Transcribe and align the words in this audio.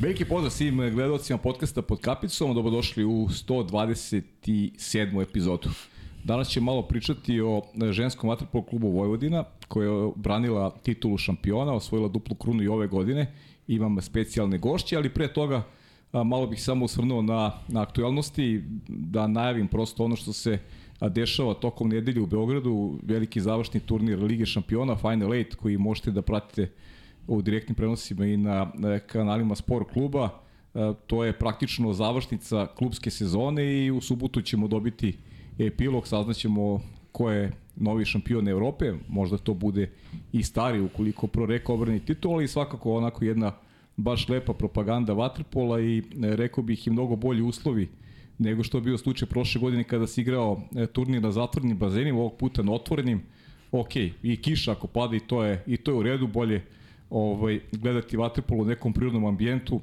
Veliki 0.00 0.24
pozdrav 0.24 0.50
svim 0.50 0.76
gledalcima 0.76 1.38
podcasta 1.38 1.82
pod 1.82 2.00
kapicom, 2.00 2.54
dobrodošli 2.54 3.04
u 3.04 3.28
127. 3.28 5.22
epizodu. 5.22 5.68
Danas 6.24 6.48
ćemo 6.48 6.72
malo 6.72 6.82
pričati 6.82 7.40
o 7.40 7.62
ženskom 7.90 8.30
vaterpolo 8.30 8.64
klubu 8.64 8.90
Vojvodina, 8.90 9.44
koja 9.68 9.90
je 9.90 10.10
branila 10.16 10.70
titulu 10.82 11.18
šampiona, 11.18 11.72
osvojila 11.72 12.08
duplu 12.08 12.36
krunu 12.36 12.62
i 12.62 12.68
ove 12.68 12.86
godine. 12.86 13.34
Imam 13.68 14.00
specijalne 14.00 14.58
gošće, 14.58 14.96
ali 14.96 15.14
pre 15.14 15.32
toga 15.32 15.62
malo 16.12 16.46
bih 16.46 16.62
samo 16.62 16.84
osvrnuo 16.84 17.22
na, 17.22 17.52
na 17.68 17.82
aktualnosti, 17.82 18.62
da 18.88 19.26
najavim 19.26 19.68
prosto 19.68 20.04
ono 20.04 20.16
što 20.16 20.32
se 20.32 20.58
dešava 21.00 21.54
tokom 21.54 21.88
nedelje 21.88 22.20
u 22.20 22.26
Beogradu, 22.26 22.98
veliki 23.02 23.40
završni 23.40 23.80
turnir 23.80 24.18
Lige 24.18 24.46
šampiona, 24.46 24.96
Final 24.96 25.28
8, 25.28 25.54
koji 25.54 25.78
možete 25.78 26.10
da 26.10 26.22
pratite 26.22 26.70
u 27.30 27.42
direktnim 27.42 27.74
prenosima 27.74 28.26
i 28.26 28.36
na 28.36 28.72
kanalima 29.06 29.54
Sport 29.54 29.90
kluba. 29.92 30.28
E, 30.74 30.92
to 31.06 31.24
je 31.24 31.32
praktično 31.32 31.92
završnica 31.92 32.66
klubske 32.66 33.10
sezone 33.10 33.86
i 33.86 33.90
u 33.90 34.00
subotu 34.00 34.42
ćemo 34.42 34.68
dobiti 34.68 35.18
epilog, 35.58 36.06
saznaćemo 36.06 36.80
ko 37.12 37.30
je 37.30 37.52
novi 37.76 38.04
šampion 38.04 38.48
Evrope, 38.48 38.92
možda 39.08 39.38
to 39.38 39.54
bude 39.54 39.90
i 40.32 40.42
stari 40.42 40.80
ukoliko 40.80 41.26
proreka 41.26 41.72
obrani 41.72 42.04
titul, 42.04 42.34
ali 42.34 42.48
svakako 42.48 42.96
onako 42.96 43.24
jedna 43.24 43.52
baš 43.96 44.28
lepa 44.28 44.52
propaganda 44.52 45.12
Vatrpola 45.12 45.80
i 45.80 45.98
e, 45.98 46.02
rekao 46.36 46.64
bih 46.64 46.86
i 46.86 46.90
mnogo 46.90 47.16
bolji 47.16 47.42
uslovi 47.42 47.88
nego 48.38 48.64
što 48.64 48.78
je 48.78 48.82
bio 48.82 48.98
slučaj 48.98 49.28
prošle 49.28 49.60
godine 49.60 49.84
kada 49.84 50.06
si 50.06 50.20
igrao 50.20 50.62
e, 50.76 50.86
turnir 50.86 51.22
na 51.22 51.32
zatvornim 51.32 51.78
bazenima, 51.78 52.18
ovog 52.18 52.36
puta 52.36 52.62
na 52.62 52.72
otvorenim. 52.72 53.22
Ok, 53.72 53.96
i 54.22 54.38
kiša 54.42 54.72
ako 54.72 54.86
pada 54.86 55.16
i 55.16 55.20
to 55.20 55.44
je, 55.44 55.64
i 55.66 55.76
to 55.76 55.90
je 55.90 55.94
u 55.94 56.02
redu, 56.02 56.26
bolje 56.26 56.64
ovaj, 57.10 57.60
gledati 57.72 58.16
vaterpolo 58.16 58.62
u 58.62 58.66
nekom 58.66 58.92
prirodnom 58.92 59.24
ambijentu, 59.24 59.80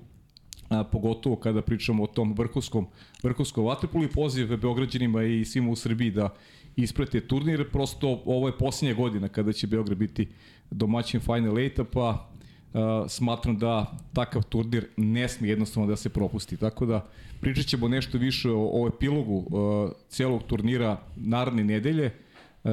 a, 0.69 0.83
pogotovo 0.83 1.35
kada 1.35 1.61
pričamo 1.61 2.03
o 2.03 2.07
tom 2.07 2.33
vrhovskom, 2.33 2.87
vrhovskom 3.23 3.65
vaterpolu 3.65 4.03
i 4.03 4.11
poziv 4.11 4.57
Beograđanima 4.57 5.23
i 5.23 5.45
svima 5.45 5.71
u 5.71 5.75
Srbiji 5.75 6.11
da 6.11 6.29
isprate 6.75 7.21
turnir. 7.21 7.69
Prosto 7.71 8.21
ovo 8.25 8.47
je 8.47 8.57
posljednja 8.57 8.95
godina 8.95 9.27
kada 9.27 9.53
će 9.53 9.67
Beograd 9.67 9.97
biti 9.97 10.27
domaćin 10.71 11.19
Final 11.19 11.55
8 11.55 11.83
pa 11.83 12.29
a, 12.73 13.05
smatram 13.09 13.57
da 13.57 13.97
takav 14.13 14.43
turnir 14.43 14.87
ne 14.97 15.27
smije 15.27 15.51
jednostavno 15.51 15.89
da 15.89 15.95
se 15.95 16.09
propusti. 16.09 16.57
Tako 16.57 16.85
da 16.85 17.05
pričat 17.41 17.65
ćemo 17.65 17.87
nešto 17.87 18.17
više 18.17 18.49
o, 18.49 18.69
o 18.73 18.87
epilogu 18.87 19.45
a, 19.57 19.91
celog 20.09 20.43
turnira 20.43 21.01
naredne 21.15 21.63
nedelje 21.63 22.11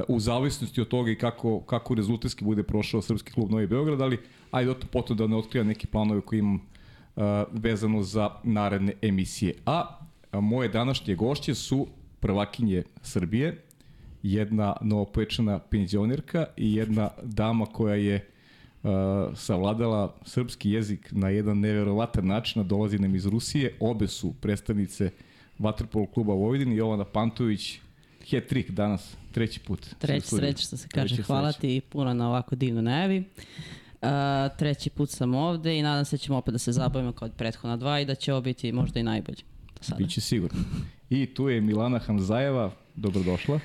u 0.09 0.21
zavisnosti 0.21 0.81
od 0.81 0.89
toga 0.89 1.11
i 1.11 1.19
kako, 1.19 1.61
kako 1.61 1.95
rezultatski 1.95 2.45
bude 2.45 2.63
prošao 2.63 3.03
Srpski 3.03 3.33
klub 3.33 3.51
Novi 3.51 3.67
Beograd, 3.67 4.01
ali 4.01 4.19
ajde 4.51 4.71
o 4.71 4.75
to 4.75 4.87
potom 4.87 5.17
da 5.17 5.27
ne 5.27 5.37
otkrija 5.37 5.65
neke 5.65 5.87
planove 5.87 6.21
koje 6.21 6.39
imam 6.39 6.55
uh, 6.55 7.23
vezano 7.53 8.03
za 8.03 8.31
naredne 8.45 8.93
emisije. 9.03 9.55
A, 9.67 9.99
a 10.31 10.41
moje 10.41 10.69
današnje 10.69 11.15
gošće 11.15 11.55
su 11.55 11.87
prvakinje 12.21 12.83
Srbije, 13.03 13.63
jedna 14.23 14.77
novopečena 14.81 15.59
penzionerka 15.59 16.47
i 16.57 16.75
jedna 16.75 17.11
dama 17.23 17.67
koja 17.67 17.95
je 17.95 18.29
uh, 18.83 18.91
savladala 19.35 20.15
srpski 20.25 20.71
jezik 20.71 21.09
na 21.13 21.29
jedan 21.29 21.61
neverovatan 21.61 22.27
način, 22.27 22.61
a 22.61 22.65
dolazi 22.65 22.99
nam 22.99 23.15
iz 23.15 23.27
Rusije. 23.27 23.77
Obe 23.81 24.09
su 24.09 24.33
predstavnice 24.41 25.11
Vatrpol 25.59 26.07
kluba 26.07 26.35
Vojvodin 26.35 26.73
i 26.73 26.77
Jovana 26.77 27.05
Pantović, 27.05 27.79
hat-trick 28.31 28.71
danas, 28.71 29.17
treći 29.35 29.61
put. 29.61 29.87
Treći 29.99 30.29
sreć, 30.29 30.67
što 30.67 30.77
se 30.77 30.89
kaže. 30.89 31.15
Treći 31.15 31.23
Hvala 31.23 31.53
ti 31.53 31.81
puno 31.89 32.15
na 32.15 32.29
ovako 32.29 32.57
divnu 32.57 32.83
najavi. 32.83 33.19
Uh, 34.03 34.09
treći 34.59 34.91
put 34.91 35.11
sam 35.11 35.35
ovde 35.35 35.79
i 35.79 35.83
nadam 35.83 36.05
se 36.05 36.17
da 36.17 36.19
ćemo 36.19 36.39
opet 36.39 36.53
da 36.53 36.59
se 36.59 36.73
zabavimo 36.73 37.13
kao 37.13 37.27
od 37.27 37.33
prethodna 37.33 37.77
dva 37.77 38.01
i 38.01 38.05
da 38.05 38.15
će 38.15 38.33
ovo 38.33 38.43
biti 38.43 38.73
možda 38.73 39.01
i 39.01 39.03
najbolje. 39.03 39.39
Sada. 39.81 39.99
Biće 39.99 40.21
sigurno. 40.21 40.61
I 41.11 41.27
tu 41.27 41.49
je 41.49 41.61
Milana 41.61 41.99
Hamzajeva, 41.99 42.71
dobrodošla. 42.95 43.61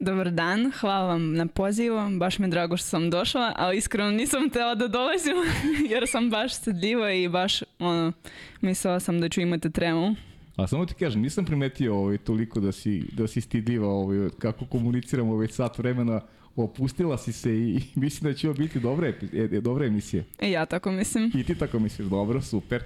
Dobar 0.00 0.30
dan, 0.30 0.72
hvala 0.80 1.06
vam 1.06 1.34
na 1.34 1.46
pozivu, 1.46 2.18
baš 2.18 2.38
mi 2.38 2.46
je 2.46 2.50
drago 2.50 2.76
što 2.76 2.86
sam 2.86 3.10
došla, 3.10 3.52
ali 3.56 3.76
iskreno 3.76 4.10
nisam 4.10 4.50
tela 4.50 4.74
da 4.74 4.88
dolazim 4.88 5.36
jer 5.92 6.08
sam 6.08 6.30
baš 6.30 6.54
sedljiva 6.54 7.12
i 7.12 7.28
baš 7.28 7.62
ono, 7.78 8.12
mislila 8.60 9.00
sam 9.00 9.20
da 9.20 9.28
ću 9.28 9.40
imati 9.40 9.70
tremu. 9.70 10.16
A 10.58 10.66
samo 10.66 10.86
ti 10.86 10.94
kažem, 10.94 11.22
nisam 11.22 11.44
primetio 11.44 11.96
ovaj, 11.96 12.18
toliko 12.18 12.60
da 12.60 12.72
si, 12.72 13.04
da 13.12 13.26
si 13.26 13.40
stidljiva 13.40 13.88
ovaj, 13.88 14.28
kako 14.38 14.66
komuniciramo 14.66 15.36
već 15.36 15.52
sat 15.52 15.78
vremena 15.78 16.20
opustila 16.56 17.18
si 17.18 17.32
se 17.32 17.54
i, 17.54 17.74
i 17.76 17.82
mislim 17.94 18.32
da 18.32 18.38
će 18.38 18.48
ovo 18.48 18.58
biti 18.58 18.80
dobra, 18.80 19.12
e, 19.32 19.60
dobra 19.60 19.86
emisija. 19.86 20.22
E, 20.38 20.50
ja 20.50 20.66
tako 20.66 20.92
mislim. 20.92 21.32
I 21.34 21.44
ti 21.44 21.54
tako 21.54 21.78
misliš, 21.78 22.08
dobro, 22.08 22.42
super. 22.42 22.82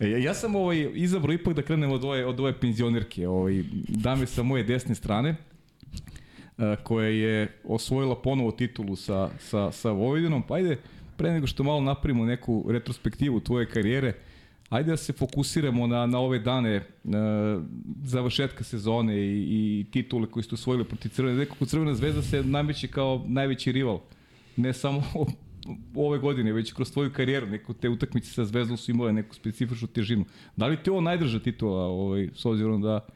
E, 0.00 0.10
ja 0.10 0.34
sam 0.34 0.56
ovaj, 0.56 0.90
izabrao 0.94 1.32
ipak 1.32 1.54
da 1.54 1.62
krenem 1.62 1.90
od 1.90 2.04
ove, 2.04 2.26
od 2.26 2.40
ove 2.40 2.60
penzionerke, 2.60 3.28
ovaj, 3.28 3.64
dame 3.88 4.26
sa 4.26 4.42
moje 4.42 4.64
desne 4.64 4.94
strane, 4.94 5.36
a, 6.58 6.76
koja 6.82 7.08
je 7.08 7.60
osvojila 7.64 8.22
ponovo 8.22 8.50
titulu 8.50 8.96
sa, 8.96 9.30
sa, 9.38 9.72
sa 9.72 9.90
Vojvodinom, 9.90 10.42
pa 10.42 10.54
ajde, 10.54 10.76
pre 11.16 11.32
nego 11.32 11.46
što 11.46 11.62
malo 11.62 11.80
napravimo 11.80 12.24
neku 12.24 12.64
retrospektivu 12.68 13.40
tvoje 13.40 13.66
karijere, 13.66 14.12
Ajde 14.68 14.90
da 14.90 14.96
se 14.96 15.12
fokusiramo 15.12 15.86
na, 15.86 16.06
na 16.06 16.18
ove 16.18 16.38
dane 16.38 16.86
na 17.04 17.60
završetka 18.04 18.64
sezone 18.64 19.16
i, 19.16 19.80
i 19.80 19.86
titule 19.90 20.26
koje 20.30 20.42
ste 20.42 20.54
osvojili 20.54 20.84
protiv 20.84 21.08
Crvene. 21.08 21.38
Nekako 21.38 21.66
Crvena 21.66 21.94
zvezda 21.94 22.22
se 22.22 22.42
nameće 22.42 22.88
kao 22.88 23.24
najveći 23.26 23.72
rival. 23.72 24.00
Ne 24.56 24.72
samo 24.72 25.02
ove 26.06 26.18
godine, 26.18 26.52
već 26.52 26.72
kroz 26.72 26.92
tvoju 26.92 27.12
karijeru. 27.12 27.46
Neko 27.46 27.72
te 27.72 27.88
utakmice 27.88 28.30
sa 28.30 28.44
Zvezdom 28.44 28.76
su 28.76 28.90
imale 28.90 29.12
neku 29.12 29.34
specifičnu 29.34 29.88
težinu. 29.88 30.24
Da 30.56 30.66
li 30.66 30.82
ti 30.82 30.90
ovo 30.90 31.00
najdrža 31.00 31.38
titula, 31.38 31.84
ovaj, 31.84 32.28
s 32.34 32.44
obzirom 32.44 32.82
da, 32.82 33.06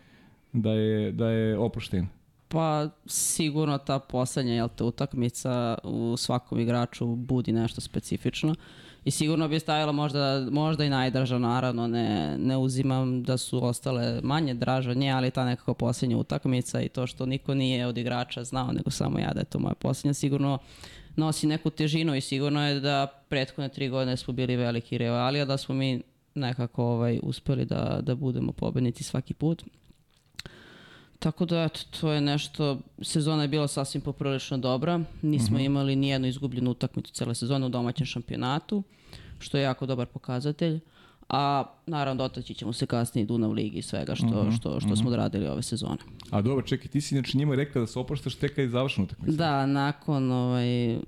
da, 0.52 0.70
je, 0.70 1.12
da 1.12 1.28
je 1.30 1.58
oproštena? 1.58 2.06
Pa 2.48 2.88
sigurno 3.06 3.78
ta 3.78 3.98
poslednja 3.98 4.54
jel 4.54 4.68
te, 4.76 4.84
utakmica 4.84 5.78
u 5.84 6.16
svakom 6.16 6.60
igraču 6.60 7.06
budi 7.06 7.52
nešto 7.52 7.80
specifično. 7.80 8.50
Uh, 8.50 8.89
i 9.04 9.10
sigurno 9.10 9.48
bi 9.48 9.58
stavila 9.58 9.92
možda, 9.92 10.46
možda 10.50 10.84
i 10.84 10.90
najdraža, 10.90 11.38
naravno, 11.38 11.86
ne, 11.86 12.38
ne 12.38 12.56
uzimam 12.56 13.22
da 13.22 13.36
su 13.36 13.64
ostale 13.64 14.20
manje 14.22 14.54
draže 14.54 14.94
nje, 14.94 15.10
ali 15.10 15.30
ta 15.30 15.44
nekako 15.44 15.74
posljednja 15.74 16.16
utakmica 16.16 16.80
i 16.80 16.88
to 16.88 17.06
što 17.06 17.26
niko 17.26 17.54
nije 17.54 17.86
od 17.86 17.98
igrača 17.98 18.44
znao, 18.44 18.72
nego 18.72 18.90
samo 18.90 19.18
ja 19.18 19.32
da 19.34 19.40
je 19.40 19.44
to 19.44 19.58
moja 19.58 19.74
posljednja, 19.74 20.14
sigurno 20.14 20.58
nosi 21.16 21.46
neku 21.46 21.70
težinu 21.70 22.14
i 22.14 22.20
sigurno 22.20 22.68
je 22.68 22.80
da 22.80 23.06
prethodne 23.28 23.68
tri 23.68 23.88
godine 23.88 24.16
smo 24.16 24.34
bili 24.34 24.56
veliki 24.56 24.98
rivali, 24.98 25.40
a 25.40 25.44
da 25.44 25.56
smo 25.56 25.74
mi 25.74 26.02
nekako 26.34 26.84
ovaj, 26.84 27.20
uspeli 27.22 27.64
da, 27.64 28.00
da 28.02 28.14
budemo 28.14 28.52
pobednici 28.52 29.04
svaki 29.04 29.34
put. 29.34 29.64
Tako 31.20 31.44
da, 31.44 31.62
eto, 31.62 31.80
to 32.00 32.12
je 32.12 32.20
nešto, 32.20 32.78
sezona 33.02 33.42
je 33.42 33.48
bila 33.48 33.68
sasvim 33.68 34.00
poprilično 34.02 34.58
dobra, 34.58 35.00
nismo 35.22 35.56
mhm. 35.56 35.62
-huh. 35.62 35.66
imali 35.66 35.96
nijednu 35.96 36.28
izgubljenu 36.28 36.70
utakmicu 36.70 37.12
cele 37.12 37.34
sezone 37.34 37.66
u 37.66 37.68
domaćem 37.68 38.06
šampionatu, 38.06 38.82
što 39.38 39.58
je 39.58 39.62
jako 39.62 39.86
dobar 39.86 40.06
pokazatelj, 40.06 40.80
a 41.28 41.64
naravno 41.86 42.22
dotaći 42.22 42.54
ćemo 42.54 42.72
se 42.72 42.86
kasnije 42.86 43.24
Dunav 43.24 43.52
ligi 43.52 43.78
i 43.78 43.82
svega 43.82 44.14
što, 44.14 44.26
mhm, 44.26 44.36
-huh. 44.36 44.56
što, 44.56 44.80
što 44.80 44.88
uh 44.88 44.94
-huh. 44.94 45.00
smo 45.00 45.08
odradili 45.08 45.48
ove 45.48 45.62
sezone. 45.62 45.98
A 46.30 46.42
dobro, 46.42 46.66
čekaj, 46.66 46.88
ti 46.88 47.00
si 47.00 47.14
znači 47.14 47.38
njima 47.38 47.54
rekla 47.54 47.80
da 47.80 47.86
se 47.86 47.98
opraštaš 47.98 48.34
tek 48.34 48.54
kad 48.54 48.62
je 48.62 48.68
završena 48.68 49.04
utakmica. 49.04 49.36
Da, 49.36 49.66
nakon 49.66 50.32
ovaj, 50.32 50.98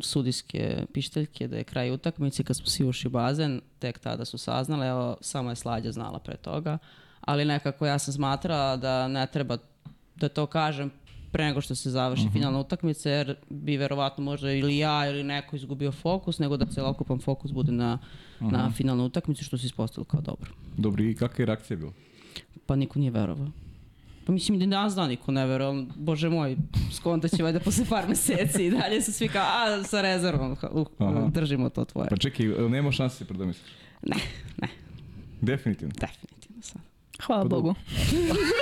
sudijske 0.00 0.86
pišteljke 0.92 1.48
da 1.48 1.56
je 1.56 1.64
kraj 1.64 1.90
utakmice, 1.90 2.44
kad 2.44 2.56
smo 2.56 2.66
svi 2.66 2.84
ušli 2.84 3.10
bazen, 3.10 3.60
tek 3.78 3.98
tada 3.98 4.24
su 4.24 4.38
saznali, 4.38 4.86
evo, 4.86 5.16
samo 5.20 5.50
je 5.50 5.56
Slađa 5.56 5.92
znala 5.92 6.18
pre 6.18 6.36
toga, 6.36 6.78
ali 7.20 7.44
nekako 7.44 7.86
ja 7.86 7.98
sam 7.98 8.14
smatrala 8.14 8.76
da 8.76 9.08
ne 9.08 9.26
treba 9.26 9.58
da 10.16 10.28
to 10.28 10.46
kažem 10.46 10.90
pre 11.32 11.44
nego 11.44 11.60
što 11.60 11.74
se 11.74 11.90
završi 11.90 12.20
uh 12.20 12.26
mhm. 12.26 12.30
-huh. 12.30 12.40
finalna 12.40 12.60
utakmica, 12.60 13.10
jer 13.10 13.36
bi 13.50 13.76
verovatno 13.76 14.24
možda 14.24 14.52
ili 14.52 14.78
ja 14.78 15.10
ili 15.10 15.24
neko 15.24 15.56
izgubio 15.56 15.92
fokus, 15.92 16.38
nego 16.38 16.56
da 16.56 16.66
celokupan 16.66 17.18
fokus 17.18 17.52
bude 17.52 17.72
na, 17.72 17.98
uh 18.40 18.46
-huh. 18.46 18.52
na 18.52 18.64
mhm. 18.64 18.72
finalnu 18.72 19.04
utakmicu, 19.04 19.44
što 19.44 19.58
se 19.58 19.66
ispostavilo 19.66 20.04
kao 20.04 20.20
dobro. 20.20 20.50
Dobro, 20.76 21.04
i 21.04 21.14
kakva 21.14 21.42
je 21.42 21.46
reakcija 21.46 21.76
bila? 21.76 21.92
Pa 22.66 22.76
niko 22.76 22.98
nije 22.98 23.10
verovao. 23.10 23.48
Pa 24.26 24.32
mislim 24.32 24.58
da 24.58 24.66
danas 24.66 24.94
da 24.94 25.06
niko 25.06 25.32
ne 25.32 25.46
veruje, 25.46 25.86
bože 25.96 26.28
moj, 26.28 26.56
skonta 26.92 27.28
će 27.28 27.42
valjda 27.42 27.60
posle 27.60 27.84
par 27.88 28.08
meseci 28.08 28.66
i 28.66 28.70
dalje 28.70 29.02
su 29.02 29.12
svi 29.12 29.28
kao, 29.28 29.42
a 29.42 29.82
sa 29.84 30.00
rezervom, 30.00 30.56
uh, 30.72 31.32
držimo 31.32 31.68
to 31.68 31.84
tvoje. 31.84 32.08
Pa 32.08 32.16
čekaj, 32.16 32.46
nema 32.46 32.92
šanse 32.92 33.24
da 33.24 33.44
misliš? 33.44 33.72
Ne, 34.02 34.16
ne. 34.62 34.68
Definitivno? 35.40 35.94
Definitivno 36.00 36.62
sad. 36.62 36.89
Hvala 37.26 37.42
pa 37.42 37.48
Bogu. 37.48 37.74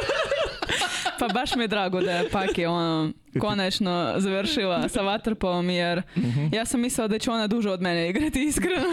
pa 1.19 1.29
baš 1.29 1.55
mi 1.55 1.65
je 1.65 1.69
drago 1.69 2.01
da 2.01 2.13
je 2.13 2.31
Paki 2.31 2.67
ono, 2.67 3.13
konačno 3.41 4.15
završila 4.17 4.89
sa 4.89 5.01
Waterpolom 5.01 5.71
jer 5.71 6.03
mhm. 6.17 6.47
ja 6.53 6.65
sam 6.65 6.81
mislila 6.81 7.09
da 7.09 7.19
će 7.19 7.31
ona 7.31 7.47
duže 7.47 7.71
od 7.71 7.83
mene 7.83 8.11
igrati 8.11 8.43
iskreno. 8.43 8.87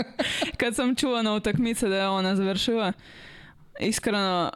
Kad 0.60 0.74
sam 0.74 0.94
čula 0.94 1.22
na 1.22 1.34
utakmice 1.34 1.88
da 1.88 1.96
je 1.96 2.08
ona 2.08 2.36
završila, 2.36 2.92
iskreno 3.80 4.50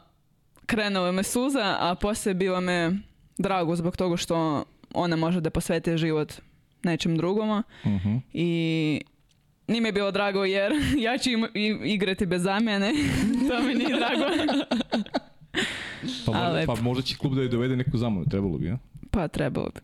krenula 0.65 1.11
me 1.11 1.23
suza, 1.23 1.77
a 1.79 1.95
posle 1.95 2.33
bilo 2.33 2.61
me 2.61 2.91
drago 3.37 3.75
zbog 3.75 3.97
toga 3.97 4.17
što 4.17 4.65
ona 4.93 5.15
može 5.15 5.41
da 5.41 5.49
posveti 5.49 5.97
život 5.97 6.33
nečem 6.83 7.17
drugom. 7.17 7.49
Uh 7.49 7.63
mhm. 7.85 8.09
-huh. 8.09 8.19
I 8.33 9.01
nije 9.67 9.81
mi 9.81 9.87
je 9.87 9.93
bilo 9.93 10.11
drago 10.11 10.45
jer 10.45 10.71
ja 10.99 11.17
ću 11.17 11.29
im, 11.29 11.45
igrati 11.83 12.25
bez 12.25 12.41
zamjene. 12.43 12.93
to 13.49 13.61
mi 13.61 13.73
nije 13.75 13.89
drago. 13.89 14.25
Pa, 16.25 16.31
možda, 16.33 16.63
pa 16.65 16.75
možda 16.75 17.01
će 17.03 17.15
klub 17.15 17.35
da 17.35 17.41
je 17.41 17.47
dovede 17.47 17.75
neku 17.75 17.97
zamenu, 17.97 18.25
trebalo 18.25 18.57
bi, 18.57 18.69
a? 18.69 18.77
Pa 19.11 19.27
trebalo 19.27 19.69
bi. 19.69 19.81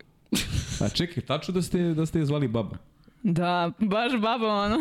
A 0.82 0.90
čekaj, 0.90 1.24
tačno 1.24 1.54
da 1.54 1.62
ste, 1.62 1.78
da 1.80 2.06
ste 2.06 2.20
je 2.20 2.26
zvali 2.26 2.48
baba. 2.48 2.78
Da, 3.24 3.72
baš 3.80 4.12
baba 4.14 4.48
ono. 4.48 4.78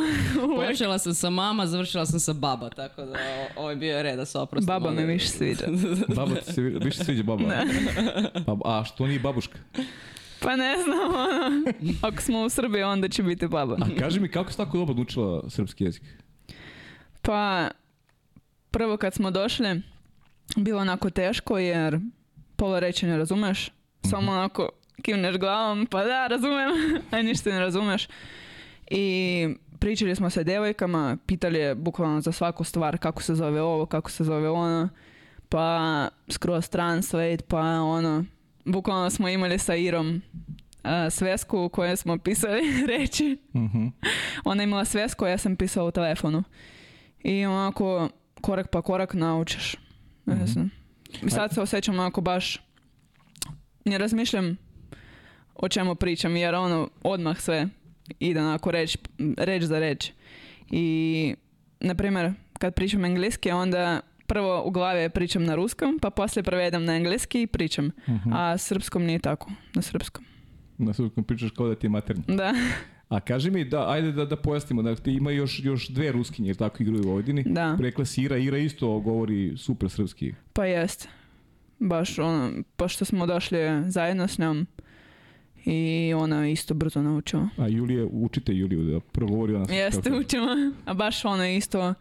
uvek. 0.46 0.70
Počela 0.70 0.98
sam 0.98 1.14
sa 1.14 1.30
mama, 1.30 1.66
završila 1.66 2.06
sam 2.06 2.20
sa 2.20 2.32
baba, 2.32 2.70
tako 2.70 3.02
da 3.02 3.16
ovo 3.56 3.70
je 3.70 3.76
bio 3.76 4.02
red 4.02 4.16
da 4.16 4.24
se 4.24 4.38
oprostim. 4.38 4.66
Baba 4.66 4.90
me 4.90 5.04
više 5.04 5.28
sviđa. 5.28 5.64
Baba 6.08 6.34
ti 6.36 6.52
se 6.52 6.62
vi- 6.62 6.78
više 6.78 7.04
sviđa 7.04 7.22
baba. 7.22 7.44
a? 7.46 7.64
Pa, 8.46 8.56
a 8.70 8.84
što 8.84 9.06
nije 9.06 9.20
babuška? 9.20 9.58
Pa 10.42 10.56
ne 10.56 10.74
znam, 10.82 11.14
ono. 11.14 11.72
Ako 12.02 12.22
smo 12.22 12.42
u 12.42 12.48
Srbiji, 12.48 12.82
onda 12.82 13.08
će 13.08 13.22
biti 13.22 13.48
baba. 13.48 13.76
A 13.80 14.00
kaži 14.00 14.20
mi, 14.20 14.28
kako 14.28 14.50
si 14.50 14.56
tako 14.56 14.78
dobro 14.78 14.94
naučila 14.94 15.50
srpski 15.50 15.84
jezik? 15.84 16.02
Pa, 17.22 17.68
prvo 18.70 18.96
kad 18.96 19.14
smo 19.14 19.30
došli, 19.30 19.82
bilo 20.56 20.80
onako 20.80 21.10
teško 21.10 21.58
jer 21.58 22.00
pola 22.56 22.78
reći 22.78 23.06
ne 23.06 23.16
razumeš. 23.16 23.70
Samo 24.10 24.32
onako 24.32 24.68
kivneš 25.02 25.36
glavom, 25.36 25.86
pa 25.86 26.04
da, 26.04 26.26
razumem, 26.26 26.70
a 27.12 27.22
ništa 27.22 27.50
ne 27.50 27.60
razumeš. 27.60 28.08
I 28.90 29.48
pričali 29.78 30.16
smo 30.16 30.30
sa 30.30 30.42
devojkama, 30.42 31.16
pitali 31.26 31.58
je 31.58 31.74
bukvalno 31.74 32.20
za 32.20 32.32
svaku 32.32 32.64
stvar 32.64 32.98
kako 32.98 33.22
se 33.22 33.34
zove 33.34 33.62
ovo, 33.62 33.86
kako 33.86 34.10
se 34.10 34.24
zove 34.24 34.50
ono, 34.50 34.88
pa 35.48 36.08
skroz 36.28 36.68
translate, 36.68 37.44
pa 37.48 37.60
ono, 37.80 38.24
bukvalno 38.64 39.10
smo 39.10 39.28
imali 39.28 39.58
sa 39.58 39.74
Irom 39.74 40.22
a, 40.82 41.10
svesku 41.10 41.64
u 41.64 41.68
kojoj 41.68 41.96
smo 41.96 42.18
pisali 42.18 42.62
reći. 42.98 43.38
Mhm. 43.54 43.86
Ona 44.44 44.62
je 44.62 44.64
imala 44.64 44.84
svesku, 44.84 45.26
ja 45.26 45.38
sam 45.38 45.56
pisala 45.56 45.88
u 45.88 45.90
telefonu. 45.90 46.42
I 47.24 47.46
onako, 47.46 48.08
korak 48.40 48.70
pa 48.70 48.82
korak 48.82 49.14
naučiš. 49.14 49.76
Mhm. 50.28 50.44
znam. 50.46 50.70
I 51.26 51.30
sad 51.30 51.54
se 51.54 51.60
osjećam 51.60 51.94
onako 51.94 52.20
baš, 52.20 52.60
ne 53.84 53.98
razmišljam 53.98 54.56
o 55.54 55.68
čemu 55.68 55.94
pričam, 55.94 56.36
jer 56.36 56.54
ono, 56.54 56.88
odmah 57.02 57.40
sve 57.40 57.68
ide 58.18 58.40
onako 58.40 58.70
reč, 58.70 58.96
reč 59.36 59.62
za 59.62 59.78
reč. 59.78 60.10
I, 60.70 61.34
na 61.80 61.94
primjer, 61.94 62.32
kad 62.58 62.74
pričam 62.74 63.04
engleski, 63.04 63.50
onda 63.50 64.00
prvo 64.32 64.62
u 64.64 64.70
glavi 64.70 65.10
pričam 65.10 65.44
na 65.44 65.54
ruskom, 65.54 65.98
pa 66.02 66.10
poslije 66.10 66.42
prevedem 66.42 66.84
na 66.84 66.96
engleski 66.96 67.42
i 67.42 67.46
pričam. 67.46 67.90
Mhm. 68.08 68.32
A 68.32 68.58
srpskom 68.58 69.04
nije 69.04 69.18
tako, 69.18 69.50
na 69.74 69.82
srpskom. 69.82 70.24
Na 70.78 70.92
srpskom 70.92 71.24
pričaš 71.24 71.50
kao 71.50 71.68
da 71.68 71.74
ti 71.74 71.86
je 71.86 71.90
maternji. 71.90 72.24
Da, 72.28 72.54
A 73.08 73.20
kaži 73.20 73.50
mi, 73.50 73.64
da, 73.64 73.90
ajde 73.90 74.12
da, 74.12 74.24
da 74.24 74.36
pojasnimo, 74.36 74.82
da 74.82 74.94
ti 74.94 75.12
ima 75.12 75.30
još, 75.30 75.60
još 75.64 75.88
dve 75.88 76.12
ruskinje, 76.12 76.48
jer 76.48 76.56
tako 76.56 76.82
igraju 76.82 77.02
u 77.02 77.06
Vojvodini. 77.06 77.44
da. 77.46 77.76
Rekla 77.80 78.04
si 78.04 78.22
Ira, 78.22 78.36
Ira 78.36 78.58
isto 78.58 79.00
govori 79.00 79.56
super 79.56 79.90
srpski. 79.90 80.34
Pa 80.52 80.64
jest. 80.64 81.08
Baš 81.78 82.18
ono, 82.18 82.50
pošto 82.76 83.04
smo 83.04 83.26
došli 83.26 83.58
zajedno 83.88 84.28
s 84.28 84.38
njom 84.38 84.66
i 85.64 86.12
ona 86.16 86.48
isto 86.48 86.74
brzo 86.74 87.02
naučila. 87.02 87.48
A 87.58 87.68
Julija, 87.68 88.06
učite 88.12 88.54
Juliju 88.54 88.82
da 88.82 89.00
progovori 89.00 89.54
ona. 89.54 89.74
Jeste, 89.74 90.12
učimo. 90.12 90.46
A 90.84 90.94
baš 90.94 91.24
ona 91.24 91.50
isto 91.50 91.94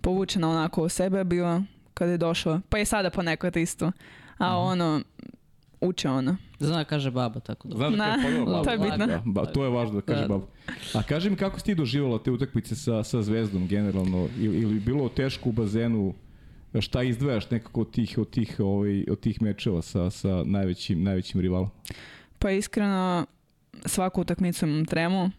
povučena 0.00 0.50
onako 0.50 0.82
u 0.82 0.88
sebe 0.88 1.24
bila 1.24 1.62
kad 1.98 2.08
je 2.08 2.18
došla. 2.18 2.60
Pa 2.68 2.78
i 2.78 2.84
sada 2.84 3.10
ponekad 3.10 3.56
isto. 3.56 3.92
A 4.38 4.58
ono, 4.58 5.00
uče 5.80 6.08
ona. 6.10 6.36
Zna 6.58 6.84
kaže 6.84 7.10
baba, 7.10 7.40
tako 7.40 7.68
da. 7.68 7.76
Znam 7.76 7.92
da 7.92 8.16
kaže, 8.22 8.38
pa 8.38 8.44
baba, 8.44 8.64
to 8.64 8.70
je 8.70 8.78
bitno. 8.78 9.06
Da, 9.06 9.22
ba, 9.24 9.46
to 9.46 9.64
je 9.64 9.70
važno 9.70 9.94
da 9.94 10.00
kaže 10.00 10.20
Da. 10.20 10.28
baba. 10.28 10.46
A 10.94 11.02
kaži 11.02 11.30
mi 11.30 11.36
kako 11.36 11.58
si 11.58 11.64
ti 11.64 11.74
doživjela 11.74 12.18
te 12.18 12.30
utakmice 12.30 12.76
sa, 12.76 13.04
sa 13.04 13.22
Zvezdom 13.22 13.66
generalno? 13.66 14.28
Ili, 14.38 14.58
ili 14.58 14.80
bilo 14.80 15.08
teško 15.08 15.48
u 15.48 15.52
bazenu? 15.52 16.14
Šta 16.80 17.02
izdvajaš 17.02 17.50
nekako 17.50 17.80
od 17.80 17.90
tih, 17.90 18.18
od 18.18 18.30
tih, 18.30 18.56
ovaj, 18.58 19.04
od 19.10 19.20
tih 19.20 19.42
mečeva 19.42 19.82
sa, 19.82 20.10
sa 20.10 20.42
najvećim, 20.44 21.02
najvećim 21.02 21.40
rivalom? 21.40 21.70
Pa 22.38 22.50
iskreno, 22.50 23.26
svaku 23.86 24.20
utakmicu 24.20 24.66
imam 24.66 24.84
tremu. 24.84 25.30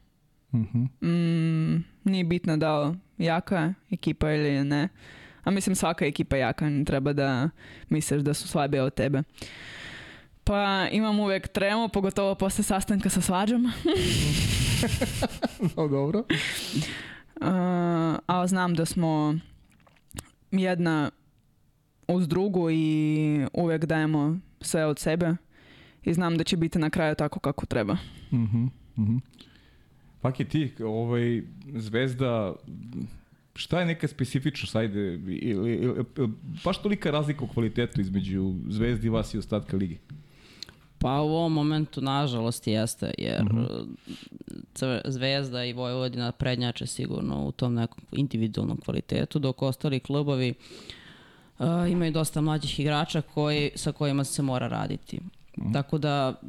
Mhm. 0.53 0.83
Mm, 1.09 1.83
nije 2.03 2.23
bitno 2.23 2.57
da 2.57 2.79
li 2.79 2.95
jaka 3.17 3.57
je 3.59 3.73
ekipa 3.91 4.31
ili 4.31 4.63
ne. 4.63 4.89
A 5.49 5.51
mislim 5.51 5.75
svaka 5.75 6.05
ekipa 6.05 6.37
jaka, 6.37 6.69
ne 6.69 6.85
treba 6.85 7.13
da 7.13 7.49
misliš 7.89 8.21
da 8.21 8.33
su 8.33 8.47
slabije 8.47 8.83
od 8.83 8.93
tebe. 8.93 9.23
Pa 10.43 10.87
imam 10.91 11.19
uvijek 11.19 11.47
tremu, 11.47 11.89
pogotovo 11.89 12.35
posle 12.35 12.63
sastanka 12.63 13.09
sa 13.09 13.21
svađom. 13.21 13.67
No, 15.75 15.87
dobro. 15.87 16.19
Uh, 16.19 16.25
ali 18.25 18.47
znam 18.47 18.75
da 18.75 18.85
smo 18.85 19.35
jedna 20.51 21.11
uz 22.07 22.27
drugu 22.27 22.69
i 22.71 23.45
uvijek 23.53 23.85
dajemo 23.85 24.39
sve 24.61 24.85
od 24.85 24.99
sebe 24.99 25.35
i 26.03 26.13
znam 26.13 26.37
da 26.37 26.43
će 26.43 26.57
biti 26.57 26.79
na 26.79 26.89
kraju 26.89 27.15
tako 27.15 27.39
kako 27.39 27.65
treba. 27.65 27.97
Mhm, 28.33 28.65
mhm. 28.97 29.17
Pak 30.21 30.39
je 30.39 30.49
ti, 30.49 30.73
ovaj, 30.83 31.43
Zvezda, 31.75 32.55
šta 33.59 33.79
je 33.79 33.85
neka 33.85 34.07
specifičnost, 34.07 34.75
ajde, 34.75 35.13
ili, 35.13 35.35
ili, 35.37 35.71
ili, 35.73 36.05
baš 36.65 36.81
tolika 36.81 37.11
razlika 37.11 37.43
u 37.43 37.47
kvalitetu 37.47 38.01
između 38.01 38.53
Zvezdi 38.69 39.07
i 39.07 39.09
vas 39.09 39.33
i 39.33 39.37
ostatka 39.37 39.77
lige? 39.77 39.95
Pa 40.99 41.21
u 41.21 41.29
ovom 41.29 41.53
momentu, 41.53 42.01
nažalost, 42.01 42.67
jeste, 42.67 43.11
jer 43.17 43.43
Mhm. 43.43 43.63
Crve- 44.73 45.01
Zvezda 45.05 45.65
i 45.65 45.73
Vojvodina 45.73 46.31
prednjače 46.31 46.85
sigurno 46.87 47.45
u 47.45 47.51
tom 47.51 47.73
nekom 47.73 48.03
individualnom 48.11 48.77
kvalitetu, 48.77 49.39
dok 49.39 49.61
ostali 49.61 49.99
klubovi 49.99 50.53
uh, 51.59 51.65
imaju 51.89 52.11
dosta 52.11 52.41
mlađih 52.41 52.79
igrača 52.79 53.21
koji, 53.21 53.71
sa 53.75 53.91
kojima 53.91 54.23
se 54.23 54.41
mora 54.41 54.67
raditi. 54.67 55.19
Tako 55.73 55.97
da, 55.97 56.41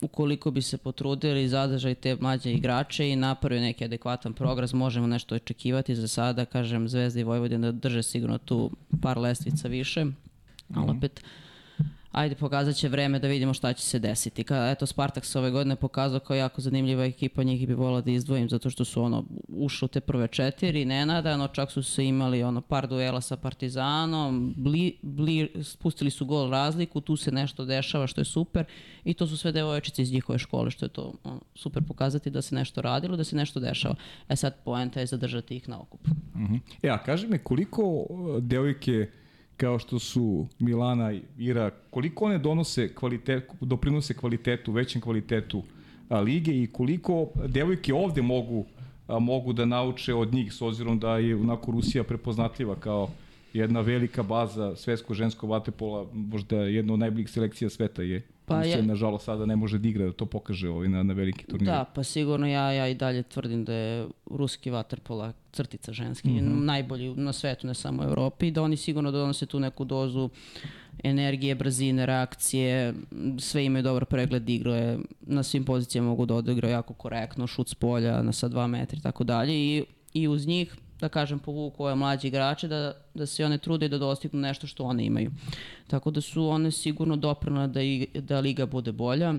ukoliko 0.00 0.50
bi 0.50 0.62
se 0.62 0.78
potrudili 0.78 1.48
zadržati 1.48 2.00
te 2.00 2.16
mlađe 2.20 2.52
igrače 2.52 3.10
i 3.10 3.16
napravili 3.16 3.60
neki 3.60 3.84
adekvatan 3.84 4.32
program, 4.32 4.68
možemo 4.74 5.06
nešto 5.06 5.34
očekivati. 5.34 5.96
Za 5.96 6.08
sada, 6.08 6.44
kažem, 6.44 6.88
Zvezda 6.88 7.20
i 7.20 7.24
Vojvodina 7.24 7.72
drže 7.72 8.02
sigurno 8.02 8.38
tu 8.38 8.70
par 9.02 9.18
lestvica 9.18 9.68
više, 9.68 10.06
ali 10.74 10.90
opet 10.90 11.22
ajde 12.12 12.34
pokazat 12.34 12.76
će 12.76 12.88
vreme 12.88 13.18
da 13.18 13.28
vidimo 13.28 13.54
šta 13.54 13.72
će 13.72 13.82
se 13.82 13.98
desiti. 13.98 14.44
Ka, 14.44 14.70
eto, 14.70 14.86
Spartak 14.86 15.24
se 15.24 15.38
ove 15.38 15.50
godine 15.50 15.76
pokazao 15.76 16.20
kao 16.20 16.36
jako 16.36 16.60
zanimljiva 16.60 17.04
ekipa, 17.04 17.42
njih 17.42 17.68
bi 17.68 17.74
volila 17.74 18.00
da 18.00 18.10
izdvojim 18.10 18.48
zato 18.48 18.70
što 18.70 18.84
su 18.84 19.02
ono 19.02 19.24
ušli 19.48 19.86
u 19.86 19.88
te 19.88 20.00
prve 20.00 20.28
četiri, 20.28 20.84
nenadano, 20.84 21.48
čak 21.48 21.70
su 21.70 21.82
se 21.82 22.04
imali 22.04 22.42
ono 22.42 22.60
par 22.60 22.88
duela 22.88 23.20
sa 23.20 23.36
Partizanom, 23.36 24.54
bli, 24.56 24.98
bli, 25.02 25.52
spustili 25.62 26.10
su 26.10 26.26
gol 26.26 26.50
razliku, 26.50 27.00
tu 27.00 27.16
se 27.16 27.32
nešto 27.32 27.64
dešava 27.64 28.06
što 28.06 28.20
je 28.20 28.24
super 28.24 28.64
i 29.04 29.14
to 29.14 29.26
su 29.26 29.36
sve 29.36 29.52
devojčice 29.52 30.02
iz 30.02 30.12
njihove 30.12 30.38
škole, 30.38 30.70
što 30.70 30.84
je 30.84 30.88
to 30.88 31.14
ono, 31.24 31.40
super 31.54 31.82
pokazati 31.82 32.30
da 32.30 32.42
se 32.42 32.54
nešto 32.54 32.82
radilo, 32.82 33.16
da 33.16 33.24
se 33.24 33.36
nešto 33.36 33.60
dešava. 33.60 33.94
E 34.28 34.36
sad 34.36 34.54
poenta 34.64 35.00
je 35.00 35.06
zadržati 35.06 35.56
ih 35.56 35.68
na 35.68 35.80
okupu. 35.80 36.10
Mhm. 36.36 36.54
E, 36.82 36.88
a 36.88 36.98
kaži 36.98 37.26
mi, 37.26 37.38
koliko 37.38 37.82
uh, 37.82 38.38
devojke 38.42 39.10
kao 39.62 39.78
što 39.78 39.98
su 39.98 40.46
Milana 40.58 41.12
i 41.12 41.22
Ira, 41.38 41.70
koliko 41.90 42.24
one 42.24 42.38
donose 42.38 42.94
kvalitet, 42.94 43.44
doprinose 43.60 44.14
kvalitetu, 44.14 44.72
većem 44.72 45.00
kvalitetu 45.00 45.62
a, 46.08 46.20
lige 46.20 46.62
i 46.62 46.66
koliko 46.66 47.28
devojke 47.46 47.94
ovde 47.94 48.22
mogu 48.22 48.64
a, 49.06 49.18
mogu 49.18 49.52
da 49.52 49.64
nauče 49.64 50.14
od 50.14 50.34
njih 50.34 50.52
s 50.52 50.62
obzirom 50.62 50.98
da 50.98 51.18
je 51.18 51.36
onako 51.36 51.70
Rusija 51.70 52.04
prepoznatljiva 52.04 52.76
kao 52.76 53.08
jedna 53.52 53.80
velika 53.80 54.22
baza 54.22 54.76
svetsko 54.76 55.14
žensko 55.14 55.46
vaterpola, 55.46 56.06
možda 56.12 56.56
jedna 56.56 56.92
od 56.92 56.98
najboljih 56.98 57.30
selekcija 57.30 57.70
sveta 57.70 58.02
je. 58.02 58.22
Pa 58.46 58.62
je- 58.64 58.82
nažalost, 58.82 59.24
sada 59.24 59.46
ne 59.46 59.56
može 59.56 59.78
da 59.78 59.88
igra, 59.88 60.06
da 60.06 60.12
to 60.12 60.26
pokaže 60.26 60.68
ovaj, 60.68 60.88
na, 60.88 61.02
na 61.02 61.14
veliki 61.14 61.46
turnir. 61.46 61.66
Da, 61.66 61.84
pa 61.94 62.02
sigurno 62.02 62.46
ja, 62.46 62.72
ja 62.72 62.88
i 62.88 62.94
dalje 62.94 63.22
tvrdim 63.22 63.64
da 63.64 63.72
je 63.72 64.08
ruski 64.30 64.70
vaterpola 64.70 65.32
crtica 65.52 65.92
ženski, 65.92 66.28
najbolji 66.40 67.14
na 67.14 67.32
svetu, 67.32 67.66
ne 67.66 67.74
samo 67.74 68.02
u 68.02 68.06
Evropi, 68.06 68.50
da 68.50 68.62
oni 68.62 68.76
sigurno 68.76 69.10
donose 69.10 69.46
tu 69.46 69.60
neku 69.60 69.84
dozu 69.84 70.30
energije, 71.04 71.54
brzine, 71.54 72.06
reakcije, 72.06 72.94
sve 73.38 73.64
imaju 73.64 73.82
dobar 73.82 74.04
pregled 74.04 74.48
igre, 74.50 74.98
na 75.20 75.42
svim 75.42 75.64
pozicijama 75.64 76.08
mogu 76.08 76.26
da 76.26 76.34
odigraju 76.34 76.72
jako 76.72 76.94
korektno, 76.94 77.46
šut 77.46 77.68
s 77.68 77.74
polja, 77.74 78.22
na 78.22 78.32
sa 78.32 78.48
dva 78.48 78.66
metra 78.66 78.98
i 78.98 79.02
tako 79.02 79.24
dalje 79.24 79.54
i, 79.54 79.84
i 80.14 80.28
uz 80.28 80.46
njih 80.46 80.76
da 81.02 81.08
kažem 81.08 81.38
povuku 81.38 81.84
ove 81.84 81.94
mlađe 81.94 82.28
igrače 82.28 82.68
da, 82.68 82.92
da 83.14 83.26
se 83.26 83.44
one 83.44 83.58
trude 83.58 83.88
da 83.88 83.98
dostignu 83.98 84.40
nešto 84.40 84.66
što 84.66 84.84
one 84.84 85.04
imaju. 85.04 85.30
Tako 85.86 86.10
da 86.10 86.20
su 86.20 86.46
one 86.46 86.70
sigurno 86.70 87.16
doprinale 87.16 87.68
da, 87.68 87.82
i, 87.82 88.06
da 88.14 88.40
liga 88.40 88.66
bude 88.66 88.92
bolja, 88.92 89.34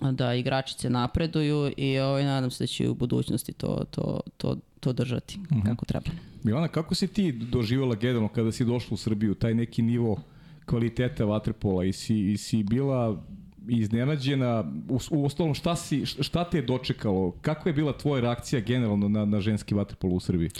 da 0.00 0.34
igračice 0.34 0.90
napreduju 0.90 1.72
i 1.76 1.98
ovaj, 1.98 2.24
nadam 2.24 2.50
se 2.50 2.64
da 2.64 2.66
će 2.66 2.88
u 2.88 2.94
budućnosti 2.94 3.52
to, 3.52 3.84
to, 3.90 4.20
to, 4.36 4.56
to 4.80 4.92
držati 4.92 5.38
kako 5.64 5.84
treba. 5.84 6.10
Milana, 6.42 6.68
kako 6.68 6.94
si 6.94 7.08
ti 7.08 7.32
doživjela 7.32 7.94
generalno 7.94 8.28
kada 8.28 8.52
si 8.52 8.64
došla 8.64 8.94
u 8.94 8.96
Srbiju, 8.96 9.34
taj 9.34 9.54
neki 9.54 9.82
nivo 9.82 10.20
kvaliteta 10.66 11.24
vaterpola 11.24 11.84
i 11.84 11.92
si, 11.92 12.32
i 12.32 12.36
si 12.36 12.62
bila 12.62 13.22
iznenađena, 13.68 14.64
u, 14.88 14.98
u 15.10 15.24
ostalom 15.26 15.54
šta, 15.54 15.76
si, 15.76 16.06
šta 16.06 16.44
te 16.44 16.58
je 16.58 16.62
dočekalo? 16.62 17.30
Kakva 17.42 17.68
je 17.68 17.72
bila 17.72 17.92
tvoja 17.92 18.20
reakcija 18.20 18.60
generalno 18.60 19.08
na, 19.08 19.24
na 19.24 19.40
ženski 19.40 19.74
vaterpolo 19.74 20.14
u 20.14 20.20
Srbiji? 20.20 20.50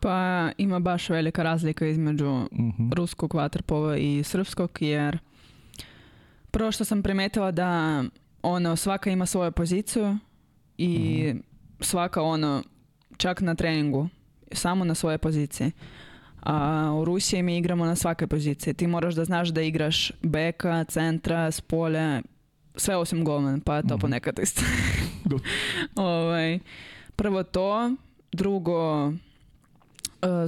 Pa 0.00 0.48
ima 0.58 0.78
baš 0.78 1.08
velika 1.08 1.42
razlika 1.42 1.86
između 1.86 2.48
Mhm. 2.52 2.92
ruskog 2.92 3.34
vaterpola 3.34 3.96
i 3.96 4.22
srpskog 4.22 4.78
jer 4.80 5.18
prvo 6.50 6.72
što 6.72 6.84
sam 6.84 7.02
primetila 7.02 7.50
da 7.50 8.04
ono 8.42 8.76
svaka 8.76 9.10
ima 9.10 9.26
svoju 9.26 9.52
poziciju 9.52 10.18
i 10.78 11.34
svaka 11.80 12.22
ono 12.22 12.62
čak 13.16 13.40
na 13.40 13.54
treningu 13.54 14.08
samo 14.52 14.84
na 14.84 14.94
svoje 14.94 15.18
pozicije. 15.18 15.70
A 16.42 16.90
u 16.92 17.04
Rusiji 17.04 17.42
mi 17.42 17.58
igramo 17.58 17.84
na 17.84 17.96
svake 17.96 18.26
pozicije. 18.26 18.74
Ti 18.74 18.86
moraš 18.86 19.14
da 19.14 19.24
znaš 19.24 19.48
da 19.48 19.62
igraš 19.62 20.12
beka, 20.22 20.84
centra, 20.84 21.50
spolja, 21.50 22.22
sve 22.78 22.96
osim 22.96 23.24
golman, 23.24 23.60
pa 23.60 23.82
to 23.82 23.88
Mhm. 23.88 24.00
ponekad 24.00 24.38
isto. 24.38 24.62
Ovaj, 25.96 26.58
prvo 27.16 27.42
to, 27.42 27.94
drugo 28.32 29.08
e, 29.08 29.12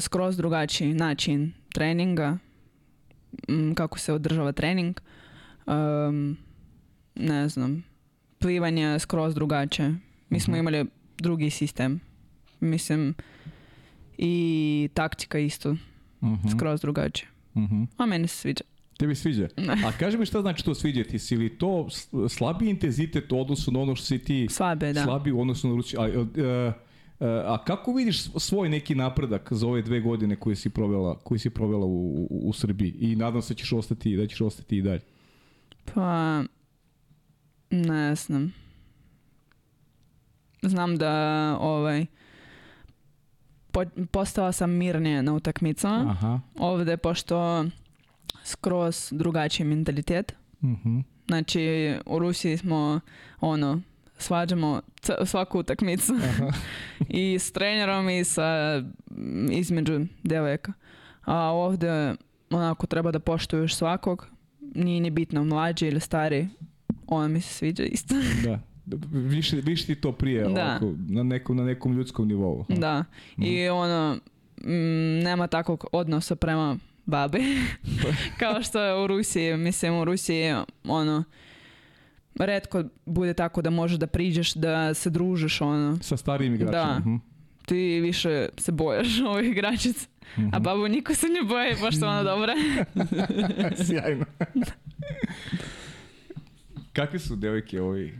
skroz 0.00 0.36
drugačiji 0.36 0.94
način 0.94 1.52
treninga, 1.68 2.38
m, 3.48 3.74
kako 3.74 3.98
se 3.98 4.12
održava 4.12 4.52
trening, 4.52 5.00
Em, 5.68 6.36
ne 7.16 7.48
znam, 7.48 7.84
plivanje 8.38 8.82
je 8.82 8.98
skroz 8.98 9.34
drugačije. 9.34 9.94
Mi 10.28 10.40
smo 10.40 10.52
Mhm. 10.52 10.58
imali 10.58 10.86
drugi 11.18 11.50
sistem. 11.50 12.00
Mislim, 12.60 13.14
i 14.18 14.34
taktika 14.94 15.38
isto 15.38 15.76
Mhm. 16.22 16.48
skroz 16.48 16.80
drugačije. 16.80 17.28
Mhm. 17.54 17.82
A 17.96 18.06
meni 18.06 18.28
se 18.28 18.36
sviđa. 18.36 18.64
Tebi 19.00 19.14
sviđa? 19.14 19.48
A 19.86 19.92
kaži 19.92 20.18
mi 20.18 20.26
šta 20.26 20.40
znači 20.40 20.64
to 20.64 20.74
sviđati 20.74 21.18
si? 21.18 21.34
Ili 21.34 21.48
to 21.50 21.90
s- 21.90 22.08
slabiji 22.28 22.70
intenzitet 22.70 23.32
u 23.32 23.40
odnosu 23.40 23.72
na 23.72 23.80
ono 23.80 23.94
što 23.94 24.06
si 24.06 24.18
ti 24.18 24.46
Slabe, 24.50 24.92
da. 24.92 25.04
slabiji 25.04 25.32
u 25.32 25.40
odnosu 25.40 25.68
na 25.68 25.74
Rusiju? 25.74 26.00
A, 26.00 26.04
a, 26.04 26.72
a, 27.20 27.54
a 27.54 27.64
kako 27.64 27.92
vidiš 27.92 28.22
svoj 28.22 28.68
neki 28.68 28.94
napredak 28.94 29.52
za 29.52 29.66
ove 29.66 29.82
dve 29.82 30.00
godine 30.00 30.36
koje 30.36 30.56
si 30.56 30.70
provela, 30.70 31.18
koje 31.18 31.38
si 31.38 31.50
provela 31.50 31.86
u, 31.86 31.90
u, 32.20 32.40
u 32.42 32.52
Srbiji? 32.52 32.94
I 33.00 33.16
nadam 33.16 33.42
se 33.42 33.54
da 33.54 33.58
ćeš 33.58 33.72
ostati, 33.72 34.16
da 34.16 34.26
ćeš 34.26 34.40
ostati 34.40 34.76
i 34.76 34.82
dalje. 34.82 35.00
Pa, 35.84 36.42
ne 37.70 38.14
znam. 38.14 38.52
Znam 40.62 40.96
da 40.96 41.12
ovaj, 41.60 42.06
po, 43.72 43.82
postala 44.10 44.52
sam 44.52 44.70
mirnije 44.70 45.22
na 45.22 45.32
utakmicama. 45.34 46.10
Aha. 46.10 46.40
Ovde, 46.56 46.96
pošto 46.96 47.64
skroz 48.44 49.08
drugačiji 49.12 49.66
mentalitet. 49.66 50.34
Mhm. 50.62 50.98
Znači, 51.26 51.60
u 52.06 52.18
Rusiji 52.18 52.56
smo, 52.56 53.00
ono, 53.40 53.80
svađamo 54.18 54.82
c- 54.96 55.12
svaku 55.24 55.58
utakmicu. 55.58 56.12
I 57.08 57.34
s 57.34 57.52
trenerom 57.52 58.08
i 58.10 58.24
sa 58.24 58.82
između 59.50 60.00
devojaka. 60.22 60.72
A 61.22 61.36
ovde 61.42 62.14
onako 62.50 62.86
treba 62.86 63.10
da 63.10 63.18
poštuješ 63.18 63.74
svakog. 63.74 64.26
Nije 64.74 65.00
ni 65.00 65.10
bitno 65.10 65.44
mlađi 65.44 65.86
ili 65.86 66.00
stari. 66.00 66.48
Ono 67.06 67.28
mi 67.28 67.40
se 67.40 67.54
sviđa 67.54 67.82
isto. 67.82 68.14
Da. 68.44 68.96
Više, 69.12 69.56
više 69.56 69.86
ti 69.86 69.94
to 69.94 70.12
prije 70.12 70.42
Da. 70.42 70.48
ovako, 70.50 70.94
na, 70.98 71.22
nekom, 71.22 71.56
na 71.56 71.64
nekom 71.64 71.92
ljudskom 71.92 72.28
nivou. 72.28 72.64
da. 72.70 73.04
I 73.38 73.68
ono, 73.68 74.18
mm, 74.58 74.70
nema 75.18 75.46
takvog 75.46 75.84
odnosa 75.92 76.36
prema 76.36 76.76
babi. 77.10 77.42
Kao 78.40 78.62
što 78.62 78.80
je 78.80 79.04
u 79.04 79.06
Rusiji. 79.06 79.56
Mislim, 79.56 79.94
u 79.94 80.04
Rusiji 80.04 80.54
ono, 80.84 81.24
redko 82.38 82.84
bude 83.06 83.34
tako 83.34 83.62
da 83.62 83.70
možeš 83.70 83.98
da 83.98 84.06
priđeš, 84.06 84.54
da 84.54 84.94
se 84.94 85.10
družiš, 85.10 85.60
ono. 85.60 85.98
Sa 86.02 86.16
starijim 86.16 86.54
igračima. 86.54 86.84
Da. 86.84 86.98
Mhm. 86.98 87.16
Ti 87.66 88.00
više 88.00 88.48
se 88.58 88.72
bojaš 88.72 89.20
ovih 89.32 89.50
igračica. 89.50 90.06
Mhm. 90.38 90.48
A 90.52 90.58
babu 90.58 90.88
niko 90.88 91.14
se 91.14 91.26
ne 91.26 91.42
boje, 91.48 91.76
pošto 91.76 92.04
je 92.04 92.10
ona 92.10 92.22
dobra. 92.22 92.54
Sjajno. 93.86 94.24
Kakve 96.92 97.18
su 97.18 97.36
devojke 97.36 97.80
ovi? 97.80 98.18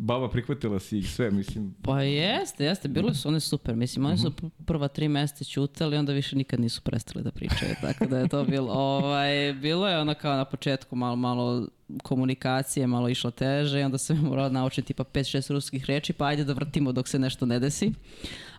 Baba 0.00 0.28
prihvatila 0.28 0.78
si 0.78 0.98
ih 0.98 1.10
sve, 1.10 1.30
mislim. 1.30 1.74
Pa 1.82 2.02
jeste, 2.02 2.64
jeste, 2.64 2.88
bile 2.88 3.14
su 3.14 3.28
one 3.28 3.40
super. 3.40 3.76
Mislim, 3.76 4.06
oni 4.06 4.18
su 4.18 4.30
pr- 4.30 4.50
prva 4.64 4.88
tri 4.88 5.08
meseca 5.08 5.44
ćutali, 5.44 5.96
onda 5.96 6.12
više 6.12 6.36
nikad 6.36 6.60
nisu 6.60 6.82
prestali 6.82 7.24
da 7.24 7.30
pričaju, 7.30 7.74
tako 7.80 8.06
da 8.06 8.18
je 8.18 8.28
to 8.28 8.44
bilo, 8.44 8.72
ovaj, 8.72 9.52
bilo 9.52 9.88
je 9.88 9.98
ono 9.98 10.14
kao 10.14 10.36
na 10.36 10.44
početku 10.44 10.96
malo, 10.96 11.16
malo 11.16 11.68
komunikacije, 12.02 12.86
malo 12.86 13.08
išlo 13.08 13.30
teže 13.30 13.80
i 13.80 13.82
onda 13.82 13.98
se 13.98 14.14
morao 14.28 14.48
naučiti 14.48 14.86
tipa 14.86 15.04
5-6 15.04 15.52
ruskih 15.52 15.84
reči, 15.84 16.12
pa 16.12 16.26
ajde 16.26 16.44
da 16.44 16.52
vrtimo 16.52 16.92
dok 16.92 17.08
se 17.08 17.18
nešto 17.18 17.46
ne 17.46 17.58
desi. 17.58 17.92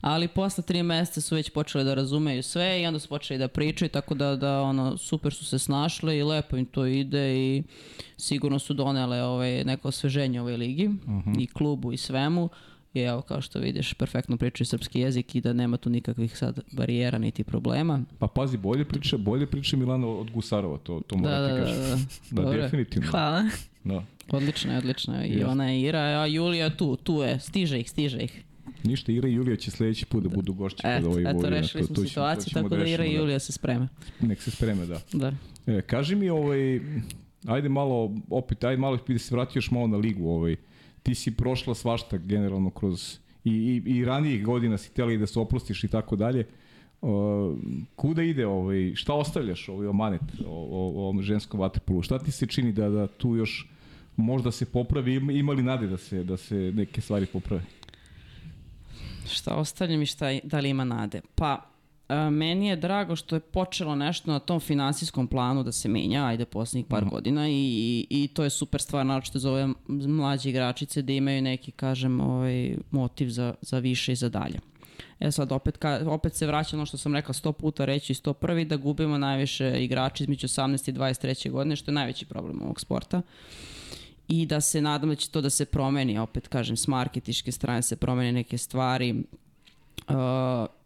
Ali 0.01 0.27
posle 0.27 0.63
tri 0.63 0.83
meseca 0.83 1.21
su 1.21 1.35
već 1.35 1.49
počeli 1.49 1.83
da 1.83 1.93
razumeju 1.93 2.43
sve 2.43 2.81
i 2.81 2.85
onda 2.85 2.99
su 2.99 3.09
počeli 3.09 3.37
da 3.37 3.47
pričaju, 3.47 3.89
tako 3.89 4.15
da, 4.15 4.35
da 4.35 4.61
ono, 4.61 4.97
super 4.97 5.33
su 5.33 5.45
se 5.45 5.59
snašle 5.59 6.17
i 6.17 6.23
lepo 6.23 6.57
im 6.57 6.65
to 6.65 6.85
ide 6.85 7.37
i 7.37 7.63
sigurno 8.17 8.59
su 8.59 8.73
donele 8.73 9.23
ovaj, 9.23 9.63
neko 9.63 9.87
osveženje 9.87 10.41
ovoj 10.41 10.57
ligi 10.57 10.89
i 11.39 11.47
klubu 11.47 11.93
i 11.93 11.97
svemu. 11.97 12.49
I 12.93 12.99
evo, 12.99 13.21
kao 13.21 13.41
što 13.41 13.59
vidiš, 13.59 13.93
perfektno 13.93 14.37
pričaju 14.37 14.65
srpski 14.67 14.99
jezik 14.99 15.35
i 15.35 15.41
da 15.41 15.53
nema 15.53 15.77
tu 15.77 15.89
nikakvih 15.89 16.37
sad 16.37 16.59
barijera 16.71 17.17
niti 17.17 17.43
problema. 17.43 18.01
Pa 18.19 18.27
pazi, 18.27 18.57
bolje 18.57 18.85
priča, 18.85 19.17
bolje 19.17 19.45
priča 19.47 19.77
Milano 19.77 20.11
od 20.11 20.31
Gusarova, 20.31 20.77
to, 20.77 21.01
to 21.07 21.15
Da, 21.15 21.21
moram 21.21 21.41
da, 21.41 21.47
ti 21.47 21.53
da, 21.53 21.65
kažem. 21.65 21.81
da. 21.81 21.95
Da, 22.31 22.41
Dobro. 22.41 22.61
definitivno. 22.61 23.07
Hvala. 23.11 23.43
Da. 23.83 24.03
Odlično 24.31 24.71
je, 24.71 24.77
odlično 24.77 25.21
je. 25.21 25.27
I 25.27 25.31
Jeste. 25.31 25.45
ona 25.45 25.69
je 25.69 25.81
Ira, 25.81 25.99
a 25.99 26.25
Julija 26.25 26.65
je 26.65 26.77
tu, 26.77 26.95
tu 26.95 27.21
je, 27.21 27.39
stiže 27.39 27.79
ih, 27.79 27.89
stiže 27.89 28.19
ih. 28.19 28.43
Ništa, 28.83 29.11
Ira 29.11 29.27
i 29.27 29.33
Julija 29.33 29.55
će 29.55 29.71
sledeći 29.71 30.05
put 30.05 30.23
da 30.23 30.29
budu 30.29 30.53
gošći 30.53 30.81
kod 30.81 30.91
Eto, 30.91 31.09
ovih 31.09 31.21
eto, 31.21 31.29
Vojvodina. 31.37 31.59
rešili 31.61 31.83
smo 31.83 31.95
to 31.95 32.01
to 32.01 32.07
situaciju, 32.07 32.49
ćemo 32.49 32.69
tako 32.69 32.75
da 32.75 32.87
Ira 32.89 33.03
i 33.03 33.07
rešimo, 33.07 33.19
Julija 33.21 33.39
se 33.39 33.51
spreme. 33.51 33.87
Nek 34.21 34.41
se 34.41 34.51
spreme, 34.51 34.85
da. 34.85 35.01
Da. 35.13 35.33
E, 35.67 35.81
kaži 35.81 36.15
mi, 36.15 36.29
ovaj, 36.29 36.79
ajde 37.47 37.69
malo, 37.69 38.15
opet, 38.29 38.63
ajde 38.63 38.77
malo 38.81 38.97
da 39.07 39.19
se 39.19 39.35
vrati 39.35 39.57
još 39.57 39.71
malo 39.71 39.87
na 39.87 39.97
ligu. 39.97 40.29
Ovaj. 40.29 40.55
Ti 41.09 41.15
si 41.15 41.31
prošla 41.35 41.75
svašta 41.75 42.17
generalno 42.17 42.69
kroz 42.69 43.17
i, 43.43 43.51
i, 43.51 43.81
i 43.85 44.05
ranijih 44.05 44.43
godina 44.45 44.77
si 44.77 44.89
htjela 44.89 45.13
i 45.13 45.17
da 45.17 45.27
se 45.27 45.39
oprostiš 45.39 45.83
i 45.83 45.87
tako 45.87 46.15
dalje. 46.15 46.47
Uh, 47.01 47.57
kuda 47.95 48.23
ide 48.23 48.47
ovaj, 48.47 48.95
šta 48.95 49.13
ostavljaš 49.13 49.69
ovaj 49.69 49.87
omanet 49.87 50.21
o, 50.45 50.91
ovom 50.95 51.21
ženskom 51.21 51.59
vaterpolu? 51.59 52.01
Šta 52.01 52.19
ti 52.19 52.31
se 52.31 52.47
čini 52.47 52.71
da, 52.71 52.89
da 52.89 53.07
tu 53.07 53.35
još 53.35 53.67
možda 54.15 54.51
se 54.51 54.65
popravi, 54.65 55.15
ima, 55.15 55.53
li 55.53 55.63
nade 55.63 55.87
da 55.87 55.97
se, 55.97 56.23
da 56.23 56.37
se 56.37 56.55
neke 56.55 57.01
stvari 57.01 57.25
poprave? 57.25 57.63
Šta 59.27 59.55
ostavljam 59.55 60.01
i 60.01 60.05
šta, 60.05 60.25
da 60.43 60.59
li 60.59 60.69
ima 60.69 60.83
nade? 60.83 61.21
Pa, 61.35 61.69
meni 62.31 62.67
je 62.67 62.75
drago 62.75 63.15
što 63.15 63.35
je 63.35 63.39
počelo 63.39 63.95
nešto 63.95 64.31
na 64.31 64.39
tom 64.39 64.59
finansijskom 64.59 65.27
planu 65.27 65.63
da 65.63 65.71
se 65.71 65.89
menja, 65.89 66.25
ajde 66.25 66.45
poslednjih 66.45 66.85
par 66.85 67.05
godina 67.05 67.49
i, 67.49 67.53
i, 67.53 68.07
i 68.09 68.27
to 68.27 68.43
je 68.43 68.49
super 68.49 68.81
stvar, 68.81 69.05
naročito 69.05 69.39
za 69.39 69.51
ove 69.51 69.67
mlađe 69.87 70.49
igračice 70.49 71.01
da 71.01 71.13
imaju 71.13 71.41
neki, 71.41 71.71
kažem, 71.71 72.19
ovaj, 72.19 72.75
motiv 72.91 73.29
za, 73.29 73.53
za 73.61 73.79
više 73.79 74.11
i 74.11 74.15
za 74.15 74.29
dalje. 74.29 74.59
E 75.19 75.31
sad, 75.31 75.51
opet, 75.51 75.77
ka, 75.77 75.99
opet 76.05 76.33
se 76.33 76.47
vraća 76.47 76.75
ono 76.75 76.85
što 76.85 76.97
sam 76.97 77.15
rekla 77.15 77.33
sto 77.33 77.51
puta 77.51 77.85
reći 77.85 78.11
i 78.13 78.15
sto 78.15 78.33
prvi, 78.33 78.65
da 78.65 78.77
gubimo 78.77 79.17
najviše 79.17 79.83
igrači 79.83 80.23
između 80.23 80.47
18 80.47 80.89
i 80.89 80.93
23 80.93 81.51
godine, 81.51 81.75
što 81.75 81.91
je 81.91 81.95
najveći 81.95 82.25
problem 82.25 82.61
ovog 82.61 82.79
sporta. 82.79 83.21
I 84.27 84.45
da 84.45 84.61
se 84.61 84.81
nadam 84.81 85.09
da 85.09 85.15
će 85.15 85.29
to 85.29 85.41
da 85.41 85.49
se 85.49 85.65
promeni, 85.65 86.17
opet 86.19 86.47
kažem, 86.47 86.77
s 86.77 86.87
marketiške 86.87 87.51
strane 87.51 87.81
se 87.81 87.95
promene 87.95 88.31
neke 88.31 88.57
stvari. 88.57 89.23
Uh, 90.07 90.15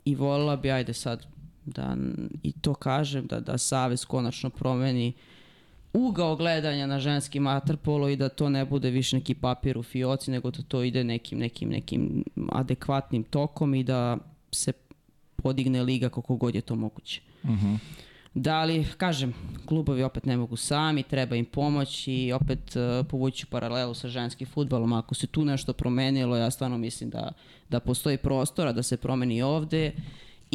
i 0.06 0.16
volila 0.16 0.56
bi, 0.56 0.72
ajde 0.72 0.94
sad, 0.94 1.26
da 1.66 1.98
i 2.44 2.52
to 2.52 2.74
kažem, 2.74 3.28
da, 3.28 3.40
da 3.40 3.58
Savez 3.58 4.06
konačno 4.06 4.50
promeni 4.50 5.14
ugao 5.94 6.36
gledanja 6.36 6.88
na 6.88 7.00
ženski 7.00 7.40
materpolo 7.40 8.10
i 8.10 8.16
da 8.16 8.30
to 8.30 8.50
ne 8.50 8.66
bude 8.66 8.90
više 8.90 9.16
neki 9.16 9.34
papir 9.34 9.78
u 9.78 9.84
fioci, 9.84 10.32
nego 10.32 10.52
da 10.52 10.64
to 10.64 10.84
ide 10.84 11.04
nekim, 11.04 11.40
nekim, 11.40 11.70
nekim 11.70 12.24
adekvatnim 12.52 13.24
tokom 13.24 13.76
i 13.76 13.84
da 13.84 14.18
se 14.52 14.74
podigne 15.36 15.84
liga 15.84 16.10
koliko 16.10 16.36
god 16.36 16.56
je 16.56 16.62
to 16.62 16.76
moguće. 16.76 17.22
Da 18.34 18.64
li, 18.64 18.86
kažem, 18.98 19.34
klubovi 19.66 20.04
opet 20.04 20.26
ne 20.26 20.38
mogu 20.38 20.56
sami, 20.56 21.04
treba 21.04 21.36
im 21.36 21.46
pomoć 21.46 22.08
i 22.08 22.32
opet 22.34 22.76
uh, 22.76 23.06
povući 23.08 23.46
paralelu 23.46 23.94
sa 23.94 24.08
ženskim 24.08 24.48
futbalom. 24.48 24.94
Ako 24.94 25.16
se 25.16 25.28
tu 25.28 25.46
nešto 25.46 25.74
promenilo, 25.74 26.38
ja 26.38 26.52
stvarno 26.52 26.78
mislim 26.78 27.10
da, 27.10 27.32
da 27.70 27.80
postoji 27.80 28.18
prostora 28.18 28.72
da 28.72 28.84
se 28.84 28.98
promeni 28.98 29.42
ovde. 29.42 29.92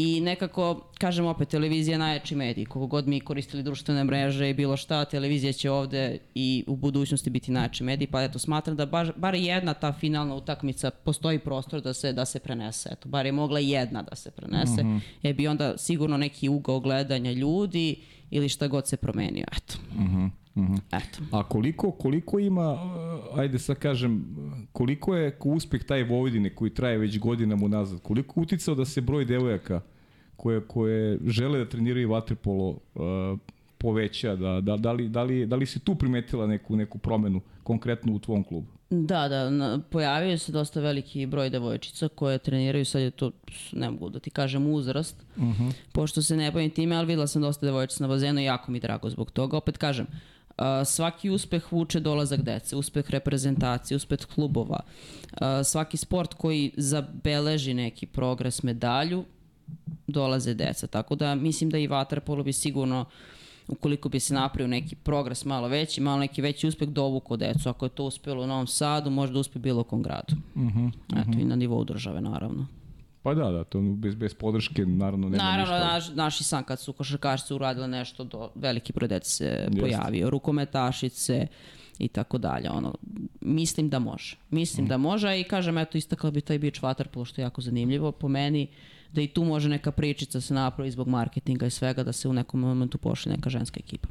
I 0.01 0.21
nekako, 0.21 0.91
kažem 0.99 1.27
opet, 1.27 1.49
televizija 1.49 1.95
je 1.95 1.99
najjači 1.99 2.35
medij. 2.35 2.65
Koliko 2.65 2.87
god 2.87 3.09
mi 3.09 3.21
koristili 3.21 3.63
društvene 3.63 4.05
mreže 4.05 4.51
i 4.51 4.55
bilo 4.55 4.77
šta, 4.77 5.05
televizija 5.05 5.53
će 5.53 5.71
ovde 5.71 6.19
i 6.35 6.65
u 6.67 6.77
budućnosti 6.77 7.31
biti 7.31 7.53
najjači 7.53 7.85
medij. 7.85 8.07
Pa 8.07 8.23
eto, 8.23 8.39
smatram 8.39 8.77
da 8.77 8.87
baš, 8.87 9.09
bar 9.17 9.35
jedna 9.35 9.75
ta 9.75 9.93
finalna 9.93 10.35
utakmica 10.35 10.91
postoji 10.91 11.39
prostor 11.39 11.81
da 11.81 11.95
se, 11.95 12.13
da 12.13 12.25
se 12.25 12.39
prenese. 12.39 12.89
Eto, 12.93 13.09
bar 13.09 13.27
je 13.27 13.33
mogla 13.33 13.59
jedna 13.59 14.03
da 14.03 14.17
se 14.17 14.31
prenese. 14.31 14.83
Mm 14.85 14.87
-hmm. 14.87 15.01
E 15.23 15.33
bi 15.35 15.49
onda 15.49 15.79
sigurno 15.79 16.17
neki 16.17 16.49
ugao 16.49 16.81
gledanja 16.81 17.33
ljudi 17.33 17.97
ili 18.31 18.49
šta 18.49 18.67
god 18.69 18.89
se 18.89 18.97
promenio. 18.97 19.45
Eto. 19.57 19.79
Mhm. 20.57 20.75
Eto. 20.93 21.19
A 21.33 21.49
koliko, 21.49 21.91
koliko 21.91 22.39
ima, 22.39 22.79
ajde 23.37 23.59
sad 23.59 23.79
kažem, 23.79 24.37
koliko 24.73 25.17
je 25.17 25.39
uspeh 25.45 25.85
taj 25.85 26.03
Vojvodine 26.03 26.55
koji 26.55 26.75
traje 26.75 26.99
već 26.99 27.19
godinama 27.19 27.67
unazad, 27.67 28.01
koliko 28.03 28.41
je 28.41 28.43
uticao 28.43 28.75
da 28.75 28.85
se 28.85 29.01
broj 29.01 29.25
devojaka 29.25 29.81
koje, 30.37 30.61
koje 30.61 31.19
žele 31.27 31.59
da 31.59 31.69
treniraju 31.69 32.11
vaterpolo 32.11 32.69
uh, 32.69 33.39
poveća, 33.79 34.37
da, 34.37 34.61
da, 34.61 34.77
da, 34.77 34.93
li, 34.93 35.09
da, 35.09 35.23
li, 35.23 35.47
da 35.47 35.57
li 35.57 35.67
si 35.67 35.81
tu 35.81 35.95
primetila 35.95 36.47
neku, 36.47 36.77
neku 36.77 36.99
promenu 36.99 37.41
konkretno 37.63 38.15
u 38.15 38.19
tvom 38.19 38.45
klubu? 38.45 38.67
Da, 38.91 39.29
da, 39.29 39.51
na, 39.51 39.81
pojavio 39.91 40.39
se 40.39 40.53
dosta 40.53 40.81
veliki 40.81 41.27
broj 41.27 41.51
devojčica 41.51 42.09
koje 42.09 42.39
treniraju, 42.39 42.85
sad 42.85 43.03
je 43.03 43.11
to, 43.11 43.31
ne 43.73 43.91
mogu 43.91 44.09
da 44.09 44.19
ti 44.19 44.31
kažem, 44.31 44.67
uzrast, 44.67 45.27
uh 45.37 45.43
-huh. 45.43 45.73
pošto 45.93 46.23
se 46.23 46.37
ne 46.37 46.53
bavim 46.53 46.71
time, 46.71 46.97
ali 46.97 47.07
videla 47.07 47.27
sam 47.27 47.43
dosta 47.43 47.67
devojčica 47.67 48.05
na 48.05 48.09
bazenu 48.09 48.41
i 48.41 48.45
jako 48.45 48.73
mi 48.73 48.81
drago 48.81 49.11
zbog 49.11 49.31
toga. 49.31 49.57
Opet 49.57 49.79
kažem, 49.79 50.07
uh, 50.09 50.38
svaki 50.85 51.31
uspeh 51.31 51.73
vuče 51.73 52.01
dolazak 52.01 52.43
dece, 52.43 52.77
uspeh 52.77 53.11
reprezentacije, 53.11 53.97
uspeh 53.97 54.19
klubova, 54.35 54.81
uh, 55.33 55.39
svaki 55.65 55.97
sport 55.97 56.35
koji 56.35 56.73
zabeleži 56.77 57.75
neki 57.75 58.07
progres, 58.07 58.63
medalju, 58.63 59.25
dolaze 60.07 60.55
deca. 60.55 60.87
Tako 60.87 61.15
da 61.15 61.35
mislim 61.35 61.71
da 61.71 61.79
i 61.79 61.87
Vatrapolo 61.87 62.43
bi 62.45 62.53
sigurno 62.53 63.05
ukoliko 63.69 64.09
bi 64.09 64.21
se 64.21 64.35
napravio 64.35 64.69
neki 64.69 64.97
progres 64.97 65.45
malo 65.45 65.69
veći, 65.69 66.01
malo 66.01 66.19
neki 66.19 66.43
veći 66.43 66.69
uspeh 66.69 66.89
dovuko 66.89 67.37
decu. 67.37 67.69
Ako 67.69 67.87
je 67.87 67.91
to 67.91 68.05
uspelo 68.05 68.45
u 68.45 68.47
Novom 68.47 68.67
Sadu, 68.67 69.11
može 69.11 69.33
da 69.33 69.39
uspe 69.39 69.59
bilo 69.59 69.83
kom 69.85 70.03
gradu. 70.03 70.37
Uh 70.55 70.63
-huh, 70.63 70.87
uh 70.87 70.93
-huh. 71.09 71.21
Eto, 71.21 71.39
i 71.39 71.45
na 71.45 71.57
nivou 71.57 71.85
države, 71.85 72.21
naravno. 72.21 72.67
Pa 73.29 73.35
da, 73.35 73.51
da, 73.51 73.65
to 73.65 73.81
bez, 73.81 74.15
bez 74.15 74.35
podrške 74.35 74.87
naravno 74.87 75.29
nema 75.29 75.45
naravno, 75.45 75.75
ništa. 75.75 75.93
Naš, 75.93 76.09
naši 76.15 76.45
sam 76.45 76.65
kad 76.65 76.81
su 76.81 76.93
košarkašice 76.93 77.55
uradile 77.55 77.89
nešto, 77.89 78.25
do, 78.25 78.51
veliki 78.55 78.93
broj 78.93 79.09
dece 79.09 79.31
se 79.31 79.45
Jeste. 79.45 79.81
pojavio, 79.81 80.31
rukometašice 80.31 81.47
i 81.99 82.09
tako 82.09 82.39
dalje. 82.39 82.71
Ono, 82.71 82.95
mislim 83.41 83.89
da 83.89 83.99
može. 83.99 84.37
Mislim 84.51 84.87
mm. 84.87 84.89
da 84.89 84.97
može 84.97 85.41
i 85.41 85.45
kažem, 85.45 85.79
eto, 85.79 85.99
istakla 85.99 86.31
bi 86.31 86.41
taj 86.41 86.59
beach 86.59 86.81
waterpolo 86.81 87.25
što 87.25 87.41
je 87.41 87.43
jako 87.43 87.61
zanimljivo. 87.61 88.13
Po 88.13 88.29
meni, 88.29 88.67
da 89.13 89.21
i 89.21 89.27
tu 89.27 89.45
može 89.45 89.69
neka 89.69 89.93
pričica 89.93 90.41
se 90.41 90.55
napravi 90.55 90.91
zbog 90.91 91.09
marketinga 91.09 91.67
i 91.67 91.71
svega, 91.71 92.03
da 92.03 92.13
se 92.13 92.29
u 92.29 92.33
nekom 92.33 92.61
momentu 92.61 92.99
pošli 92.99 93.33
neka 93.33 93.51
ženska 93.51 93.81
ekipa. 93.81 94.09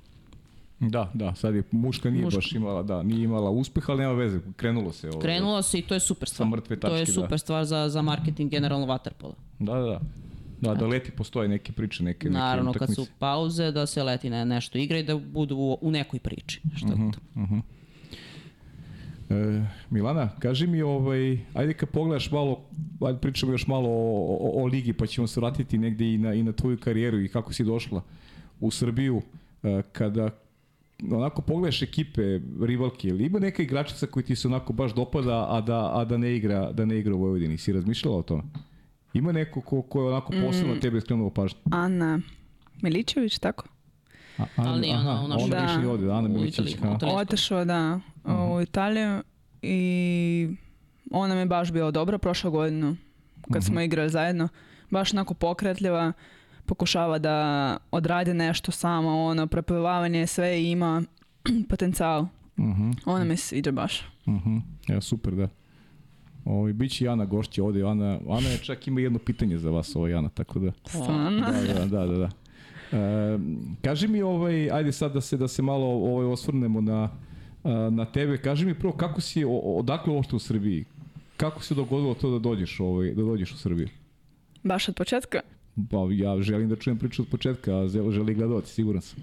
Da, 0.79 1.11
da, 1.13 1.35
sad 1.35 1.55
je 1.55 1.63
muška 1.71 2.09
nije 2.09 2.23
muška. 2.23 2.37
baš 2.37 2.51
imala, 2.51 2.83
da, 2.83 3.03
nije 3.03 3.23
imala 3.23 3.49
uspeh, 3.49 3.89
ali 3.89 4.01
nema 4.01 4.13
veze, 4.13 4.39
krenulo 4.55 4.91
se. 4.91 5.09
Ovo, 5.09 5.19
krenulo 5.19 5.61
se 5.61 5.79
i 5.79 5.81
to 5.81 5.93
je 5.93 5.99
super 5.99 6.29
stvar. 6.29 6.49
mrtve 6.49 6.75
tačke, 6.75 6.95
to 6.95 6.95
je 6.95 7.05
super 7.05 7.29
da. 7.29 7.37
stvar 7.37 7.65
za, 7.65 7.89
za 7.89 8.01
marketing 8.01 8.51
generalno 8.51 8.87
waterpola. 8.87 9.33
Da, 9.59 9.73
da, 9.73 9.85
da. 9.85 9.99
Da, 10.61 10.75
da 10.75 10.87
leti 10.87 11.11
postoje 11.11 11.47
neke 11.47 11.71
priče, 11.71 12.03
neke 12.03 12.29
Naravno, 12.29 12.71
neke 12.71 12.79
kad 12.79 12.95
su 12.95 13.07
pauze, 13.19 13.71
da 13.71 13.85
se 13.85 14.03
leti 14.03 14.29
na 14.29 14.45
nešto 14.45 14.77
igra 14.77 14.97
i 14.97 15.03
da 15.03 15.17
budu 15.17 15.55
u, 15.55 15.77
u 15.81 15.91
nekoj 15.91 16.19
priči. 16.19 16.61
Šta 16.75 16.87
uh 16.87 16.99
-huh, 16.99 17.17
uh 17.35 17.49
-huh. 17.49 17.61
E, 19.29 19.65
Milana, 19.89 20.29
kaži 20.39 20.67
mi, 20.67 20.81
ovaj, 20.81 21.39
ajde 21.53 21.73
kad 21.73 21.89
pogledaš 21.89 22.31
malo, 22.31 22.61
ajde 23.01 23.19
pričamo 23.19 23.51
još 23.51 23.67
malo 23.67 23.89
o, 23.89 24.37
o, 24.41 24.63
o 24.63 24.65
ligi, 24.65 24.93
pa 24.93 25.07
ćemo 25.07 25.27
se 25.27 25.39
vratiti 25.39 25.77
negde 25.77 26.13
i 26.13 26.17
na, 26.17 26.33
i 26.33 26.43
na 26.43 26.51
tvoju 26.51 26.77
karijeru 26.77 27.21
i 27.21 27.27
kako 27.27 27.53
si 27.53 27.63
došla 27.63 28.01
u 28.59 28.71
Srbiju, 28.71 29.21
e, 29.63 29.81
kada 29.91 30.29
onako 31.11 31.41
pogledaš 31.41 31.81
ekipe, 31.81 32.39
rivalke, 32.61 33.07
ili 33.07 33.25
ima 33.25 33.39
neka 33.39 33.63
igračica 33.63 34.07
koji 34.07 34.23
ti 34.23 34.35
se 34.35 34.47
onako 34.47 34.73
baš 34.73 34.93
dopada, 34.93 35.45
a 35.49 35.61
da, 35.61 35.99
a 35.99 36.05
da 36.05 36.17
ne 36.17 36.35
igra, 36.35 36.71
da 36.71 36.85
ne 36.85 36.99
igra 36.99 37.15
u 37.15 37.19
Vojvodini? 37.19 37.57
Si 37.57 37.73
razmišljala 37.73 38.17
o 38.17 38.21
tome? 38.21 38.43
Ima 39.13 39.31
neko 39.31 39.61
ko, 39.61 39.81
ko 39.81 40.01
je 40.01 40.07
onako 40.07 40.33
posebno 40.45 40.75
mm, 40.75 40.79
tebe 40.79 41.01
skrenuo 41.01 41.29
pažnju? 41.29 41.59
Ana 41.71 42.19
Milićević, 42.81 43.39
tako? 43.39 43.67
A, 44.37 44.45
Ana, 44.55 44.71
Ali 44.71 44.89
ona 44.89 45.27
našoj. 45.27 45.51
Ona 45.51 45.65
više 45.65 45.81
i 45.83 45.85
ode, 45.85 46.11
Ana 46.11 46.27
Milićević. 46.27 46.75
Otešao, 47.01 47.65
da, 47.65 47.99
uh 48.23 48.57
u 48.57 48.61
Italiju 48.61 49.23
i 49.61 50.49
ona 51.11 51.35
mi 51.35 51.45
baš 51.45 51.71
bila 51.71 51.91
dobra 51.91 52.17
prošle 52.17 52.49
godinu 52.49 52.95
kad 53.41 53.55
uh 53.55 53.61
-huh. 53.61 53.67
smo 53.67 53.81
igrali 53.81 54.09
zajedno. 54.09 54.47
Baš 54.89 55.13
onako 55.13 55.33
pokretljiva, 55.33 56.13
pokušava 56.67 57.19
da 57.19 57.77
odradi 57.91 58.33
nešto 58.33 58.71
sama, 58.71 59.15
ono, 59.15 59.47
preplivavanje, 59.47 60.27
sve 60.27 60.63
ima 60.63 61.03
potencijal. 61.69 62.21
Uh 62.21 62.65
-huh. 62.65 62.95
Ona 63.05 63.23
mi 63.23 63.37
se 63.37 63.47
sviđa 63.47 63.71
baš. 63.71 64.01
Uh 64.25 64.33
-huh. 64.33 64.61
Ja, 64.87 65.01
super, 65.01 65.33
da. 65.33 65.47
Ovaj 66.45 66.73
biće 66.73 67.05
i 67.05 67.07
Ana 67.07 67.25
Gošće 67.25 67.63
ovde. 67.63 67.83
Ana, 67.83 68.19
Ana 68.29 68.49
je 68.49 68.57
čak 68.57 68.87
ima 68.87 69.01
jedno 69.01 69.19
pitanje 69.19 69.57
za 69.57 69.69
vas, 69.69 69.95
ovaj 69.95 70.13
Ana, 70.13 70.29
tako 70.29 70.59
da. 70.59 70.71
Stvarno? 70.85 71.39
Da, 71.39 71.73
da, 71.73 71.85
da, 71.85 72.05
da. 72.05 72.17
da. 72.17 72.29
E, 72.91 73.39
kaži 73.81 74.07
mi 74.07 74.21
ovaj 74.21 74.71
ajde 74.71 74.91
sad 74.91 75.13
da 75.13 75.21
se 75.21 75.37
da 75.37 75.47
se 75.47 75.61
malo 75.61 75.85
ovaj 75.85 76.25
osvrnemo 76.25 76.81
na 76.81 77.09
na 77.91 78.05
tebe. 78.05 78.37
Kaži 78.37 78.65
mi 78.65 78.79
prvo 78.79 78.93
kako 78.93 79.21
si 79.21 79.45
odakle 79.63 80.13
uopšte 80.13 80.35
u 80.35 80.39
Srbiji? 80.39 80.85
Kako 81.37 81.63
se 81.63 81.75
dogodilo 81.75 82.13
to 82.13 82.31
da 82.31 82.39
dođeš 82.39 82.79
ovaj 82.79 83.13
da 83.13 83.21
dođeš 83.21 83.51
u 83.51 83.57
Srbiju? 83.57 83.87
Baš 84.63 84.89
od 84.89 84.95
početka? 84.95 85.39
Pa 85.91 85.97
ja 86.11 86.41
želim 86.41 86.69
da 86.69 86.75
čujem 86.75 86.97
priču 86.99 87.21
od 87.21 87.27
početka, 87.27 87.77
a 87.77 87.87
želi 87.87 88.33
gledati, 88.33 88.69
siguran 88.69 89.01
sam. 89.01 89.19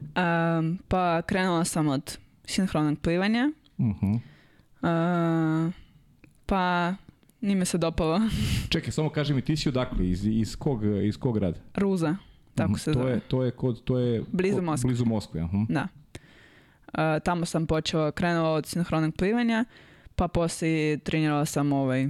Um, 0.00 0.78
pa 0.88 1.22
krenula 1.22 1.64
sam 1.64 1.88
od 1.88 2.18
sinhronog 2.44 2.98
plivanja. 2.98 3.52
Uh 3.78 3.86
-huh. 3.86 4.14
uh, 5.68 5.72
pa 6.46 6.94
nije 7.40 7.56
me 7.56 7.64
se 7.64 7.78
dopalo. 7.78 8.20
Čekaj, 8.72 8.92
samo 8.92 9.10
kaži 9.10 9.34
mi, 9.34 9.42
ti 9.42 9.56
si 9.56 9.68
odakle? 9.68 10.10
Iz, 10.10 10.26
iz, 10.26 10.56
kog, 10.56 10.80
iz 11.04 11.16
kog 11.16 11.34
grada? 11.34 11.60
Ruza, 11.74 12.16
tako 12.54 12.72
uh 12.72 12.76
-huh. 12.76 12.80
se 12.80 12.92
to 12.92 12.98
zove. 12.98 13.12
Je, 13.12 13.20
to 13.20 13.42
je, 13.42 13.50
kod, 13.50 13.84
to 13.84 13.98
je 13.98 14.24
blizu 14.32 14.56
kod, 14.56 14.64
Moskve. 14.64 14.88
Blizu 14.88 15.04
Moskve, 15.04 15.42
uh 15.42 15.50
-huh. 15.50 15.66
Da. 15.68 15.88
Uh, 16.86 17.22
tamo 17.24 17.44
sam 17.44 17.66
počela, 17.66 18.12
krenula 18.12 18.50
od 18.50 18.66
sinhronog 18.66 19.14
plivanja, 19.16 19.64
pa 20.16 20.28
posle 20.28 20.98
trenirala 20.98 21.44
sam 21.44 21.72
ovaj 21.72 22.08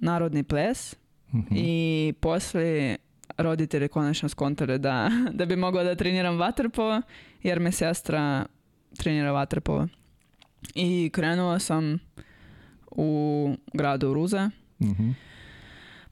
narodni 0.00 0.42
ples 0.42 0.96
-huh. 1.32 1.56
i 1.56 2.12
posle 2.20 2.96
roditelji 3.38 3.88
konačno 3.88 4.28
skontali 4.28 4.78
da, 4.78 5.10
da 5.32 5.46
bi 5.46 5.56
mogla 5.56 5.82
da 5.82 5.94
treniram 5.94 6.38
vaterpolo, 6.38 7.02
jer 7.42 7.60
me 7.60 7.72
sestra 7.72 8.46
trenira 8.96 9.32
vaterpolo. 9.32 9.88
I 10.74 11.10
krenula 11.12 11.58
sam 11.58 11.98
u 12.90 13.50
gradu 13.72 14.14
Ruza. 14.14 14.50
Uh 14.78 14.88
-huh. 14.88 15.14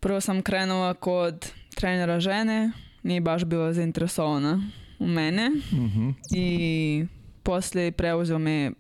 Prvo 0.01 0.21
sam 0.21 0.43
krenula 0.43 0.95
kod 0.95 1.53
trenera 1.75 2.21
žene, 2.21 2.71
nije 3.03 3.21
baš 3.21 3.45
bila 3.45 3.73
zainteresovana 3.73 4.63
u 4.99 5.07
mene. 5.07 5.51
Uh 5.73 5.79
-huh. 5.79 6.15
I 6.35 7.07
posle 7.43 7.91
preuzeo 7.91 8.39
me 8.39 8.73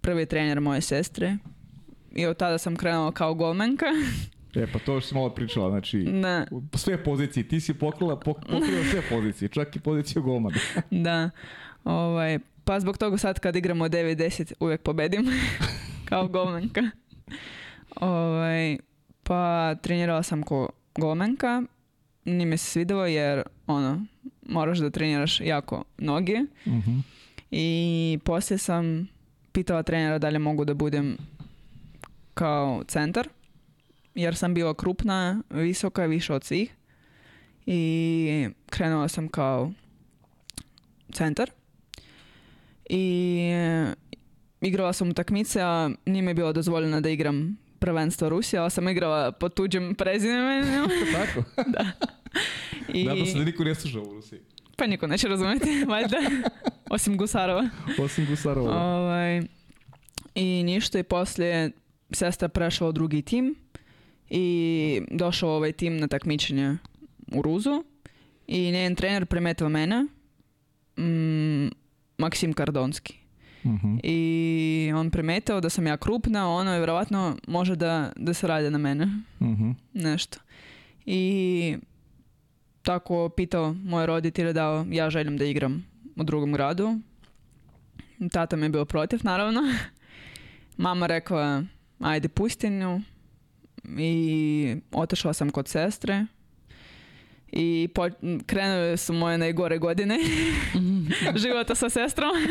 prvi 0.00 0.26
trener 0.26 0.60
moje 0.60 0.80
sestre. 0.80 1.36
I 2.14 2.26
od 2.26 2.36
tada 2.36 2.58
sam 2.58 2.76
krenula 2.76 3.12
kao 3.12 3.34
golmenka. 3.34 3.86
E, 4.56 4.66
pa 4.72 4.78
to 4.78 5.00
što 5.00 5.08
si 5.08 5.14
malo 5.14 5.30
pričala, 5.30 5.70
znači, 5.70 5.98
da. 5.98 6.46
sve 6.74 7.04
pozicije, 7.04 7.48
ti 7.48 7.60
si 7.60 7.74
pokrila, 7.74 8.20
pokrila 8.20 8.84
sve 8.90 9.02
pozicije, 9.10 9.48
čak 9.48 9.76
i 9.76 9.80
poziciju 9.80 10.22
golmana. 10.22 10.56
da, 10.90 11.30
ovaj, 11.84 12.38
pa 12.64 12.80
zbog 12.80 12.98
toga 12.98 13.18
sad 13.18 13.40
kad 13.40 13.56
igramo 13.56 13.88
9-10 13.88 14.52
uvek 14.60 14.82
pobedim 14.82 15.26
kao 16.08 16.28
golmenka. 16.28 16.82
Ovaj, 17.96 18.78
pa 19.22 19.74
trenirala 19.74 20.22
sam 20.22 20.42
ko 20.42 20.68
golmenka, 20.98 21.62
nije 22.24 22.46
mi 22.46 22.56
se 22.56 22.70
svidelo 22.70 23.06
jer 23.06 23.42
ono, 23.66 24.04
moraš 24.48 24.78
da 24.78 24.90
treniraš 24.90 25.40
jako 25.40 25.84
noge. 25.98 26.34
Uh 26.66 26.72
mhm. 26.72 26.90
-huh. 26.90 27.02
I 27.50 28.18
poslije 28.24 28.58
sam 28.58 29.08
pitala 29.52 29.82
trenera 29.82 30.18
da 30.18 30.28
li 30.28 30.38
mogu 30.38 30.64
da 30.64 30.74
budem 30.74 31.16
kao 32.34 32.84
centar 32.88 33.28
jer 34.16 34.36
sam 34.36 34.54
bila 34.54 34.74
krupna, 34.74 35.42
visoka, 35.50 36.06
više 36.06 36.34
od 36.34 36.44
svih. 36.44 36.74
I 37.66 38.48
krenula 38.70 39.08
sam 39.08 39.28
kao 39.28 39.72
centar. 41.12 41.50
I 42.90 43.38
e, 43.52 43.94
igrala 44.60 44.92
sam 44.92 45.10
utakmice, 45.10 45.60
a 45.62 45.90
nije 46.06 46.22
mi 46.22 46.34
bilo 46.34 46.52
dozvoljeno 46.52 47.00
da 47.00 47.10
igram 47.10 47.58
prvenstvo 47.78 48.28
Rusije, 48.28 48.60
ali 48.60 48.70
sam 48.70 48.88
igrala 48.88 49.32
pod 49.32 49.54
tuđim 49.54 49.94
prezimenom. 49.94 50.90
Tako? 51.16 51.44
da. 51.76 51.86
I... 52.94 53.04
Nadam 53.04 53.26
se 53.26 53.38
da 53.38 53.44
niko 53.44 53.64
ne 53.64 53.74
sluša 53.74 54.00
u 54.00 54.12
Rusiji. 54.12 54.40
Pa 54.76 54.86
niko 54.86 55.06
neće 55.06 55.28
razumeti, 55.28 55.84
valjda. 55.88 56.16
Osim 56.90 57.16
Gusarova. 57.16 57.68
Osim 57.98 58.26
Gusarova. 58.26 58.82
Ovaj, 58.82 59.42
I 60.34 60.62
ništa 60.64 60.98
i 60.98 61.02
poslije 61.02 61.70
sestra 62.10 62.48
prešla 62.48 62.88
u 62.88 62.92
drugi 62.92 63.22
tim 63.22 63.54
i 64.30 65.02
došao 65.10 65.50
ovaj 65.50 65.72
tim 65.72 65.98
na 65.98 66.08
takmičenje 66.08 66.76
u 67.32 67.42
Ruzu 67.42 67.84
i 68.46 68.70
njen 68.70 68.94
trener 68.94 69.26
primetio 69.26 69.68
mene, 69.68 70.06
mm, 70.96 71.68
Maksim 72.18 72.52
Kardonski. 72.52 73.26
-huh. 73.66 74.00
I 74.02 74.92
on 74.96 75.10
primetio 75.10 75.60
da 75.60 75.70
sam 75.70 75.86
ja 75.86 75.96
krupna, 75.96 76.48
ono 76.48 76.72
je 76.72 76.78
vjerovatno 76.78 77.36
može 77.48 77.76
da, 77.76 78.12
da 78.16 78.34
se 78.34 78.46
radi 78.46 78.70
na 78.70 78.78
mene. 78.78 79.08
-huh. 79.40 79.74
Nešto. 79.92 80.38
I 81.06 81.76
tako 82.82 83.28
pitao 83.28 83.72
moje 83.72 84.06
roditelje 84.06 84.52
da 84.52 84.84
ja 84.90 85.10
želim 85.10 85.36
da 85.36 85.44
igram 85.44 85.86
u 86.16 86.24
drugom 86.24 86.52
gradu. 86.52 86.98
Tata 88.32 88.56
mi 88.56 88.66
je 88.66 88.70
bio 88.70 88.84
protiv, 88.84 89.20
naravno. 89.22 89.60
Mama 90.76 91.06
rekla, 91.06 91.62
ajde 92.00 92.28
pusti 92.28 92.70
nju. 92.70 93.00
I 93.98 94.76
otišla 94.92 95.32
sam 95.32 95.50
kod 95.50 95.68
sestre. 95.68 96.26
I 97.52 97.88
po, 97.94 98.08
krenule 98.46 98.96
su 98.96 99.12
moje 99.12 99.38
najgore 99.38 99.78
godine 99.78 100.18
života 101.42 101.74
sa 101.74 101.90
sestrom. 101.90 102.30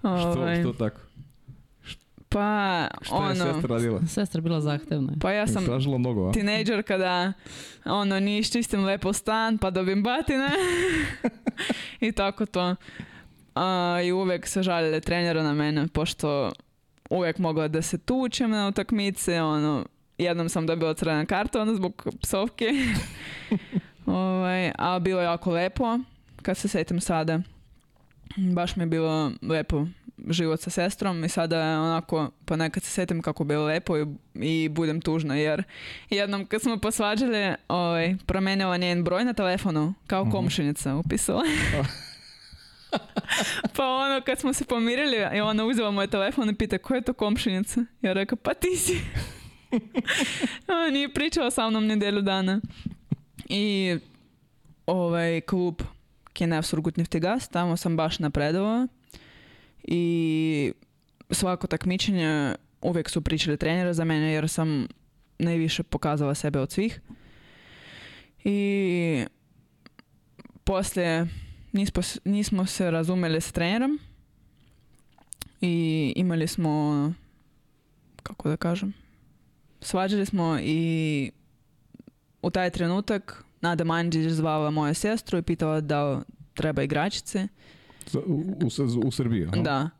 Što, 0.00 0.08
Ovaj, 0.08 0.60
što 0.60 0.72
tako? 0.72 1.00
Pa, 2.28 2.88
je 3.04 3.10
ono, 3.10 3.34
sestra 3.34 3.76
radila? 3.76 4.00
Sestra 4.06 4.38
je 4.38 4.42
bila 4.42 4.60
zahtevna. 4.60 5.12
pa 5.20 5.32
ja 5.32 5.46
sam 5.46 5.64
Tražila 5.64 5.98
mnogo, 5.98 6.28
a? 6.28 6.32
tinejdžer 6.32 6.82
kada 6.82 7.32
ono 7.84 8.20
nije 8.20 8.38
iščistim 8.38 8.84
lepo 8.84 9.12
stan 9.12 9.58
pa 9.58 9.70
dobijem 9.70 10.02
batine 10.02 10.48
i 12.00 12.12
tako 12.12 12.46
to. 12.46 12.76
A, 13.54 14.00
I 14.04 14.12
uvek 14.12 14.46
se 14.46 14.62
žalile 14.62 15.00
trenera 15.00 15.42
na 15.42 15.54
mene 15.54 15.88
pošto 15.88 16.52
uvek 17.10 17.38
mogla 17.38 17.68
da 17.68 17.82
se 17.82 17.98
tučem 17.98 18.50
na 18.50 18.68
utakmice, 18.68 19.42
ono, 19.42 19.86
jednom 20.18 20.48
sam 20.48 20.66
dobila 20.66 20.94
crvena 20.94 21.26
karta, 21.26 21.62
ono, 21.62 21.74
zbog 21.74 22.06
psovke. 22.22 22.66
ovaj, 24.06 24.72
a 24.78 24.98
bilo 24.98 25.20
je 25.20 25.24
jako 25.24 25.50
lepo, 25.50 25.98
kad 26.42 26.56
se 26.56 26.68
setim 26.68 27.00
sada. 27.00 27.40
Baš 28.36 28.76
mi 28.76 28.82
je 28.82 28.86
bilo 28.86 29.32
lepo 29.42 29.86
život 30.28 30.60
sa 30.60 30.70
sestrom 30.70 31.24
i 31.24 31.28
sada 31.28 31.80
onako 31.80 32.30
ponekad 32.44 32.82
se 32.82 32.90
setim 32.90 33.22
kako 33.22 33.44
bilo 33.44 33.64
lepo 33.64 33.98
i, 33.98 34.06
i 34.34 34.68
budem 34.68 35.00
tužna 35.00 35.36
jer 35.36 35.62
jednom 36.10 36.46
kad 36.46 36.62
smo 36.62 36.76
posvađali 36.76 37.54
ovaj, 37.68 38.16
promenila 38.26 38.76
njen 38.76 39.04
broj 39.04 39.24
na 39.24 39.32
telefonu 39.32 39.94
kao 40.06 40.30
komšinica 40.30 40.96
upisala. 40.96 41.42
pa 43.76 43.86
ono 43.86 44.20
kad 44.20 44.40
smo 44.40 44.52
se 44.52 44.64
pomirili 44.64 45.40
ona 45.42 45.64
uzela 45.64 45.90
moj 45.90 46.06
telefon 46.06 46.50
i 46.50 46.54
pita 46.54 46.78
ko 46.78 46.94
je 46.94 47.02
to 47.02 47.12
komšinica? 47.12 47.84
Ja 48.02 48.12
rekao 48.12 48.36
pa 48.36 48.54
ti 48.54 48.76
si. 48.76 49.00
Ona 50.68 50.90
nije 50.90 51.14
pričala 51.14 51.50
sa 51.50 51.70
mnom 51.70 51.86
nedelju 51.86 52.22
dana. 52.22 52.60
I 53.48 53.96
ovaj 54.86 55.40
klub 55.40 55.82
Kenev 56.32 56.62
Surgutneftegas, 56.62 57.48
tamo 57.48 57.76
sam 57.76 57.96
baš 57.96 58.18
napredovala 58.18 58.88
i 59.82 60.72
svako 61.30 61.66
takmičenje 61.66 62.54
uvijek 62.82 63.10
su 63.10 63.20
pričali 63.20 63.56
trenera 63.56 63.94
za 63.94 64.04
mene 64.04 64.32
jer 64.32 64.48
sam 64.48 64.88
najviše 65.38 65.82
pokazala 65.82 66.34
sebe 66.34 66.60
od 66.60 66.72
svih. 66.72 67.00
I 68.44 69.24
poslije 70.64 71.26
nismo, 71.72 72.02
nismo 72.24 72.66
se 72.66 72.90
razumeli 72.90 73.40
s 73.40 73.52
trenerom 73.52 73.98
i 75.60 76.12
imali 76.16 76.46
smo 76.46 77.12
kako 78.22 78.48
da 78.48 78.56
kažem 78.56 78.92
svađali 79.80 80.26
smo 80.26 80.58
i 80.62 81.30
u 82.42 82.50
taj 82.50 82.70
trenutak 82.70 83.44
Nada 83.60 83.84
Mandžić 83.84 84.32
zvala 84.32 84.70
moju 84.70 84.94
sestru 84.94 85.38
i 85.38 85.42
pitala 85.42 85.80
da 85.80 86.22
treba 86.54 86.82
igračice. 86.82 87.48
U, 88.26 88.44
u, 88.64 89.06
u 89.06 89.10
Srbiji, 89.10 89.46
aha? 89.46 89.62
Da. 89.62 89.90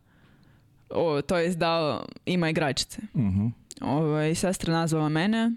O, 0.90 1.22
to 1.22 1.37
jest 1.37 1.58
da 1.58 2.04
ima 2.26 2.50
igračice. 2.50 3.02
Mhm. 3.16 3.46
Ovaj, 3.80 4.35
sestra 4.35 4.72
nazvala 4.72 5.08
mene 5.08 5.52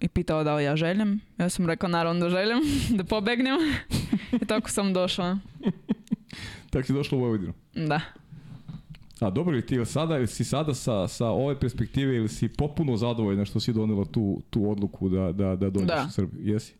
i 0.00 0.08
pitala 0.08 0.44
da 0.44 0.54
li 0.54 0.64
ja 0.64 0.76
želim. 0.76 1.20
Ja 1.38 1.48
sam 1.48 1.66
rekla 1.66 1.88
naravno 1.88 2.20
da 2.20 2.30
želim, 2.30 2.58
da 2.98 3.04
pobegnem. 3.04 3.56
I 4.32 4.46
tako 4.46 4.70
sam 4.70 4.92
došla. 4.92 5.38
Tako 6.70 6.86
si 6.86 6.92
došla 6.92 7.18
u 7.18 7.22
Vojvodinu. 7.22 7.52
Da. 7.76 8.00
A 9.20 9.30
dobro 9.30 9.56
li 9.56 9.66
ti 9.66 9.74
ili 9.74 9.86
sada, 9.86 10.16
ili 10.16 10.26
si 10.26 10.44
sada 10.44 10.74
sa, 10.74 11.08
sa 11.08 11.26
ove 11.26 11.60
perspektive 11.60 12.16
ili 12.16 12.28
si 12.28 12.48
potpuno 12.48 12.96
zadovoljna 12.96 13.44
što 13.44 13.60
si 13.60 13.72
donela 13.72 14.04
tu, 14.04 14.42
tu 14.50 14.70
odluku 14.70 15.08
da, 15.08 15.32
da, 15.32 15.56
da 15.56 15.70
dođeš 15.70 15.88
Da. 15.88 16.04
u 16.08 16.12
Srbiju? 16.12 16.40
Jesi? 16.44 16.74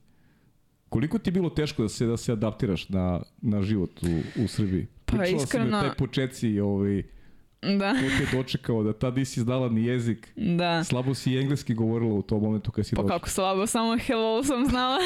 Koliko 0.88 1.18
ti 1.18 1.28
je 1.28 1.32
bilo 1.32 1.50
teško 1.50 1.82
da 1.82 1.88
se 1.88 2.06
da 2.06 2.16
se 2.16 2.32
adaptiraš 2.32 2.88
na, 2.88 3.20
na 3.38 3.62
život 3.62 3.90
u, 4.02 4.06
u 4.44 4.48
Srbiji? 4.48 4.86
Pa 5.06 5.16
Pričala 5.16 5.26
si 5.28 5.34
mi 5.34 5.42
iskreno- 5.42 5.80
taj 5.80 5.94
početci, 5.94 6.60
ovaj, 6.60 7.02
Da. 7.62 7.92
ko 7.92 8.00
te 8.00 8.24
je 8.24 8.28
dočekao, 8.32 8.82
da 8.82 8.92
tad 8.92 9.16
nisi 9.16 9.40
znala 9.40 9.68
ni 9.68 9.84
jezik, 9.84 10.32
Da. 10.36 10.84
slabo 10.84 11.14
si 11.14 11.36
engleski 11.36 11.74
govorila 11.74 12.14
u 12.14 12.22
tom 12.22 12.42
momentu 12.42 12.70
kad 12.70 12.86
si 12.86 12.94
Pa 12.94 13.02
došla. 13.02 13.16
kako 13.16 13.28
slabo, 13.28 13.66
samo 13.66 13.98
hello 13.98 14.44
sam 14.44 14.66
znala. 14.66 14.98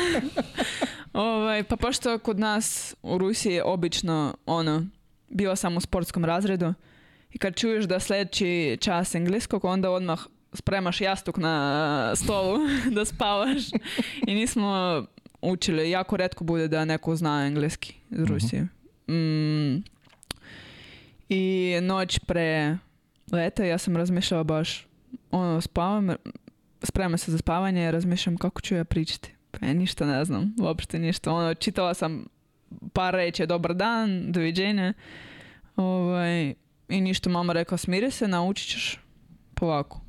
ovaj, 1.13 1.65
pa 1.65 1.77
pošto 1.77 2.19
kod 2.19 2.39
nas 2.39 2.95
u 3.03 3.19
Rusiji 3.19 3.61
obično 3.65 4.35
ono, 4.47 4.87
bila 5.29 5.57
sam 5.57 5.77
u 5.77 5.81
sportskom 5.81 6.25
razredu 6.25 6.75
i 7.33 7.39
kad 7.39 7.57
čuješ 7.57 7.85
da 7.85 8.01
sljedeći 8.01 8.79
čas 8.81 9.15
engleskog, 9.15 9.65
onda 9.65 9.91
odmah 9.91 10.21
spremaš 10.53 11.01
jastuk 11.01 11.37
na 11.37 12.13
stolu 12.17 12.59
da 12.97 13.05
spavaš. 13.05 13.63
I 14.27 14.35
nismo 14.35 15.05
učili, 15.43 15.91
jako 15.91 16.17
redko 16.17 16.45
bude 16.45 16.69
da 16.69 16.85
neko 16.85 17.17
zna 17.17 17.47
engleski 17.47 17.95
iz 18.11 18.25
Rusije. 18.25 18.63
Mm, 19.09 19.83
I 21.31 21.45
noć 21.83 22.19
pre 22.19 22.77
leta 23.33 23.65
ja 23.65 23.79
sam 23.79 23.97
razmišljala 23.97 24.45
baš, 24.45 24.87
ono, 25.31 25.61
spavam, 25.61 26.09
spremam 26.83 27.19
se 27.19 27.33
za 27.33 27.39
spavanje 27.39 27.91
razmišljam 27.91 28.37
kako 28.37 28.61
ću 28.61 28.75
ja 28.75 28.85
pričati. 28.85 29.35
Pa 29.51 29.67
ja 29.67 29.73
ništa 29.75 30.07
ne 30.07 30.25
znam, 30.25 30.55
uopšte 30.61 30.99
ništa. 30.99 31.33
Ono, 31.33 31.55
čitala 31.55 31.95
sam 31.95 32.25
par 32.93 33.15
reći, 33.15 33.47
dobar 33.47 33.75
dan, 33.75 34.33
doviđenja. 34.33 34.93
Ovaj, 35.77 36.55
I 36.89 37.01
ništa, 37.01 37.31
mama 37.31 37.53
rekla, 37.53 37.77
smiri 37.79 38.11
se, 38.11 38.29
naučit 38.29 38.69
ćeš 38.69 38.99
polako. 39.55 40.01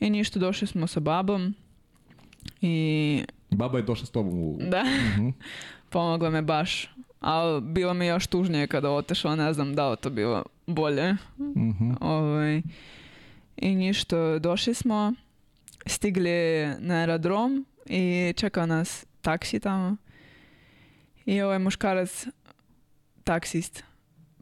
I 0.00 0.10
ništa, 0.10 0.38
došli 0.38 0.66
smo 0.66 0.86
sa 0.86 1.00
babom 1.00 1.54
i 2.60 3.24
Baba 3.50 3.78
je 3.78 3.84
došla 3.84 4.06
s 4.06 4.10
tobom 4.10 4.34
u... 4.34 4.58
da, 4.60 4.82
Mhm. 5.14 5.28
pomogla 5.90 6.30
me 6.30 6.42
baš. 6.42 6.90
Ali 7.22 7.60
bilo 7.62 7.94
mi 7.94 8.06
još 8.06 8.26
tužnije 8.26 8.66
kada 8.66 8.90
otišla, 8.90 9.36
ne 9.36 9.52
znam 9.52 9.74
da 9.74 9.90
li 9.90 9.96
to 9.96 10.10
bilo 10.10 10.42
bolje. 10.66 11.12
Mhm. 11.38 11.90
Ovaj, 12.00 12.62
I 13.56 13.74
ništa, 13.74 14.38
došli 14.38 14.74
smo, 14.74 15.12
stigli 15.86 16.30
na 16.78 16.94
aerodrom 16.94 17.66
i 17.86 18.32
čeka 18.36 18.66
nas 18.66 19.06
taksi 19.20 19.60
tamo. 19.60 19.96
I 21.26 21.40
ovaj 21.42 21.58
muškarac, 21.58 22.26
taksist, 23.24 23.84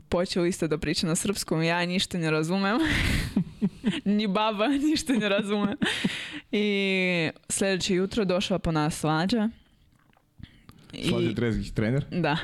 počeo 0.08 0.44
isto 0.46 0.68
da 0.68 0.78
priča 0.78 1.06
na 1.06 1.14
srpskom, 1.16 1.62
ja 1.62 1.86
ništa 1.86 2.18
ne 2.18 2.30
razumem. 2.30 2.78
Ni 4.06 4.26
baba 4.26 4.66
ništa 4.68 5.12
ne 5.12 5.28
razume. 5.28 5.76
I 6.52 6.66
sljedeće 7.48 7.94
jutro 7.94 8.24
došla 8.24 8.58
po 8.58 8.72
nas 8.72 8.94
svađa. 8.94 9.48
I- 10.92 11.08
Slađe 11.08 11.32
Drezgić, 11.32 11.70
trener. 11.70 12.04
da. 12.12 12.36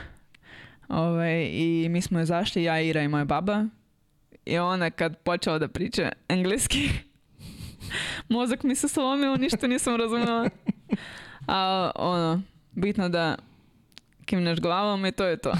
Ovaj, 0.88 1.44
I 1.44 1.88
mi 1.90 2.02
smo 2.02 2.20
izašli, 2.20 2.62
ja, 2.62 2.80
Ira 2.80 3.02
i 3.02 3.08
moja 3.08 3.24
baba. 3.24 3.64
I 4.46 4.58
ona 4.58 4.90
kad 4.90 5.18
počela 5.18 5.58
da 5.58 5.68
priča 5.68 6.12
engleski, 6.28 6.88
mozak 8.28 8.62
mi 8.62 8.74
se 8.74 8.88
slomio, 8.88 9.36
ništa 9.36 9.66
nisam 9.66 9.96
razumela. 9.96 10.48
A 11.48 11.90
ono, 11.94 12.42
bitno 12.72 13.08
da 13.08 13.36
kimneš 14.24 14.60
glavom 14.60 15.06
i 15.06 15.12
to 15.12 15.24
je 15.24 15.36
to. 15.36 15.52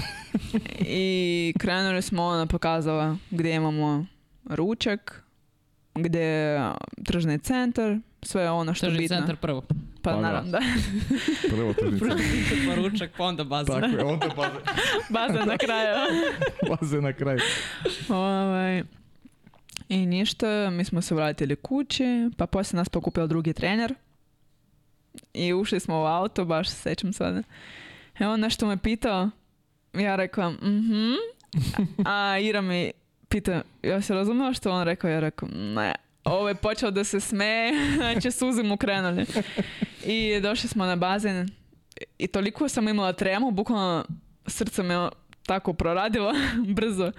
I 0.79 1.53
krenuli 1.59 2.01
smo, 2.01 2.23
ona 2.23 2.45
pokazala 2.45 3.17
gdje 3.31 3.55
imamo 3.55 4.05
ručak, 4.45 5.23
gdje 5.95 6.19
je 6.21 6.71
tržni 7.05 7.39
centar, 7.39 7.97
sve 8.21 8.51
ono 8.51 8.73
što 8.73 8.85
je 8.85 8.89
Tržni 8.89 9.03
bitno. 9.03 9.17
centar 9.17 9.35
prvo. 9.35 9.63
Pa, 10.07 10.13
Pa 10.13 10.21
da. 10.21 10.21
naravno, 10.21 10.51
da. 10.51 10.59
Prvo 11.55 11.73
tržnica. 11.73 12.05
pa 12.67 12.75
ručak, 12.75 13.11
pa 13.17 13.23
onda 13.23 13.43
baza. 13.43 13.81
Tako 13.81 13.85
je, 13.85 14.03
onda 14.03 14.27
baze, 14.35 14.55
Baza 15.09 15.45
na 15.45 15.57
kraju. 15.57 15.95
baze 16.69 17.01
na 17.01 17.13
kraju. 17.13 17.39
Ovaj, 18.09 18.83
I 19.89 20.05
ništa, 20.05 20.69
mi 20.69 20.85
smo 20.85 21.01
se 21.01 21.15
vratili 21.15 21.55
kući, 21.55 22.29
pa 22.37 22.47
poslije 22.47 22.77
nas 22.77 22.89
pokupio 22.89 23.27
drugi 23.27 23.53
trener. 23.53 23.95
I 25.33 25.53
ušli 25.53 25.79
smo 25.79 26.01
u 26.01 26.05
auto, 26.05 26.45
baš 26.45 26.69
se 26.69 26.75
sećam 26.75 27.13
sada. 27.13 27.43
I 28.19 28.23
on 28.23 28.39
nešto 28.39 28.67
me 28.67 28.77
pitao, 28.77 29.29
ja 29.93 30.15
rekla, 30.15 30.49
mhm. 30.49 31.13
A 32.05 32.37
Ira 32.39 32.61
mi 32.61 32.91
pita, 33.29 33.61
ja 33.83 34.01
se 34.01 34.13
razumela 34.13 34.53
što 34.53 34.71
on 34.71 34.83
rekao, 34.83 35.09
ja 35.09 35.19
rekao, 35.19 35.49
ne. 35.53 35.95
Ovo 36.27 36.47
je 36.49 36.55
počeo 36.55 36.91
da 36.91 37.03
se 37.03 37.19
smeje, 37.19 37.73
znači 37.97 38.31
suze 38.31 38.63
mu 38.63 38.77
krenuli. 38.77 39.25
I 40.05 40.39
došli 40.41 40.69
smo 40.69 40.85
na 40.85 40.95
bazen 40.95 41.49
i 42.17 42.27
toliko 42.27 42.69
sam 42.69 42.87
imala 42.87 43.13
tremu, 43.13 43.51
bukvalno 43.51 44.05
srce 44.47 44.83
me 44.83 45.09
tako 45.45 45.73
proradilo 45.73 46.33
brzo. 46.75 47.11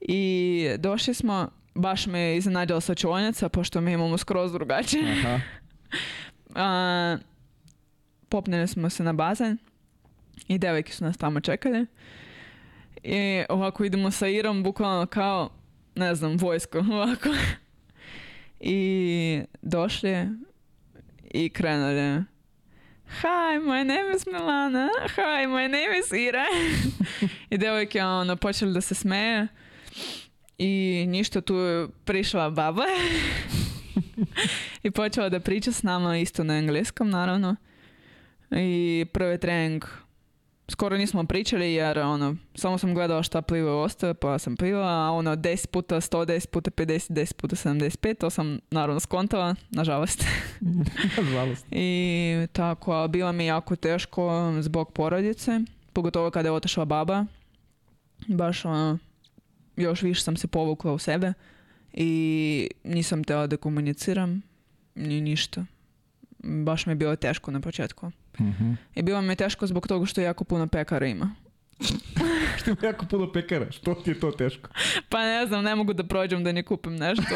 I 0.00 0.68
došli 0.78 1.14
smo, 1.14 1.48
baš 1.74 2.06
me 2.06 2.20
je 2.20 2.36
iznenadila 2.36 2.80
slačionica, 2.80 3.48
pošto 3.48 3.80
mi 3.80 3.92
imamo 3.92 4.18
skroz 4.18 4.52
drugačije. 4.52 5.12
Aha. 5.12 5.40
A, 6.54 7.18
popnili 8.28 8.68
smo 8.68 8.90
se 8.90 9.04
na 9.04 9.12
bazen 9.12 9.58
i 10.48 10.58
devojke 10.58 10.92
su 10.92 11.04
nas 11.04 11.16
tamo 11.16 11.40
čekali. 11.40 11.86
I 13.02 13.44
ovako 13.48 13.84
idemo 13.84 14.10
sa 14.10 14.28
Irom, 14.28 14.62
bukvalno 14.62 15.06
kao, 15.06 15.50
ne 15.94 16.14
znam, 16.14 16.36
vojsko, 16.36 16.78
ovako. 16.78 17.28
I 18.60 19.42
došli 19.62 20.28
i 21.34 21.48
krenuli. 21.48 22.24
Hi, 23.06 23.58
my 23.58 23.84
name 23.84 24.14
is 24.16 24.24
Milana. 24.24 24.88
Hi, 25.16 25.46
my 25.46 25.68
name 25.68 25.98
is 25.98 26.12
Ira. 26.12 26.44
I 27.50 27.58
devojke 27.58 28.02
ono, 28.02 28.36
počeli 28.36 28.72
da 28.72 28.80
se 28.80 28.94
smeje. 28.94 29.48
I 30.58 31.04
ništa, 31.08 31.40
tu 31.40 31.54
je 31.54 31.88
prišla 32.04 32.50
baba. 32.50 32.84
I 34.82 34.90
počela 34.90 35.28
da 35.28 35.40
priča 35.40 35.72
s 35.72 35.82
nama 35.82 36.18
isto 36.18 36.44
na 36.44 36.58
engleskom, 36.58 37.10
naravno. 37.10 37.56
I 38.50 39.06
prvi 39.12 39.38
trening 39.38 39.84
skoro 40.68 40.96
nismo 40.96 41.24
pričali 41.24 41.72
jer 41.72 41.98
ono, 41.98 42.36
samo 42.54 42.78
sam 42.78 42.94
gledala 42.94 43.22
šta 43.22 43.42
pliva 43.42 43.82
ostale 43.82 44.14
pa 44.14 44.38
sam 44.38 44.56
plivala, 44.56 45.08
a 45.08 45.10
ono 45.10 45.36
10 45.36 45.66
puta 45.66 45.96
100, 45.96 46.26
10 46.26 46.46
puta 46.48 46.70
50, 46.70 47.12
10 47.12 47.34
puta 47.34 47.56
75, 47.56 48.14
to 48.14 48.30
sam 48.30 48.58
naravno 48.70 49.00
skontala, 49.00 49.54
nažalost. 49.70 50.24
Nažalost. 51.16 51.66
I 51.70 52.46
tako, 52.52 52.92
a 52.92 53.08
bilo 53.08 53.32
mi 53.32 53.46
jako 53.46 53.76
teško 53.76 54.52
zbog 54.60 54.92
porodice, 54.92 55.60
pogotovo 55.92 56.30
kada 56.30 56.48
je 56.48 56.52
otišla 56.52 56.84
baba. 56.84 57.24
Baš 58.26 58.64
ono, 58.64 58.98
još 59.76 60.02
više 60.02 60.22
sam 60.22 60.36
se 60.36 60.46
povukla 60.46 60.92
u 60.92 60.98
sebe 60.98 61.32
i 61.92 62.70
nisam 62.84 63.24
tela 63.24 63.46
da 63.46 63.56
komuniciram, 63.56 64.42
ni 64.94 65.20
ništa. 65.20 65.64
Baš 66.38 66.86
mi 66.86 66.90
je 66.90 66.96
bilo 66.96 67.16
teško 67.16 67.50
na 67.50 67.60
početku. 67.60 68.10
Mhm. 68.40 68.72
I 68.94 69.02
bilo 69.02 69.22
mi 69.22 69.28
je 69.28 69.36
teško 69.36 69.66
zbog 69.66 69.86
toga 69.86 70.06
što 70.06 70.20
jako 70.20 70.44
puno 70.44 70.66
pekara 70.66 71.06
ima. 71.06 71.30
Što 72.58 72.70
ima 72.70 72.78
jako 72.82 73.06
puno 73.06 73.32
pekara, 73.32 73.70
što 73.70 73.94
ti 73.94 74.10
je 74.10 74.20
to 74.20 74.30
teško? 74.30 74.70
Pa 75.10 75.18
ne 75.18 75.46
znam, 75.46 75.64
ne 75.64 75.74
mogu 75.74 75.92
da 75.92 76.04
prođem 76.04 76.44
da 76.44 76.52
ne 76.52 76.62
kupim 76.62 76.96
nešto. 76.96 77.34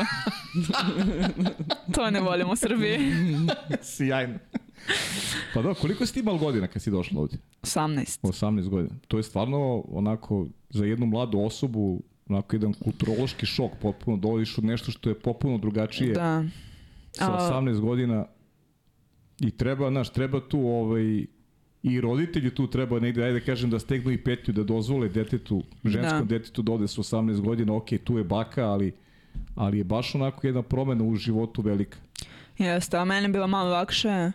to 1.94 2.10
ne 2.10 2.20
volim 2.20 2.50
u 2.50 2.56
Srbiji. 2.56 2.98
Sjajno. 3.82 4.34
Pa 5.54 5.62
da, 5.62 5.74
koliko 5.74 6.06
si 6.06 6.14
ti 6.14 6.20
imala 6.20 6.38
godina 6.38 6.66
kad 6.66 6.82
si 6.82 6.90
došla 6.90 7.20
ovdje? 7.20 7.38
18. 7.62 8.20
18 8.22 8.68
godina. 8.68 8.94
To 9.08 9.16
je 9.16 9.22
stvarno 9.22 9.84
onako 9.88 10.46
za 10.70 10.84
jednu 10.84 11.06
mladu 11.06 11.40
osobu 11.40 12.02
onako 12.28 12.56
jedan 12.56 12.72
kulturološki 12.74 13.46
šok 13.46 13.70
potpuno 13.82 14.16
dolaziš 14.16 14.58
od 14.58 14.64
nešto 14.64 14.90
što 14.90 15.08
je 15.08 15.18
potpuno 15.18 15.58
drugačije 15.58 16.12
Da. 16.14 16.44
sa 17.12 17.32
A- 17.32 17.50
18 17.52 17.80
godina 17.80 18.26
i 19.40 19.50
treba, 19.50 19.90
znaš, 19.90 20.10
treba 20.12 20.40
tu 20.40 20.60
ovaj, 20.60 21.24
i 21.82 22.00
roditelji 22.00 22.50
tu 22.50 22.66
treba 22.66 23.00
negde, 23.00 23.24
ajde 23.24 23.38
da 23.40 23.44
kažem 23.44 23.70
da 23.70 23.78
stegnu 23.78 24.10
i 24.12 24.18
petlju 24.18 24.54
da 24.54 24.62
dozvole 24.62 25.08
detetu, 25.08 25.62
ženskom 25.84 26.26
Da. 26.28 26.38
detetu 26.38 26.62
da 26.62 26.72
ode 26.72 26.88
sa 26.88 27.02
18 27.02 27.40
godina, 27.40 27.76
ok, 27.76 27.88
tu 28.04 28.18
je 28.18 28.24
baka, 28.24 28.66
ali, 28.66 28.92
ali 29.54 29.78
je 29.78 29.84
baš 29.84 30.14
onako 30.14 30.46
jedna 30.46 30.62
promena 30.62 31.04
u 31.04 31.14
životu 31.16 31.62
velika. 31.62 31.98
Jeste, 32.58 32.96
a 32.96 33.04
meni 33.04 33.24
je 33.24 33.28
bilo 33.32 33.46
malo 33.46 33.70
lakše 33.70 34.32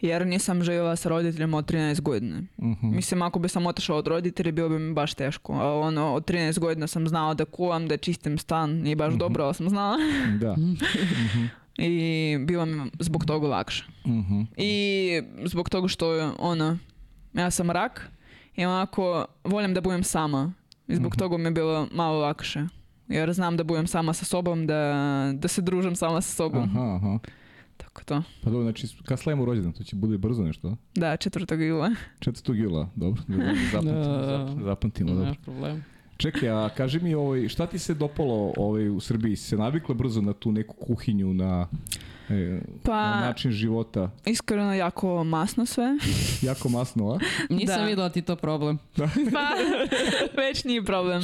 jer 0.00 0.26
nisam 0.26 0.62
živjela 0.62 0.96
sa 0.96 1.08
roditeljima 1.08 1.58
od 1.58 1.70
13 1.70 2.00
godina. 2.00 2.42
Mhm. 2.62 2.96
Mislim, 2.96 3.22
ako 3.22 3.38
bi 3.38 3.48
sam 3.48 3.66
otišla 3.66 3.96
od 3.96 4.06
roditelja, 4.06 4.52
bilo 4.52 4.68
bi 4.68 4.78
mi 4.78 4.94
baš 4.94 5.14
teško. 5.14 5.52
A 5.52 5.74
ono, 5.80 6.14
od 6.14 6.30
13 6.30 6.58
godina 6.58 6.86
sam 6.86 7.08
znala 7.08 7.34
da 7.34 7.44
kuvam, 7.44 7.88
da 7.88 7.96
čistim 7.96 8.38
stan. 8.38 8.70
Nije 8.70 8.96
baš 8.96 9.14
dobro, 9.14 9.44
ali 9.44 9.54
sam 9.54 9.68
znala. 9.68 9.96
Da. 10.40 10.56
I 11.78 11.90
bilo 12.40 12.66
mi 12.66 12.90
zbog 13.00 13.24
toga 13.24 13.48
lakše. 13.48 13.84
Mhm. 14.06 14.40
I 14.56 15.10
zbog 15.44 15.68
toga 15.68 15.88
što 15.88 16.08
ono, 16.38 16.78
ja 17.34 17.50
sam 17.50 17.70
rak 17.70 18.10
i 18.56 18.64
onako 18.64 19.26
volim 19.44 19.74
da 19.74 19.80
budem 19.80 20.02
sama. 20.04 20.52
I 20.88 20.94
zbog 20.94 21.08
Mhm. 21.08 21.18
toga 21.18 21.36
mi 21.36 21.44
je 21.44 21.50
bilo 21.50 21.88
malo 21.92 22.18
lakše. 22.18 22.66
Jer 23.08 23.32
znam 23.32 23.56
da 23.56 23.64
budem 23.64 23.86
sama 23.86 24.12
sa 24.12 24.24
sobom, 24.24 24.66
da, 24.66 24.94
da 25.34 25.48
se 25.48 25.62
družim 25.62 25.96
sama 25.96 26.20
sa 26.20 26.34
sobom. 26.34 26.62
Aha, 26.64 26.94
aha. 26.96 27.18
Tako 27.76 28.04
to. 28.04 28.22
Pa 28.42 28.50
dobro, 28.50 28.62
znači, 28.62 28.86
kad 29.04 29.18
slavimo 29.20 29.44
rođendan, 29.44 29.72
to 29.72 29.84
će 29.84 29.96
bude 29.96 30.18
brzo 30.18 30.42
nešto? 30.42 30.76
Da, 30.94 31.06
4. 31.08 31.54
jula. 31.58 31.90
4. 32.20 32.54
jula, 32.54 32.88
dobro, 32.96 33.22
da 33.28 33.36
da 33.36 33.44
zapamtimo, 33.64 33.92
Da. 33.92 34.22
zap- 34.22 34.64
zapamtimo, 34.64 35.10
dobro. 35.10 35.24
Nema 35.24 35.36
problema. 35.44 35.80
Čekaj, 36.16 36.48
a 36.50 36.68
kaži 36.68 37.00
mi, 37.00 37.14
ovaj, 37.14 37.48
šta 37.48 37.66
ti 37.66 37.78
se 37.78 37.94
dopalo 37.94 38.52
ovaj, 38.56 38.88
u 38.88 39.00
Srbiji? 39.00 39.36
Si 39.36 39.44
se 39.44 39.56
navikla 39.56 39.94
brzo 39.94 40.20
na 40.20 40.32
tu 40.32 40.52
neku 40.52 40.74
kuhinju, 40.76 41.34
na, 41.34 41.68
e, 42.30 42.60
Pa- 42.82 43.10
na 43.10 43.20
način 43.20 43.50
života? 43.50 44.10
Iskreno 44.26 44.74
jako 44.74 45.24
masno 45.24 45.66
sve. 45.66 45.84
Jako 46.42 46.68
masno, 46.68 47.10
a? 47.10 47.18
Nisam 47.50 47.76
Da. 47.76 47.84
videla 47.84 48.08
ti 48.08 48.22
to 48.22 48.36
problem. 48.36 48.78
Pa, 49.32 49.48
već 50.38 50.64
nije 50.64 50.84
problem. 50.84 51.22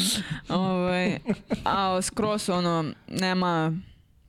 Ovaj, 0.48 1.18
a 1.64 2.02
skroz 2.02 2.48
ono, 2.48 2.85
nema 3.11 3.72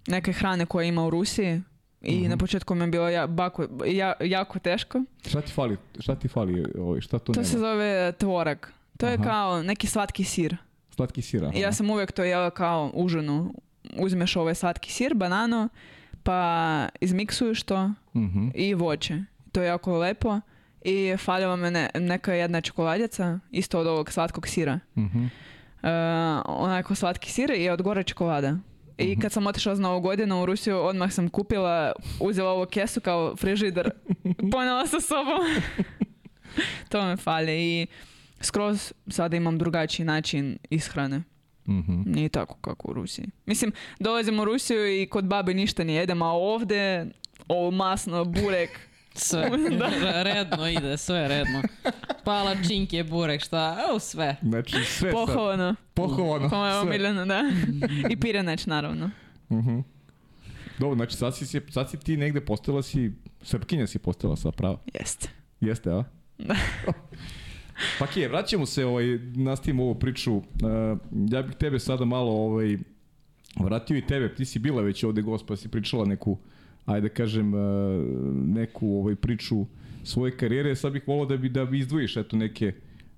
neke 0.08 0.34
hrane 0.34 0.65
koje 0.65 0.88
ima 0.88 1.06
u 1.06 1.10
Rusiji. 1.10 1.62
I 2.02 2.15
Mhm. 2.15 2.30
na 2.30 2.38
početku 2.38 2.76
mi 2.76 2.84
je 2.84 2.88
bilo 2.88 3.10
ja, 3.10 3.28
bako, 3.28 3.65
ja, 3.88 4.13
jako 4.21 4.60
teško. 4.60 5.02
Šta 5.28 5.41
ti 5.41 5.52
fali? 5.52 5.78
Šta 5.99 6.15
ti 6.15 6.28
fali? 6.28 6.65
Ovaj, 6.78 7.02
šta 7.02 7.19
to, 7.19 7.26
To 7.26 7.32
nema? 7.34 7.45
se 7.45 7.60
zove 7.60 8.12
tvorak. 8.12 8.73
To 9.03 9.07
je 9.07 9.13
Aha. 9.13 9.23
kao 9.23 9.63
neki 9.63 9.87
slatki 9.87 10.23
sir. 10.23 10.57
Slatki 10.89 11.21
sira. 11.21 11.51
I 11.53 11.59
ja 11.59 11.71
sam 11.71 11.89
uvijek 11.89 12.11
to 12.11 12.23
jela 12.23 12.49
kao 12.49 12.91
užinu. 12.93 13.53
Uzmeš 13.97 14.35
ovaj 14.35 14.55
slatki 14.55 14.91
sir, 14.91 15.13
banano, 15.13 15.69
pa 16.23 16.39
izmiksuješ 17.01 17.63
to 17.63 17.91
Mhm. 18.15 18.47
i 18.53 18.73
voće. 18.73 19.23
To 19.51 19.61
je 19.61 19.67
jako 19.67 19.97
lepo. 19.97 20.39
I 20.81 21.17
falila 21.17 21.55
me 21.55 21.71
ne, 21.71 21.89
neka 21.95 22.33
jedna 22.33 22.61
čokoladica, 22.61 23.39
isto 23.51 23.79
od 23.79 23.87
ovog 23.87 24.11
slatkog 24.11 24.47
sira. 24.47 24.79
Mhm. 24.97 25.23
Uh, 25.23 25.89
onako 26.45 26.95
slatki 26.95 27.31
sir 27.31 27.51
i 27.51 27.69
od 27.69 27.81
gore 27.81 28.03
čokolada. 28.03 28.57
I 28.97 29.11
Mhm. 29.11 29.21
kad 29.21 29.31
sam 29.31 29.47
otišla 29.47 29.75
za 29.75 29.81
novu 29.81 29.99
godinu 30.01 30.43
u 30.43 30.45
Rusiju, 30.45 30.77
odmah 30.77 31.11
sam 31.11 31.29
kupila, 31.29 31.91
uzela 32.19 32.49
ovu 32.51 32.65
kesu 32.65 33.01
kao 33.01 33.35
frižider, 33.35 33.89
ponela 34.51 34.87
sa 34.87 35.01
sobom. 35.01 35.39
to 36.89 37.01
me 37.01 37.17
fali 37.17 37.51
i 37.53 37.87
skroz 38.43 38.93
sada 39.08 39.38
imam 39.38 39.58
drugačiji 39.58 40.06
način 40.06 40.58
ishrane. 40.69 41.21
Mhm. 41.67 42.01
Nije 42.06 42.29
tako 42.29 42.56
kako 42.56 42.91
u 42.91 42.93
Rusiji. 42.93 43.25
Mislim, 43.45 43.71
dolazim 43.99 44.39
u 44.39 44.45
Rusiju 44.45 45.01
i 45.01 45.06
kod 45.06 45.25
babe 45.25 45.53
ništa 45.53 45.84
ne 45.84 45.93
jedem, 45.93 46.21
a 46.21 46.32
ovdje 46.32 47.12
ovo 47.47 47.71
masno, 47.71 48.25
burek. 48.25 48.69
Sve. 49.15 49.49
Da. 49.79 50.23
redno 50.23 50.67
ide, 50.69 50.97
sve 50.97 51.27
redno. 51.27 51.62
Palačinke, 52.23 53.03
burek, 53.03 53.41
šta, 53.41 53.77
o, 53.91 53.99
sve. 53.99 54.36
Znači, 54.41 54.71
sve 54.71 54.84
sad. 54.84 55.12
Pohovano. 55.12 55.75
Pohovano. 55.93 56.49
Kao 56.49 56.65
je 56.65 56.71
sve. 56.71 56.82
omiljeno, 56.82 57.25
da. 57.25 57.41
I 58.10 58.15
piraneć, 58.15 58.65
naravno. 58.65 59.10
Mhm. 59.51 59.79
Dobro, 60.79 60.95
znači 60.95 61.15
sad 61.15 61.36
si, 61.36 61.45
si- 61.45 61.62
sad 61.69 61.89
si 61.89 61.99
ti 61.99 62.17
negde 62.17 62.41
postala 62.41 62.84
si, 62.84 63.12
srpkinja 63.41 63.88
si 63.88 63.99
postala 63.99 64.36
sa 64.36 64.51
prava. 64.51 64.77
Jeste. 64.93 65.29
Jeste, 65.62 65.89
a? 65.91 66.03
Da. 66.38 66.56
Pa 67.99 68.07
kje, 68.07 68.27
vraćamo 68.27 68.65
se, 68.65 68.86
ovaj, 68.86 69.05
nastavimo 69.36 69.83
ovu 69.83 69.95
priču. 69.95 70.36
Uh, 70.36 70.43
ja 71.31 71.41
bih 71.41 71.55
tebe 71.55 71.79
sada 71.79 72.05
malo 72.05 72.31
ovaj, 72.31 72.77
vratio 73.59 73.97
i 73.97 74.07
tebe. 74.07 74.36
Ti 74.36 74.45
si 74.45 74.59
bila 74.59 74.81
već 74.81 75.03
ovde 75.03 75.21
gost, 75.21 75.47
pa 75.47 75.55
si 75.55 75.69
pričala 75.69 76.05
neku, 76.05 76.38
ajde 76.86 77.09
da 77.09 77.13
kažem, 77.13 77.53
uh, 77.53 77.59
neku 78.33 78.88
ovaj, 78.88 79.15
priču 79.15 79.65
svoje 80.03 80.38
karijere. 80.38 80.75
Sad 80.75 80.93
bih 80.93 81.03
volao 81.07 81.25
da 81.25 81.38
bi, 81.38 81.49
da 81.49 81.65
bi 81.65 81.79
izdvojiš 81.79 82.17
eto, 82.17 82.38
neke 82.38 82.73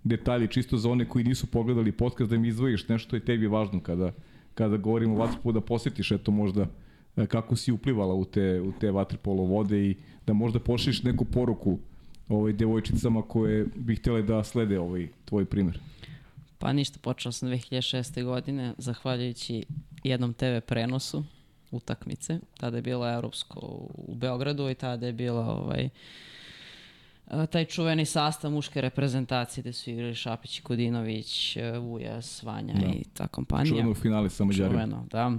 detalje, 0.05 0.47
čisto 0.47 0.77
za 0.77 0.89
one 0.89 1.09
koji 1.09 1.23
nisu 1.23 1.47
pogledali 1.47 1.91
podcast, 1.91 2.31
da 2.31 2.37
mi 2.37 2.47
izdvojiš 2.47 2.87
nešto 2.87 3.15
je 3.15 3.25
tebi 3.25 3.47
važno 3.47 3.79
kada, 3.79 4.11
kada 4.53 4.77
govorimo 4.77 5.15
o 5.15 5.17
Vatrpolu, 5.17 5.53
da 5.53 5.61
posjetiš 5.61 6.11
eto 6.11 6.31
možda 6.31 6.67
e, 7.17 7.25
kako 7.25 7.55
si 7.55 7.71
uplivala 7.71 8.13
u 8.13 8.25
te, 8.25 8.61
u 8.61 8.71
te 8.79 8.91
vaterpolo 8.91 9.43
vode 9.43 9.85
i 9.85 9.95
da 10.27 10.33
možda 10.33 10.59
pošliš 10.59 11.03
neku 11.03 11.25
poruku 11.25 11.79
ovaj 12.29 12.53
devojčicama 12.53 13.21
koje 13.21 13.65
bi 13.75 13.95
htjele 13.95 14.21
da 14.21 14.43
slede 14.43 14.79
ovaj 14.79 15.07
tvoj 15.25 15.45
primjer. 15.45 15.79
Pa 16.59 16.73
ništa, 16.73 16.99
počela 17.01 17.31
sam 17.31 17.49
2006. 17.49 18.23
godine, 18.23 18.73
zahvaljujući 18.77 19.63
jednom 20.03 20.33
TV 20.33 20.59
prenosu 20.67 21.23
utakmice. 21.71 22.39
Tada 22.57 22.77
je 22.77 22.81
bilo 22.81 23.13
Europsko 23.13 23.59
u 23.93 24.15
Beogradu 24.15 24.69
i 24.69 24.75
tada 24.75 25.05
je 25.05 25.13
bila 25.13 25.45
ovaj, 25.45 25.89
taj 27.51 27.65
čuveni 27.65 28.05
sastav 28.05 28.51
muške 28.51 28.81
reprezentacije 28.81 29.61
gde 29.61 29.73
su 29.73 29.89
igrali 29.89 30.15
Šapić, 30.15 30.59
Kudinović, 30.59 31.57
e, 31.57 31.77
Vujas, 31.77 32.43
Vanja 32.43 32.73
Da. 32.73 32.87
i 32.87 33.03
ta 33.13 33.27
kompanija. 33.27 33.69
Čuveno 33.69 33.91
u 33.91 33.93
finale 33.93 34.29
sa 34.29 34.45
Mađarima. 34.45 34.73
Čuveno, 34.73 35.05
da. 35.11 35.31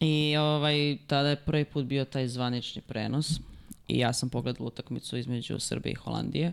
I 0.00 0.36
ovaj, 0.36 0.98
tada 1.06 1.28
je 1.28 1.36
prvi 1.36 1.64
put 1.64 1.84
bio 1.84 2.04
taj 2.04 2.28
zvanični 2.28 2.82
prenos 2.82 3.40
i 3.88 3.98
ja 3.98 4.12
sam 4.12 4.28
pogledala 4.28 4.66
utakmicu 4.66 5.16
između 5.16 5.58
Srbije 5.58 5.92
i 5.92 5.96
Holandije. 5.96 6.52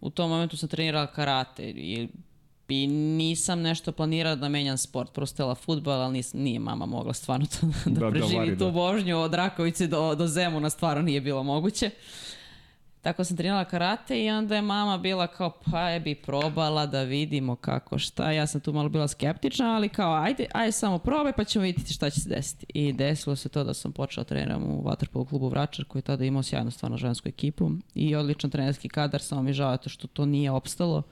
U 0.00 0.10
tom 0.10 0.30
momentu 0.30 0.56
sam 0.56 0.68
trenirala 0.68 1.06
karate 1.06 1.62
i, 1.70 2.08
i 2.68 2.86
nisam 2.86 3.60
nešto 3.60 3.92
planirala 3.92 4.36
da 4.36 4.48
menjam 4.48 4.78
sport. 4.78 5.12
Prosto 5.12 5.34
htjela 5.34 5.54
futbal, 5.54 6.00
ali 6.00 6.12
nis, 6.12 6.32
nije 6.32 6.58
mama 6.58 6.86
mogla 6.86 7.14
stvarno 7.14 7.46
to 7.46 7.66
da, 7.84 7.90
Da, 7.90 8.00
da 8.00 8.10
preživi 8.10 8.36
vari, 8.36 8.58
tu 8.58 8.64
da. 8.64 8.70
vožnju 8.70 9.18
od 9.18 9.34
Rakovice 9.34 9.86
do, 9.86 10.14
do 10.14 10.26
Zemuna, 10.26 10.70
stvarno 10.70 11.02
nije 11.02 11.20
bilo 11.20 11.42
moguće. 11.42 11.90
Tako 13.02 13.24
sam 13.24 13.36
trenirala 13.36 13.64
karate 13.64 14.24
i 14.24 14.30
onda 14.30 14.56
je 14.56 14.62
mama 14.62 14.98
bila 14.98 15.26
kao, 15.26 15.60
pa 15.70 15.88
je 15.88 16.00
bi 16.00 16.14
probala 16.14 16.86
da 16.86 17.02
vidimo 17.02 17.56
kako 17.56 17.98
šta. 17.98 18.32
Ja 18.32 18.46
sam 18.46 18.60
tu 18.60 18.72
malo 18.72 18.88
bila 18.88 19.08
skeptična, 19.08 19.74
ali 19.74 19.88
kao, 19.88 20.14
ajde, 20.14 20.46
ajde 20.54 20.72
samo 20.72 20.98
probaj 20.98 21.32
pa 21.32 21.44
ćemo 21.44 21.62
vidjeti 21.62 21.92
šta 21.92 22.10
će 22.10 22.20
se 22.20 22.28
desiti. 22.28 22.66
I 22.74 22.92
desilo 22.92 23.36
se 23.36 23.48
to 23.48 23.64
da 23.64 23.74
sam 23.74 23.92
počela 23.92 24.24
treniram 24.24 24.62
u 24.62 24.82
Waterpolo 24.82 25.28
klubu 25.28 25.48
Vračar 25.48 25.84
koji 25.84 26.00
je 26.00 26.04
tada 26.04 26.24
imao 26.24 26.42
sjajnu 26.42 26.70
stvarno 26.70 26.96
žensku 26.96 27.28
ekipu 27.28 27.70
i 27.94 28.14
odličan 28.14 28.50
trenerski 28.50 28.88
kadar, 28.88 29.20
samo 29.20 29.42
mi 29.42 29.52
žao 29.52 29.76
to 29.76 29.88
što 29.88 30.06
to 30.06 30.24
nije 30.24 30.50
opstalo. 30.50 31.02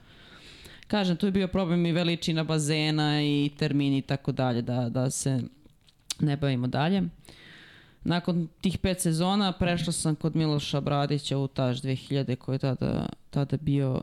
Kažem, 0.87 1.17
tu 1.17 1.25
je 1.25 1.31
bio 1.31 1.47
problem 1.47 1.85
i 1.85 1.91
veličina 1.91 2.43
bazena 2.43 3.21
i 3.21 3.51
termini 3.57 3.97
i 3.97 4.01
tako 4.01 4.31
dalje, 4.31 4.61
da, 4.61 4.89
da 4.89 5.09
se 5.09 5.41
ne 6.19 6.37
bavimo 6.37 6.67
dalje. 6.67 7.03
Nakon 8.07 8.47
tih 8.61 8.77
pet 8.77 9.01
sezona 9.01 9.51
prešla 9.51 9.93
sam 9.93 10.15
kod 10.15 10.35
Miloša 10.35 10.81
Bradića 10.81 11.37
u 11.37 11.47
Taž 11.47 11.81
2000 11.81 12.35
koji 12.35 12.55
je 12.55 12.59
tada, 12.59 13.05
tada 13.29 13.57
bio 13.57 14.01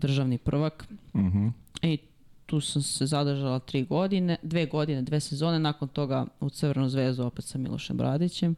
državni 0.00 0.38
prvak. 0.38 0.88
Uh 1.14 1.20
-huh. 1.20 1.52
I 1.82 1.98
tu 2.46 2.60
sam 2.60 2.82
se 2.82 3.06
zadržala 3.06 3.58
tri 3.58 3.84
godine, 3.84 4.36
dve 4.42 4.66
godine, 4.66 5.02
dve 5.02 5.20
sezone, 5.20 5.58
nakon 5.58 5.88
toga 5.88 6.26
u 6.40 6.50
Crvenu 6.50 6.88
zvezdu 6.88 7.24
opet 7.24 7.44
sa 7.44 7.58
Milošem 7.58 7.96
Bradićem. 7.96 8.56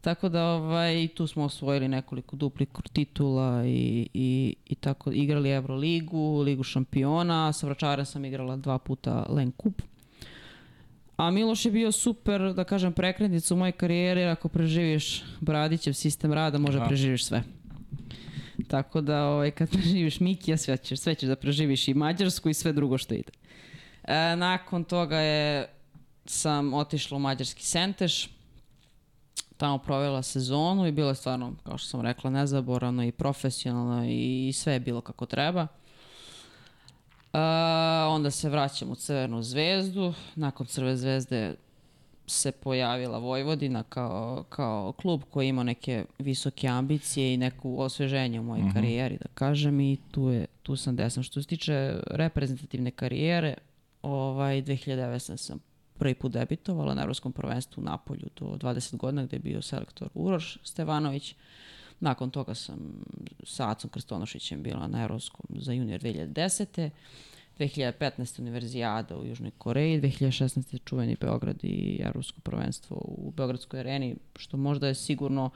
Tako 0.00 0.28
da 0.28 0.44
ovaj, 0.44 1.08
tu 1.08 1.26
smo 1.26 1.44
osvojili 1.44 1.88
nekoliko 1.88 2.36
duplih 2.36 2.68
titula 2.92 3.66
i, 3.66 4.08
i, 4.14 4.54
i 4.66 4.74
tako 4.74 5.12
igrali 5.12 5.50
Euroligu, 5.50 6.40
Ligu 6.40 6.62
šampiona, 6.62 7.52
sa 7.52 7.66
Vračarem 7.66 8.06
sam 8.06 8.24
igrala 8.24 8.56
dva 8.56 8.78
puta 8.78 9.26
Len 9.28 9.50
Kup. 9.50 9.82
A 11.18 11.30
Miloš 11.30 11.64
je 11.64 11.72
bio 11.72 11.92
super, 11.92 12.52
da 12.54 12.64
kažem, 12.64 12.92
prekretnica 12.92 13.54
u 13.54 13.56
mojoj 13.56 13.72
karijeri, 13.72 14.20
jer 14.20 14.28
ako 14.30 14.48
preživiš 14.48 15.24
Bradićev 15.40 15.92
sistem 15.92 16.32
rada, 16.32 16.58
može 16.58 16.78
Aha. 16.78 16.86
preživiš 16.86 17.24
sve. 17.24 17.42
Tako 18.68 19.00
da 19.00 19.24
ovaj, 19.24 19.50
kad 19.50 19.70
preživiš 19.76 20.20
Mikija, 20.20 20.56
sve 20.56 20.76
ćeš, 20.76 21.00
sve 21.00 21.14
ćeš 21.14 21.28
da 21.28 21.36
preživiš 21.36 21.88
i 21.88 21.94
Mađarsku 21.94 22.48
i 22.48 22.54
sve 22.54 22.72
drugo 22.72 22.98
što 22.98 23.14
ide. 23.14 23.32
E, 24.04 24.36
nakon 24.36 24.84
toga 24.84 25.18
je 25.18 25.68
sam 26.24 26.74
otišla 26.74 27.16
u 27.16 27.20
Mađarski 27.20 27.64
Senteš, 27.64 28.28
tamo 29.56 29.78
provela 29.78 30.22
sezonu 30.22 30.86
i 30.86 30.92
bilo 30.92 31.08
je 31.08 31.14
stvarno, 31.14 31.54
kao 31.64 31.78
što 31.78 31.88
sam 31.88 32.00
rekla, 32.00 32.30
nezaboravno 32.30 33.04
i 33.04 33.12
profesionalno 33.12 34.04
i 34.08 34.52
sve 34.54 34.72
je 34.72 34.80
bilo 34.80 35.00
kako 35.00 35.26
treba. 35.26 35.66
Uh, 37.38 38.14
onda 38.14 38.30
se 38.30 38.48
vraćam 38.48 38.90
u 38.90 38.94
Crvenu 38.94 39.42
zvezdu. 39.42 40.14
Nakon 40.34 40.66
Crvene 40.66 40.96
zvezde 40.96 41.54
se 42.26 42.52
pojavila 42.52 43.18
Vojvodina 43.18 43.82
kao, 43.82 44.44
kao 44.48 44.92
klub 44.92 45.22
koji 45.30 45.48
ima 45.48 45.62
neke 45.62 46.04
visoke 46.18 46.68
ambicije 46.68 47.34
i 47.34 47.36
neku 47.36 47.80
osveženje 47.80 48.40
u 48.40 48.42
mojoj 48.42 48.62
uh 48.62 48.68
-huh. 48.68 48.72
karijeri, 48.72 49.16
da 49.16 49.28
kažem, 49.34 49.80
i 49.80 49.96
tu, 50.10 50.28
je, 50.28 50.46
tu 50.62 50.76
sam 50.76 50.96
desam. 50.96 51.22
Što 51.22 51.42
se 51.42 51.48
tiče 51.48 52.00
reprezentativne 52.06 52.90
karijere, 52.90 53.54
ovaj, 54.02 54.62
2009 54.62 55.36
sam 55.36 55.58
prvi 55.98 56.14
put 56.14 56.32
debitovala 56.32 56.94
na 56.94 57.02
Evropskom 57.02 57.32
prvenstvu 57.32 57.80
u 57.80 57.84
Napolju 57.84 58.28
do 58.36 58.46
20 58.46 58.96
godina 58.96 59.24
gde 59.24 59.36
je 59.36 59.40
bio 59.40 59.62
selektor 59.62 60.08
Uroš 60.14 60.58
Stevanović. 60.62 61.34
Nakon 62.00 62.30
toga 62.30 62.54
sam 62.54 63.04
sa 63.42 63.70
Acom 63.70 63.90
Krstonošićem 63.90 64.62
bila 64.62 64.88
na 64.88 65.02
Evropskom 65.02 65.46
za 65.58 65.72
junior 65.72 66.00
2010. 66.00 66.90
2015. 67.58 68.40
univerzijada 68.40 69.16
u 69.16 69.26
Južnoj 69.26 69.50
Koreji, 69.58 70.00
2016. 70.00 70.78
čuveni 70.84 71.16
Beograd 71.20 71.56
i 71.62 72.00
Evropsko 72.04 72.40
prvenstvo 72.40 72.96
u 72.96 73.32
Beogradskoj 73.36 73.80
areni, 73.80 74.16
što 74.36 74.56
možda 74.56 74.88
je 74.88 74.94
sigurno 74.94 75.50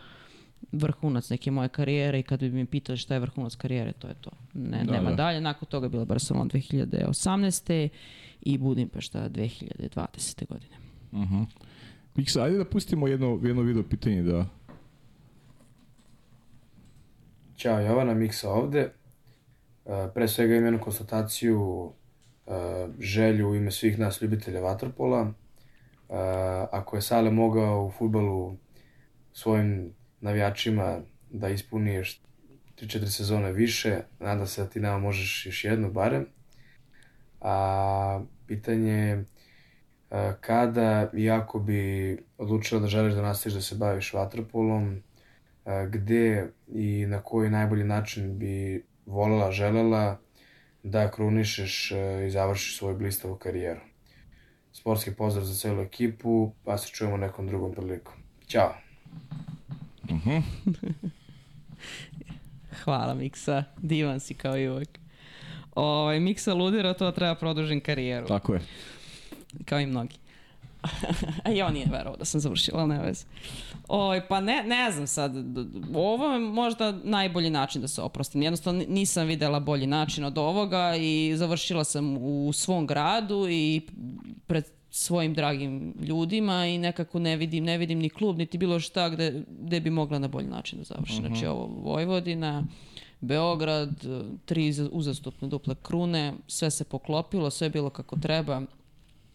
vrhunac 0.72 1.30
neke 1.30 1.50
moje 1.50 1.68
karijere 1.68 2.20
i 2.20 2.22
kad 2.22 2.40
bi 2.40 2.50
mi 2.50 2.66
pitali 2.66 2.98
šta 2.98 3.14
je 3.14 3.20
vrhunac 3.20 3.54
karijere, 3.54 3.92
to 3.92 4.08
je 4.08 4.14
to. 4.20 4.30
Ne, 4.54 4.84
Da, 4.84 4.92
nema 4.92 5.10
da. 5.10 5.16
dalje. 5.16 5.40
Nakon 5.40 5.68
toga 5.68 5.86
je 5.86 5.90
bila 5.90 6.04
Barcelona 6.04 6.50
2018. 6.50 7.88
i 8.42 8.58
Budimpešta 8.58 9.28
2020. 9.28 10.46
godine. 10.48 10.76
Uh 11.12 11.18
-huh. 11.18 11.46
Miksa, 12.14 12.42
ajde 12.42 12.58
da 12.58 12.64
pustimo 12.64 13.08
jedno, 13.08 13.40
jedno 13.42 13.62
video 13.62 13.82
pitanje 13.82 14.22
da... 14.22 14.46
Ćao, 17.62 17.80
Jovana 17.80 18.14
Miksa 18.14 18.50
ovde. 18.50 18.80
E, 18.80 20.08
Pre 20.14 20.28
svega 20.28 20.54
imam 20.54 20.64
jednu 20.64 20.80
konstataciju, 20.80 21.92
e, 22.46 22.52
želju 22.98 23.48
u 23.48 23.54
ime 23.54 23.70
svih 23.70 23.98
nas 23.98 24.22
ljubitelja 24.22 24.60
vaterpola. 24.60 25.20
E, 25.20 25.32
Ako 26.72 26.96
je 26.96 27.02
Sale 27.02 27.30
mogao 27.30 27.84
u 27.84 27.90
futbalu 27.90 28.56
svojim 29.32 29.94
navijačima 30.20 30.98
da 31.30 31.48
ispuniš 31.48 32.22
3-4 32.80 33.06
sezone 33.06 33.52
više, 33.52 34.00
nadam 34.20 34.46
se 34.46 34.62
da 34.62 34.68
ti 34.68 34.80
nama 34.80 34.98
možeš 34.98 35.46
još 35.46 35.64
jednu 35.64 35.92
barem. 35.92 36.26
A 37.40 38.22
pitanje 38.46 38.92
je 38.92 39.24
kada 40.40 41.10
i 41.14 41.30
ako 41.30 41.58
bi 41.58 42.18
odlučila 42.38 42.80
da 42.80 42.86
želiš 42.86 43.14
da 43.14 43.22
nastaviš 43.22 43.54
da 43.54 43.60
se 43.60 43.74
baviš 43.74 44.12
vaterpolom, 44.12 45.02
gde 45.90 46.50
i 46.74 47.06
na 47.06 47.22
koji 47.22 47.50
najbolji 47.50 47.84
način 47.84 48.38
bi 48.38 48.84
volela, 49.06 49.52
želela 49.52 50.18
da 50.82 51.10
krunišeš 51.10 51.92
i 52.26 52.30
završiš 52.30 52.78
svoju 52.78 52.98
blistavu 52.98 53.36
karijeru. 53.36 53.80
Sportski 54.72 55.14
pozdrav 55.14 55.44
za 55.44 55.54
celu 55.54 55.82
ekipu, 55.82 56.52
pa 56.64 56.78
se 56.78 56.88
čujemo 56.88 57.16
nekom 57.16 57.46
drugom 57.46 57.72
prilikom. 57.72 58.14
Ćao! 58.46 58.74
Uh 60.02 60.10
-huh. 60.26 60.42
Hvala 62.84 63.14
Miksa, 63.14 63.64
divan 63.78 64.20
si 64.20 64.34
kao 64.34 64.58
i 64.58 64.68
uvek. 64.68 64.88
Ovaj, 65.74 66.20
Miksa 66.20 66.54
ludira, 66.54 66.94
to 66.94 67.12
treba 67.12 67.34
produžim 67.34 67.80
karijeru. 67.80 68.26
Tako 68.26 68.54
je. 68.54 68.60
Kao 69.64 69.80
i 69.80 69.86
mnogi. 69.86 70.16
A 71.44 71.50
i 71.50 71.62
on 71.62 71.72
nije 71.72 71.86
verovao 71.86 72.16
da 72.16 72.24
sam 72.24 72.40
završila, 72.40 72.80
ali 72.80 72.88
ne 72.88 72.98
veze. 73.00 73.24
Oj, 73.88 74.28
pa 74.28 74.40
ne, 74.40 74.62
ne 74.62 74.90
znam 74.90 75.06
sad, 75.06 75.32
ovo 75.94 76.26
je 76.26 76.38
možda 76.40 76.92
najbolji 76.94 77.50
način 77.50 77.82
da 77.82 77.88
se 77.88 78.02
oprostim. 78.02 78.42
Jednostavno 78.42 78.84
nisam 78.88 79.26
videla 79.26 79.60
bolji 79.60 79.86
način 79.86 80.24
od 80.24 80.38
ovoga 80.38 80.94
i 80.96 81.32
završila 81.36 81.84
sam 81.84 82.16
u 82.16 82.52
svom 82.52 82.86
gradu 82.86 83.46
i 83.50 83.80
pred 84.46 84.64
svojim 84.90 85.34
dragim 85.34 85.94
ljudima 86.00 86.66
i 86.66 86.78
nekako 86.78 87.18
ne 87.18 87.36
vidim, 87.36 87.64
ne 87.64 87.78
vidim 87.78 87.98
ni 87.98 88.08
klub, 88.08 88.38
niti 88.38 88.58
bilo 88.58 88.80
šta 88.80 89.08
gde, 89.08 89.42
gde 89.50 89.80
bi 89.80 89.90
mogla 89.90 90.18
na 90.18 90.28
bolji 90.28 90.46
način 90.48 90.78
da 90.78 90.84
završim. 90.84 91.16
Znači 91.26 91.46
ovo 91.46 91.66
Vojvodina, 91.66 92.64
Beograd, 93.20 93.90
tri 94.44 94.72
za- 94.72 94.88
uzastopne 94.92 95.48
duple 95.48 95.74
krune, 95.74 96.32
sve 96.46 96.70
se 96.70 96.84
poklopilo, 96.84 97.50
sve 97.50 97.66
je 97.66 97.70
bilo 97.70 97.90
kako 97.90 98.16
treba. 98.16 98.62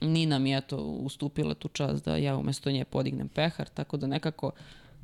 Nina 0.02 0.40
mi 0.40 0.50
je 0.50 0.62
to 0.62 0.78
ustupila 0.78 1.54
tu 1.54 1.68
čast 1.68 2.06
da 2.06 2.18
ja 2.18 2.38
umesto 2.38 2.72
nje 2.72 2.86
podignem 2.86 3.28
pehar, 3.28 3.70
tako 3.70 3.98
da 3.98 4.08
nekako 4.08 4.52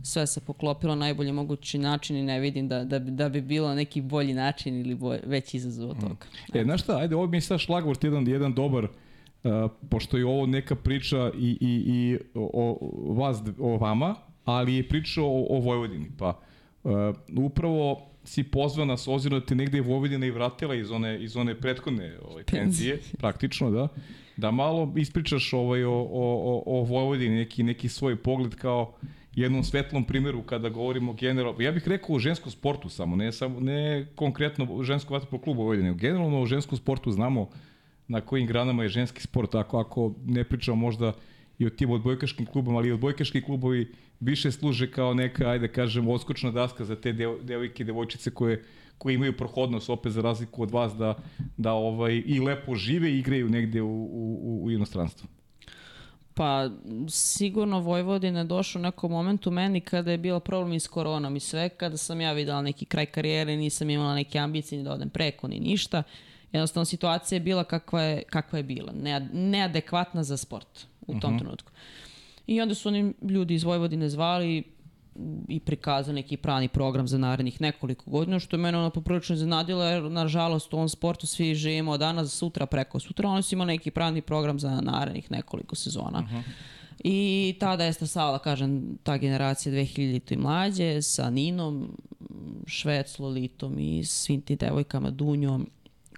sve 0.02 0.28
se 0.28 0.42
poklopilo 0.42 0.96
na 0.96 1.00
najbolji 1.00 1.32
mogući 1.32 1.78
način 1.78 2.18
i 2.18 2.24
ne 2.24 2.40
vidim 2.40 2.68
da, 2.68 2.84
da, 2.84 3.00
da 3.00 3.30
bi 3.30 3.42
bilo 3.42 3.76
neki 3.76 4.02
bolji 4.02 4.34
način 4.34 4.80
ili 4.80 4.96
boj, 4.96 5.20
veći 5.26 5.58
izazov 5.58 5.90
od 5.90 6.00
toga. 6.00 6.16
E, 6.54 6.64
znaš 6.64 6.82
šta, 6.82 6.98
ajde, 6.98 7.16
ovo 7.16 7.28
mi 7.28 7.38
je 7.38 7.42
sad 7.42 7.60
šlagvort 7.60 8.04
jedan, 8.04 8.28
jedan 8.28 8.54
dobar, 8.54 8.84
uh, 8.84 9.72
pošto 9.90 10.18
je 10.18 10.26
ovo 10.26 10.46
neka 10.46 10.76
priča 10.76 11.32
i, 11.38 11.58
i, 11.62 11.84
i 11.86 12.18
o, 12.36 12.52
o, 12.54 13.14
vas, 13.14 13.42
o 13.60 13.78
vama, 13.78 14.16
ali 14.46 14.76
je 14.76 14.90
priča 14.90 15.22
o, 15.22 15.46
o 15.50 15.60
Vojvodini. 15.60 16.12
Pa, 16.18 16.40
uh, 16.84 16.92
upravo 17.38 18.10
si 18.24 18.44
pozvana 18.44 18.98
s 18.98 19.08
obzirom 19.08 19.40
da 19.40 19.46
te 19.46 19.56
negde 19.56 19.78
je 19.78 19.82
Vojvodina 19.82 20.26
i 20.26 20.32
vratila 20.32 20.76
iz 20.76 20.92
one, 20.92 21.24
iz 21.24 21.38
one 21.38 21.56
prethodne 21.56 22.18
ovaj, 22.26 22.44
penzije, 22.44 23.00
praktično, 23.18 23.72
da, 23.72 23.88
da 24.38 24.52
malo 24.52 24.94
ispričaš 24.96 25.54
ovaj, 25.54 25.84
o, 25.84 25.92
o, 25.92 26.06
o, 26.12 26.64
o 26.66 26.84
Vojvodini, 26.84 27.36
neki, 27.36 27.64
neki 27.64 27.90
svoj 27.90 28.16
pogled 28.16 28.56
kao 28.56 28.94
jednom 29.36 29.64
svetlom 29.64 30.04
primjeru 30.04 30.42
kada 30.42 30.70
govorimo 30.70 31.14
generalno, 31.14 31.62
ja 31.62 31.72
bih 31.72 31.88
rekao 31.88 32.16
o 32.16 32.20
ženskom 32.20 32.52
sportu 32.52 32.90
samo, 32.90 33.16
ne, 33.16 33.32
samo, 33.32 33.60
ne 33.60 34.08
konkretno 34.16 34.68
o 34.72 34.84
ženskom 34.84 35.14
vaterpolo 35.14 35.42
klubu 35.42 35.62
Vojvodine, 35.62 35.94
generalno 35.94 36.42
o 36.42 36.46
ženskom 36.46 36.78
sportu 36.78 37.12
znamo 37.12 37.50
na 38.08 38.22
kojim 38.22 38.48
granama 38.48 38.84
je 38.84 38.90
ženski 38.90 39.22
sport, 39.22 39.56
ako, 39.56 39.80
ako 39.80 40.14
ne 40.26 40.44
pričamo 40.44 40.76
možda 40.78 41.14
i 41.60 41.66
o 41.66 41.70
tim 41.70 41.92
odbojkaškim 41.92 42.46
klubama, 42.46 42.78
ali 42.78 42.90
i 42.90 42.92
odbojkaški 42.92 43.42
klubovi 43.42 43.92
više 44.20 44.52
služe 44.52 44.92
kao 44.92 45.14
neka, 45.14 45.50
ajde 45.50 45.68
kažem, 45.68 46.08
odskočna 46.08 46.52
daska 46.52 46.86
za 46.86 46.96
te 46.96 47.14
devojke 47.42 47.84
i 47.84 47.86
devojčice 47.86 48.32
koje, 48.32 48.64
koje 48.98 49.14
imaju 49.14 49.38
prohodnost 49.38 49.90
opet 49.90 50.12
za 50.12 50.22
razliku 50.22 50.64
od 50.64 50.72
vas 50.72 50.94
da, 50.94 51.16
da 51.58 51.74
ovaj, 51.74 52.24
i 52.26 52.40
lepo 52.40 52.76
žive 52.76 53.12
i 53.12 53.20
igraju 53.20 53.50
negde 53.50 53.82
u, 53.82 54.10
u, 54.12 54.60
u 54.64 54.72
inostranstvu. 54.72 55.28
Pa 56.34 56.70
sigurno 57.10 57.80
Vojvodina 57.80 58.40
je 58.40 58.46
došao 58.46 58.80
u 58.80 58.84
nekom 58.84 59.12
momentu 59.12 59.52
meni 59.52 59.82
kada 59.82 60.12
je 60.12 60.18
bio 60.18 60.40
problem 60.40 60.74
i 60.74 60.80
s 60.80 60.88
koronom 60.88 61.36
i 61.36 61.40
sve, 61.40 61.70
kada 61.70 61.98
sam 61.98 62.22
ja 62.22 62.32
videla 62.32 62.62
neki 62.62 62.86
kraj 62.86 63.06
karijere, 63.06 63.58
nisam 63.58 63.90
imala 63.90 64.16
neke 64.16 64.40
ambicije 64.40 64.78
ni 64.78 64.84
da 64.84 64.94
odem 64.94 65.10
preko 65.10 65.48
ni 65.48 65.60
ništa. 65.60 66.04
Jednostavno 66.52 66.86
situacija 66.86 67.36
je 67.36 67.40
bila 67.40 67.64
kakva 67.64 68.02
je, 68.02 68.24
kakva 68.24 68.58
je 68.60 68.64
bila, 68.64 68.94
ne, 69.02 69.30
neadekvatna 69.34 70.24
za 70.24 70.38
sport 70.38 70.88
u 71.08 71.20
tom 71.20 71.34
uh 71.34 71.40
-huh. 71.40 71.40
trenutku. 71.40 71.72
I 72.48 72.62
onda 72.62 72.76
su 72.76 72.90
oni 72.90 73.14
ljudi 73.22 73.54
iz 73.54 73.64
Vojvodine 73.64 74.10
zvali, 74.10 74.64
i 75.48 75.60
prikazao 75.60 76.14
neki 76.14 76.38
prani 76.38 76.68
program 76.68 77.08
za 77.08 77.18
narednih 77.18 77.62
nekoliko 77.62 78.12
godina, 78.12 78.40
što 78.40 78.56
je 78.56 78.60
mene 78.60 78.78
ono 78.78 78.90
poprilično 78.90 79.36
iznenadilo, 79.36 79.84
jer 79.84 80.04
nažalost 80.04 80.74
u 80.74 80.76
ovom 80.76 80.90
sportu 80.90 81.28
svi 81.28 81.56
živimo 81.56 81.92
od 81.92 82.00
danas, 82.00 82.34
sutra, 82.34 82.66
preko 82.66 83.00
sutra, 83.00 83.30
oni 83.30 83.44
su 83.44 83.56
imali 83.56 83.74
neki 83.74 83.92
prani 83.92 84.22
program 84.22 84.60
za 84.60 84.82
narednih 84.82 85.32
nekoliko 85.32 85.76
sezona. 85.76 86.20
Uh 86.20 86.26
-huh. 86.26 86.44
I 87.04 87.56
tada 87.60 87.84
je 87.84 87.94
stasala, 87.94 88.40
kažem, 88.40 88.98
ta 89.04 89.18
generacija 89.18 89.74
2000 89.74 90.34
i 90.34 90.38
mlađe 90.38 91.02
sa 91.02 91.30
Ninom, 91.30 91.98
Švec, 92.68 93.20
Lolitom 93.20 93.80
i 93.80 94.06
svim 94.06 94.42
tim 94.42 94.58
devojkama, 94.58 95.10
Dunjom, 95.10 95.70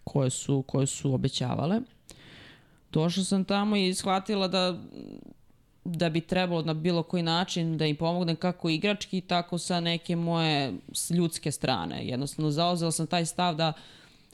koje 0.03 0.29
su, 0.29 0.61
koje 0.67 0.87
su 0.87 1.13
obećavale. 1.13 1.81
Došla 2.91 3.23
sam 3.23 3.45
tamo 3.45 3.75
i 3.75 3.93
shvatila 3.93 4.47
da 4.47 4.79
da 5.85 6.09
bi 6.09 6.21
trebalo 6.21 6.61
na 6.61 6.73
bilo 6.73 7.03
koji 7.03 7.23
način 7.23 7.77
da 7.77 7.85
im 7.85 7.95
pomognem 7.95 8.35
kako 8.35 8.69
igrački, 8.69 9.21
tako 9.21 9.57
sa 9.57 9.79
neke 9.79 10.15
moje 10.15 10.73
ljudske 11.09 11.51
strane. 11.51 12.07
Jednostavno 12.07 12.51
zauzela 12.51 12.91
sam 12.91 13.07
taj 13.07 13.25
stav 13.25 13.55
da 13.55 13.73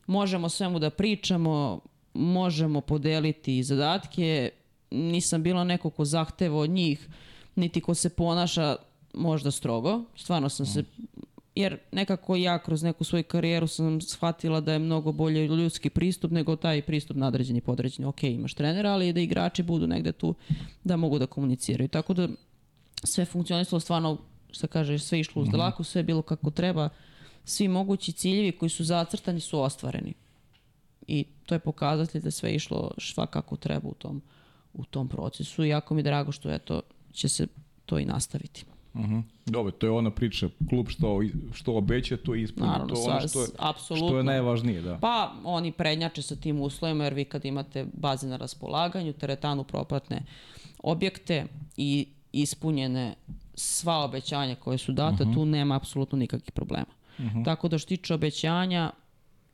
možemo 0.08 0.50
svemu 0.50 0.80
da 0.80 0.90
pričamo, 0.90 1.80
možemo 2.14 2.82
podeliti 2.82 3.64
zadatke, 3.64 4.50
nisam 4.92 5.44
bila 5.44 5.64
neko 5.64 5.90
ko 5.90 6.06
zahteva 6.06 6.58
od 6.58 6.70
njih, 6.70 7.08
niti 7.56 7.82
ko 7.82 7.94
se 7.94 8.10
ponaša 8.10 8.76
možda 9.14 9.52
strogo. 9.52 10.02
Stvarno 10.16 10.50
sam 10.50 10.66
se 10.66 10.84
jer 11.56 11.78
nekako 11.92 12.36
ja 12.36 12.60
kroz 12.60 12.84
neku 12.84 13.04
svoju 13.04 13.24
karijeru 13.24 13.68
sam 13.68 14.02
shvatila 14.02 14.62
da 14.62 14.74
je 14.74 14.80
mnogo 14.80 15.12
bolje 15.12 15.48
ljudski 15.48 15.90
pristup 15.90 16.32
nego 16.32 16.56
taj 16.56 16.82
pristup 16.82 17.18
nadređeni 17.18 17.58
i 17.58 17.62
podređeni. 17.62 18.08
Ok, 18.08 18.24
imaš 18.24 18.54
trenera, 18.54 18.92
ali 18.92 19.14
da 19.14 19.20
igrači 19.20 19.64
budu 19.64 19.88
negde 19.88 20.12
tu 20.12 20.36
da 20.84 20.98
mogu 20.98 21.20
da 21.20 21.26
komuniciraju. 21.26 21.88
Tako 21.88 22.14
da 22.14 22.28
sve 23.04 23.26
funkcionisalo 23.26 23.80
stvarno, 23.80 24.18
što 24.52 24.68
kaže, 24.68 25.00
sve 25.00 25.20
išlo 25.20 25.42
uz 25.42 25.48
mm 25.48 25.52
-hmm. 25.52 25.84
sve 25.84 26.00
je 26.00 26.04
bilo 26.04 26.22
kako 26.22 26.52
treba. 26.52 26.90
Svi 27.46 27.68
mogući 27.68 28.12
ciljevi 28.12 28.52
koji 28.52 28.70
su 28.70 28.84
zacrtani 28.84 29.40
su 29.40 29.62
ostvareni. 29.62 30.14
I 31.08 31.26
to 31.46 31.56
je 31.56 31.60
pokazatelj 31.60 32.22
da 32.22 32.32
sve 32.32 32.56
išlo 32.56 32.92
svakako 32.98 33.56
treba 33.56 33.90
u 33.90 33.94
tom, 33.94 34.22
u 34.74 34.86
tom 34.86 35.08
procesu. 35.08 35.64
I 35.64 35.70
jako 35.70 35.94
mi 35.94 36.00
je 36.00 36.04
drago 36.04 36.32
što 36.32 36.52
eto, 36.52 36.82
će 37.12 37.30
se 37.30 37.48
to 37.86 38.00
i 38.00 38.06
nastaviti. 38.06 38.66
Uh 38.94 39.02
-huh. 39.02 39.22
Dobro, 39.46 39.72
to 39.72 39.88
je 39.88 39.92
ona 39.92 40.12
priča, 40.12 40.50
klub 40.70 40.90
što, 40.90 41.22
što 41.54 41.76
obeća, 41.76 42.18
to 42.18 42.36
ispuni, 42.36 42.68
Naravno, 42.68 42.96
to 42.96 43.02
je 43.02 43.10
ono 43.10 43.28
što 43.28 43.42
je, 43.42 43.48
što 43.98 44.18
je 44.18 44.24
najvažnije. 44.24 44.82
Da. 44.82 44.98
Pa 44.98 45.34
oni 45.44 45.72
prednjače 45.72 46.22
sa 46.22 46.36
tim 46.36 46.62
uslovima, 46.62 47.04
jer 47.04 47.14
vi 47.14 47.26
kad 47.26 47.46
imate 47.46 47.86
baze 47.94 48.28
na 48.28 48.38
raspolaganju, 48.38 49.14
teretanu 49.14 49.64
propratne 49.64 50.24
objekte 50.84 51.46
i 51.78 52.08
ispunjene 52.32 53.16
sva 53.56 54.04
obećanja 54.04 54.56
koje 54.56 54.78
su 54.78 54.92
data, 54.92 55.24
uh 55.24 55.30
-huh. 55.30 55.34
tu 55.34 55.46
nema 55.46 55.76
apsolutno 55.76 56.18
nikakvih 56.18 56.52
problema. 56.52 56.86
Uh 57.18 57.26
-huh. 57.26 57.46
Tako 57.46 57.68
da 57.68 57.78
što 57.78 57.88
tiče 57.88 58.14
obećanja 58.14 58.92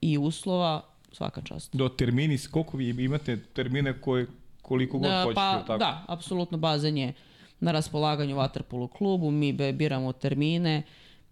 i 0.02 0.18
uslova, 0.18 0.82
svaka 1.12 1.42
čast. 1.42 1.76
Do 1.76 1.90
termini, 1.90 2.38
koliko 2.52 2.78
vi 2.78 3.04
imate 3.04 3.44
termine 3.54 4.02
koje 4.02 4.28
koliko 4.68 4.98
god 4.98 5.10
da, 5.10 5.24
hoćete, 5.24 5.36
pa, 5.36 5.64
tako? 5.68 5.78
Da, 5.78 6.06
apsolutno 6.08 6.58
bazen 6.58 6.98
je 6.98 7.14
na 7.60 7.72
raspolaganju 7.72 8.36
Waterpolo 8.36 8.88
klubu, 8.88 9.32
mi 9.32 9.54
biramo 9.54 10.12
termine, 10.12 10.84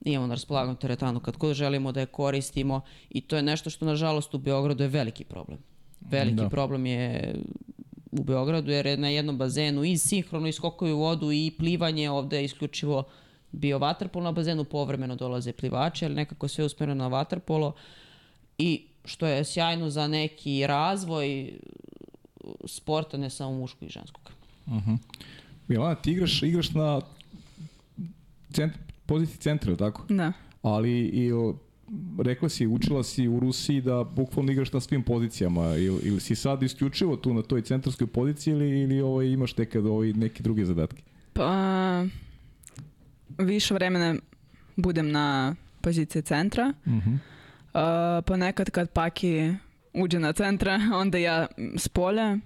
imamo 0.01 0.27
na 0.27 0.33
raspolaganju 0.33 0.75
teretanu 0.75 1.19
kad 1.19 1.37
god 1.37 1.55
želimo 1.55 1.91
da 1.91 1.99
je 1.99 2.05
koristimo 2.05 2.81
i 3.09 3.21
to 3.21 3.35
je 3.35 3.43
nešto 3.43 3.69
što 3.69 3.85
nažalost 3.85 4.33
u 4.33 4.37
Beogradu 4.37 4.83
je 4.83 4.89
veliki 4.89 5.23
problem. 5.23 5.59
Veliki 6.01 6.35
da. 6.35 6.49
problem 6.49 6.85
je 6.85 7.35
u 8.11 8.23
Beogradu 8.23 8.71
jer 8.71 8.85
je 8.85 8.97
na 8.97 9.09
jednom 9.09 9.37
bazenu 9.37 9.83
i 9.83 9.97
sinhrono 9.97 10.47
i 10.47 10.51
skokovi 10.51 10.91
u 10.91 10.99
vodu 10.99 11.31
i 11.31 11.51
plivanje 11.57 12.09
ovde 12.09 12.37
je 12.37 12.45
isključivo 12.45 13.03
bio 13.51 13.79
vaterpolo 13.79 14.23
na 14.23 14.31
bazenu, 14.31 14.63
povremeno 14.63 15.15
dolaze 15.15 15.53
plivači, 15.53 16.05
ali 16.05 16.15
nekako 16.15 16.47
sve 16.47 16.65
usmereno 16.65 17.03
na 17.03 17.07
vaterpolo 17.07 17.73
i 18.57 18.85
što 19.05 19.27
je 19.27 19.43
sjajno 19.43 19.89
za 19.89 20.07
neki 20.07 20.67
razvoj 20.67 21.53
sporta, 22.65 23.17
ne 23.17 23.29
samo 23.29 23.57
muškog 23.57 23.83
i 23.83 23.91
ženskog. 23.91 24.31
Uh 24.65 24.73
mhm. 24.73 24.91
-huh. 24.91 24.97
Milana, 25.67 25.95
ti 25.95 26.11
igraš, 26.11 26.43
igraš 26.43 26.73
na 26.73 27.01
cent, 28.53 28.73
poziciji 29.05 29.37
centra, 29.37 29.75
tako? 29.75 30.05
Da. 30.09 30.33
Ali 30.61 30.91
i 30.91 31.31
rekla 32.23 32.49
si, 32.49 32.67
učila 32.67 33.03
si 33.03 33.27
u 33.27 33.39
Rusiji 33.39 33.81
da 33.81 34.03
bukvalno 34.03 34.51
igraš 34.51 34.73
na 34.73 34.79
svim 34.79 35.03
pozicijama 35.03 35.75
ili, 35.75 35.99
ili 36.03 36.19
si 36.19 36.35
sad 36.35 36.63
isključivo 36.63 37.15
tu 37.15 37.33
na 37.33 37.41
toj 37.41 37.61
centarskoj 37.61 38.07
poziciji 38.07 38.51
ili, 38.51 38.81
ili 38.81 39.01
ovaj, 39.01 39.27
imaš 39.27 39.57
nekad 39.57 39.85
ovaj, 39.85 40.13
neke 40.13 40.43
druge 40.43 40.65
zadatke? 40.65 41.03
Pa, 41.33 42.05
više 43.37 43.73
vremena 43.73 44.15
budem 44.75 45.11
na 45.11 45.55
poziciji 45.81 46.21
centra. 46.21 46.73
Uh 46.85 46.93
-huh. 46.93 47.13
uh, 47.13 48.25
pa 48.25 48.37
nekad 48.37 48.69
kad 48.69 48.89
Paki 48.89 49.53
uđe 49.93 50.19
na 50.19 50.33
centra, 50.33 50.79
onda 51.01 51.17
ja 51.17 51.47
s 51.77 51.87
polja. 51.87 52.37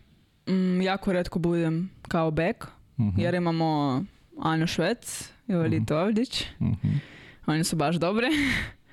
Mm, 0.50 0.82
jako 0.82 1.14
redko 1.14 1.40
budem 1.40 1.90
kao 2.08 2.32
bek. 2.32 2.68
-huh. 3.00 3.12
Mhm. 3.12 3.22
jer 3.22 3.34
imamo 3.34 4.04
Anju 4.42 4.68
Švec 4.68 5.30
i 5.48 5.54
Lolitu 5.54 5.94
uh. 5.94 6.00
Uh 6.02 6.68
-huh. 6.68 6.98
Oni 7.46 7.64
su 7.64 7.76
baš 7.76 7.96
dobre. 7.96 8.28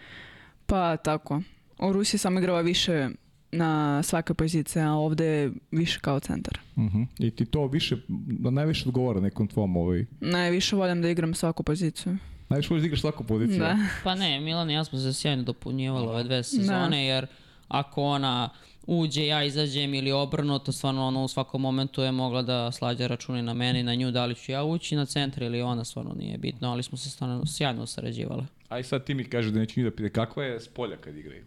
pa 0.67 0.97
tako. 0.97 1.43
U 1.79 1.93
Rusiji 1.93 2.19
sam 2.19 2.39
igrala 2.39 2.61
više 2.61 3.09
na 3.53 4.03
svake 4.03 4.35
pozicije, 4.35 4.85
a 4.85 4.93
ovde 4.93 5.51
više 5.71 6.01
kao 6.01 6.21
centar. 6.21 6.59
Uh 6.77 6.85
-huh. 6.85 7.07
I 7.19 7.31
ti 7.31 7.45
to 7.45 7.67
više, 7.67 7.97
da 8.09 8.51
najviše 8.51 8.89
odgovara 8.89 9.21
nekom 9.21 9.49
tvom 9.49 9.77
ovaj... 9.77 10.05
Najviše 10.21 10.77
volim 10.77 11.03
da 11.03 11.09
igram 11.09 11.35
svaku 11.35 11.63
poziciju. 11.63 12.17
Najviše 12.49 12.69
voliš 12.71 12.83
da 12.83 12.87
igraš 12.87 13.01
svaku 13.01 13.25
poziciju? 13.25 13.59
Da. 13.59 13.79
Pa 14.05 14.15
ne, 14.15 14.41
Milan 14.41 14.71
i 14.71 14.75
ja 14.75 14.85
smo 14.85 14.99
se 14.99 15.13
sjajno 15.13 15.43
dopunjivali 15.43 16.07
ove 16.07 16.25
dve 16.25 16.43
sezone, 16.43 16.91
da. 16.91 16.97
jer 16.97 17.27
ako 17.69 18.03
ona 18.03 18.51
uđe, 18.87 19.27
ja 19.27 19.45
izađem 19.45 19.95
ili 19.95 20.13
obrnuto, 20.13 20.73
stvarno 20.73 21.07
ono 21.07 21.25
u 21.25 21.29
svakom 21.29 21.61
momentu 21.61 22.03
je 22.03 22.13
mogla 22.13 22.43
da 22.43 22.73
slađa 22.73 23.07
račune 23.07 23.43
na 23.43 23.55
mene 23.55 23.81
i 23.81 23.83
na 23.83 23.95
nju, 23.95 24.11
da 24.11 24.27
li 24.27 24.35
ću 24.35 24.53
ja 24.53 24.65
ući 24.65 24.97
na 24.97 25.07
centar 25.07 25.43
ili 25.43 25.63
ona, 25.63 25.85
stvarno 25.85 26.15
nije 26.15 26.39
bitno, 26.39 26.71
ali 26.71 26.83
smo 26.83 26.99
se 26.99 27.11
stvarno 27.11 27.47
sjajno 27.47 27.87
sarađivale. 27.87 28.47
Aj 28.69 28.83
sad 28.83 29.05
ti 29.05 29.15
mi 29.15 29.25
kažeš 29.25 29.53
da 29.53 29.59
neću 29.59 29.81
ni 29.81 29.85
da 29.85 29.97
pita, 29.97 30.09
kakva 30.09 30.45
je 30.45 30.61
spolja 30.61 30.97
kad 30.97 31.17
igraju? 31.17 31.45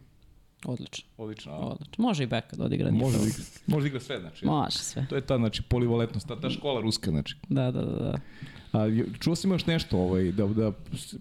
Odlično. 0.65 1.05
Odlično. 1.17 1.51
Odlično. 1.53 2.03
Može 2.03 2.23
i 2.23 2.27
beka 2.27 2.55
da 2.55 2.63
odigra. 2.63 2.91
Može 2.91 3.17
da 3.17 3.23
igra, 3.23 3.43
može 3.67 3.83
da 3.83 3.87
igra 3.87 3.99
sve, 3.99 4.19
znači. 4.19 4.45
Može 4.45 4.77
sve. 4.77 5.05
To 5.09 5.15
je 5.15 5.21
ta, 5.21 5.37
znači, 5.37 5.61
polivaletnost, 5.61 6.27
ta, 6.27 6.39
ta 6.39 6.49
škola 6.49 6.81
ruska, 6.81 7.11
znači. 7.11 7.35
Da, 7.49 7.71
da, 7.71 7.81
da. 7.81 7.95
da. 7.99 8.19
A, 8.71 8.87
čuo 9.19 9.35
si 9.35 9.47
imaš 9.47 9.65
nešto, 9.65 9.97
ovaj, 9.97 10.31
da, 10.31 10.47
da 10.47 10.71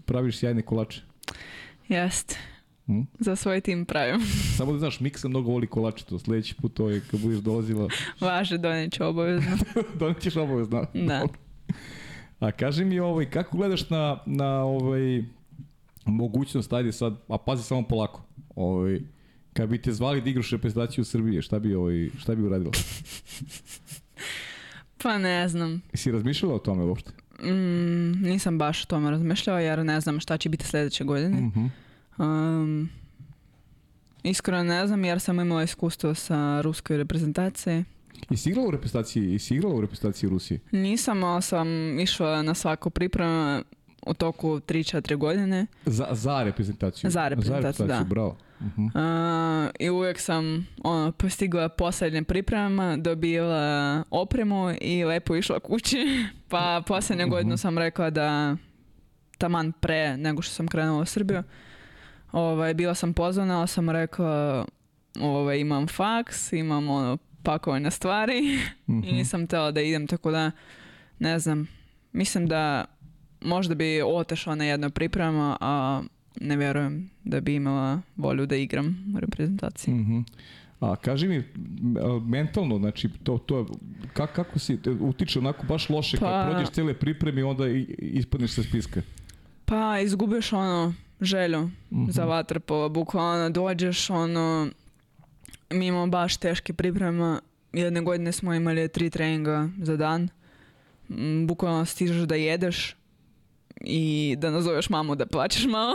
praviš 0.06 0.38
sjajne 0.38 0.62
kolače? 0.62 1.00
Jeste. 1.88 2.38
Hmm? 2.88 3.06
Za 3.18 3.36
svoj 3.36 3.60
tim 3.60 3.84
pravim. 3.84 4.20
Samo 4.56 4.72
da 4.72 4.78
znaš, 4.78 5.00
Miksa 5.00 5.28
mnogo 5.28 5.50
voli 5.50 5.66
kolače, 5.66 6.04
to 6.04 6.18
sledeći 6.18 6.54
put 6.54 6.74
to 6.74 6.90
je 6.90 7.00
kad 7.10 7.20
budeš 7.20 7.38
dolazila. 7.38 7.88
Važe, 8.20 8.58
doneću 8.58 9.04
obavezno. 9.04 9.56
Donećeš 10.00 10.36
obavezno. 10.36 10.86
Da. 10.94 11.26
A 12.40 12.52
kaži 12.52 12.84
mi, 12.84 13.00
ovaj, 13.00 13.30
kako 13.30 13.56
gledaš 13.56 13.90
na, 13.90 14.18
na 14.26 14.64
ovaj, 14.64 15.24
mogućnost, 16.04 16.72
ajde 16.72 16.92
sad, 16.92 17.14
a 17.28 17.38
pazi 17.38 17.62
samo 17.62 17.82
polako, 17.82 18.22
ovaj, 18.54 19.00
kad 19.52 19.68
bi 19.68 19.82
te 19.82 19.92
zvali 19.92 20.20
da 20.20 20.30
igraš 20.30 20.50
reprezentaciju 20.50 21.04
Srbije, 21.04 21.42
šta 21.42 21.58
bi, 21.58 21.74
ovaj, 21.74 22.08
šta 22.18 22.34
bi 22.34 22.42
uradila? 22.42 22.72
Pa 25.02 25.18
ne 25.18 25.48
znam. 25.48 25.82
Si 25.94 26.12
razmišljala 26.12 26.54
o 26.54 26.58
tome 26.58 26.84
uopšte? 26.84 27.10
Mm, 27.42 28.22
nisam 28.22 28.58
baš 28.58 28.82
o 28.82 28.86
tome 28.86 29.10
razmišljala 29.10 29.60
jer 29.60 29.84
ne 29.84 30.00
znam 30.00 30.20
šta 30.20 30.36
će 30.36 30.48
biti 30.48 30.66
sledeće 30.66 31.04
godine. 31.04 31.40
Mm 31.40 31.52
-hmm. 31.52 31.68
Um, 32.18 32.88
iskreno 34.22 34.62
ne 34.62 34.86
znam 34.86 35.04
jer 35.04 35.20
sam 35.20 35.40
imala 35.40 35.62
iskustvo 35.62 36.14
sa 36.14 36.60
ruskoj 36.60 36.96
reprezentacije. 36.96 37.84
I 38.30 38.36
si 38.36 38.50
igrala 38.50 38.68
u 38.68 38.70
reprezentaciji, 38.70 39.34
i 39.34 39.38
si 39.38 39.54
igrala 39.54 39.74
u 39.74 39.80
reprezentaciji 39.80 40.30
Rusije? 40.30 40.60
Nisam, 40.70 41.24
ali 41.24 41.42
sam 41.42 41.98
išla 42.00 42.42
na 42.42 42.54
svaku 42.54 42.90
pripremu 42.90 43.62
u 44.06 44.14
toku 44.14 44.48
3-4 44.48 45.16
godine. 45.16 45.66
Za, 45.86 46.08
za 46.12 46.42
reprezentaciju? 46.42 47.10
Za 47.10 47.28
reprezentaciju, 47.28 47.62
za 47.62 47.68
reprezentaciju 47.68 48.04
da. 48.04 48.08
bravo. 48.08 48.36
Uh 48.60 48.66
-huh. 48.76 49.66
uh, 49.66 49.70
I 49.78 49.90
uvijek 49.90 50.18
sam 50.18 50.66
ono, 50.84 51.12
postigla 51.12 51.68
poslednje 51.68 52.22
priprema, 52.22 52.96
dobila 52.96 54.04
opremu 54.10 54.74
i 54.80 55.04
lepo 55.04 55.36
išla 55.36 55.60
kući. 55.60 55.96
Pa 56.50 56.82
poslednje 56.86 57.24
uh 57.24 57.28
-huh. 57.28 57.34
godinu 57.34 57.56
sam 57.56 57.78
rekla 57.78 58.10
da 58.10 58.56
taman 59.38 59.72
pre 59.72 60.16
nego 60.16 60.42
što 60.42 60.54
sam 60.54 60.68
krenula 60.68 61.02
u 61.02 61.06
Srbiju, 61.06 61.42
Ovaj, 62.32 62.74
bila 62.74 62.94
sam 62.94 63.12
pozvana, 63.12 63.58
ali 63.58 63.68
sam 63.68 63.90
rekla 63.90 64.64
ovaj, 65.20 65.58
imam 65.58 65.86
faks, 65.86 66.52
imam 66.52 66.88
ono, 66.88 67.18
pakovane 67.42 67.90
stvari 67.90 68.40
mm 68.86 68.92
-hmm. 68.92 69.08
i 69.08 69.12
nisam 69.12 69.46
tela 69.46 69.70
da 69.70 69.80
idem, 69.80 70.06
tako 70.06 70.30
da 70.30 70.50
ne 71.18 71.38
znam, 71.38 71.68
mislim 72.12 72.46
da 72.46 72.84
možda 73.40 73.74
bi 73.74 74.02
otešla 74.04 74.54
na 74.54 74.64
jedno 74.64 74.90
priprema, 74.90 75.56
a 75.60 76.02
ne 76.40 76.56
vjerujem 76.56 77.10
da 77.24 77.40
bi 77.40 77.54
imala 77.54 78.00
volju 78.16 78.46
da 78.46 78.56
igram 78.56 79.12
u 79.16 79.20
reprezentaciji. 79.20 79.94
Mm 79.94 80.06
-hmm. 80.06 80.24
A 80.80 80.96
kaži 80.96 81.28
mi, 81.28 81.44
mentalno, 82.26 82.78
znači, 82.78 83.08
to, 83.22 83.38
to, 83.38 83.66
kako, 84.12 84.32
kako 84.34 84.58
si 84.58 84.78
utiče 85.00 85.38
onako 85.38 85.66
baš 85.66 85.88
loše 85.88 86.16
pa, 86.16 86.26
kad 86.26 86.50
prođeš 86.50 86.70
cele 86.70 86.94
pripreme 86.94 87.40
i 87.40 87.44
onda 87.44 87.64
ispadneš 87.98 88.50
sa 88.50 88.62
spiska? 88.62 89.02
Pa 89.64 90.00
izgubiš 90.00 90.52
ono 90.52 90.94
želju 91.20 91.70
za 92.08 92.24
vaterpolo, 92.24 92.88
bukvalno 92.88 93.50
dođeš 93.50 94.10
ono, 94.10 94.68
mi 95.70 95.86
imamo 95.86 96.06
baš 96.06 96.36
teške 96.36 96.72
priprema, 96.72 97.40
jedne 97.72 98.00
godine 98.00 98.32
smo 98.32 98.54
imali 98.54 98.88
tri 98.88 99.10
treninga 99.10 99.68
za 99.82 99.96
dan, 99.96 100.28
Mm, 101.08 101.46
bukvalno 101.46 101.84
stižeš 101.84 102.16
da 102.22 102.34
jedeš 102.34 102.96
i 103.80 104.34
da 104.38 104.50
nazoveš 104.50 104.90
mamu 104.90 105.14
da 105.14 105.26
plačeš 105.26 105.66
malo. 105.66 105.94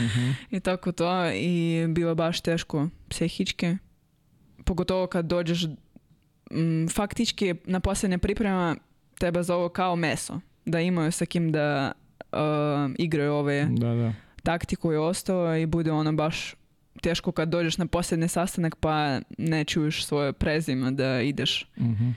I 0.50 0.60
tako 0.60 0.92
to 0.92 1.30
i 1.30 1.86
bilo 1.88 2.14
baš 2.14 2.40
teško 2.40 2.88
psihički, 3.08 3.76
pogotovo 4.64 5.06
kad 5.06 5.26
dođeš 5.26 5.66
mm, 6.50 6.88
faktički 6.88 7.54
na 7.64 7.80
posljednje 7.80 8.18
priprema 8.18 8.76
tebe 9.18 9.42
zovu 9.42 9.68
kao 9.68 9.96
meso, 9.96 10.40
da 10.64 10.80
imaju 10.80 11.12
sa 11.12 11.26
kim 11.26 11.52
da 11.52 11.92
uh, 12.32 12.38
igraju 12.98 13.32
ove 13.32 13.66
Da, 13.70 13.94
da. 13.94 14.12
Taktiku 14.44 14.92
je 14.92 14.98
ostalo 15.00 15.56
i 15.56 15.66
bude 15.66 15.92
ono 15.92 16.12
baš 16.12 16.54
teško 17.02 17.32
kad 17.32 17.48
dođeš 17.48 17.78
na 17.78 17.86
posljednji 17.86 18.28
sastanak 18.28 18.76
pa 18.76 19.20
ne 19.38 19.64
čuješ 19.64 20.06
svoje 20.06 20.32
prezime 20.32 20.90
da 20.90 21.20
ideš 21.22 21.70
Mhm. 21.76 22.10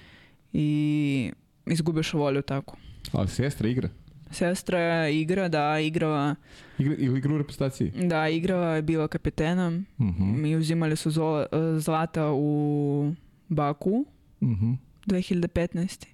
i 0.54 1.32
izgubiš 1.66 2.14
volju 2.14 2.42
tako. 2.42 2.78
Ali 3.12 3.28
sestra 3.28 3.70
igra. 3.70 3.90
Sestra 4.32 4.78
igra, 5.10 5.48
da, 5.48 5.80
igrala, 5.80 6.36
Igra, 6.78 6.96
ili 6.96 7.18
igra 7.18 7.34
u 7.34 7.38
reprezentaciji. 7.38 7.92
da, 7.98 8.30
igrala 8.30 8.68
je 8.68 8.82
bila 8.82 9.08
kapetenom. 9.08 9.86
Mhm. 10.00 10.42
Mi 10.42 10.56
uzimali 10.56 10.96
su 10.96 11.12
zola- 11.12 11.48
zlata 11.78 12.32
u 12.32 13.14
Baku 13.48 14.06
Mhm. 14.42 14.74
2015. 15.06 16.08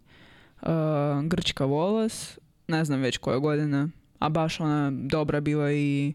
Uh, 0.62 0.70
Grčka 1.24 1.66
volas, 1.66 2.40
ne 2.68 2.86
znam 2.86 3.00
već 3.00 3.18
koja 3.18 3.38
godina, 3.38 3.90
a 4.24 4.30
baš 4.30 4.60
ona 4.60 4.92
dobra 4.92 5.40
bila 5.42 5.72
i 5.72 6.14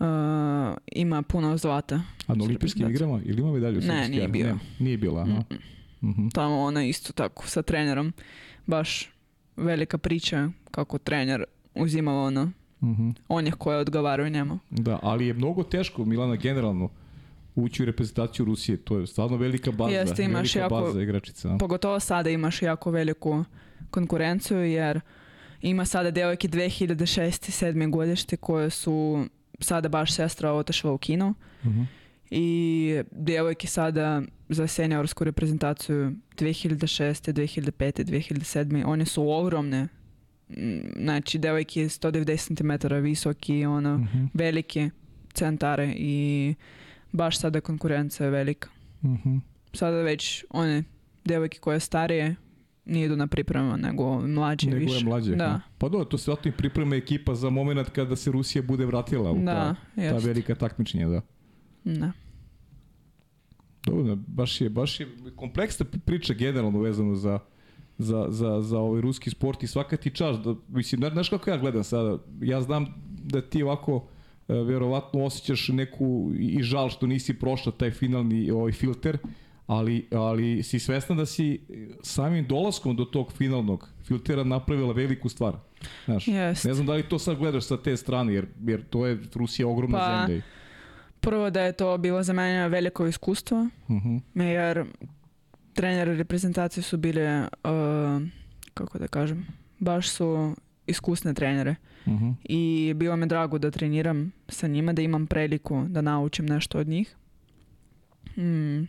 uh, 0.00 0.06
ima 0.88 1.22
puno 1.22 1.56
zlata. 1.56 2.02
A 2.26 2.34
na 2.34 2.44
olimpijskim 2.44 2.90
igrama? 2.90 3.20
Ili 3.24 3.40
ima 3.40 3.52
medalju? 3.52 3.80
Ne, 3.80 4.08
nije 4.08 4.28
bio. 4.28 4.46
Ne, 4.46 4.58
nije 4.78 4.96
bila, 4.96 5.22
aha. 5.22 5.32
Mm-mm. 5.32 6.10
Mhm. 6.10 6.28
Tamo 6.28 6.60
ona 6.60 6.84
isto 6.84 7.12
tako 7.12 7.46
sa 7.46 7.62
trenerom. 7.62 8.12
Baš 8.66 9.10
velika 9.56 9.98
priča 9.98 10.48
kako 10.70 10.98
trener 10.98 11.44
uzima 11.74 12.12
ono 12.14 12.50
Mhm. 12.80 13.10
onih 13.28 13.54
koje 13.54 13.78
odgovaraju 13.78 14.30
njemu. 14.30 14.58
Da, 14.70 14.98
ali 15.02 15.26
je 15.26 15.34
mnogo 15.34 15.62
teško, 15.62 16.04
Milana, 16.04 16.36
generalno, 16.36 16.88
ući 17.54 17.82
u 17.82 17.86
reprezentaciju 17.86 18.44
Rusije. 18.46 18.76
To 18.76 18.98
je 18.98 19.06
stvarno 19.06 19.36
velika 19.36 19.70
baza. 19.72 19.90
Jeste, 19.90 20.22
imaš 20.22 20.54
velika 20.54 20.58
jako- 20.74 20.80
baza 20.82 21.02
igračica. 21.02 21.56
Pogotovo 21.58 22.00
sada 22.00 22.30
imaš 22.30 22.62
jako 22.62 22.90
veliku 22.90 23.44
konkurenciju 23.90 24.64
jer 24.64 25.00
ima 25.62 25.84
sada 25.84 26.10
devojke 26.10 26.48
2006. 26.48 27.48
i 27.48 27.52
7. 27.52 27.90
godište 27.90 28.36
koje 28.36 28.70
su 28.70 29.24
sada 29.60 29.88
baš 29.88 30.12
sestra 30.12 30.52
otišla 30.52 30.92
u 30.92 30.98
kino 30.98 31.34
Mhm. 31.64 31.82
i 32.30 33.02
devojke 33.12 33.66
sada 33.66 34.22
za 34.48 34.66
seniorsku 34.66 35.24
reprezentaciju 35.24 36.12
2006. 36.32 37.32
2005. 37.32 37.72
2007. 38.02 38.84
one 38.84 39.04
su 39.04 39.30
ogromne 39.30 39.88
Mm, 40.50 40.80
znači 40.96 41.38
devojke 41.38 41.80
190 41.82 42.56
cm 42.80 42.96
visoki 42.96 43.64
ono 43.66 43.98
Mhm. 43.98 44.24
velike 44.34 44.90
centare 45.32 45.94
i 45.96 46.54
baš 47.12 47.38
sada 47.38 47.60
konkurencija 47.60 48.24
je 48.24 48.30
velika 48.30 48.68
Mhm. 49.04 49.36
sada 49.72 49.96
već 49.96 50.44
one 50.50 50.84
devojke 51.24 51.58
koje 51.58 51.80
starije 51.80 52.34
nije 52.84 53.06
idu 53.06 53.16
na 53.16 53.26
pripremu, 53.26 53.76
nego 53.76 54.20
mlađe 54.20 54.66
Nego 54.66 54.78
više. 54.78 54.96
je 54.96 55.04
mlađe. 55.04 55.36
Da? 55.36 55.60
Pa 55.78 55.88
dobro, 55.88 56.04
to 56.04 56.18
se 56.18 56.24
zato 56.24 56.48
i 56.48 56.52
priprema 56.52 56.96
ekipa 56.96 57.34
za 57.34 57.50
moment 57.50 57.90
kada 57.90 58.16
se 58.16 58.30
Rusija 58.32 58.62
bude 58.62 58.86
vratila 58.86 59.30
u 59.30 59.34
ta, 59.36 59.40
da, 59.42 59.74
ta 59.96 60.02
jest. 60.02 60.26
velika 60.26 60.54
takmičenja, 60.54 61.08
da. 61.08 61.20
Da. 61.84 62.12
Dobro, 63.84 64.02
da, 64.04 64.14
baš 64.16 64.60
je, 64.60 64.70
baš 64.70 65.00
je 65.00 65.06
kompleksna 65.36 65.86
priča 66.04 66.34
generalno 66.34 66.80
vezano 66.80 67.14
za, 67.14 67.38
za, 67.98 68.26
za, 68.28 68.62
za 68.62 68.78
ovaj 68.78 69.00
ruski 69.00 69.30
sport 69.30 69.62
i 69.62 69.66
svaka 69.66 69.96
ti 69.96 70.10
čast. 70.10 70.40
Da, 70.40 70.54
mislim, 70.68 70.98
zna- 70.98 71.10
znaš 71.10 71.28
kako 71.28 71.50
ja 71.50 71.56
gledam 71.58 71.84
sada? 71.84 72.18
Ja 72.40 72.60
znam 72.60 72.86
da 73.24 73.40
ti 73.40 73.62
ovako 73.62 74.06
e, 74.48 74.54
verovatno 74.54 75.24
osjećaš 75.24 75.68
neku 75.68 76.32
i 76.34 76.62
žal 76.62 76.88
što 76.88 77.06
nisi 77.06 77.34
prošla 77.34 77.72
taj 77.72 77.90
finalni 77.90 78.50
ovaj 78.50 78.72
filter, 78.72 79.18
ali, 79.72 80.06
ali 80.12 80.62
si 80.62 80.78
svesna 80.78 81.14
da 81.14 81.26
si 81.26 81.60
samim 82.02 82.46
dolaskom 82.46 82.96
do 82.96 83.04
tog 83.04 83.32
finalnog 83.32 83.88
filtera 84.04 84.44
napravila 84.44 84.92
veliku 84.92 85.28
stvar. 85.28 85.56
Znaš, 86.04 86.28
Jest. 86.28 86.64
ne 86.64 86.74
znam 86.74 86.86
da 86.86 86.92
li 86.92 87.02
to 87.02 87.18
sad 87.18 87.36
gledaš 87.36 87.64
sa 87.64 87.76
te 87.76 87.96
strane, 87.96 88.34
jer, 88.34 88.46
jer 88.60 88.84
to 88.84 89.06
je 89.06 89.18
Rusija 89.34 89.68
ogromna 89.68 89.98
Pa, 89.98 90.24
zemlja. 90.26 90.42
Prvo 91.20 91.50
da 91.50 91.62
je 91.62 91.72
to 91.72 91.98
bilo 91.98 92.22
za 92.22 92.32
mene 92.32 92.68
veliko 92.68 93.06
iskustvo, 93.06 93.68
Mhm. 93.88 94.16
jer 94.36 94.84
treneri 95.72 96.14
reprezentacije 96.14 96.82
su 96.82 96.96
bile, 96.96 97.40
uh, 97.40 98.22
kako 98.74 98.98
da 98.98 99.08
kažem, 99.08 99.46
baš 99.78 100.08
su 100.08 100.54
iskusne 100.86 101.34
trenere. 101.34 101.74
Mhm. 102.06 102.30
I 102.44 102.92
bilo 102.96 103.16
me 103.16 103.26
drago 103.26 103.58
da 103.58 103.70
treniram 103.70 104.32
sa 104.48 104.68
njima, 104.68 104.92
da 104.92 105.02
imam 105.02 105.26
priliku 105.26 105.84
da 105.88 106.00
naučim 106.00 106.46
nešto 106.46 106.78
od 106.78 106.88
njih. 106.88 107.16
Mm. 108.36 108.82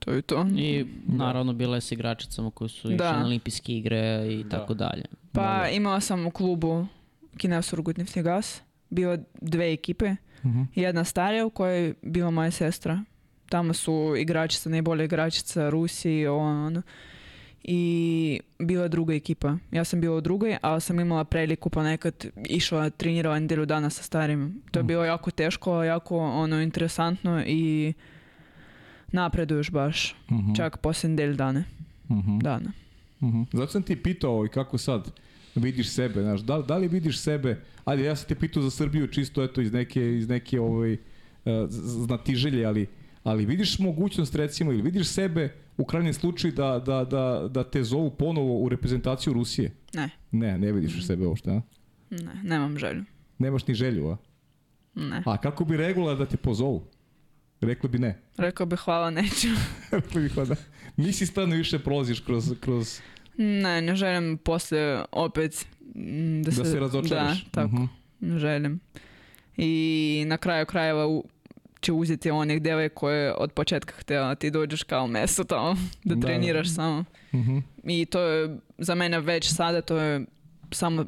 To 0.00 0.12
je 0.12 0.22
to. 0.22 0.46
I 0.50 0.84
naravno 1.06 1.52
bila 1.52 1.74
je 1.74 1.80
s 1.80 1.92
igračicama 1.92 2.50
koji 2.50 2.68
su 2.68 2.88
išli 2.88 2.96
Da. 2.96 3.12
na 3.12 3.24
olimpijske 3.24 3.72
igre 3.74 3.98
i 4.30 4.44
Da. 4.44 4.48
tako 4.50 4.74
dalje. 4.74 5.04
Pa 5.32 5.40
Da, 5.42 5.60
da. 5.60 5.68
imala 5.68 6.00
sam 6.00 6.26
u 6.26 6.30
klubu 6.30 6.86
Kina 7.36 7.62
Surgutnevni 7.62 8.22
gas. 8.22 8.60
Bilo 8.90 9.18
dve 9.34 9.72
ekipe. 9.72 10.14
Mhm. 10.44 10.62
Jedna 10.74 11.04
starija 11.04 11.46
u 11.46 11.50
kojoj 11.50 11.78
je 11.78 11.94
bila 12.02 12.30
moja 12.30 12.50
sestra. 12.50 13.04
Tamo 13.48 13.72
su 13.74 14.14
igračica, 14.18 14.70
najbolja 14.70 15.04
igračica 15.04 15.68
Rusiji, 15.70 16.26
ono, 16.26 16.66
ono. 16.66 16.82
I 17.62 17.82
bila 18.58 18.82
je 18.82 18.88
druga 18.88 19.14
ekipa. 19.14 19.56
Ja 19.70 19.84
sam 19.84 20.00
bila 20.00 20.16
u 20.16 20.20
drugoj, 20.20 20.56
ali 20.62 20.80
sam 20.80 21.00
imala 21.00 21.24
priliku 21.24 21.70
ponekad 21.70 22.14
išla, 22.46 22.90
trenirala 22.90 23.38
nedjelju 23.38 23.66
dana 23.66 23.90
sa 23.90 24.02
starim. 24.02 24.62
To 24.70 24.78
je 24.78 24.82
Mm. 24.82 24.86
bilo 24.86 25.04
jako 25.04 25.30
teško, 25.30 25.82
jako 25.82 26.18
ono 26.18 26.62
interesantno 26.62 27.42
i 27.46 27.92
napreduješ 29.12 29.70
baš. 29.70 30.14
Mhm. 30.30 30.54
Čak 30.54 30.76
poslije 30.76 31.10
nedjelju 31.10 31.34
dane. 31.34 31.64
Mhm. 32.10 32.38
dana. 32.38 32.72
Mhm. 33.22 33.42
Zato 33.52 33.66
sam 33.68 33.82
ti 33.82 33.96
pitao 33.96 34.32
ovaj, 34.32 34.48
kako 34.48 34.78
sad 34.78 35.10
vidiš 35.54 35.88
sebe, 35.88 36.22
znaš, 36.22 36.40
da, 36.40 36.58
da 36.58 36.76
li 36.76 36.88
vidiš 36.88 37.18
sebe, 37.18 37.60
ajde 37.84 38.04
ja 38.04 38.16
sam 38.16 38.28
te 38.28 38.34
pitao 38.34 38.62
za 38.62 38.70
Srbiju 38.70 39.06
čisto 39.06 39.44
eto 39.44 39.60
iz 39.60 39.72
neke, 39.72 40.16
iz 40.16 40.28
neke 40.28 40.60
ovaj, 40.60 40.92
uh, 40.92 40.98
z- 41.68 42.04
znatiželje, 42.04 42.64
ali, 42.66 42.86
ali 43.24 43.46
vidiš 43.46 43.78
mogućnost 43.78 44.34
recimo 44.34 44.72
ili 44.72 44.82
vidiš 44.82 45.06
sebe 45.06 45.48
u 45.76 45.84
krajnjem 45.84 46.14
slučaju 46.14 46.52
da, 46.52 46.78
da, 46.78 47.04
da, 47.04 47.48
da 47.48 47.64
te 47.64 47.82
zovu 47.84 48.10
ponovo 48.10 48.58
u 48.58 48.68
reprezentaciju 48.68 49.32
Rusije? 49.32 49.72
Ne, 49.94 50.10
Ne, 50.32 50.58
ne 50.58 50.72
vidiš 50.72 51.06
sebe 51.06 51.26
uopšte, 51.26 51.50
a? 51.50 51.60
ne, 52.10 52.40
nemam 52.44 52.78
želju. 52.78 53.04
Nemaš 53.38 53.66
ni 53.66 53.74
želju, 53.74 54.08
a? 54.08 54.16
Ne. 54.94 55.22
A 55.26 55.36
kako 55.36 55.64
bi 55.64 55.76
regula 55.76 56.14
da 56.14 56.26
te 56.26 56.36
pozovu? 56.36 56.82
Rekla 57.60 57.88
bi 57.88 57.98
ne. 57.98 58.18
Rekao 58.36 58.66
bih 58.66 58.78
hvala, 58.78 59.10
neću. 59.10 59.48
Rekla 59.92 60.20
bih 60.20 60.34
da 60.36 60.54
nisi 60.96 61.26
spremno 61.26 61.56
više 61.56 61.78
prolaziš 61.78 62.20
kroz, 62.20 62.52
kroz 62.60 63.00
Ne, 63.36 63.82
ne 63.82 63.96
želim 63.96 64.38
poslije 64.38 65.04
opet 65.12 65.66
mm, 65.86 66.42
da, 66.42 66.50
da 66.52 66.64
se 66.64 66.80
razočaraš. 66.80 67.44
Da, 67.44 67.50
tako, 67.52 67.68
Mhm. 67.68 67.84
ne 68.20 68.38
želim. 68.38 68.80
I 69.56 70.24
na 70.26 70.36
kraju 70.36 70.66
krajeva 70.66 71.06
u, 71.06 71.24
će 71.80 71.92
uzeti 71.92 72.30
onih 72.30 72.62
deve 72.62 72.88
koje 72.88 73.34
od 73.34 73.52
početka 73.52 73.94
htjela 73.94 74.34
ti 74.34 74.50
dođeš 74.50 74.82
kao 74.82 75.06
meso 75.06 75.44
tamo, 75.44 75.74
da 75.74 75.78
Da, 76.04 76.14
da. 76.14 76.20
treniraš 76.20 76.74
samo. 76.74 77.04
Mhm. 77.34 77.58
I 77.84 78.04
to 78.04 78.20
je 78.20 78.58
za 78.78 78.94
mene 78.94 79.20
već 79.20 79.48
sada 79.48 79.82
to 79.82 79.96
je 79.96 80.24
samo 80.70 81.04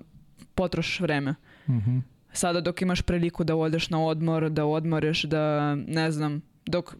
potroš 0.54 1.00
vreme. 1.00 1.34
Mhm. 1.68 1.98
Sada 2.32 2.60
dok 2.60 2.82
imaš 2.82 3.02
priliku 3.02 3.44
da 3.44 3.56
odeš 3.56 3.90
na 3.90 4.04
odmor, 4.04 4.50
da 4.50 4.64
odmoriš, 4.64 5.22
da 5.22 5.74
ne 5.74 6.10
znam, 6.10 6.42
dok 6.66 6.94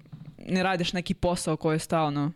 ne 0.49 0.63
radiš 0.63 0.93
neki 0.93 1.15
posao 1.15 1.57
koji 1.57 1.79
stalno 1.79 2.33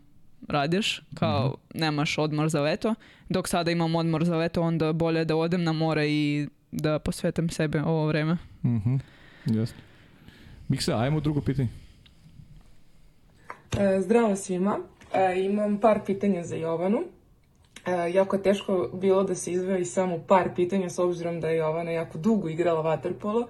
radiš, 0.48 1.02
kao 1.14 1.56
nemaš 1.74 2.18
odmor 2.18 2.48
za 2.48 2.60
leto, 2.60 2.94
dok 3.28 3.48
sada 3.48 3.70
imam 3.70 3.94
odmor 3.94 4.24
za 4.24 4.36
leto, 4.36 4.62
onda 4.62 4.92
bolje 4.92 5.24
da 5.24 5.36
odem 5.36 5.64
na 5.64 5.72
more 5.72 6.08
i 6.08 6.48
da 6.72 6.98
posvetim 6.98 7.48
sebe 7.48 7.82
ovo 7.82 8.06
vreme. 8.06 8.36
Mhm. 8.64 8.96
Jasno. 9.46 9.78
Miksa, 10.68 10.98
ajmo 10.98 11.20
drugo 11.20 11.40
pitanje. 11.40 11.68
E, 13.78 14.00
Zdravo 14.00 14.36
svima. 14.36 14.78
E, 15.14 15.44
Imam 15.44 15.78
par 15.80 16.00
pitanja 16.06 16.44
za 16.44 16.56
Jovanu. 16.56 16.98
E, 17.86 18.12
Jako 18.12 18.36
je 18.36 18.42
teško 18.42 18.90
bilo 18.92 19.22
da 19.22 19.34
se 19.34 19.52
izvoji 19.52 19.84
samo 19.84 20.18
par 20.28 20.54
pitanja 20.54 20.90
s 20.90 20.98
obzirom 20.98 21.40
da 21.40 21.48
je 21.48 21.56
Jovana 21.56 21.90
jako 21.90 22.18
dugo 22.18 22.48
igrala 22.48 22.80
vaterpolo 22.80 23.46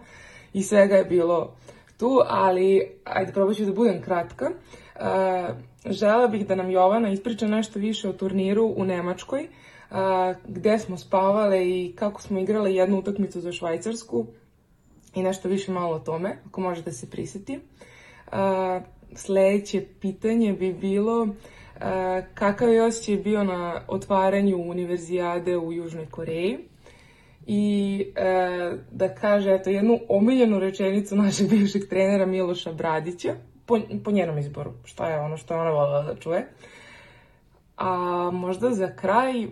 i 0.53 0.63
svega 0.63 0.97
je 0.97 1.05
bilo 1.05 1.55
tu, 1.99 2.21
ali 2.27 2.93
ajde 3.05 3.33
probat 3.33 3.57
ću 3.57 3.65
da 3.65 3.73
budem 3.73 4.03
kratka. 4.03 4.51
E, 4.97 5.77
Žela 5.91 6.29
bih 6.29 6.47
da 6.47 6.55
nam 6.55 6.71
Jovana 6.71 7.09
ispriča 7.09 7.47
nešto 7.47 7.79
više 7.79 8.09
o 8.09 8.13
turniru 8.13 8.75
u 8.77 8.85
Nemačkoj, 8.85 9.49
a, 9.91 10.35
gde 10.49 10.79
smo 10.79 10.99
spavale 10.99 11.69
i 11.69 11.93
kako 11.97 12.23
smo 12.23 12.39
igrale 12.39 12.75
jednu 12.75 12.99
utakmicu 12.99 13.41
za 13.41 13.53
Švajcarsku 13.53 14.27
i 15.15 15.23
nešto 15.23 15.49
više 15.49 15.73
malo 15.73 15.97
o 15.97 15.99
tome, 15.99 16.39
ako 16.47 16.61
možete 16.61 16.93
se 16.93 17.11
prisjeti. 17.11 17.61
A, 18.33 18.81
sledeće 19.15 19.85
pitanje 20.01 20.53
bi 20.53 20.73
bilo 20.73 21.29
kakav 22.35 22.69
je 22.69 22.85
osjećaj 22.85 23.17
bio 23.17 23.45
na 23.45 23.81
otvaranju 23.89 24.57
univerzijade 24.57 25.57
u 25.57 25.73
Južnoj 25.73 26.07
Koreji 26.11 26.59
i 27.47 28.07
e, 28.17 28.73
da 28.91 29.15
kaže 29.15 29.55
eto, 29.55 29.71
jednu 29.71 29.99
omiljenu 30.09 30.59
rečenicu 30.59 31.17
našeg 31.17 31.49
bivšeg 31.49 31.89
trenera 31.89 32.27
Miloša 32.27 32.73
Bradića, 32.73 33.35
po, 33.67 33.81
po 34.05 34.11
njenom 34.11 34.39
izboru, 34.39 34.73
šta 34.85 35.09
je 35.09 35.21
ono 35.21 35.37
što 35.37 35.55
je 35.55 35.61
ona 35.61 35.71
volila 35.71 36.03
da 36.03 36.17
čuje. 36.17 36.49
A 37.77 37.95
možda 38.33 38.71
za 38.71 38.97
kraj, 38.97 39.47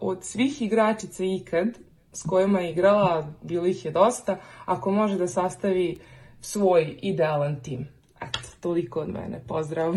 od 0.00 0.24
svih 0.24 0.62
igračica 0.62 1.24
ikad 1.24 1.68
s 2.12 2.22
kojima 2.22 2.60
je 2.60 2.70
igrala, 2.70 3.26
bilo 3.42 3.66
ih 3.66 3.84
je 3.84 3.90
dosta, 3.90 4.36
ako 4.64 4.90
može 4.90 5.18
da 5.18 5.28
sastavi 5.28 5.98
svoj 6.40 6.98
idealan 7.02 7.62
tim. 7.62 7.88
Eto, 8.20 8.38
toliko 8.60 9.00
od 9.00 9.08
mene. 9.08 9.40
Pozdrav. 9.48 9.94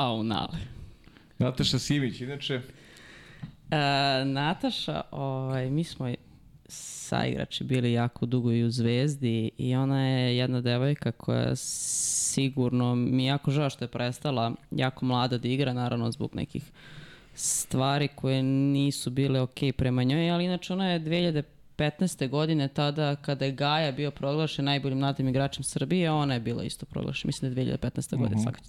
Au, 0.00 0.22
nale. 0.22 0.58
Nataša 1.38 1.78
Simić, 1.78 2.20
inače, 2.20 2.60
E, 3.70 4.24
Nataša, 4.24 5.00
ovaj, 5.10 5.70
mi 5.70 5.84
smo 5.84 6.14
saigrači 6.68 7.64
bili 7.64 7.92
jako 7.92 8.26
dugo 8.26 8.52
i 8.52 8.64
u 8.64 8.70
Zvezdi 8.70 9.50
i 9.58 9.74
ona 9.74 10.06
je 10.06 10.36
jedna 10.36 10.60
devojka 10.60 11.12
koja 11.12 11.56
sigurno 11.56 12.94
mi 12.94 13.24
jako 13.24 13.50
žao 13.50 13.70
što 13.70 13.84
je 13.84 13.88
prestala 13.88 14.52
jako 14.70 15.04
mlada 15.04 15.38
da 15.38 15.48
igra, 15.48 15.72
naravno 15.72 16.12
zbog 16.12 16.34
nekih 16.34 16.70
stvari 17.34 18.08
koje 18.08 18.42
nisu 18.42 19.10
bile 19.10 19.40
ok 19.40 19.58
prema 19.76 20.02
njoj, 20.02 20.30
ali 20.30 20.44
inače 20.44 20.72
ona 20.72 20.90
je 20.90 21.00
2015. 21.00 22.28
godine 22.28 22.68
tada 22.68 23.16
kada 23.16 23.44
je 23.44 23.52
Gaja 23.52 23.92
bio 23.92 24.10
proglašen 24.10 24.64
najboljim 24.64 24.98
mladim 24.98 25.28
igračem 25.28 25.64
Srbije, 25.64 26.10
ona 26.10 26.34
je 26.34 26.40
bila 26.40 26.64
isto 26.64 26.86
proglašena, 26.86 27.28
mislim 27.28 27.54
da 27.54 27.60
je 27.60 27.66
2015. 27.78 28.16
godine, 28.16 28.36
uh 28.36 28.40
-huh. 28.40 28.42
svakako. 28.42 28.66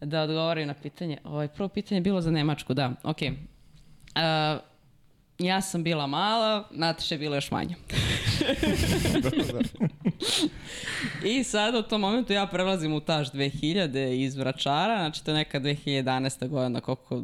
Da 0.00 0.22
odgovorim 0.22 0.68
na 0.68 0.74
pitanje. 0.74 1.18
Ovaj, 1.24 1.48
prvo 1.48 1.68
pitanje 1.68 1.96
je 1.96 2.02
bilo 2.02 2.20
za 2.20 2.30
Nemačku, 2.30 2.74
da. 2.74 2.92
Okay. 3.02 3.30
Uh, 3.30 4.60
ja 5.38 5.60
sam 5.60 5.82
bila 5.82 6.06
mala, 6.06 6.68
Nataša 6.70 7.14
je 7.14 7.18
bila 7.18 7.36
još 7.36 7.50
manja. 7.50 7.76
I 11.24 11.44
sad 11.44 11.74
u 11.74 11.82
tom 11.82 12.00
momentu 12.00 12.32
ja 12.32 12.46
prelazim 12.46 12.92
u 12.92 13.00
taž 13.00 13.30
2000 13.30 14.24
iz 14.24 14.36
Vračara, 14.36 14.98
znači 14.98 15.24
to 15.24 15.30
je 15.30 15.34
neka 15.34 15.60
2011. 15.60 16.48
godina 16.48 16.80
koliko 16.80 17.22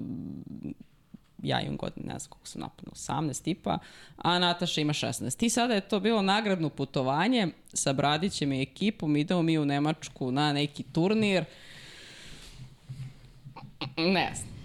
ja 1.42 1.60
imam 1.60 1.76
godin, 1.76 2.02
ne 2.06 2.18
znam 2.18 2.30
koliko 2.30 2.46
sam 2.46 2.60
napunila, 2.60 2.94
18 2.94 3.42
tipa, 3.42 3.78
a 4.16 4.38
Nataša 4.38 4.80
ima 4.80 4.92
16. 4.92 5.44
I 5.44 5.50
sada 5.50 5.74
je 5.74 5.80
to 5.80 6.00
bilo 6.00 6.22
nagradno 6.22 6.68
putovanje 6.68 7.48
sa 7.72 7.92
Bradićem 7.92 8.52
i 8.52 8.62
ekipom, 8.62 9.16
idemo 9.16 9.42
mi 9.42 9.58
u 9.58 9.64
Nemačku 9.64 10.30
na 10.30 10.52
neki 10.52 10.82
turnir. 10.82 11.44
Ne 13.96 14.32
znam 14.34 14.56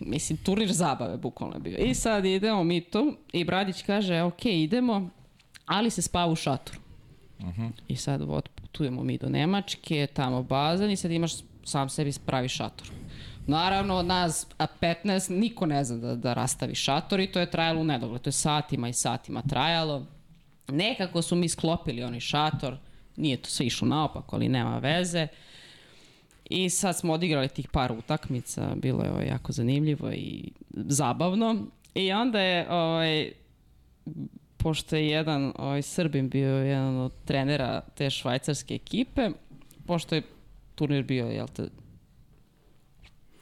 mislim, 0.00 0.38
turnir 0.38 0.72
zabave 0.72 1.16
bukvalno 1.16 1.56
je 1.56 1.60
bio. 1.60 1.78
I 1.78 1.94
sad 1.94 2.24
idemo 2.24 2.64
mi 2.64 2.80
tu 2.80 3.16
i 3.32 3.44
Bradić 3.44 3.82
kaže, 3.82 4.22
ok, 4.22 4.44
idemo, 4.44 5.10
ali 5.66 5.90
se 5.90 6.02
spava 6.02 6.32
u 6.32 6.36
šatoru. 6.36 6.78
Uh 7.38 7.46
-huh. 7.46 7.70
I 7.88 7.96
sad 7.96 8.22
otputujemo 8.28 9.02
mi 9.02 9.18
do 9.18 9.28
Nemačke, 9.28 10.06
tamo 10.06 10.42
bazen 10.42 10.90
i 10.90 10.96
sad 10.96 11.10
imaš 11.10 11.32
sam 11.64 11.88
sebi 11.88 12.12
pravi 12.26 12.48
šator. 12.48 12.90
Naravno, 13.46 13.94
od 13.94 14.06
nas 14.06 14.46
a 14.58 14.66
15 14.80 15.30
niko 15.30 15.66
ne 15.66 15.84
zna 15.84 15.96
da, 15.96 16.14
da 16.14 16.32
rastavi 16.32 16.74
šator 16.74 17.20
i 17.20 17.32
to 17.32 17.40
je 17.40 17.50
trajalo 17.50 17.80
u 17.80 17.84
nedogled. 17.84 18.22
To 18.22 18.28
je 18.28 18.32
satima 18.32 18.88
i 18.88 18.92
satima 18.92 19.42
trajalo. 19.42 20.06
Nekako 20.68 21.22
su 21.22 21.36
mi 21.36 21.48
sklopili 21.48 22.02
onaj 22.02 22.20
šator, 22.20 22.76
nije 23.16 23.36
to 23.36 23.50
sve 23.50 23.66
išlo 23.66 23.88
naopako, 23.88 24.36
ali 24.36 24.48
nema 24.48 24.78
veze. 24.78 25.22
Uh, 25.22 25.55
I 26.50 26.70
sad 26.70 26.98
smo 26.98 27.12
odigrali 27.12 27.48
tih 27.48 27.68
par 27.68 27.92
utakmica, 27.92 28.74
bilo 28.76 29.02
je 29.02 29.10
ovaj, 29.10 29.26
jako 29.26 29.52
zanimljivo 29.52 30.12
i 30.12 30.50
zabavno. 30.74 31.56
I 31.94 32.12
onda 32.12 32.40
je, 32.40 32.70
ovaj, 32.70 33.32
pošto 34.56 34.96
je 34.96 35.08
jedan 35.08 35.52
ovaj, 35.58 35.82
Srbin 35.82 36.28
bio 36.28 36.56
jedan 36.56 36.96
od 36.96 37.12
trenera 37.24 37.80
te 37.94 38.10
švajcarske 38.10 38.74
ekipe, 38.74 39.30
pošto 39.86 40.14
je 40.14 40.22
turnir 40.74 41.04
bio, 41.04 41.26
jel 41.26 41.46
te, 41.46 41.68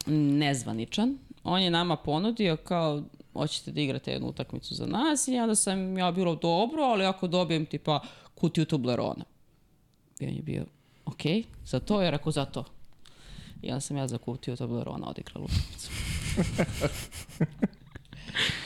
nezvaničan, 0.06 1.18
on 1.44 1.62
je 1.62 1.70
nama 1.70 1.96
ponudio 1.96 2.56
kao 2.56 3.02
hoćete 3.32 3.72
da 3.72 3.80
igrate 3.80 4.12
jednu 4.12 4.28
utakmicu 4.28 4.74
za 4.74 4.86
nas 4.86 5.28
i 5.28 5.38
onda 5.38 5.54
sam 5.54 5.98
ja 5.98 6.12
bilo 6.12 6.34
dobro, 6.34 6.82
ali 6.82 7.04
ako 7.04 7.26
dobijem 7.26 7.66
tipa 7.66 8.00
kutiju 8.34 8.64
Toblerona. 8.64 9.24
I 10.20 10.26
on 10.26 10.34
je 10.34 10.42
bio, 10.42 10.64
ok, 11.06 11.22
za 11.64 11.80
to, 11.80 12.02
je 12.02 12.10
rekao 12.10 12.32
za 12.32 12.44
to. 12.44 12.64
I 13.64 13.68
onda 13.68 13.80
sam 13.80 13.96
ja 13.96 14.08
zakutio 14.08 14.56
Toblerona 14.56 15.06
odigrala 15.08 15.44
utakmicu. 15.44 15.90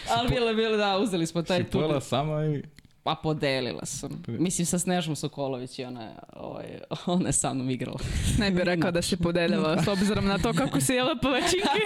Ali 0.16 0.28
bilo 0.28 0.55
bilo 0.55 0.76
da, 0.76 0.99
uzeli 0.99 1.26
smo 1.26 1.42
taj 1.42 1.59
tu. 1.59 1.64
Si 1.64 1.72
pojela 1.72 2.01
sama 2.01 2.44
ili? 2.44 2.62
Pa 3.03 3.14
podelila 3.14 3.86
sam. 3.86 4.22
Mislim 4.26 4.66
sa 4.66 4.78
Snežom 4.78 5.16
Sokolović 5.16 5.78
i 5.78 5.84
ona 5.84 6.03
je, 6.03 6.14
ovaj, 6.36 6.66
ona 7.07 7.28
je 7.28 7.32
sa 7.32 7.55
mnom 7.55 7.70
igrala. 7.70 7.99
Ne 8.40 8.51
bih 8.51 8.62
rekao 8.62 8.90
da 8.90 9.03
se 9.03 9.16
podeljava 9.16 9.82
s 9.82 9.88
obzirom 9.88 10.26
na 10.26 10.38
to 10.38 10.53
kako 10.53 10.80
si 10.80 10.92
jela 10.92 11.16
palačinke. 11.22 11.80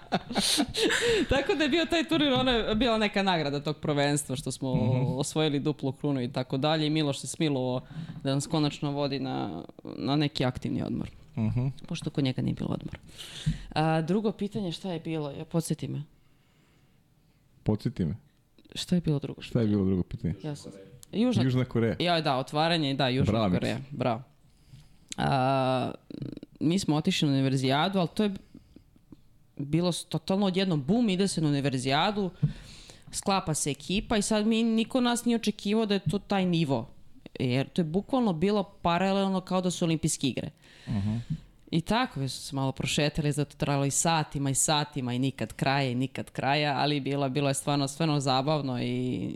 tako 1.30 1.54
da 1.54 1.62
je 1.62 1.68
bio 1.68 1.86
taj 1.86 2.04
turnir, 2.04 2.32
ona 2.32 2.52
je 2.52 2.74
bila 2.74 2.98
neka 2.98 3.22
nagrada 3.22 3.60
tog 3.60 3.76
prvenstva 3.76 4.36
što 4.36 4.52
smo 4.52 4.74
mm 4.74 4.78
-hmm. 4.78 5.16
osvojili 5.18 5.60
duplu 5.60 5.92
krunu 5.92 6.22
i 6.22 6.32
tako 6.32 6.56
dalje 6.56 6.86
i 6.86 6.90
Miloš 6.90 7.18
se 7.18 7.26
smilovo 7.26 7.80
da 8.22 8.34
nas 8.34 8.46
konačno 8.46 8.90
vodi 8.90 9.18
na, 9.18 9.62
na 9.84 10.16
neki 10.16 10.44
aktivni 10.44 10.82
odmor. 10.82 11.21
Uh 11.36 11.42
mhm. 11.42 11.60
-huh. 11.60 11.70
Pošto 11.86 12.10
kod 12.10 12.24
njega 12.24 12.42
nije 12.42 12.54
bilo 12.54 12.70
odmor. 12.70 12.98
A, 13.70 14.00
drugo 14.00 14.32
pitanje, 14.32 14.72
šta 14.72 14.92
je 14.92 15.00
bilo? 15.00 15.30
Ja, 15.30 15.44
podsjeti 15.44 15.88
me. 15.88 16.02
Podsjeti 17.62 18.04
me. 18.04 18.16
Šta 18.74 18.94
je 18.94 19.00
bilo 19.00 19.18
drugo? 19.18 19.42
Šta 19.42 19.60
je 19.60 19.66
bilo 19.66 19.84
drugo 19.84 20.02
pitanje? 20.02 20.34
Ja 20.42 20.56
sam... 20.56 20.72
Južna, 21.12 21.42
Južna 21.42 21.64
Koreja. 21.64 21.96
Ja, 21.98 22.20
da, 22.20 22.36
otvaranje, 22.36 22.94
da, 22.94 23.08
Južna 23.08 23.32
Bravo, 23.32 23.54
Koreja. 23.54 23.78
Bravo. 23.90 24.22
A, 25.16 25.92
mi 26.60 26.78
smo 26.78 26.96
otišli 26.96 27.28
na 27.28 27.34
univerzijadu, 27.34 27.98
ali 27.98 28.08
to 28.14 28.24
je 28.24 28.30
bilo 29.56 29.92
totalno 29.92 30.46
odjednom 30.46 30.84
bum, 30.84 31.08
ide 31.08 31.28
se 31.28 31.40
na 31.40 31.48
univerzijadu, 31.48 32.30
sklapa 33.12 33.54
se 33.54 33.70
ekipa 33.70 34.16
i 34.16 34.22
sad 34.22 34.46
mi, 34.46 34.62
niko 34.62 35.00
nas 35.00 35.24
nije 35.24 35.36
očekivao 35.36 35.86
da 35.86 35.94
je 35.94 36.00
to 36.10 36.18
taj 36.18 36.46
nivo 36.46 36.88
jer 37.40 37.68
to 37.68 37.80
je 37.80 37.84
bukvalno 37.84 38.32
bilo 38.32 38.62
paralelno 38.62 39.40
kao 39.40 39.60
da 39.60 39.70
su 39.70 39.84
olimpijske 39.84 40.28
igre. 40.28 40.50
Uh 40.86 40.94
-huh. 40.94 41.20
I 41.70 41.80
tako, 41.80 42.20
već 42.20 42.32
su 42.32 42.40
se 42.40 42.56
malo 42.56 42.72
prošetali, 42.72 43.32
zato 43.32 43.56
trajalo 43.56 43.84
i 43.84 43.90
satima 43.90 44.50
i 44.50 44.54
satima 44.54 45.14
i 45.14 45.18
nikad 45.18 45.52
kraja 45.52 45.90
i 45.90 45.94
nikad 45.94 46.30
kraja, 46.30 46.76
ali 46.78 47.00
bilo, 47.00 47.28
bilo 47.28 47.48
je 47.48 47.54
stvarno, 47.54 47.88
stvarno 47.88 48.20
zabavno 48.20 48.82
i 48.82 49.30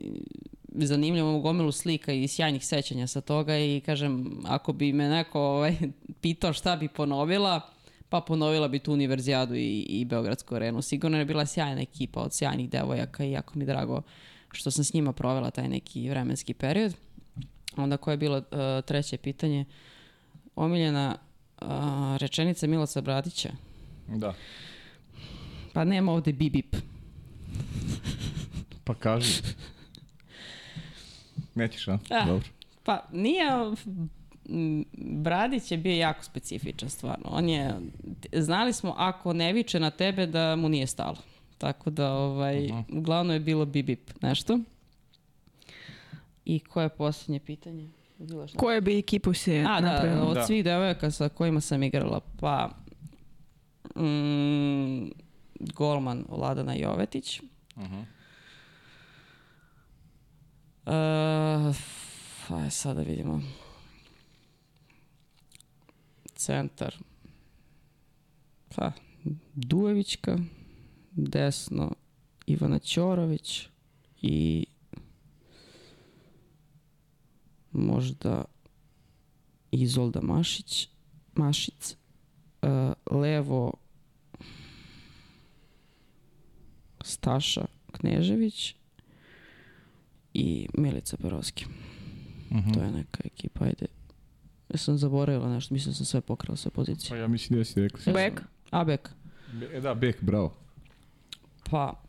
zanimljivo 0.68 1.40
gomilu 1.40 1.72
slika 1.72 2.12
i 2.12 2.28
sjajnih 2.28 2.66
sećanja 2.66 3.06
sa 3.06 3.20
toga 3.20 3.58
i 3.58 3.80
kažem, 3.86 4.40
ako 4.44 4.72
bi 4.72 4.92
me 4.92 5.08
neko 5.08 5.40
ovaj, 5.40 5.76
pitao 6.22 6.52
šta 6.52 6.76
bi 6.76 6.88
ponovila, 6.88 7.60
pa 8.08 8.20
ponovila 8.20 8.68
bi 8.68 8.78
tu 8.78 8.92
univerzijadu 8.92 9.54
i, 9.54 9.80
i 9.80 10.04
Beogradsku 10.04 10.54
arenu. 10.54 10.82
Sigurno 10.82 11.18
je 11.18 11.24
bila 11.24 11.46
sjajna 11.46 11.80
ekipa 11.80 12.20
od 12.20 12.34
sjajnih 12.34 12.70
devojaka 12.70 13.24
i 13.24 13.30
jako 13.30 13.58
mi 13.58 13.64
drago 13.64 14.02
što 14.52 14.70
sam 14.70 14.84
s 14.84 14.92
njima 14.92 15.12
provela 15.12 15.50
taj 15.50 15.68
neki 15.68 16.08
vremenski 16.08 16.54
period. 16.54 16.94
Onda 17.76 17.96
koje 17.96 18.12
je 18.12 18.18
bilo 18.18 18.36
uh, 18.36 18.44
treće 18.86 19.16
pitanje? 19.16 19.64
Omiljena 20.56 21.16
uh, 21.62 21.68
rečenica 22.16 22.66
Milosa 22.66 23.00
Bradića. 23.00 23.48
Da. 24.08 24.34
Pa 25.72 25.84
nema 25.84 26.12
ovde 26.12 26.32
bibip. 26.32 26.76
pa 28.84 28.94
kaži. 28.94 29.42
Nećeš, 31.54 31.88
a? 31.88 31.98
a? 32.10 32.26
Dobro. 32.26 32.48
Pa 32.84 33.02
nije... 33.12 33.46
Bradić 35.22 35.70
je 35.70 35.78
bio 35.78 35.96
jako 35.96 36.24
specifičan 36.24 36.90
stvarno. 36.90 37.24
On 37.30 37.48
je, 37.48 37.74
znali 38.32 38.72
smo 38.72 38.94
ako 38.96 39.32
ne 39.32 39.52
viče 39.52 39.80
na 39.80 39.90
tebe 39.90 40.26
da 40.26 40.56
mu 40.56 40.68
nije 40.68 40.86
stalo. 40.86 41.16
Tako 41.58 41.90
da, 41.90 42.12
ovaj, 42.12 42.64
uh 42.64 42.70
-huh. 42.70 42.98
uglavnom 42.98 43.34
je 43.34 43.40
bilo 43.40 43.64
bibip 43.64 44.22
nešto. 44.22 44.58
I 46.46 46.60
koje 46.60 46.84
je 46.84 46.88
posljednje 46.88 47.40
pitanje? 47.40 47.88
Bilo 48.18 48.48
šta? 48.48 48.58
Koje 48.58 48.80
bi 48.80 48.98
ekipu 48.98 49.34
si 49.34 49.58
A, 49.58 49.80
da, 49.80 50.22
od 50.22 50.34
da. 50.34 50.44
svih 50.44 50.64
devojaka 50.64 51.10
sa 51.10 51.28
kojima 51.28 51.60
sam 51.60 51.82
igrala, 51.82 52.20
pa 52.40 52.70
mm, 53.96 55.10
golman 55.58 56.24
Vladana 56.28 56.74
Jovetić. 56.74 57.40
Uh 57.40 57.82
-huh. 57.82 58.04
Uh, 60.86 61.76
pa 62.48 62.70
sada 62.70 63.02
vidimo. 63.02 63.42
Centar. 66.34 66.94
Pa, 68.76 68.92
Dujevićka, 69.54 70.38
desno 71.10 71.92
Ivana 72.46 72.78
Ćorović 72.78 73.68
i 74.22 74.66
možda 77.76 78.44
Izolda 79.70 80.20
Mašić, 80.22 80.88
Mašic, 81.34 81.96
uh, 82.62 82.68
levo 83.12 83.72
Staša 87.00 87.64
Knežević 87.92 88.74
i 90.34 90.68
Milica 90.74 91.16
Perovski. 91.16 91.64
Mhm. 92.52 92.72
To 92.72 92.80
je 92.80 92.90
neka 92.90 93.20
ekipa, 93.24 93.64
ajde. 93.64 93.86
Ja 94.68 94.78
sam 94.78 94.98
zaboravila 94.98 95.48
nešto, 95.48 95.74
mislim 95.74 95.92
da 95.92 95.96
sam 95.96 96.06
sve 96.06 96.20
pokrala 96.20 96.56
sve 96.56 96.70
pozicije. 96.70 97.10
Pa 97.10 97.16
ja 97.16 97.28
mislim 97.28 97.58
da 97.58 97.64
si 97.64 97.80
rekao. 97.80 98.00
sve. 98.00 98.12
Bek? 98.12 98.42
A, 98.70 98.84
bek. 98.84 99.10
Be- 99.52 99.70
E 99.72 99.80
da, 99.80 99.94
Bek, 99.94 100.22
bravo. 100.22 100.54
Pa... 101.64 102.02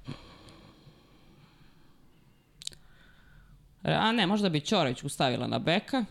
A 3.91 4.11
ne, 4.11 4.27
možda 4.27 4.49
bi 4.49 4.59
Ćorović 4.59 5.03
ustavila 5.03 5.47
na 5.47 5.59
beka. 5.59 6.05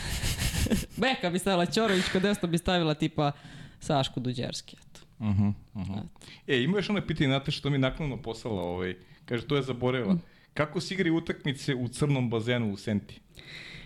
beka 1.02 1.30
bi 1.30 1.38
stavila 1.38 1.66
Ćorović, 1.66 2.04
kod 2.12 2.22
desno 2.22 2.48
bi 2.48 2.58
stavila 2.58 2.94
tipa 2.94 3.32
Sašku 3.80 4.20
Duđerski. 4.20 4.76
Eto. 4.76 5.00
Uh 5.18 5.26
-huh, 5.26 6.02
E, 6.46 6.62
ima 6.62 6.78
još 6.78 6.90
ono 6.90 7.06
pitanje, 7.06 7.28
znate 7.28 7.50
što 7.50 7.70
mi 7.70 7.78
naknadno 7.78 8.22
poslala, 8.22 8.62
ovaj, 8.62 8.96
kaže, 9.24 9.46
to 9.46 9.56
je 9.56 9.62
zaboravila. 9.62 10.16
Kako 10.54 10.80
se 10.80 10.94
igraju 10.94 11.16
utakmice 11.16 11.74
u 11.74 11.88
crnom 11.88 12.30
bazenu 12.30 12.72
u 12.72 12.76
Senti? 12.76 13.20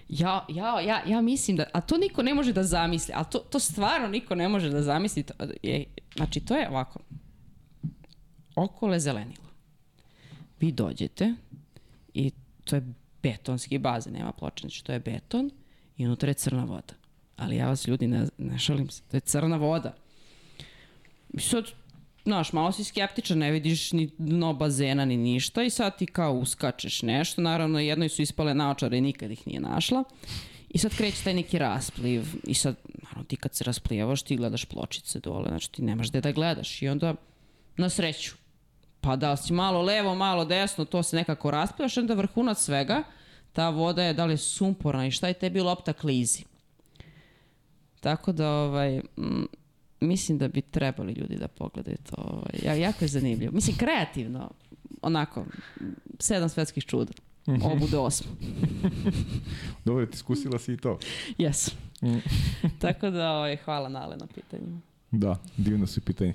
Ja, 0.08 0.46
ja, 0.48 0.80
ja, 0.80 1.02
ja 1.06 1.20
mislim 1.20 1.56
da, 1.56 1.64
a 1.72 1.80
to 1.80 1.98
niko 1.98 2.22
ne 2.22 2.34
može 2.34 2.52
da 2.52 2.62
zamisli, 2.62 3.14
a 3.16 3.24
to, 3.24 3.38
to 3.38 3.58
stvarno 3.58 4.08
niko 4.08 4.34
ne 4.34 4.48
može 4.48 4.70
da 4.70 4.82
zamisli. 4.82 5.22
To, 5.22 5.34
je, 5.62 5.84
znači, 6.16 6.40
to 6.40 6.56
je 6.56 6.68
ovako. 6.68 7.00
Okolo 8.54 8.92
je 8.92 9.00
zelenilo. 9.00 9.44
Vi 10.60 10.72
dođete 10.72 11.34
i 12.14 12.30
to 12.64 12.76
je 12.76 12.82
betonski 13.22 13.78
bazen, 13.78 14.12
nema 14.12 14.32
ploče, 14.32 14.60
znači 14.60 14.84
to 14.84 14.92
je 14.92 15.00
beton 15.00 15.50
i 15.96 16.06
unutra 16.06 16.30
je 16.30 16.34
crna 16.34 16.64
voda. 16.64 16.94
Ali 17.36 17.56
ja 17.56 17.68
vas 17.68 17.86
ljudi 17.86 18.06
ne, 18.06 18.26
ne 18.38 18.58
šalim 18.58 18.90
se, 18.90 19.02
to 19.10 19.16
je 19.16 19.20
crna 19.20 19.56
voda. 19.56 19.94
I 21.32 21.40
sad, 21.40 21.64
znaš, 22.24 22.52
malo 22.52 22.72
si 22.72 22.84
skeptičan, 22.84 23.38
ne 23.38 23.50
vidiš 23.50 23.92
ni 23.92 24.10
dno 24.18 24.52
bazena 24.52 25.04
ni 25.04 25.16
ništa 25.16 25.62
i 25.62 25.70
sad 25.70 25.98
ti 25.98 26.06
kao 26.06 26.32
uskačeš 26.32 27.02
nešto. 27.02 27.42
Naravno, 27.42 27.78
jednoj 27.80 28.08
su 28.08 28.22
ispale 28.22 28.54
naočare 28.54 28.98
i 28.98 29.00
nikad 29.00 29.30
ih 29.30 29.46
nije 29.46 29.60
našla. 29.60 30.04
I 30.70 30.78
sad 30.78 30.96
kreće 30.96 31.24
taj 31.24 31.34
neki 31.34 31.58
raspliv 31.58 32.24
i 32.46 32.54
sad, 32.54 32.76
naravno, 33.02 33.24
ti 33.24 33.36
kad 33.36 33.54
se 33.54 33.64
rasplijevaš, 33.64 34.22
ti 34.22 34.36
gledaš 34.36 34.64
pločice 34.64 35.20
dole, 35.20 35.48
znači 35.48 35.72
ti 35.72 35.82
nemaš 35.82 36.08
gde 36.10 36.20
da 36.20 36.32
gledaš. 36.32 36.82
I 36.82 36.88
onda, 36.88 37.14
na 37.76 37.88
sreću, 37.88 38.34
pa 39.04 39.16
da 39.16 39.36
si 39.36 39.52
malo 39.52 39.82
levo, 39.82 40.14
malo 40.14 40.44
desno, 40.44 40.84
to 40.84 41.02
se 41.02 41.16
nekako 41.16 41.50
rasplivaš, 41.50 41.96
onda 41.96 42.14
vrhunac 42.14 42.58
svega, 42.58 43.02
ta 43.52 43.68
voda 43.68 44.02
je 44.02 44.14
da 44.14 44.24
li 44.24 44.36
sumporna 44.38 45.06
i 45.06 45.10
šta 45.10 45.28
je 45.28 45.34
tebi 45.34 45.60
lopta 45.60 45.92
klizi. 45.92 46.44
Tako 48.00 48.32
da, 48.32 48.50
ovaj, 48.50 48.98
mm, 48.98 49.44
mislim 50.00 50.38
da 50.38 50.48
bi 50.48 50.60
trebali 50.62 51.12
ljudi 51.12 51.36
da 51.36 51.48
pogledaju 51.48 51.96
to. 52.00 52.16
Ovaj, 52.18 52.52
ja- 52.64 52.74
jako 52.76 53.04
je 53.04 53.08
zanimljivo. 53.08 53.52
Mislim, 53.52 53.76
kreativno, 53.76 54.50
onako, 55.02 55.44
sedam 56.18 56.48
svetskih 56.48 56.84
čuda. 56.84 57.12
Ovo 57.46 57.76
bude 57.76 57.98
osmo. 57.98 58.30
Dobro, 59.84 60.06
ti 60.06 60.14
iskusila 60.14 60.58
si 60.58 60.72
i 60.72 60.76
to. 60.76 60.98
Yes. 61.38 61.72
Tako 62.80 63.10
da, 63.10 63.32
ovaj, 63.32 63.56
hvala 63.56 63.88
Nale 63.88 64.16
na 64.16 64.26
pitanju. 64.26 64.80
Da, 65.10 65.36
divno 65.56 65.86
su 65.86 66.00
pitanje. 66.00 66.34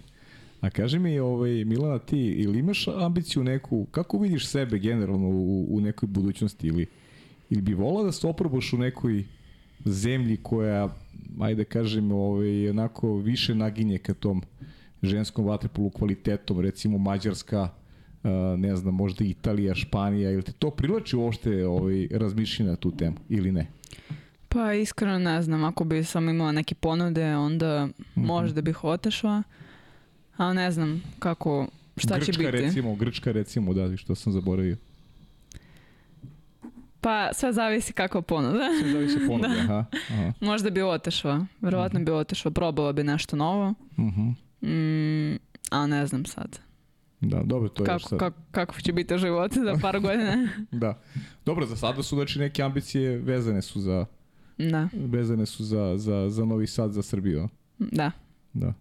A 0.61 0.69
kaži 0.69 0.99
mi, 0.99 1.19
ovaj, 1.19 1.65
Milana, 1.65 1.99
ti 1.99 2.17
ili 2.19 2.59
imaš 2.59 2.87
ambiciju 2.87 3.43
neku, 3.43 3.85
kako 3.85 4.17
vidiš 4.17 4.47
sebe 4.47 4.79
generalno 4.79 5.27
u, 5.27 5.67
u 5.69 5.81
nekoj 5.81 6.07
budućnosti 6.07 6.67
ili, 6.67 6.85
ili 7.49 7.61
bi 7.61 7.73
volao 7.73 8.03
da 8.03 8.11
se 8.11 8.27
oprobaš 8.27 8.73
u 8.73 8.77
nekoj 8.77 9.23
zemlji 9.85 10.37
koja, 10.37 10.89
ajde 11.39 11.63
da 11.63 11.69
kažem, 11.69 12.11
ovaj, 12.11 12.69
onako 12.69 13.17
više 13.17 13.55
naginje 13.55 13.97
ka 13.97 14.13
tom 14.13 14.41
ženskom 15.03 15.45
vaterpolu 15.45 15.89
kvalitetom, 15.89 16.59
recimo 16.59 16.97
Mađarska, 16.97 17.69
ne 18.57 18.75
znam, 18.75 18.95
možda 18.95 19.25
Italija, 19.25 19.75
Španija, 19.75 20.31
ili 20.31 20.41
te 20.43 20.51
to 20.51 20.69
privlači 20.71 21.15
uopšte 21.15 21.65
ovaj, 21.67 22.07
razmišljanje 22.11 22.69
na 22.71 22.75
tu 22.75 22.91
temu 22.91 23.15
ili 23.29 23.51
ne? 23.51 23.67
Pa 24.49 24.73
iskreno 24.73 25.19
ne 25.19 25.41
znam, 25.41 25.63
ako 25.63 25.83
bi 25.83 26.03
sam 26.03 26.29
imala 26.29 26.51
neke 26.51 26.75
ponude, 26.75 27.35
onda 27.35 27.85
Mhm. 27.85 28.25
možda 28.25 28.61
bih 28.61 28.83
otešla. 28.83 29.43
Ali 30.39 30.55
ne 30.55 30.71
znam 30.71 31.03
kako, 31.19 31.67
šta 31.97 32.15
Grčka, 32.15 32.31
će 32.31 32.37
biti. 32.39 32.51
recimo, 32.51 32.95
Grčka 32.95 33.31
recimo, 33.31 33.73
da, 33.73 33.97
što 33.97 34.15
sam 34.15 34.33
zaboravio. 34.33 34.77
Pa 37.01 37.29
sve 37.33 37.53
zavisi 37.53 37.93
kako 37.93 38.21
ponuda. 38.21 38.59
Sve 38.81 38.91
zavisi 38.91 39.17
ponude, 39.27 39.59
aha. 39.59 39.85
aha. 40.09 40.33
možda 40.41 40.69
bi 40.69 40.81
otešla, 40.81 41.45
verovatno 41.61 41.99
bi 41.99 42.11
otešla, 42.11 42.51
probala 42.51 42.91
bi 42.93 43.03
nešto 43.03 43.35
novo. 43.35 43.73
Mhm. 43.93 44.29
Mm, 44.63 45.37
ali 45.69 45.89
ne 45.89 46.07
znam 46.07 46.25
sad. 46.25 46.59
Da, 47.21 47.41
dobro, 47.43 47.69
to 47.69 47.83
je 47.83 47.87
Kako, 47.87 47.99
sad. 47.99 48.19
kako, 48.19 48.37
kako 48.51 48.81
će 48.81 48.93
biti 48.93 49.17
život 49.17 49.53
za 49.53 49.77
par 49.81 49.99
godina. 50.01 50.47
Da. 50.71 51.01
Dobro, 51.45 51.65
za 51.65 51.75
sada 51.75 52.03
su 52.03 52.15
znači 52.15 52.39
neke 52.39 52.63
ambicije 52.63 53.17
vezane 53.17 53.61
su 53.61 53.81
za 53.81 54.05
Da, 54.57 54.89
vezane 54.93 55.45
su 55.45 55.63
za, 55.63 55.93
za, 55.97 56.29
za 56.29 56.45
Novi 56.45 56.67
Sad, 56.67 56.91
za 56.91 57.01
Srbiju. 57.01 57.39
a? 57.39 57.47
da. 57.79 58.11
Da. 58.53 58.73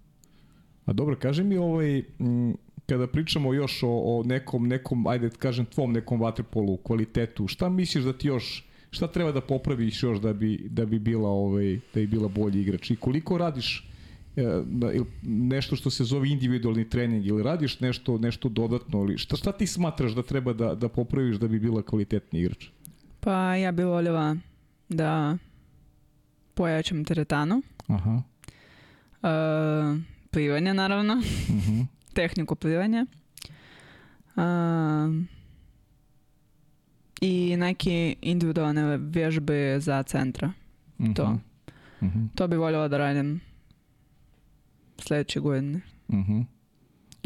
A 0.89 0.93
dobro, 0.93 1.17
kaži 1.17 1.45
mi 1.45 1.57
ovaj, 1.57 2.03
m, 2.19 2.55
kada 2.87 3.07
pričamo 3.07 3.53
još 3.55 3.83
o, 3.83 3.89
o 3.89 4.23
nekom, 4.25 4.69
nekom, 4.69 5.07
ajde 5.07 5.29
da 5.29 5.37
kažem 5.37 5.67
tvom 5.67 5.93
nekom 5.93 6.21
vaterpolu, 6.21 6.77
kvalitetu, 6.77 7.49
šta 7.49 7.69
misliš 7.69 8.05
da 8.05 8.13
ti 8.13 8.29
još, 8.29 8.65
šta 8.91 9.07
treba 9.07 9.33
da 9.33 9.41
popraviš 9.41 10.03
još 10.03 10.19
da 10.19 10.33
bi, 10.33 10.67
da 10.71 10.87
bi 10.87 10.99
bila, 10.99 11.29
ovaj, 11.29 11.75
da 11.95 12.01
bi 12.01 12.07
bila 12.07 12.29
bolji 12.29 12.61
igrač? 12.61 12.91
I 12.91 12.97
koliko 12.97 13.39
radiš 13.39 13.85
e, 14.37 14.43
na- 14.67 14.93
ili 14.93 15.07
nešto 15.23 15.77
što 15.77 15.91
se 15.91 16.05
zove 16.05 16.29
individualni 16.29 16.89
trening 16.89 17.27
ili 17.27 17.43
radiš 17.43 17.81
nešto 17.81 18.19
nešto 18.19 18.49
dodatno 18.49 18.99
ili 18.99 19.19
šta, 19.19 19.37
šta 19.37 19.53
ti 19.53 19.67
smatraš 19.67 20.13
da 20.13 20.23
treba 20.23 20.53
da, 20.53 20.75
da 20.75 20.89
popraviš 20.89 21.37
da 21.37 21.49
bi 21.49 21.59
bila 21.61 21.83
kvalitetni 21.83 22.41
igrač? 22.41 22.67
Pa 23.21 23.55
ja 23.55 23.73
bi 23.73 23.85
voljela 23.85 24.37
da 24.89 25.39
pojačam 26.55 27.05
teretanu. 27.05 27.63
Aha. 27.87 28.23
Uh, 29.23 30.01
plivanje 30.31 30.75
naravno, 30.75 31.15
Mhm. 31.49 31.81
tehniku 32.15 32.55
plivanja. 32.55 33.07
Uh, 34.37 34.43
I 37.21 37.57
neke 37.57 37.93
individualne 38.23 38.97
vježbe 38.99 39.55
za 39.81 40.03
centra. 40.03 40.53
To. 41.17 41.39
Mhm. 42.03 42.27
To 42.29 42.49
bi 42.49 42.57
voljela 42.57 42.89
da 42.89 42.99
radim 42.99 43.41
sljedeće 44.99 45.41
godine. 45.41 45.81
Mhm. 46.09 46.41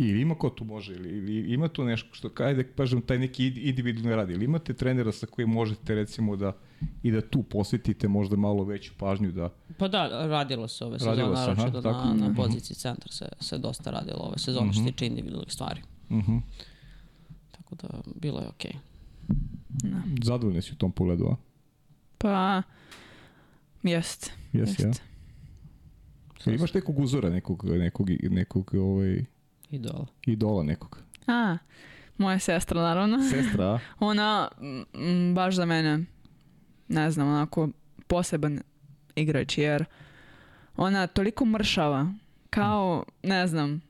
Ili 0.02 0.20
ima 0.20 0.34
ko 0.34 0.50
tu 0.50 0.64
može, 0.64 0.94
ili, 0.94 1.08
ili 1.10 1.52
ima 1.52 1.68
tu 1.68 1.84
nešto 1.84 2.08
što, 2.12 2.30
ajde 2.38 2.64
kažem, 2.66 3.02
taj 3.02 3.18
neki 3.18 3.44
id- 3.44 3.60
individualni 3.60 4.16
rad, 4.16 4.30
ili 4.30 4.44
imate 4.44 4.74
trenera 4.74 5.12
sa 5.12 5.26
kojim 5.26 5.48
možete 5.48 5.94
recimo 5.94 6.36
da 6.36 6.56
i 7.02 7.10
da 7.10 7.20
tu 7.22 7.42
posvetite 7.42 8.08
možda 8.08 8.36
malo 8.36 8.64
veću 8.64 8.92
pažnju 8.98 9.32
da... 9.32 9.50
Pa 9.78 9.88
da, 9.88 10.26
radilo 10.26 10.68
se 10.68 10.84
ove 10.84 10.98
sezone, 10.98 11.22
aha, 11.22 11.32
naročito 11.32 11.82
tako. 11.82 11.98
na, 11.98 12.14
na 12.14 12.26
Mhm. 12.26 12.34
poziciji 12.34 12.74
centra 12.74 13.12
se, 13.12 13.28
se 13.40 13.58
dosta 13.58 13.90
radilo 13.90 14.18
ove 14.18 14.38
sezone 14.38 14.72
što 14.72 14.82
se 14.82 14.86
tiče 14.86 15.06
individualnih 15.06 15.52
stvari. 15.52 15.80
Mhm. 16.10 16.36
Tako 17.50 17.74
da, 17.76 17.88
bilo 18.14 18.40
je 18.40 18.48
okej. 18.48 18.72
Zadovoljni 20.22 20.62
si 20.62 20.72
u 20.72 20.76
tom 20.76 20.92
pogledu, 20.92 21.26
a? 21.26 21.36
Pa, 22.18 22.62
jest. 23.82 24.30
Jesi, 24.52 24.82
ja? 24.82 24.88
jest. 24.88 25.02
Jel 26.46 26.54
Imaš 26.54 26.74
nekog 26.74 26.98
uzora, 26.98 27.30
nekog, 27.30 27.64
nekog, 27.66 28.10
nekog 28.22 28.74
ovaj, 28.74 29.24
Idola. 29.72 30.06
idola 30.26 30.62
nekog? 30.62 30.98
A, 31.26 31.58
moja 32.18 32.38
sestra 32.38 32.82
naravno. 32.82 33.18
Sestra, 33.30 33.64
a? 33.64 33.78
Ona 34.00 34.48
mm, 34.94 35.34
baš 35.34 35.54
za 35.54 35.66
mene, 35.66 36.04
ne 36.88 37.10
znam, 37.10 37.28
onako 37.28 37.68
poseban 38.06 38.60
igrač 39.14 39.58
jer 39.58 39.84
ona 40.76 41.06
toliko 41.06 41.44
mršava 41.44 42.12
kao, 42.50 43.04
ne 43.22 43.46
znam, 43.46 43.80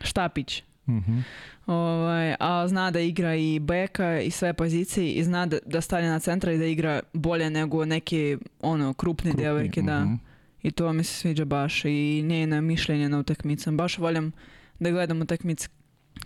štapić. 0.00 0.62
Mhm. 0.88 1.18
Ovaj, 1.66 2.34
a 2.40 2.68
zna 2.68 2.90
da 2.90 3.00
igra 3.00 3.34
i 3.34 3.58
beka 3.58 4.20
i 4.20 4.30
sve 4.30 4.52
pozicije 4.52 5.12
i 5.12 5.24
zna 5.24 5.46
da, 5.46 5.58
da 5.66 5.80
stane 5.80 6.08
na 6.08 6.20
centra 6.20 6.52
i 6.52 6.58
da 6.58 6.64
igra 6.64 7.00
bolje 7.12 7.50
nego 7.50 7.84
neke 7.84 8.38
ono 8.60 8.94
krupne 8.94 9.30
Krupni, 9.30 9.42
djevojke, 9.42 9.82
da. 9.82 10.00
mhm. 10.00 10.14
I 10.62 10.70
to 10.70 10.92
mi 10.92 11.04
se 11.04 11.14
sviđa 11.14 11.44
baš 11.44 11.84
i 11.84 12.22
njena 12.26 12.60
mišljenje 12.60 13.08
na 13.08 13.18
utakmicama. 13.18 13.76
Baš 13.76 13.98
voljam 13.98 14.32
da 14.78 14.90
gledam 14.90 15.22
utakmice 15.22 15.68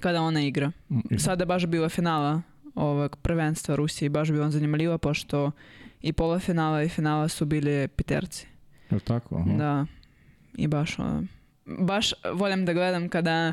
kada 0.00 0.22
ona 0.22 0.40
igra. 0.42 0.72
Mhm. 0.90 1.16
Sada 1.18 1.44
baš 1.44 1.66
bila 1.66 1.88
finala 1.88 2.42
ovog 2.74 3.16
prvenstva 3.16 3.74
Rusije 3.74 4.06
i 4.06 4.08
baš 4.08 4.30
bi 4.30 4.40
on 4.40 4.50
zanimljiva 4.50 4.98
pošto 4.98 5.50
i 6.02 6.12
polufinala 6.12 6.82
i 6.82 6.88
finala 6.88 7.28
su 7.28 7.44
bili 7.44 7.88
piterci. 7.88 8.46
Jel 8.90 9.00
tako? 9.00 9.36
Aha. 9.36 9.52
Da. 9.52 9.86
I 10.54 10.66
baš 10.66 10.98
ono, 10.98 11.24
baš 11.66 12.12
volim 12.34 12.64
da 12.64 12.72
gledam 12.72 13.08
kada 13.08 13.52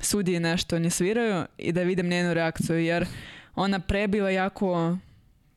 sudije 0.00 0.40
nešto 0.40 0.78
ne 0.78 0.90
sviraju 0.90 1.44
i 1.58 1.72
da 1.72 1.82
vidim 1.82 2.08
njenu 2.08 2.34
reakciju, 2.34 2.78
jer 2.78 3.06
ona 3.54 3.78
prebila 3.80 4.30
jako 4.30 4.96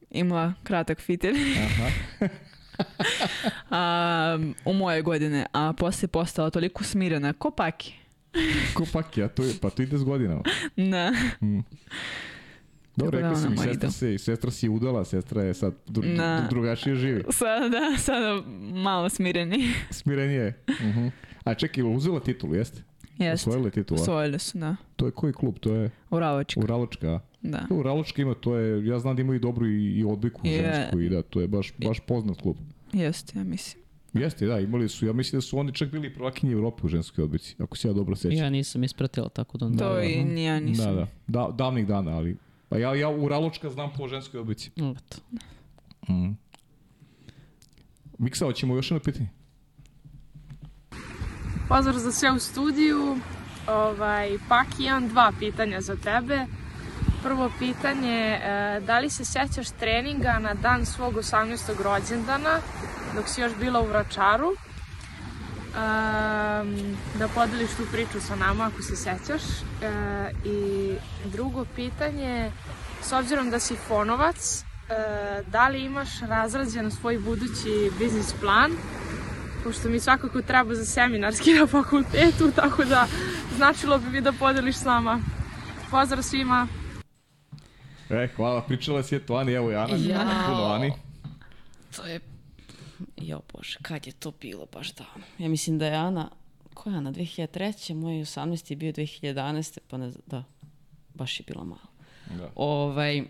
imala 0.10 0.54
kratak 0.64 1.00
fitilj 1.00 1.36
Aha. 1.58 1.90
a, 3.70 4.38
u 4.66 4.74
moje 4.74 5.02
godine, 5.02 5.46
a 5.54 5.74
poslije 5.74 6.08
postala 6.08 6.50
toliko 6.50 6.84
smirena, 6.84 7.34
ko 7.34 7.52
paki. 7.52 8.03
Ko 8.74 8.84
pak 8.94 9.18
ja, 9.18 9.28
to 9.28 9.44
je, 9.44 9.54
pa 9.62 9.70
to 9.70 9.82
ide 9.82 9.98
s 9.98 10.04
godinama. 10.04 10.42
Da. 10.78 11.12
Dobro, 12.96 13.20
Tako 13.20 13.30
da 13.30 13.36
su 13.38 13.50
mi, 13.50 13.58
sestra, 13.58 13.92
se, 13.92 14.18
sestra 14.18 14.52
si 14.52 14.70
udala, 14.70 15.06
sestra 15.06 15.44
je 15.44 15.54
sad 15.54 15.74
dru, 15.88 16.04
Da. 16.18 16.48
drugačije 16.50 16.96
živi. 16.96 17.24
Sada, 17.30 17.70
da, 17.70 17.98
sada 17.98 18.42
malo 18.74 19.10
smireni. 19.10 19.68
Smirenije 19.92 20.42
je. 20.42 20.64
Mhm. 20.82 21.08
A 21.44 21.54
čekaj, 21.54 21.84
uzela 21.86 22.20
titulu, 22.20 22.56
jeste? 22.56 22.82
Jeste. 23.18 23.34
Osvojila 23.50 23.68
je 23.68 23.72
titulu, 23.72 24.00
a? 24.00 24.02
Osvojili 24.02 24.40
su, 24.40 24.58
da. 24.58 24.76
To 24.96 25.06
je 25.06 25.12
koji 25.12 25.34
klub? 25.34 25.60
To 25.60 25.74
je 25.74 25.90
Uraločka, 26.10 26.60
Uraločka, 26.60 27.08
a? 27.10 27.20
da. 27.42 27.66
Uraločka 27.70 28.22
ima, 28.22 28.34
to 28.34 28.56
je, 28.56 28.86
ja 28.88 29.00
znam 29.00 29.16
da 29.16 29.22
ima 29.22 29.36
i 29.36 29.40
dobru 29.40 29.68
i, 29.68 29.92
i 29.92 30.04
odbiku 30.04 30.42
Je. 30.44 30.58
žensku 30.74 31.00
i 31.00 31.10
da, 31.10 31.22
to 31.22 31.42
je 31.42 31.48
baš, 31.48 31.74
baš 31.78 32.00
poznat 32.00 32.42
klub. 32.42 32.58
Jeste, 32.94 33.40
ja 33.40 33.44
mislim. 33.44 33.83
Jeste, 34.14 34.46
da, 34.46 34.60
imali 34.60 34.90
su, 34.90 35.06
ja 35.06 35.14
mislim 35.14 35.38
da 35.38 35.42
su 35.42 35.60
oni 35.60 35.74
čak 35.74 35.92
bili 35.92 36.14
prvakinje 36.14 36.52
Evrope 36.52 36.82
u 36.86 36.88
ženskoj 36.88 37.24
odbici, 37.24 37.56
ako 37.60 37.78
se 37.78 37.88
ja 37.88 37.94
dobro 37.94 38.16
sećam. 38.16 38.38
Ja 38.38 38.50
nisam 38.50 38.84
ispratila 38.84 39.30
tako 39.30 39.58
da... 39.58 39.78
To 39.78 39.94
da. 39.94 40.04
i 40.04 40.24
ni 40.24 40.44
ja 40.44 40.60
nisam. 40.60 40.96
Da, 40.96 41.02
da, 41.02 41.08
da, 41.28 41.52
davnih 41.52 41.88
dana, 41.88 42.12
ali 42.12 42.38
pa 42.70 42.78
ja, 42.78 42.96
ja 42.96 43.10
Uraločka 43.10 43.70
znam 43.70 43.94
po 43.98 44.08
ženskoj 44.08 44.40
odbici. 44.40 44.72
Eto. 44.76 45.18
Mm. 46.08 46.38
Miksa, 48.18 48.46
hoćemo 48.46 48.76
još 48.76 48.92
jedno 48.92 49.04
pitanje? 49.04 49.30
Pozdrav 51.70 51.98
za 51.98 52.12
sve 52.12 52.32
u 52.32 52.40
studiju. 52.40 53.18
Ovaj, 53.68 54.38
pak 54.50 54.68
imam 54.80 55.08
dva 55.08 55.32
pitanja 55.40 55.82
za 55.82 55.96
tebe. 55.96 56.46
Prvo 57.24 57.52
pitanje, 57.60 58.40
e, 58.44 58.80
da 58.80 59.00
li 59.00 59.10
se 59.10 59.26
sjećaš 59.26 59.70
treninga 59.70 60.40
na 60.40 60.54
dan 60.54 60.86
svog 60.86 61.14
18. 61.14 61.84
rođendana, 61.84 62.60
dok 63.16 63.28
si 63.28 63.42
još 63.42 63.52
bila 63.60 63.82
u 63.82 63.88
Vračaru? 63.88 64.48
Um, 64.48 64.56
da 67.20 67.28
podeliš 67.36 67.70
tu 67.78 67.84
priču 67.92 68.22
sa 68.22 68.36
nama 68.36 68.64
ako 68.64 68.82
se 68.82 68.96
sećaš. 68.96 69.42
E, 69.42 69.46
I 70.46 70.90
drugo 71.26 71.66
pitanje, 71.76 72.52
s 73.02 73.12
obzirom 73.12 73.50
da 73.50 73.60
si 73.60 73.76
fonovac, 73.88 74.60
e, 74.60 74.64
da 75.48 75.68
li 75.68 75.84
imaš 75.84 76.10
razrađen 76.22 76.92
svoj 76.92 77.18
budući 77.18 77.92
biznis 78.00 78.34
plan 78.42 78.72
pošto 79.64 79.90
mi 79.90 80.00
svakako 80.00 80.42
treba 80.42 80.76
za 80.76 80.86
seminarski 80.86 81.54
na 81.54 81.68
fakultetu, 81.68 82.52
tako 82.62 82.84
da 82.84 83.08
značilo 83.56 83.98
bi 83.98 84.10
mi 84.10 84.22
da 84.22 84.32
podeliš 84.32 84.76
s 84.76 84.84
nama. 84.84 85.20
Pozdrav 85.92 86.24
svima! 86.24 86.68
E, 88.14 88.28
hvala, 88.36 88.62
pričala 88.62 89.04
si 89.04 89.16
je 89.16 89.26
to 89.26 89.36
Ani, 89.36 89.52
evo 89.52 89.72
i 89.72 89.76
Ana. 89.76 89.96
Jao. 89.96 90.48
Puno 90.48 90.64
Ani. 90.64 90.92
To 91.96 92.06
je... 92.06 92.20
Jo 93.18 93.42
bože, 93.54 93.78
kad 93.82 94.08
je 94.08 94.14
to 94.14 94.32
bilo 94.42 94.66
baš 94.74 94.94
davno? 94.94 95.24
Ja 95.38 95.50
mislim 95.50 95.80
da 95.80 95.86
je 95.86 95.96
Ana... 95.96 96.30
Ko 96.74 96.90
je 96.90 96.96
Ana? 96.96 97.12
2003. 97.12 97.94
Moj 97.94 98.14
18. 98.14 98.72
je 98.72 98.76
bio 98.76 98.92
2011. 98.92 99.80
Pa 99.88 99.98
ne 99.98 100.10
znam, 100.10 100.24
da. 100.28 100.44
Baš 101.14 101.40
je 101.40 101.44
bilo 101.48 101.64
malo. 101.64 101.88
Da. 102.38 102.50
Ovaj, 102.56 103.24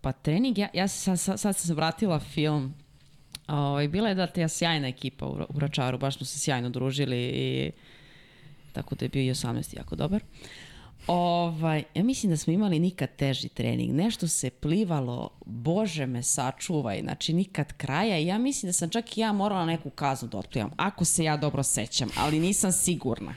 pa 0.00 0.12
trening, 0.12 0.58
ja, 0.58 0.68
ja 0.74 0.88
sam, 0.88 1.16
sad, 1.16 1.40
sad 1.40 1.56
sam 1.56 1.66
se 1.66 1.74
vratila 1.74 2.20
film. 2.20 2.74
Ovaj, 3.48 3.88
bila 3.88 4.08
je 4.08 4.14
da 4.14 4.26
te 4.26 4.48
sjajna 4.48 4.88
ekipa 4.88 5.26
u, 5.26 5.46
u 5.48 5.58
Račaru, 5.58 5.98
baš 5.98 6.16
smo 6.16 6.26
se 6.26 6.38
sjajno 6.38 6.70
družili 6.70 7.16
i 7.18 7.70
tako 8.72 8.94
da 8.94 9.04
je 9.04 9.08
bio 9.08 9.22
i 9.22 9.30
18. 9.30 9.76
jako 9.76 9.96
dobar. 9.96 10.22
Ovaj, 11.06 11.84
ja 11.94 12.02
mislim 12.02 12.30
da 12.30 12.36
smo 12.36 12.52
imali 12.52 12.78
nikad 12.78 13.16
teži 13.16 13.48
trening. 13.48 13.94
Nešto 13.94 14.28
se 14.28 14.50
plivalo, 14.50 15.30
bože 15.46 16.06
me 16.06 16.22
sačuvaj, 16.22 17.00
znači 17.00 17.32
nikad 17.32 17.72
kraja. 17.72 18.16
Ja 18.16 18.38
mislim 18.38 18.68
da 18.68 18.72
sam 18.72 18.90
čak 18.90 19.16
i 19.16 19.20
ja 19.20 19.32
morala 19.32 19.66
neku 19.66 19.90
kaznu 19.90 20.28
da 20.28 20.38
otplivam, 20.38 20.70
ako 20.76 21.04
se 21.04 21.24
ja 21.24 21.36
dobro 21.36 21.62
sećam, 21.62 22.08
ali 22.16 22.40
nisam 22.40 22.72
sigurna. 22.72 23.34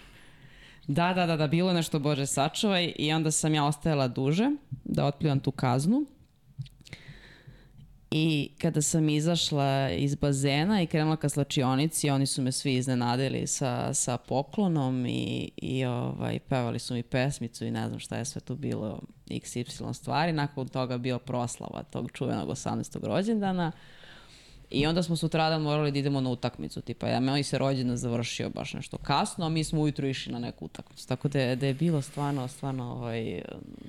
Da, 0.87 1.13
da, 1.13 1.25
da, 1.25 1.37
da, 1.37 1.47
bilo 1.47 1.69
je 1.69 1.75
nešto 1.75 1.99
Bože 1.99 2.25
sačuvaj 2.25 2.93
i 2.95 3.13
onda 3.13 3.31
sam 3.31 3.53
ja 3.53 3.65
ostajala 3.65 4.07
duže 4.07 4.51
da 4.83 5.05
otplivam 5.05 5.39
tu 5.39 5.51
kaznu. 5.51 6.05
I 8.15 8.49
kada 8.61 8.81
sam 8.81 9.09
izašla 9.09 9.89
iz 9.89 10.15
bazena 10.15 10.81
i 10.81 10.87
krenula 10.87 11.15
ka 11.15 11.29
slačionici, 11.29 12.09
oni 12.09 12.25
su 12.25 12.41
me 12.41 12.51
svi 12.51 12.73
iznenadili 12.73 13.47
sa, 13.47 13.93
sa 13.93 14.17
poklonom 14.17 15.05
i, 15.05 15.51
i 15.57 15.85
ovaj, 15.85 16.39
pevali 16.39 16.79
su 16.79 16.93
mi 16.93 17.03
pesmicu 17.03 17.65
i 17.65 17.71
ne 17.71 17.87
znam 17.87 17.99
šta 17.99 18.17
je 18.17 18.25
sve 18.25 18.41
tu 18.41 18.55
bilo 18.55 18.99
XY 19.27 19.93
stvari. 19.93 20.31
Nakon 20.31 20.67
toga 20.67 20.97
bio 20.97 21.19
proslava 21.19 21.83
tog 21.83 22.11
čuvenog 22.11 22.49
18. 22.49 23.05
rođendana. 23.05 23.71
I 24.69 24.85
onda 24.85 25.03
smo 25.03 25.15
sutradan 25.15 25.61
morali 25.61 25.91
da 25.91 25.99
idemo 25.99 26.21
na 26.21 26.29
utakmicu, 26.29 26.81
tipa 26.81 27.07
ja 27.07 27.19
moj 27.19 27.43
se 27.43 27.57
rođendan 27.57 27.97
završio 27.97 28.49
baš 28.49 28.73
nešto 28.73 28.97
kasno, 28.97 29.45
a 29.45 29.49
mi 29.49 29.63
smo 29.63 29.81
ujutru 29.81 30.07
išli 30.07 30.33
na 30.33 30.39
neku 30.39 30.65
utakmicu. 30.65 31.07
Tako 31.07 31.27
da 31.27 31.39
je, 31.39 31.55
da 31.55 31.67
je 31.67 31.73
bilo 31.73 32.01
stvarno, 32.01 32.47
stvarno 32.47 32.91
ovaj, 32.91 33.41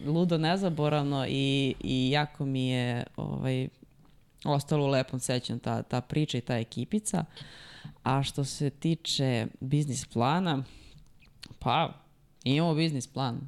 ludo 0.06 0.38
nezaboravno 0.38 1.26
i, 1.28 1.74
i 1.80 2.10
jako 2.10 2.44
mi 2.44 2.68
je 2.68 3.04
ovaj, 3.16 3.68
ostalo 4.44 4.84
u 4.84 4.88
lepom 4.88 5.20
sećanju 5.20 5.58
ta, 5.58 5.82
ta 5.82 6.00
priča 6.00 6.38
i 6.38 6.40
ta 6.40 6.56
ekipica. 6.56 7.24
A 8.02 8.22
što 8.22 8.44
se 8.44 8.70
tiče 8.70 9.46
biznis 9.60 10.06
plana, 10.06 10.64
pa 11.58 11.94
imamo 12.44 12.74
biznis 12.74 13.06
plan 13.06 13.40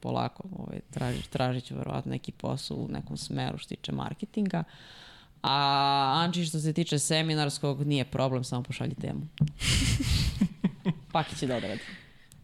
polako, 0.00 0.42
ovaj, 0.58 0.80
traži, 0.90 1.30
tražit 1.30 1.64
ću 1.64 1.76
verovatno 1.76 2.10
neki 2.10 2.32
posao 2.32 2.76
u 2.76 2.88
nekom 2.88 3.16
smeru 3.16 3.58
što 3.58 3.68
se 3.68 3.76
tiče 3.76 3.92
marketinga. 3.92 4.64
A 5.42 6.12
Anči 6.24 6.44
što 6.44 6.58
se 6.58 6.72
tiče 6.72 6.98
seminarskog 6.98 7.86
nije 7.86 8.04
problem, 8.04 8.44
samo 8.44 8.62
pošalji 8.62 8.94
temu. 8.94 9.20
Paki 11.12 11.36
će 11.36 11.46
da 11.46 11.56
odradi. 11.56 11.80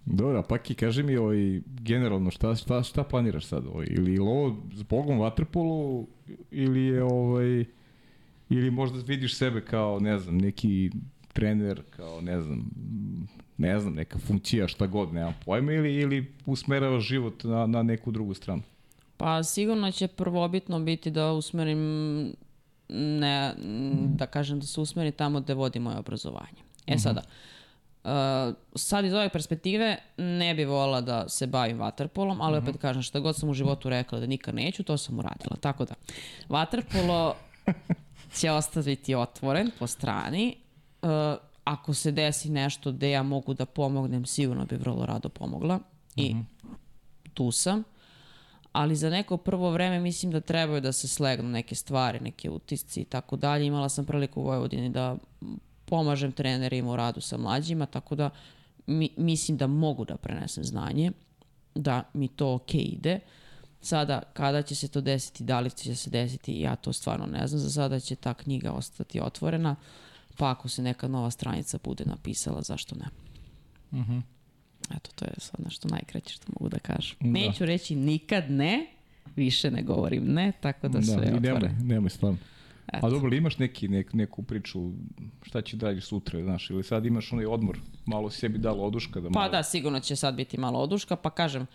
Dobro, 0.05 0.39
a 0.39 0.43
Paki, 0.43 0.74
kaži 0.74 1.03
mi 1.03 1.16
ovaj, 1.16 1.61
generalno 1.66 2.30
šta, 2.30 2.55
šta, 2.55 2.82
šta 2.82 3.05
planiraš 3.05 3.47
sad? 3.47 3.66
Ovaj? 3.66 3.86
Ili 3.91 4.18
ovo 4.18 4.57
zbogom 4.74 5.18
vaterpolu 5.18 6.07
ili 6.51 6.84
je 6.84 7.03
ovaj, 7.03 7.64
ili 8.51 8.70
možda 8.70 8.99
vidiš 9.07 9.36
sebe 9.36 9.61
kao, 9.61 10.01
ne 10.01 10.18
znam, 10.18 10.38
neki 10.38 10.90
trener, 11.32 11.82
kao, 11.96 12.20
ne 12.20 12.40
znam, 12.40 12.70
ne 13.57 13.80
znam, 13.80 13.94
neka 13.94 14.18
funkcija, 14.18 14.68
šta 14.68 14.86
god, 14.86 15.14
nemam 15.14 15.34
pojma, 15.44 15.72
ili, 15.72 15.94
ili 15.94 16.34
usmeravaš 16.46 17.05
život 17.05 17.44
na, 17.44 17.66
na 17.66 17.82
neku 17.82 18.11
drugu 18.11 18.34
stranu? 18.34 18.62
Pa 19.16 19.42
sigurno 19.42 19.92
će 19.92 20.09
prvobitno 20.09 20.80
biti 20.80 21.11
da 21.11 21.32
usmerim 21.32 21.78
ne, 22.88 23.55
da 24.14 24.26
kažem 24.26 24.61
da 24.61 24.66
se 24.66 24.80
usmeri 24.80 25.12
tamo 25.12 25.40
gde 25.40 25.55
vodi 25.55 25.78
moje 25.78 25.99
obrazovanje. 25.99 26.62
E 26.86 26.99
sada, 26.99 27.22
uh, 28.05 28.11
sad 28.74 29.05
iz 29.05 29.12
ove 29.12 29.28
perspektive 29.28 29.96
ne 30.16 30.55
bi 30.55 30.64
volila 30.64 31.01
da 31.01 31.28
se 31.28 31.46
bavim 31.46 31.78
vaterpolom, 31.78 32.40
ali 32.40 32.59
opet 32.59 32.76
kažem 32.76 33.03
šta 33.03 33.20
god 33.20 33.36
sam 33.36 33.49
u 33.49 33.55
životu 33.55 33.88
rekla 33.88 34.20
da 34.20 34.26
nikad 34.26 34.55
neću, 34.55 34.82
to 34.82 34.96
sam 34.99 35.18
uradila. 35.18 35.57
Tako 35.61 35.84
da, 35.84 35.94
vaterpolo 36.49 37.34
će 38.35 38.51
ostaviti 38.51 39.14
otvoren 39.14 39.70
po 39.79 39.87
strani. 39.87 40.57
Uh, 41.03 41.09
ako 41.64 41.95
se 41.95 42.11
desi 42.12 42.51
nešto 42.51 42.93
gde 42.93 43.11
ja 43.11 43.22
mogu 43.22 43.55
da 43.55 43.66
pomognem, 43.66 44.26
sigurno 44.26 44.64
bi 44.64 44.76
vrlo 44.76 45.07
rado 45.07 45.29
pomogla. 45.29 45.79
I 46.16 46.37
tu 47.35 47.53
sam 47.53 47.85
ali 48.72 48.97
za 48.97 49.11
neko 49.11 49.37
prvo 49.37 49.70
vreme 49.70 50.01
mislim 50.01 50.33
da 50.33 50.41
trebaju 50.41 50.81
da 50.81 50.93
se 50.93 51.09
slegnu 51.09 51.49
neke 51.49 51.74
stvari, 51.74 52.20
neke 52.20 52.51
utisci 52.51 53.01
i 53.01 53.05
tako 53.05 53.37
dalje. 53.37 53.66
Imala 53.66 53.89
sam 53.89 54.05
priliku 54.05 54.41
u 54.41 54.45
Vojvodini 54.45 54.91
da 54.91 55.16
pomažem 55.85 56.33
trenerima 56.33 56.93
u 56.93 56.97
radu 56.97 57.20
sa 57.20 57.37
mlađima, 57.37 57.87
tako 57.87 58.14
da 58.14 58.31
mi, 58.87 59.11
mislim 59.16 59.57
da 59.57 59.66
mogu 59.66 60.05
da 60.05 60.16
prenesem 60.16 60.64
znanje, 60.64 61.12
da 61.74 62.03
mi 62.14 62.29
to 62.29 62.55
ok 62.55 62.74
ide. 62.74 63.20
Sada, 63.81 64.22
kada 64.33 64.62
će 64.62 64.74
se 64.74 64.89
to 64.89 65.01
desiti, 65.01 65.45
da 65.45 65.61
li 65.61 65.70
će 65.70 65.95
se 65.95 66.11
desiti, 66.11 66.61
ja 66.61 66.76
to 66.76 66.93
stvarno 66.93 67.26
ne 67.26 67.47
znam. 67.47 67.61
Za 67.61 67.70
sada 67.70 68.01
će 68.01 68.16
ta 68.16 68.35
knjiga 68.35 68.72
ostati 68.72 69.20
otvorena, 69.20 69.76
pa 70.37 70.51
ako 70.51 70.68
se 70.68 70.83
neka 70.83 71.09
nova 71.09 71.31
stranica 71.31 71.79
bude 71.85 72.05
napisala, 72.05 72.62
zašto 72.62 72.97
ne? 72.97 73.07
Eto, 74.97 75.11
to 75.14 75.24
je 75.24 75.33
sad 75.39 75.61
nešto 75.64 75.89
najkraće 75.89 76.35
što 76.35 76.47
mogu 76.59 76.68
da 76.68 76.79
kažem. 76.79 77.16
Da. 77.20 77.29
Neću 77.29 77.66
reći 77.66 77.97
nikad 77.97 78.51
ne, 78.51 78.87
više 79.37 79.70
ne 79.70 79.83
govorim 79.83 80.24
ne, 80.33 80.53
tako 80.61 80.89
da, 80.89 81.03
sve 81.03 81.29
i 81.29 81.41
nemoj, 81.41 81.53
otvore. 81.53 81.74
nemoj 81.83 82.11
stvarno. 82.11 82.39
Eto. 82.93 83.07
A 83.07 83.11
dobro, 83.11 83.35
imaš 83.37 83.59
neki, 83.59 83.89
nek, 83.89 84.12
neku 84.12 84.43
priču, 84.43 84.91
šta 85.43 85.62
će 85.62 85.76
dalje 85.76 86.01
sutra, 86.01 86.43
znaš, 86.43 86.70
ili 86.70 86.85
sad 86.85 87.07
imaš 87.07 87.33
onaj 87.33 87.47
odmor, 87.47 87.79
malo 88.07 88.31
sebi 88.31 88.59
dala 88.59 88.85
oduška 88.85 89.20
da 89.20 89.29
malo... 89.29 89.47
Pa 89.47 89.57
da, 89.57 89.62
sigurno 89.62 90.01
će 90.01 90.16
sad 90.16 90.35
biti 90.35 90.59
malo 90.59 90.79
oduška, 90.79 91.16
pa 91.16 91.31
kažem, 91.31 91.66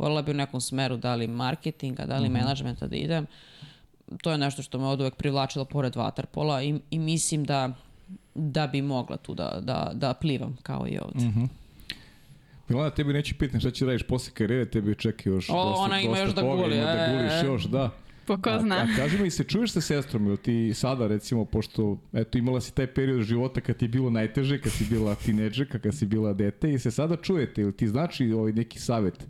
volila 0.00 0.22
bi 0.22 0.30
u 0.30 0.34
nekom 0.34 0.60
smeru 0.60 0.96
da 0.96 1.14
li 1.14 1.26
marketinga, 1.26 2.06
da 2.06 2.18
li 2.18 2.28
mm 2.28 2.32
menadžmenta 2.32 2.86
da 2.86 2.96
idem. 2.96 3.26
To 4.22 4.32
je 4.32 4.38
nešto 4.38 4.62
što 4.62 4.78
me 4.78 4.86
od 4.86 5.00
uvek 5.00 5.14
privlačilo 5.14 5.64
pored 5.64 5.96
vaterpola 5.96 6.62
i, 6.62 6.80
i 6.90 6.98
mislim 6.98 7.44
da, 7.44 7.72
da 8.34 8.66
bi 8.66 8.82
mogla 8.82 9.16
tu 9.16 9.34
da, 9.34 9.60
da, 9.62 9.90
da 9.94 10.14
plivam 10.14 10.56
kao 10.62 10.86
i 10.88 10.98
ovde. 10.98 11.48
Milana, 12.68 12.90
tebi 12.90 13.12
neću 13.12 13.34
pitati 13.38 13.60
šta 13.60 13.70
će 13.70 13.86
radiš 13.86 14.02
posle 14.02 14.32
karijere, 14.34 14.70
tebi 14.70 14.94
čeka 14.94 15.30
još 15.30 15.50
O, 15.50 15.64
dosta, 15.64 15.82
ona 15.82 16.00
ima 16.00 16.10
dosta 16.10 16.24
još 16.24 16.34
da 16.34 16.40
toga, 16.40 16.62
guli, 16.62 16.76
ima 16.76 16.84
da 16.84 17.04
e, 17.04 17.16
guliš 17.16 17.42
e. 17.42 17.46
još, 17.46 17.64
da. 17.64 17.90
Pa 18.26 18.36
ko 18.36 18.50
A, 18.50 18.60
zna. 18.60 18.76
a 18.76 18.96
kaži 18.96 19.18
mi, 19.18 19.30
se 19.30 19.44
čuješ 19.44 19.72
sa 19.72 19.80
sestrom 19.80 20.26
ili 20.26 20.36
ti 20.36 20.74
sada 20.74 21.06
recimo, 21.06 21.44
pošto 21.44 21.98
eto 22.12 22.38
imala 22.38 22.60
si 22.60 22.74
taj 22.74 22.86
period 22.86 23.22
života 23.22 23.60
kad 23.60 23.76
ti 23.76 23.84
je 23.84 23.88
bilo 23.88 24.10
najteže, 24.10 24.60
kad 24.60 24.72
si 24.72 24.84
bila 24.84 25.14
tineđerka, 25.14 25.78
kad 25.78 25.94
si 25.94 26.06
bila 26.06 26.32
dete 26.32 26.72
i 26.72 26.78
se 26.78 26.90
sada 26.90 27.16
čujete 27.16 27.60
ili 27.62 27.72
ti 27.72 27.88
znači 27.88 28.32
ovaj 28.32 28.52
neki 28.52 28.78
savet? 28.78 29.26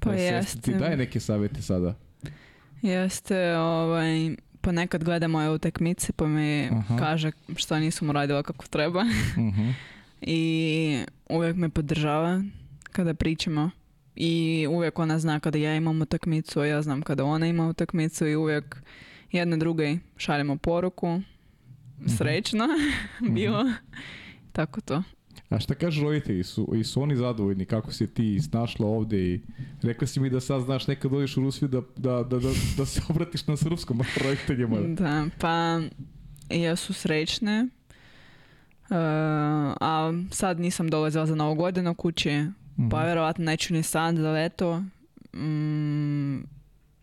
Pa 0.00 0.10
Da, 0.10 0.16
jeste. 0.16 0.60
Ti 0.62 0.74
daje 0.74 0.96
neke 0.96 1.20
savete 1.20 1.62
sada. 1.62 1.94
Jeste, 2.82 3.56
ovaj, 3.56 4.30
ponekad 4.60 5.04
gleda 5.04 5.28
moje 5.28 5.50
utakmice 5.50 6.12
pa 6.12 6.26
mi 6.26 6.68
Aha. 6.68 6.96
kaže 6.98 7.30
što 7.56 7.78
nisam 7.78 8.10
uradila 8.10 8.42
kako 8.42 8.66
treba 8.66 9.04
Mhm. 9.48 9.70
i 10.20 10.98
uvijek 11.28 11.56
me 11.56 11.68
podržava 11.68 12.42
kada 12.82 13.14
pričamo 13.14 13.70
i 14.16 14.66
uvijek 14.70 14.98
ona 14.98 15.18
zna 15.18 15.40
kada 15.40 15.58
ja 15.58 15.76
imam 15.76 16.02
utakmicu, 16.02 16.60
a 16.60 16.66
ja 16.66 16.82
znam 16.82 17.02
kada 17.02 17.24
ona 17.24 17.46
ima 17.46 17.68
utakmicu 17.68 18.26
i 18.26 18.36
uvijek 18.36 18.76
jedna 19.32 19.56
drugoj 19.56 19.98
šaljemo 20.16 20.56
poruku 20.56 21.20
srećno 22.08 22.64
bilo 23.34 23.64
tako 24.52 24.80
to. 24.80 25.02
A 25.48 25.58
šta 25.58 25.74
kažu 25.74 26.02
roditelji? 26.02 26.42
Su, 26.42 26.72
i 26.74 26.84
su 26.84 27.02
oni 27.02 27.16
zadovoljni 27.16 27.64
kako 27.64 27.92
si 27.92 28.06
ti 28.06 28.40
snašla 28.40 28.86
ovde 28.86 29.18
i 29.18 29.40
rekla 29.82 30.06
si 30.06 30.20
mi 30.20 30.30
da 30.30 30.40
sad 30.40 30.62
znaš 30.62 30.86
nekad 30.86 31.10
dođeš 31.10 31.36
u 31.36 31.40
Rusiju 31.40 31.68
da, 31.68 31.80
da, 31.96 32.12
da, 32.14 32.38
da, 32.38 32.48
da 32.76 32.86
se 32.86 33.02
obratiš 33.08 33.46
na 33.46 33.56
srpskom 33.56 34.00
roditeljima. 34.24 34.76
Da, 34.80 35.26
pa 35.38 35.80
jesu 36.50 36.92
srećne. 36.92 37.68
Uh, 38.82 38.96
a 39.80 40.12
sad 40.30 40.60
nisam 40.60 40.88
dolazila 40.88 41.26
za 41.26 41.34
novu 41.34 41.54
godinu 41.54 41.94
kući, 41.94 42.44
Mhm. 42.78 42.88
pa 42.88 43.04
vjerovatno 43.04 43.44
neću 43.44 43.74
ni 43.74 43.82
sad 43.82 44.16
za 44.16 44.30
leto. 44.30 44.82
Mm, 45.34 46.36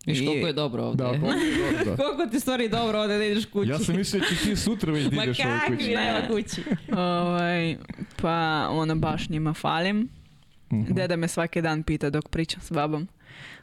Viš 0.06 0.20
i- 0.20 0.26
koliko 0.26 0.46
je 0.46 0.52
dobro 0.52 0.82
ovde. 0.82 0.96
Da, 0.96 1.10
dobro, 1.10 1.20
dobro, 1.20 1.84
da. 1.86 1.96
koliko 2.04 2.26
ti 2.26 2.40
stvari 2.40 2.68
dobro 2.68 2.98
ovde 2.98 3.18
da 3.18 3.24
ideš 3.24 3.44
kući. 3.44 3.70
Ja 3.70 3.78
sam 3.78 3.96
mislio 3.96 4.20
da 4.20 4.26
će 4.26 4.36
ti 4.36 4.56
sutra 4.56 4.92
već 4.92 5.04
da 5.06 5.16
Ma 5.16 5.24
ideš 5.24 5.38
ovoj 5.40 5.58
kakvi, 5.58 5.76
kući. 5.76 5.90
nema 5.90 6.20
kući. 6.28 6.62
ovaj, 7.00 7.76
pa 8.16 8.32
ono 8.70 8.96
baš 8.96 9.28
njima 9.28 9.54
falim. 9.54 10.08
Mhm. 10.72 10.94
Deda 10.94 11.16
me 11.16 11.28
svaki 11.28 11.62
dan 11.62 11.82
pita 11.82 12.10
dok 12.10 12.28
pričam 12.28 12.60
s 12.62 12.70
babom. 12.70 13.08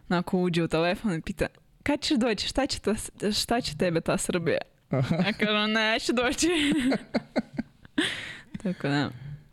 Onako 0.09 0.39
uđe 0.39 0.63
u 0.63 0.67
telefon 0.67 1.13
i 1.13 1.21
pita 1.21 1.45
kad 1.83 2.01
ćeš 2.01 2.17
doći, 2.17 2.47
šta 2.47 2.65
će, 2.65 2.79
ta, 2.79 2.95
šta 3.33 3.61
će 3.61 3.77
tebe 3.77 4.01
ta 4.01 4.17
Srbija? 4.17 4.57
Ja 4.91 5.33
kažem, 5.33 5.71
neću 5.71 6.13
doći. 6.13 6.47
Tako 8.63 8.87
da, 8.87 9.09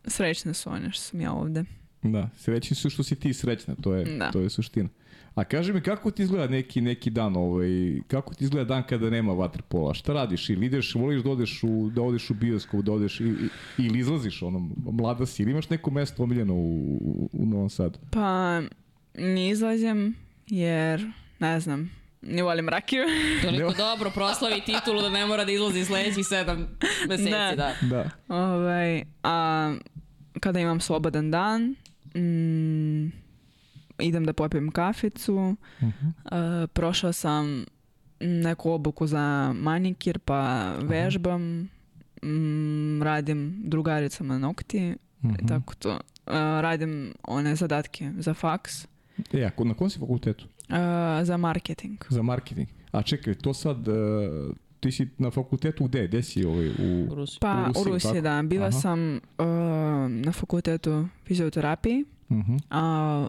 srećne 0.07 0.55
su 0.55 0.71
one 0.71 0.91
što 0.91 1.03
sam 1.03 1.21
ja 1.21 1.33
ovde. 1.33 1.65
Da, 2.03 2.29
srećni 2.37 2.77
su 2.77 2.91
što 2.91 3.03
si 3.03 3.17
ti 3.17 3.35
srećna, 3.35 3.75
to 3.75 3.95
je, 3.95 4.05
Da. 4.17 4.31
to 4.31 4.41
je 4.41 4.51
suština. 4.51 4.89
A 5.31 5.45
kaži 5.45 5.73
mi 5.73 5.81
kako 5.81 6.11
ti 6.11 6.23
izgleda 6.23 6.47
neki, 6.49 6.81
neki 6.81 7.11
dan, 7.11 7.37
ovaj, 7.37 7.69
kako 8.09 8.35
ti 8.35 8.45
izgleda 8.45 8.65
dan 8.67 8.83
kada 8.83 9.11
nema 9.11 9.33
vaterpola? 9.33 9.95
Šta 9.95 10.13
radiš? 10.13 10.51
Ili 10.51 10.67
ideš, 10.67 10.95
voliš 10.95 11.23
da 11.23 11.31
odeš 11.31 11.61
u, 11.63 11.91
da 11.91 12.03
odeš 12.03 12.31
u 12.31 12.35
bioskop, 12.35 12.81
da 12.81 12.93
odeš 12.93 13.21
i, 13.21 13.25
i- 13.25 13.49
ili 13.79 13.99
izlaziš, 13.99 14.43
ono, 14.43 14.59
mlada 14.85 15.27
si, 15.27 15.43
ili 15.43 15.51
imaš 15.53 15.71
neko 15.71 15.91
mesto 15.91 16.23
omiljeno 16.23 16.55
u, 16.55 16.77
u, 16.95 17.29
u 17.33 17.47
Novom 17.47 17.71
Sadu? 17.71 17.99
Pa, 18.11 18.61
ne 19.15 19.49
izlazim 19.49 20.15
jer, 20.47 21.07
ne 21.39 21.61
znam, 21.61 21.91
ne 22.23 22.43
volim 22.43 22.69
rakiju. 22.69 23.03
Toliko 23.45 23.73
dobro 23.75 24.11
proslavi 24.11 24.61
titulu 24.61 25.03
da 25.03 25.09
ne 25.11 25.27
mora 25.27 25.45
da 25.45 25.53
izlazi 25.53 25.85
sledećih 25.85 26.27
sedam 26.27 26.67
meseci, 27.09 27.31
Da. 27.31 27.53
da. 27.57 27.75
Da. 27.83 28.11
ovaj, 28.37 29.03
a 29.23 29.75
kada 30.41 30.61
imam 30.61 30.81
slobodan 30.81 31.31
dan, 31.31 31.75
mm, 32.17 33.20
idem 34.01 34.25
da 34.25 34.33
popijem 34.33 34.71
kaficu. 34.71 35.57
Mhm. 35.83 36.09
E, 36.33 36.67
prošla 36.67 37.13
sam 37.13 37.65
neku 38.21 38.71
obuku 38.71 39.07
za 39.07 39.53
manikir, 39.53 40.19
pa 40.19 40.73
vežbam. 40.83 41.69
Mm, 42.23 43.03
radim 43.03 43.63
drugaricama 43.65 44.39
nokti. 44.39 44.95
Mhm. 45.25 45.47
Tako 45.49 45.75
to. 45.75 45.91
E, 45.91 45.99
radim 46.63 47.15
one 47.23 47.55
zadatke 47.57 48.13
za 48.19 48.35
faks. 48.35 48.85
E, 49.33 49.45
a 49.45 49.65
na 49.65 49.75
kom 49.75 49.91
si 49.91 49.99
fakultetu? 49.99 50.45
e, 50.69 51.25
za 51.25 51.37
marketing. 51.37 51.99
Za 52.09 52.23
marketing. 52.23 52.69
A 52.93 53.03
čekaj, 53.03 53.35
to 53.35 53.55
sad, 53.55 53.89
uh, 53.89 53.95
ti 54.81 54.93
si 54.93 55.09
na 55.19 55.31
fakultetu 55.31 55.85
gde? 55.85 56.07
Gde 56.09 56.23
si 56.23 56.45
ovaj, 56.45 56.69
u... 56.69 57.07
U 57.11 57.15
Rusiji. 57.15 57.39
Pa 57.41 57.55
U 57.55 57.63
u 57.63 57.67
Rusiji, 57.69 57.93
Rusiji, 57.93 58.11
tako? 58.11 58.21
da. 58.23 58.43
Bila 58.43 58.67
Aha. 58.67 58.81
sam 58.81 59.21
na 60.25 60.33
fakultetu 60.33 61.09
fizioterapiji, 61.25 62.05
Mhm. 62.31 62.57
a 62.71 62.83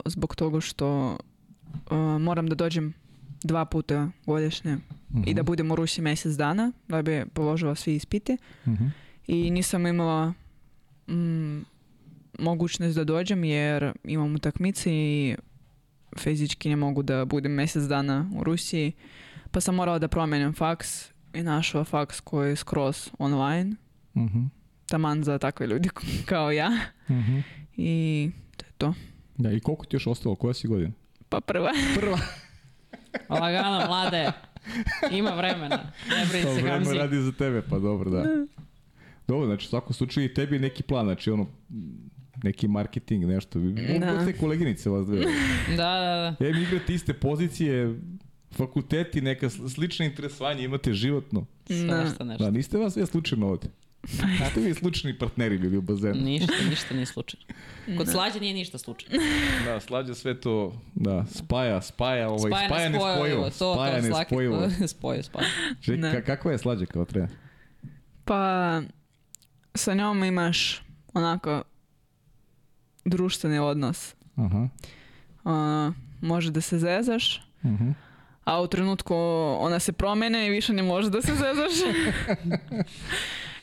zbog 0.05 0.35
toga 0.35 0.61
što 0.61 1.17
e, 1.91 1.95
moram 2.19 2.47
da 2.47 2.55
dođem 2.55 2.93
dva 3.43 3.65
puta 3.65 4.09
godišnje 4.25 4.77
i 5.25 5.33
da 5.33 5.43
budem 5.43 5.71
u 5.71 5.75
Rusiji 5.75 6.03
mjesec 6.03 6.33
dana 6.33 6.71
da 6.87 7.01
bi 7.01 7.23
položila 7.27 7.75
svi 7.75 7.95
ispiti 7.95 8.37
Mhm. 8.65 8.85
i 9.27 9.51
nisam 9.51 9.87
imala 9.87 10.33
mm, 11.07 11.59
mogućnost 12.39 12.95
da 12.95 13.03
dođem 13.03 13.43
jer 13.43 13.93
imam 14.03 14.35
utakmice 14.35 14.89
i 14.91 15.35
fizički 16.17 16.69
ne 16.69 16.75
mogu 16.75 17.03
da 17.03 17.25
budem 17.25 17.51
mjesec 17.51 17.83
dana 17.83 18.31
u 18.35 18.43
Rusiji 18.43 18.91
pa 19.51 19.61
sam 19.61 19.75
morala 19.75 19.99
da 19.99 20.07
promijenim 20.07 20.53
faks 20.53 21.09
i 21.33 21.43
našla 21.43 21.83
faks 21.83 22.19
koji 22.19 22.49
je 22.49 22.55
skroz 22.55 23.09
online 23.19 23.75
Mhm. 24.15 24.43
taman 24.85 25.23
za 25.23 25.37
takve 25.37 25.67
ljudi 25.67 25.89
kao 26.25 26.51
ja 26.51 26.69
Mhm. 27.09 27.39
i 27.77 28.29
to. 28.81 28.93
Da, 29.37 29.51
i 29.51 29.59
koliko 29.59 29.85
ti 29.85 29.95
još 29.95 30.07
ostalo? 30.07 30.35
Koja 30.35 30.53
si 30.53 30.67
godina? 30.67 30.91
Pa 31.29 31.41
prva. 31.41 31.71
Prva. 31.99 32.19
Lagano, 33.29 33.87
mlade. 33.87 34.31
Ima 35.11 35.29
vremena. 35.29 35.91
Ne 36.09 36.25
brini 36.29 36.43
se, 36.43 36.53
Vreme 36.53 36.69
Gamzi. 36.69 36.93
radi 36.97 37.21
za 37.21 37.31
tebe, 37.31 37.61
pa 37.69 37.79
dobro, 37.79 38.09
da. 38.11 38.25
Dobro, 39.27 39.45
znači 39.45 39.65
u 39.65 39.69
svakom 39.69 39.93
slučaju 39.93 40.25
i 40.25 40.33
tebi 40.33 40.59
neki 40.59 40.83
plan, 40.83 41.05
znači 41.05 41.31
ono, 41.31 41.47
neki 42.43 42.67
marketing, 42.67 43.25
nešto. 43.25 43.59
Da. 43.99 44.25
Te 44.25 44.33
koleginice 44.37 44.89
vas 44.89 45.05
dve. 45.07 45.19
Da, 45.69 45.75
da, 45.75 46.35
da. 46.39 46.45
E, 46.47 46.53
mi 46.53 46.61
igrate 46.61 46.93
iste 46.93 47.13
pozicije, 47.13 47.99
fakulteti, 48.51 49.21
neka 49.21 49.45
sl- 49.49 49.69
slična 49.69 50.05
interesovanja 50.05 50.61
imate 50.61 50.93
životno. 50.93 51.45
Svašta 51.65 52.23
nešto. 52.23 52.43
Da, 52.43 52.51
niste 52.51 52.77
vas 52.77 52.93
sve 52.93 53.05
slučajno 53.05 53.47
ovde. 53.47 53.67
Ste 54.51 54.59
vi 54.59 54.73
slučajni 54.73 55.17
partneri 55.17 55.57
bili 55.57 55.77
u 55.77 55.81
bazenu. 55.81 56.15
Ništa, 56.15 56.53
ništa 56.69 56.93
nije 56.93 57.05
slučajno. 57.05 57.45
Kod 57.97 58.07
slađe 58.07 58.39
nije 58.39 58.53
ništa 58.53 58.77
slučajno. 58.77 59.23
Da, 59.65 59.79
slađa 59.79 60.15
sve 60.15 60.39
to, 60.41 60.81
da, 60.95 61.25
spaja, 61.27 61.81
spaja, 61.81 62.29
ovaj, 62.29 62.51
spaja, 62.51 62.67
Spaja 62.67 62.89
nespojivo. 62.89 63.43
To, 63.49 63.51
spaja 63.75 63.95
to, 63.95 64.01
slake, 64.01 64.19
nespojivo. 64.19 64.69
spoje, 64.87 65.23
spaja. 65.23 65.47
Čekaj, 65.81 65.97
Da. 66.01 66.11
ka- 66.11 66.25
kakva 66.25 66.51
je 66.51 66.57
slađa 66.57 66.85
kao 66.85 67.05
trener? 67.05 67.29
Pa 68.25 68.81
sa 69.75 69.93
njom 69.93 70.23
imaš 70.23 70.81
onako 71.13 71.63
društveni 73.05 73.59
odnos. 73.59 74.15
Aha. 74.35 74.67
Uh, 75.43 75.93
može 76.21 76.51
da 76.51 76.61
se 76.61 76.79
zezaš, 76.79 77.41
Mhm. 77.63 77.89
a 78.43 78.61
u 78.61 78.67
trenutku 78.67 79.15
ona 79.59 79.79
se 79.79 79.91
promene 79.91 80.47
i 80.47 80.51
više 80.51 80.73
ne 80.73 80.83
može 80.83 81.09
da 81.09 81.21
se 81.21 81.31
zezaš. 81.33 81.73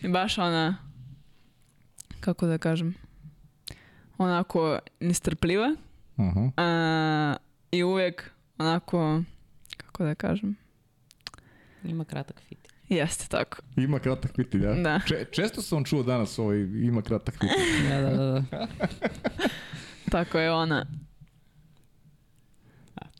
I 0.02 0.08
baš 0.08 0.38
ona, 0.38 0.76
kako 2.20 2.46
da 2.46 2.58
kažem, 2.58 2.94
onako 4.18 4.78
nestrpljiva 5.00 5.76
Aha. 6.16 6.50
a, 6.56 7.36
i 7.70 7.82
uvijek 7.82 8.30
onako, 8.58 9.22
kako 9.76 10.04
da 10.04 10.14
kažem, 10.14 10.56
Ima 11.84 12.04
kratak 12.04 12.40
fit. 12.48 12.58
jeste 12.88 13.26
tako. 13.28 13.58
Ima 13.76 13.98
kratak 13.98 14.32
pitilj, 14.36 14.64
ja? 14.64 14.74
Da. 14.74 15.00
Če, 15.06 15.24
često 15.32 15.62
sam 15.62 15.84
čuo 15.84 16.02
danas 16.02 16.38
ovaj, 16.38 16.58
ima 16.60 17.02
kratak 17.02 17.34
pitilj. 17.40 17.88
Da, 17.90 18.00
da, 18.00 18.16
da. 18.16 18.44
da. 18.50 18.66
Tako 20.10 20.38
je 20.38 20.52
ona. 20.52 20.86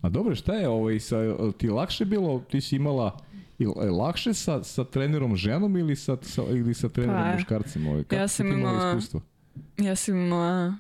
A 0.01 0.09
dobro, 0.09 0.35
šta 0.35 0.55
je 0.55 0.69
ovaj, 0.69 1.01
sa, 1.01 1.17
ti 1.59 1.69
lakše 1.69 2.05
bilo, 2.05 2.39
ti 2.51 2.61
si 2.61 2.77
imala 2.77 3.19
je 3.59 3.67
lakše 3.91 4.35
sa, 4.35 4.63
sa 4.63 4.85
trenerom 4.85 5.37
ženom 5.37 5.77
ili 5.77 5.97
sa, 5.97 6.17
sa, 6.23 6.43
ili 6.45 6.75
sa 6.75 6.89
trenerom 6.89 7.23
Pa, 7.23 7.33
muškarcem? 7.33 7.87
Ovaj? 7.87 8.03
Kako 8.03 8.15
ja 8.15 8.29
si 8.29 8.37
sam 8.37 8.47
ti 8.47 8.53
imala 8.53 8.89
iskustvo? 8.89 9.21
Ja 9.79 9.97
sam 9.97 10.17
imala 10.17 10.75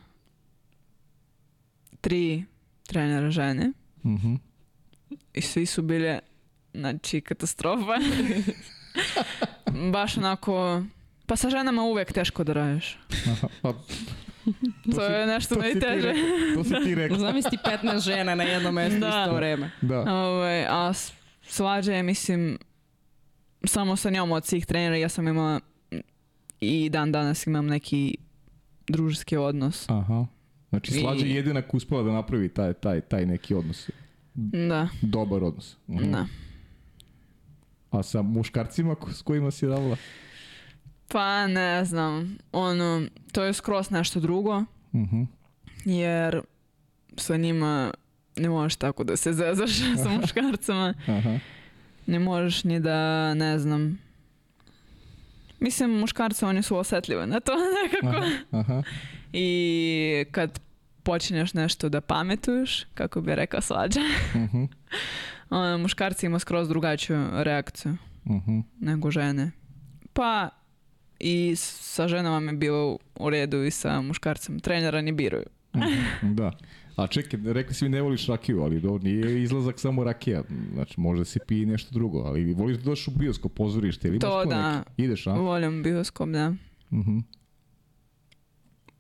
tri 2.01 2.45
trenera 2.83 3.31
žene 3.31 3.73
Mhm. 4.05 4.35
i 5.35 5.43
svi 5.43 5.67
su 5.67 5.83
bile 5.83 6.19
znači 6.75 7.21
katastrofa. 7.21 7.93
Baš 9.93 10.17
onako 10.17 10.83
pa 11.27 11.37
sa 11.37 11.51
ženama 11.51 11.83
uvijek 11.83 12.13
teško 12.13 12.45
da 12.45 12.53
radiš. 12.53 12.99
Aha, 13.27 13.49
pa, 13.63 13.73
To, 14.95 15.03
je 15.05 15.27
nešto 15.27 15.55
to 15.55 15.61
si 15.63 15.67
najteže. 15.69 16.15
To 16.55 16.65
si 16.65 16.75
ti 16.85 16.95
rekla. 16.95 17.19
Zamisli 17.19 17.59
15 17.83 18.01
žena 18.01 18.35
na 18.35 18.45
jednom 18.45 18.75
mestu 18.75 19.01
Da. 19.01 19.07
isto 19.23 19.35
vreme. 19.35 19.71
Da. 19.81 20.15
Ovaj, 20.15 20.67
a 20.67 20.93
svađa 21.43 21.93
je, 21.93 22.03
mislim, 22.03 22.59
samo 23.65 23.97
sa 23.97 24.11
njom 24.11 24.33
od 24.33 24.47
svih 24.47 24.67
trenera 24.67 24.97
ja 24.97 25.09
sam 25.09 25.29
imala 25.29 25.61
i 26.61 26.89
dan 26.89 27.13
danas 27.13 27.47
imam 27.47 27.67
neki 27.67 28.17
družski 28.87 29.37
odnos. 29.37 29.89
Aha. 29.89 30.27
Znači, 30.69 30.93
I- 30.93 31.01
slađa 31.01 31.27
je 31.27 31.35
jedina 31.35 31.63
koja 31.63 31.77
uspela 31.77 32.03
da 32.03 32.13
napravi 32.13 32.49
taj, 32.49 32.73
taj, 32.73 33.01
taj 33.01 33.27
neki 33.27 33.55
odnos. 33.55 33.91
Da, 34.35 34.89
Dobar 35.03 35.45
odnos. 35.45 35.77
Mhm. 35.89 36.13
da. 36.13 36.27
A 37.91 38.03
sa 38.03 38.23
muškarcima 38.23 38.95
ko- 38.95 39.13
s 39.13 39.23
kojima 39.23 39.51
si 39.51 39.67
radila? 39.67 39.97
Pa 41.09 41.47
ne 41.47 41.85
znam, 41.85 42.39
ono, 42.53 43.03
to 43.33 43.45
je 43.45 43.53
skroz 43.53 43.91
nešto 43.91 44.21
drugo, 44.21 44.65
Mhm. 44.93 45.23
jer 45.85 46.41
sa 47.17 47.37
njima 47.37 47.95
ne 48.37 48.49
možeš 48.49 48.77
tako 48.77 49.05
da 49.05 49.17
se 49.17 49.33
zezaš 49.33 49.71
sa 50.05 50.09
muškarcama. 50.11 50.95
Aha. 51.09 51.39
Ne 52.09 52.19
možeš 52.21 52.65
ni 52.65 52.81
da, 52.81 52.99
ne 53.35 53.59
znam, 53.59 53.99
Mislim, 55.61 55.91
muškarci, 55.93 56.45
oni 56.45 56.63
su 56.63 56.77
osetljivi 56.77 57.27
na 57.27 57.41
to 57.41 57.53
nekako. 57.79 58.17
Aha. 58.17 58.27
Aha. 58.53 58.83
I 59.33 59.55
kad 60.31 60.61
počinješ 61.03 61.55
nešto 61.55 61.89
da 61.89 62.01
pametuješ, 62.01 62.85
kako 62.85 63.21
bi 63.21 63.35
rekao 63.35 63.61
svađa, 63.61 64.01
Mhm. 64.35 64.65
ono, 65.51 65.79
muškarci 65.79 66.27
ima 66.27 66.39
skroz 66.39 66.69
drugačiju 66.69 67.29
reakciju 67.33 67.97
Mhm. 68.27 68.59
nego 68.81 69.11
žene. 69.11 69.51
Pa 70.13 70.49
i 71.21 71.55
sa 71.57 72.09
ženama 72.09 72.41
mi 72.41 72.47
je 72.47 72.57
bilo 72.57 72.99
u 73.17 73.31
redu 73.31 73.65
i 73.65 73.71
sa 73.71 74.01
muškarcem. 74.01 74.61
Trenera 74.61 75.01
ne 75.01 75.13
biraju. 75.13 75.45
Mhm. 75.77 76.35
Da. 76.35 76.51
A 76.99 77.07
čekaj, 77.07 77.41
rekli 77.45 77.75
si 77.75 77.85
mi 77.85 77.91
ne 77.91 78.03
voliš 78.03 78.27
rakiju, 78.27 78.61
ali 78.61 78.81
do, 78.81 78.99
nije 78.99 79.43
izlazak 79.43 79.81
samo 79.81 80.05
rakija. 80.05 80.43
Znači, 80.73 81.01
možda 81.01 81.25
se 81.25 81.39
pije 81.47 81.67
nešto 81.67 81.91
drugo, 81.93 82.19
ali 82.19 82.55
voliš 82.55 82.77
da 82.77 82.83
dođeš 82.83 83.09
u 83.09 83.11
bioskop, 83.11 83.55
pozorište 83.55 84.09
ili 84.09 84.19
To 84.19 84.45
da. 84.45 84.77
neki? 84.79 85.03
Ideš, 85.03 85.27
a? 85.27 85.33
Volim 85.33 85.83
bioskop, 85.83 86.29
da. 86.29 86.55
Mhm. 86.93 87.19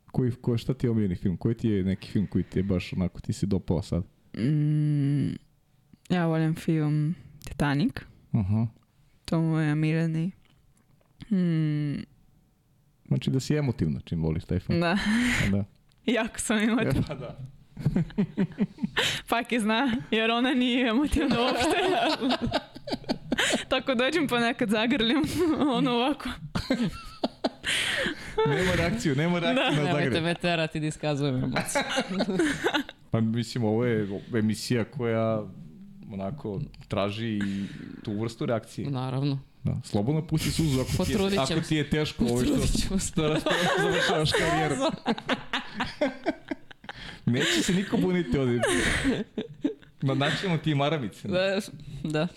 Koji, 0.07 0.33
ko, 0.33 0.59
šta 0.59 0.75
ti 0.75 0.87
je 0.87 0.91
omiljeni 0.91 1.17
film? 1.17 1.37
Koji 1.37 1.55
ti 1.55 1.69
je 1.69 1.85
neki 1.85 2.09
film 2.09 2.27
koji 2.27 2.45
ti 2.45 2.59
je 2.59 2.63
baš 2.63 2.93
onako, 2.93 3.21
ti 3.21 3.33
si 3.33 3.47
dopao 3.47 3.83
sad? 3.83 4.05
Mm, 4.37 5.29
ja 6.11 6.27
volim 6.27 6.55
film 6.55 7.15
Titanic. 7.45 7.93
Aha. 8.33 8.67
To 9.25 9.41
mu 9.41 9.59
je 9.59 9.73
omiljeni. 9.73 10.31
Mm, 11.31 12.03
Znači 13.09 13.31
da 13.31 13.41
si 13.41 13.55
emotivna 13.55 14.01
čim 14.01 14.23
voliš 14.23 14.45
taj 14.45 14.59
film. 14.61 14.81
da, 14.81 14.99
Da. 15.51 15.65
jako 16.13 16.39
sam 16.39 16.59
emotivna. 16.59 17.03
Pa 17.09 17.15
da. 17.15 17.39
Paki 19.29 19.61
zna, 19.61 19.97
jer 20.11 20.31
ona 20.31 20.51
nije 20.51 20.89
emotivna 20.89 21.41
uopšte. 21.41 21.76
Tako 23.68 23.95
dođem 23.95 24.29
pa 24.29 24.41
nekad 24.41 24.68
zagrlim, 24.70 25.22
ono 25.76 25.91
ovako. 25.91 26.29
Nema 28.49 28.72
reakciju, 28.74 29.16
nema 29.16 29.39
reakciju 29.39 29.64
na 29.64 29.83
Nemojte 29.83 30.05
Zagreb. 30.05 30.24
me 30.24 30.35
terati 30.35 30.81
da 30.81 30.87
iskazujem 30.87 31.45
emocije. 31.45 31.85
Pa 33.11 33.20
mislim, 33.20 33.64
ovo 33.64 33.85
je 33.85 34.09
emisija 34.35 34.85
koja 34.85 35.43
onako 36.12 36.61
traži 36.89 37.29
i 37.29 37.66
tu 38.05 38.20
vrstu 38.20 38.47
reakcije. 38.47 38.91
Naravno. 38.91 39.39
Da. 39.64 39.81
Slobodno 39.85 40.26
pusti 40.26 40.51
suzu 40.51 40.81
ako, 40.81 41.05
ti 41.05 41.12
je, 41.12 41.39
ako 41.39 41.61
ti 41.68 41.76
je 41.76 41.91
teško 41.91 42.24
ovo 42.24 42.43
što, 42.43 42.99
što 42.99 43.29
raspravljaš, 43.29 43.68
završavaš 43.81 44.31
karijeru. 44.33 44.74
Neće 47.29 47.62
se 47.62 47.72
niko 47.72 47.97
buniti 47.97 48.39
ovdje. 48.39 48.61
Ma 50.03 50.14
naćemo 50.14 50.59
ti 50.59 50.74
maramice. 50.74 51.29
Da, 51.29 51.61
da. 52.05 52.29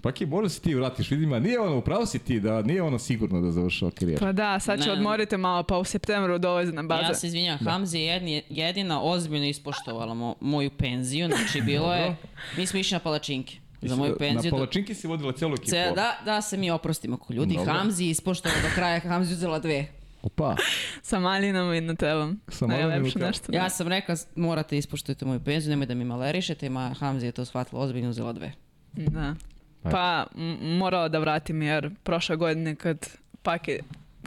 Pa 0.00 0.12
ki, 0.12 0.26
možda 0.26 0.48
se 0.48 0.60
ti 0.60 0.74
vratiš, 0.74 1.10
vidim, 1.10 1.32
a 1.32 1.38
nije 1.38 1.60
ono, 1.60 1.76
upravo 1.78 2.06
si 2.06 2.18
ti, 2.18 2.40
da 2.40 2.62
nije 2.62 2.82
ono 2.82 2.98
sigurno 2.98 3.40
da 3.40 3.52
završava 3.52 3.90
karijeru. 3.90 4.20
Pa 4.20 4.32
da, 4.32 4.60
sad 4.60 4.80
ću 4.80 4.86
Ne. 4.86 4.92
odmorite 4.92 5.36
malo, 5.36 5.62
pa 5.62 5.78
u 5.78 5.84
septembru 5.84 6.38
dolazi 6.38 6.72
na 6.72 6.82
baze. 6.82 7.02
Ja 7.02 7.14
se 7.14 7.26
izvinjam, 7.26 7.58
Hamzi 7.58 7.98
je 7.98 8.04
jedni, 8.04 8.42
jedina 8.50 9.02
ozbiljno 9.02 9.46
ispoštovala 9.46 10.14
mo, 10.14 10.34
moju 10.40 10.70
penziju, 10.70 11.28
znači 11.28 11.60
bilo 11.66 11.94
je, 11.94 12.16
mi 12.56 12.66
smo 12.66 12.78
išli 12.80 12.94
na 12.94 13.00
palačinke 13.00 13.56
za 13.82 13.96
moju 13.96 14.16
penziju. 14.18 14.36
Na 14.44 14.50
da- 14.50 14.56
palačinki 14.56 14.94
si 14.94 15.06
vodila 15.06 15.32
celu 15.32 15.52
ekipu. 15.52 15.70
Ce, 15.70 15.92
da, 15.94 16.18
da 16.24 16.42
se 16.42 16.56
mi 16.56 16.70
oprostimo 16.70 17.16
ko 17.16 17.32
ljudi. 17.32 17.54
Dobro. 17.54 17.72
Hamzi 17.72 18.04
je 18.04 18.10
ispoštovao 18.10 18.58
do 18.62 18.68
kraja, 18.74 19.00
Hamzi 19.00 19.30
je 19.30 19.36
uzela 19.36 19.58
dve. 19.58 19.86
Opa, 20.24 20.56
Sa 21.02 21.18
malinama 21.18 21.76
i 21.76 21.80
nutelom. 21.80 22.40
Sa 22.48 22.66
malinama 22.66 22.96
i 23.08 23.12
nešto. 23.16 23.52
Ja 23.52 23.70
sam 23.70 23.88
rekla, 23.88 24.14
morate 24.36 24.78
ispoštujete 24.78 25.24
moju 25.24 25.40
penziju, 25.40 25.70
nemoj 25.70 25.86
da 25.86 25.94
mi 25.94 26.04
malerišete, 26.04 26.68
ma 26.68 26.94
Hamzi 26.94 27.26
je 27.26 27.32
to 27.32 27.44
shvatila 27.44 27.80
ozbiljno, 27.80 28.10
uzela 28.10 28.32
dve. 28.32 28.52
Da. 28.92 29.34
Pa 29.82 30.26
morala 30.62 31.08
da 31.08 31.18
vratim 31.18 31.62
jer 31.62 31.90
prošle 32.02 32.36
godine 32.36 32.74
kad 32.74 33.08
pake 33.42 33.80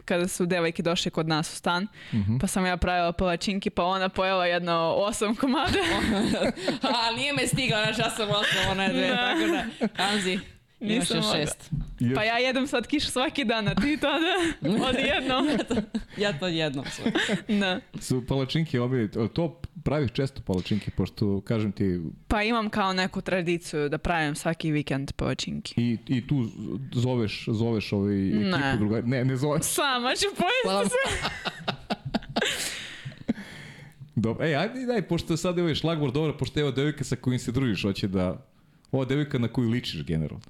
kada 0.04 0.28
su 0.28 0.46
devojke 0.46 0.82
došle 0.82 1.10
kod 1.10 1.28
nas 1.28 1.52
u 1.52 1.56
stan, 1.56 1.86
Mhm. 2.12 2.38
pa 2.38 2.46
sam 2.46 2.66
ja 2.66 2.76
pravila 2.76 3.12
palačinki, 3.12 3.70
pa 3.70 3.84
ona 3.84 4.08
pojela 4.08 4.46
jedno 4.46 4.74
osam 4.96 5.34
komada. 5.36 5.78
A, 6.82 7.16
nije 7.16 7.32
me 7.32 7.46
stigla, 7.46 7.82
znaš, 7.84 7.98
ja 7.98 8.10
sam 8.10 8.28
ostala 8.30 8.70
one 8.70 8.88
dve, 8.88 9.08
Da. 9.08 9.16
tako 9.16 9.46
da, 9.46 9.64
Hamzi, 9.96 10.38
imaš 10.80 10.98
Nisam 10.98 11.16
još 11.16 11.24
mogla. 11.24 11.40
šest. 11.40 11.70
Još- 12.00 12.14
Pa 12.14 12.22
ja 12.22 12.38
jedem 12.38 12.66
sad 12.66 12.86
kiš 12.86 13.06
svaki 13.06 13.44
dan, 13.44 13.68
a 13.68 13.74
ti 13.74 13.96
to 13.96 14.06
da 14.60 14.70
odjednom. 14.88 15.48
Ja 16.16 16.32
to 16.32 16.46
jednom 16.48 16.84
sve. 16.86 17.12
Da. 17.50 17.80
su 17.96 18.24
palačinke 18.26 18.80
omiljeni. 18.80 19.08
To 19.28 19.60
praviš 19.84 20.10
često 20.12 20.42
palačinke, 20.42 20.90
pošto, 20.90 21.40
kažem 21.40 21.72
ti, 21.72 22.00
Pa 22.28 22.42
imam 22.42 22.70
kao 22.70 22.92
neku 22.92 23.20
tradiciju 23.20 23.88
da 23.88 23.98
pravim 23.98 24.34
svaki 24.34 24.70
vikend 24.70 25.12
palačinki. 25.12 25.74
i, 25.76 25.98
i 26.08 26.26
tu 26.26 26.44
zoveš, 26.92 27.44
zoveš 27.48 27.92
ovaj 27.92 28.28
ekipu 28.28 28.40
Ne. 28.50 28.76
druga... 28.76 29.00
Ne, 29.00 29.24
ne 29.24 29.36
zoveš. 29.36 29.62
Sama 29.64 30.10
ću 30.10 30.26
pojesti 30.28 30.90
sve. 30.90 31.30
Dobro. 34.16 34.44
Ej, 34.44 34.56
ajde 34.56 34.86
daj, 34.86 35.02
pošto 35.02 35.36
sad 35.36 35.56
je 35.56 35.62
ovaj 35.62 35.74
šlagvor 35.74 36.12
dobro, 36.12 36.36
pošto 36.36 36.60
evo 36.60 36.70
devojka 36.70 37.04
sa 37.04 37.16
kojim 37.16 37.38
se 37.38 37.52
družiš, 37.52 37.82
hoće 37.82 38.08
da... 38.08 38.46
Ova 38.92 39.04
devojka 39.04 39.38
na 39.38 39.48
koju 39.48 39.70
ličiš 39.70 40.04
generalno. 40.04 40.44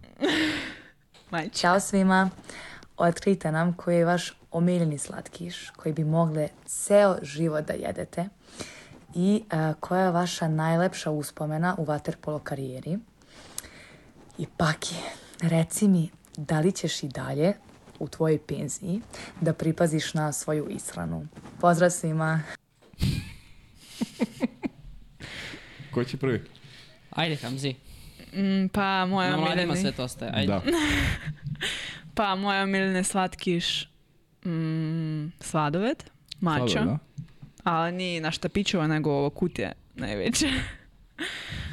Ćao 1.58 1.80
svima. 1.80 2.30
Otkrite 2.96 3.52
nam 3.52 3.72
koji 3.72 3.96
je 3.96 4.04
vaš 4.04 4.32
omiljeni 4.50 4.98
slatkiš 4.98 5.70
koji 5.70 5.92
bi 5.92 6.04
mogle 6.04 6.48
ceo 6.66 7.16
život 7.22 7.66
da 7.66 7.72
jedete 7.72 8.28
i 9.14 9.42
a, 9.50 9.74
koja 9.80 10.04
je 10.04 10.10
vaša 10.10 10.48
najlepša 10.48 11.10
uspomena 11.10 11.74
u 11.78 11.84
vaterpolo 11.84 12.38
karijeri. 12.38 12.98
I 14.38 14.46
Paki, 14.56 14.94
reci 15.40 15.88
mi 15.88 16.10
da 16.36 16.60
li 16.60 16.72
ćeš 16.72 17.02
i 17.02 17.08
dalje 17.08 17.52
u 17.98 18.08
tvojoj 18.08 18.38
penziji 18.38 19.00
da 19.40 19.52
pripaziš 19.52 20.14
na 20.14 20.32
svoju 20.32 20.68
ishranu. 20.70 21.26
Pozdrav 21.60 21.90
svima! 21.90 22.42
Ko 25.94 26.04
će 26.04 26.16
prvi? 26.16 26.44
Ajde, 27.10 27.36
Hamzi. 27.36 27.74
Mm, 28.38 28.68
pa 28.68 29.06
moja 29.06 29.30
Na 29.30 29.36
mladima 29.36 29.62
omiljeni, 29.62 29.80
sve 29.80 29.92
to 29.92 30.04
ostaje. 30.04 30.32
Ajde. 30.34 30.52
Da. 30.52 30.62
pa 32.16 32.34
moja 32.34 32.62
omiljeni 32.62 33.04
slatkiš 33.04 33.88
mm, 34.44 35.32
sladoved, 35.40 36.04
mača. 36.40 36.66
Sada, 36.68 36.84
da? 36.84 36.98
ali 37.64 37.92
nije 37.92 38.20
na 38.20 38.30
štapićova, 38.30 38.86
nego 38.86 39.10
ovo 39.10 39.30
kutije 39.30 39.72
najveće. 39.94 40.46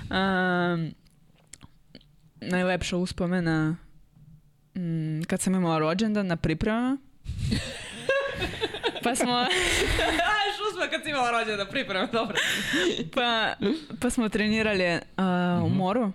um, 0.10 0.94
najlepša 2.42 2.98
uspomena 2.98 3.76
mm, 4.76 5.22
kad 5.22 5.42
sam 5.42 5.56
imala 5.56 5.80
rođendan 5.80 6.28
na 6.28 6.36
pripremama. 6.36 6.98
pa 9.04 9.16
smo, 9.16 9.32
Aj, 9.34 9.48
šusma 10.58 10.88
kad 10.92 11.04
si 11.04 11.10
imala 11.10 11.32
rođena 11.32 11.58
da 11.58 11.66
priprema, 11.66 12.06
dobro. 12.06 12.38
pa, 13.16 13.54
pa 14.02 14.10
smo 14.10 14.30
trenirali 14.30 14.96
uh, 14.96 15.66
u 15.66 15.70
moru 15.70 16.12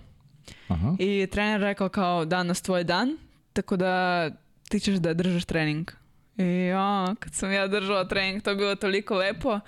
Aha. 0.71 0.95
i 0.99 1.27
trener 1.31 1.61
rekao 1.61 1.89
kao 1.89 2.25
danas 2.25 2.61
tvoj 2.61 2.83
dan, 2.83 3.17
tako 3.53 3.77
da 3.77 4.29
ti 4.69 4.79
ćeš 4.79 4.95
da 4.95 5.13
držiš 5.13 5.45
trening. 5.45 5.91
I 6.37 6.65
ja, 6.65 7.15
kad 7.19 7.33
sam 7.33 7.51
ja 7.51 7.67
držala 7.67 8.07
trening, 8.07 8.41
to 8.41 8.49
je 8.49 8.55
bilo 8.55 8.75
toliko 8.75 9.15
lepo, 9.15 9.59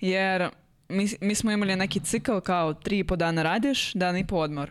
jer 0.00 0.48
mi, 0.88 1.08
mi 1.20 1.34
smo 1.34 1.52
imali 1.52 1.76
neki 1.76 2.00
cikl 2.00 2.38
kao 2.38 2.74
tri 2.74 2.98
i 2.98 3.04
po 3.04 3.16
dana 3.16 3.42
radiš, 3.42 3.92
dan 3.92 4.16
i 4.16 4.26
po 4.26 4.36
odmor. 4.36 4.70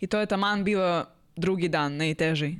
I 0.00 0.06
to 0.06 0.20
je 0.20 0.26
taman 0.26 0.64
bilo 0.64 1.04
drugi 1.36 1.68
dan, 1.68 1.96
najteži. 1.96 2.54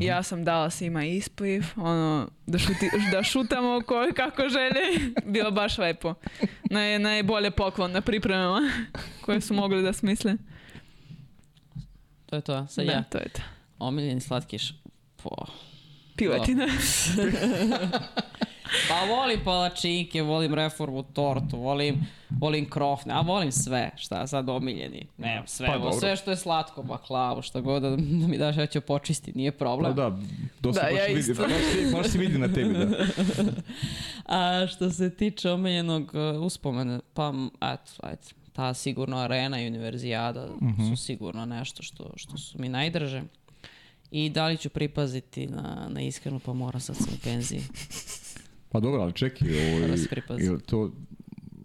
I 0.00 0.04
ja 0.04 0.22
sam 0.22 0.44
dala 0.44 0.70
svima 0.70 1.04
ispliv, 1.04 1.64
ono, 1.76 2.28
da, 2.46 2.58
šuti, 2.58 2.90
da 3.12 3.22
šutamo 3.22 3.80
ko, 3.86 4.06
kako 4.16 4.42
želi. 4.48 5.12
Bilo 5.34 5.50
baš 5.50 5.78
lepo. 5.78 6.14
Naj, 6.70 6.98
najbolje 6.98 7.50
poklon 7.50 7.92
na 7.92 8.00
pripremama 8.00 8.60
koje 9.24 9.40
su 9.40 9.54
mogli 9.54 9.82
da 9.82 9.92
smisle. 9.92 10.36
To 12.26 12.36
je 12.36 12.42
to, 12.42 12.66
sad 12.66 12.86
da, 12.86 12.92
ja. 12.92 13.02
to 13.02 13.18
je 13.18 13.28
to. 13.28 13.40
Omiljeni 13.78 14.20
slatkiš. 14.20 14.74
Po. 15.16 15.30
Piletina. 16.16 16.66
Pa 18.88 19.04
volim 19.06 19.40
palačinke, 19.44 20.22
volim 20.22 20.54
reformu 20.54 21.02
tortu, 21.04 21.56
volim, 21.56 22.06
volim 22.30 22.70
krofne, 22.70 23.14
a 23.14 23.20
volim 23.20 23.52
sve, 23.52 23.90
šta 23.96 24.26
sad 24.26 24.48
omiljeni. 24.48 25.06
Ne, 25.18 25.42
sve, 25.46 25.66
Pa 25.66 25.78
pa, 25.80 25.92
sve 25.92 26.16
što 26.16 26.30
je 26.30 26.36
slatko, 26.36 26.82
baklavu, 26.82 27.42
šta 27.42 27.60
god 27.60 27.82
da, 27.82 27.90
da 27.90 27.96
mi 27.96 28.38
daš, 28.38 28.56
ja 28.56 28.66
ću 28.66 28.80
počistiti, 28.80 29.38
nije 29.38 29.52
Pa 29.52 29.58
problem. 29.58 29.94
da, 29.94 30.18
dosta 30.60 30.82
Da, 30.82 30.90
baš 30.90 30.98
ja 30.98 31.06
vidi, 31.06 31.20
isto. 31.20 31.42
baš, 31.92 32.06
se- 32.06 32.18
vidi 32.18 32.38
na 32.38 32.48
tebi, 32.48 32.72
da. 32.74 33.06
A 34.62 34.66
što 34.66 34.90
se 34.90 35.10
tiče 35.10 35.50
omiljenog 35.50 36.12
uh, 36.36 36.42
uspomene, 36.42 37.00
pa 37.14 37.32
eto, 37.62 37.92
ajde, 38.00 38.22
ta 38.54 38.74
sigurno 38.74 39.16
arena 39.16 39.62
i 39.62 39.66
univerzijada 39.66 40.48
su 40.90 40.96
sigurno 40.96 41.46
nešto 41.46 41.82
što, 41.82 42.12
što 42.16 42.38
su 42.38 42.60
mi 42.60 42.68
najdrže. 42.68 43.22
I 44.10 44.30
da 44.30 44.46
li 44.46 44.56
ću 44.56 44.68
pripaziti 44.68 45.46
na, 45.46 45.86
na 45.90 46.00
iskrenu, 46.00 46.38
pa 46.38 46.52
moram 46.52 46.80
sad 46.80 46.96
sam 46.96 47.06
u 47.14 47.18
penziji. 47.24 47.60
Pa 48.68 48.80
dobro, 48.80 49.02
ali 49.02 49.12
čekaj, 49.12 49.48
Mora 49.48 49.84
ovaj, 49.84 49.98
se 49.98 50.08
pripaziti. 50.08 50.46
jel 50.46 50.58
to, 50.60 50.92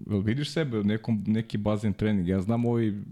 jel 0.09 0.19
vidiš 0.19 0.51
sebe 0.51 0.79
u 0.79 0.83
nekom, 0.83 1.23
neki 1.27 1.57
bazen 1.57 1.93
trening? 1.93 2.27
Ja 2.27 2.41
znam 2.41 2.65
ovi, 2.65 3.03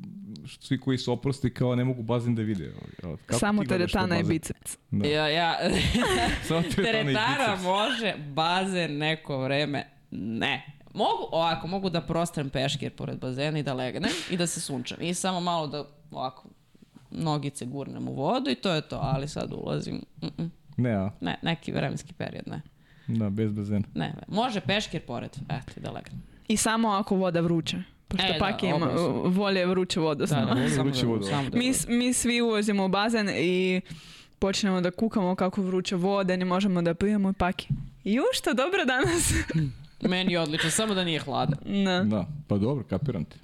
svi 0.59 0.79
koji 0.79 0.97
su 0.97 1.11
oprosti 1.13 1.49
kao 1.49 1.75
ne 1.75 1.83
mogu 1.83 2.03
bazen 2.03 2.35
da 2.35 2.41
vide. 2.41 2.73
ovaj, 3.03 3.17
kako 3.25 3.39
Samo 3.39 3.63
teretana 3.65 4.15
i 4.15 4.23
bazen? 4.23 4.29
biceps. 4.29 4.77
Da. 4.91 5.07
Ja, 5.07 5.27
ja, 5.27 5.55
Samo 6.47 6.61
teretana 6.61 6.81
i 6.81 7.13
teretana 7.13 7.45
biceps. 7.45 7.63
može, 7.63 8.13
bazen 8.33 8.97
neko 8.97 9.37
vreme, 9.37 9.87
ne. 10.11 10.76
Mogu, 10.97 11.27
ovako, 11.31 11.67
mogu 11.67 11.89
da 11.89 12.01
prostrem 12.01 12.49
peškir 12.49 12.91
pored 12.91 13.19
bazena 13.19 13.59
i 13.59 13.63
da 13.63 13.73
legnem 13.73 14.11
i 14.29 14.37
da 14.37 14.47
se 14.47 14.61
sunčam. 14.61 14.97
I 15.01 15.13
samo 15.13 15.39
malo 15.39 15.67
da, 15.67 15.83
ovako, 16.11 16.43
nogice 17.11 17.65
gurnem 17.65 18.07
u 18.07 18.13
vodu 18.13 18.49
i 18.49 18.55
to 18.55 18.71
je 18.73 18.81
to, 18.81 18.99
ali 19.01 19.27
sad 19.27 19.53
ulazim, 19.53 20.01
mm 20.21 20.27
-mm. 20.37 20.49
Ne, 20.77 20.91
a? 20.91 21.11
ne, 21.21 21.39
neki 21.41 21.71
vremenski 21.71 22.13
period, 22.13 22.43
ne. 22.47 22.61
Da, 23.07 23.29
bez 23.29 23.51
bazena. 23.51 23.85
Ne, 23.93 24.13
može 24.27 24.61
peškir 24.61 25.01
pored, 25.01 25.31
eto, 25.49 25.71
i 25.77 25.79
da 25.79 25.91
legnem. 25.91 26.23
I 26.47 26.57
samo 26.57 26.89
ako 26.89 27.15
voda 27.15 27.39
vruća. 27.41 27.77
Pošto 28.07 28.25
E, 28.27 28.33
da, 28.33 28.39
pak 28.39 28.63
ima, 28.63 28.75
obavezno. 28.75 29.07
volje 29.25 29.65
vruće 29.65 29.99
vodu 29.99 30.25
Da, 30.25 30.35
da, 30.35 30.41
Volim 30.53 30.69
samo 30.69 30.83
vruću 30.83 31.01
da, 31.05 31.07
vodu. 31.11 31.25
samo 31.25 31.49
da 31.49 31.57
Mi, 31.57 31.71
mi 31.87 32.13
svi 32.13 32.41
ulazimo 32.41 32.85
u 32.85 32.89
bazen 32.89 33.29
i 33.35 33.81
počnemo 34.39 34.81
da 34.81 34.91
kukamo 34.91 35.35
kako 35.35 35.61
vruća 35.61 35.95
voda, 35.95 36.35
ne 36.35 36.45
možemo 36.45 36.81
da 36.81 36.93
pijemo 36.93 37.29
i 37.29 37.33
paki. 37.33 37.67
Ju, 38.03 38.23
što 38.33 38.53
dobro 38.53 38.85
danas. 38.85 39.33
Meni 40.01 40.33
je 40.33 40.39
odlično, 40.39 40.69
samo 40.69 40.93
da 40.93 41.03
nije 41.03 41.19
hladan. 41.19 41.57
da. 41.85 42.03
Da, 42.05 42.27
pa 42.47 42.57
dobro, 42.57 42.83
kapiram 42.85 43.25
te. 43.25 43.37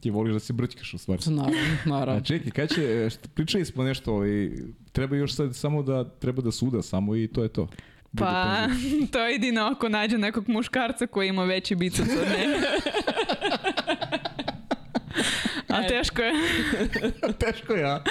Ti 0.00 0.10
voliš 0.10 0.32
da 0.32 0.40
se 0.40 0.52
brćkaš 0.52 0.94
u 0.94 0.98
stvari. 0.98 1.22
Naravno, 1.26 1.58
A 1.84 1.88
naravno. 1.88 2.20
čekaj, 2.20 2.50
kad 2.50 2.68
će, 2.68 2.82
e, 2.82 3.10
šta- 3.10 3.28
pričali 3.28 3.64
smo 3.64 3.84
nešto, 3.84 4.14
ovaj, 4.14 4.50
treba 4.92 5.16
još 5.16 5.34
sad 5.34 5.56
samo 5.56 5.82
da, 5.82 6.04
treba 6.10 6.42
da 6.42 6.52
suda 6.52 6.82
samo 6.82 7.16
i 7.16 7.28
to 7.28 7.42
je 7.42 7.48
to. 7.48 7.68
Bude 8.12 8.24
Pa, 8.24 8.56
penzija. 8.68 9.06
to 9.06 9.18
je 9.20 9.32
jedino 9.32 9.62
ako 9.62 9.88
nađe 9.88 10.18
nekog 10.18 10.48
muškarca 10.48 11.06
koji 11.06 11.28
ima 11.28 11.44
veći 11.44 11.74
biceps 11.74 12.08
od 12.10 12.28
mene. 12.28 12.56
A 15.68 15.88
teško 15.88 16.22
je. 16.22 16.32
Teško 17.40 17.72
ja. 17.74 18.04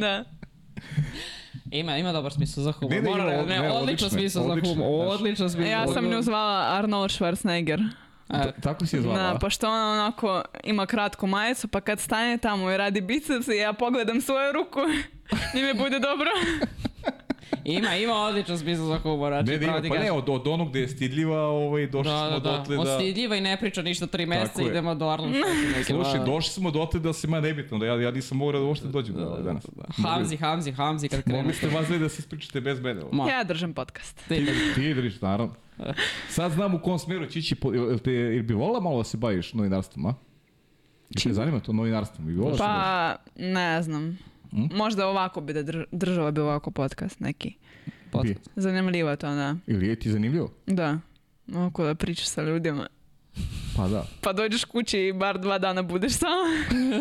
da. 0.00 0.24
Ima, 1.70 1.96
ima 1.98 2.12
dobar 2.12 2.32
smisao 2.32 2.64
za 2.64 2.72
humor. 2.72 2.94
Ne, 2.94 3.02
ne, 3.02 3.10
Mora, 3.10 3.24
ne, 3.24 3.36
ne, 3.46 3.58
odličan 3.58 3.76
odlično 3.82 4.08
smisao 4.08 4.42
za 4.42 4.52
odlično 4.52 4.74
humor. 4.74 5.06
Odličan 5.08 5.50
smisao. 5.50 5.70
Ja 5.70 5.86
sam 5.86 6.04
nju 6.08 6.22
zvala 6.22 6.78
Arnold 6.78 7.10
Schwarzenegger. 7.10 7.88
E, 8.28 8.52
Tako 8.62 8.86
si 8.86 8.96
je 8.96 9.02
zvala, 9.02 9.32
Da, 9.32 9.38
pošto 9.38 9.68
ona 9.68 9.92
onako 9.92 10.42
ima 10.64 10.86
kratku 10.86 11.26
majicu, 11.26 11.68
pa 11.68 11.80
kad 11.80 12.00
stane 12.00 12.38
tamo 12.38 12.70
i 12.70 12.76
radi 12.76 13.00
biceps 13.00 13.48
i 13.48 13.56
ja 13.56 13.72
pogledam 13.72 14.20
svoju 14.20 14.52
ruku, 14.52 14.80
njime 15.54 15.74
bude 15.74 15.98
dobro. 15.98 16.30
Ima, 17.66 17.96
ima 17.96 18.14
odličan 18.14 18.58
smisao 18.58 18.86
za 18.86 18.98
humor. 18.98 19.32
Znači, 19.32 19.50
Ne, 19.50 19.58
da 19.58 19.64
ima, 19.64 19.80
pa 19.88 19.98
ne, 19.98 20.12
od, 20.12 20.28
od 20.28 20.46
onog 20.46 20.68
gde 20.70 20.80
je 20.80 20.88
stidljiva, 20.88 21.38
ovaj, 21.40 21.86
došli 21.86 22.12
Da, 22.12 22.18
smo 22.20 22.40
da, 22.40 22.50
da. 22.50 22.56
dotle 22.58 22.76
da... 22.76 22.82
Ostidljiva 22.82 23.36
i 23.36 23.40
ne 23.40 23.56
priča 23.56 23.82
ništa 23.82 24.06
tri 24.06 24.26
meseca, 24.26 24.62
idemo 24.62 24.94
do 24.94 25.04
Schwarzenegger. 25.06 25.84
Slušaj, 25.86 26.18
Da, 26.18 26.24
došli 26.24 26.50
smo 26.50 26.70
dotle 26.70 27.00
da 27.00 27.12
se 27.12 27.28
ma 27.28 27.40
nebitno, 27.40 27.78
da 27.78 27.86
ja, 27.86 27.94
ja 27.96 28.10
nisam 28.10 28.38
mogao 28.38 28.60
da 28.60 28.66
uopšte 28.66 28.88
dođem 28.88 29.14
da, 29.14 29.24
da, 29.24 29.36
danas. 29.38 29.66
Hamzi, 29.98 30.36
Hamzi, 30.36 30.72
Hamzi 30.72 31.08
kad 31.08 31.22
krenu. 31.22 31.38
Mogli 31.38 31.54
ste 31.54 31.66
vas 31.68 31.88
da 31.90 32.08
se 32.08 32.16
ispričate 32.18 32.60
bez 32.60 32.80
mene. 32.80 33.00
ovo. 33.02 33.12
Ma. 33.14 33.28
Ja 33.28 33.44
držam 33.44 33.72
podcast. 33.72 34.28
Ti- 34.28 34.46
Ti 34.74 34.84
idriš, 34.84 35.20
naravno. 35.20 35.54
Sad 36.28 36.52
znam 36.52 36.74
u 36.74 36.80
kom 36.80 36.98
smeru 36.98 37.26
će 37.26 37.38
ići, 37.38 37.54
po- 37.54 37.72
jel, 37.72 37.98
te, 37.98 38.12
jel 38.12 38.42
bi 38.42 38.54
volila 38.54 38.80
malo 38.80 38.98
da 38.98 39.04
se 39.04 39.16
baviš 39.16 39.52
novinarstvom, 39.52 40.06
a? 40.06 40.14
Jel 41.10 41.22
te 41.24 41.32
zanima 41.32 41.60
to 41.60 41.72
novinarstvom? 41.72 42.26
Bi 42.26 42.34
volila 42.34 42.52
da? 42.52 42.58
Pa, 42.58 43.16
ne 43.36 43.82
znam. 43.82 44.18
Možda 44.52 45.06
ovako 45.06 45.40
bi 45.40 45.52
da 45.52 45.62
drž- 45.62 45.84
država 45.92 46.30
bi 46.30 46.40
ovako 46.40 46.70
podcast 46.70 47.20
neki. 47.20 47.54
Bi. 48.22 48.36
Zanimljivo 48.56 49.16
to, 49.16 49.26
da. 49.26 49.56
Ili 49.66 49.88
je 49.88 49.96
ti 49.96 50.10
zanimljivo? 50.10 50.52
Da. 50.66 50.98
Ovako 51.54 51.84
da 51.84 51.94
pričaš 51.94 52.26
sa 52.26 52.42
ljudima. 52.42 52.86
Pa 53.76 53.88
da. 53.88 54.06
Pa 54.20 54.32
dođeš 54.32 54.64
kući 54.64 54.98
i 54.98 55.12
bar 55.12 55.38
dva 55.38 55.58
dana 55.58 55.82
budeš 55.82 56.12
sama. 56.12 56.64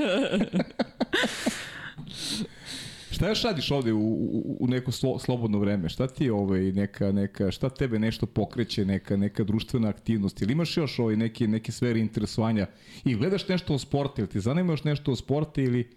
Šta 3.11 3.27
još 3.27 3.43
radiš 3.43 3.71
ovde 3.71 3.93
u, 3.93 3.99
u, 3.99 4.57
u 4.59 4.67
neko 4.67 4.91
slo, 4.91 5.19
slobodno 5.19 5.59
vreme? 5.59 5.89
Šta 5.89 6.07
ti 6.07 6.25
je 6.25 6.33
ovaj, 6.33 6.61
neka, 6.61 7.11
neka, 7.11 7.51
šta 7.51 7.69
tebe 7.69 7.99
nešto 7.99 8.25
pokreće, 8.25 8.85
neka, 8.85 9.17
neka 9.17 9.43
društvena 9.43 9.89
aktivnost? 9.89 10.41
Ili 10.41 10.51
imaš 10.53 10.77
još 10.77 10.99
ovaj, 10.99 11.15
neke, 11.15 11.47
neke 11.47 11.71
sfere 11.71 11.99
interesovanja? 11.99 12.67
I 13.05 13.15
gledaš 13.15 13.47
nešto 13.47 13.73
o 13.73 13.79
sportu? 13.79 14.21
Ili 14.21 14.29
ti 14.29 14.39
zanima 14.39 14.73
još 14.73 14.83
nešto 14.83 15.11
o 15.11 15.15
sportu 15.15 15.61
ili, 15.61 15.89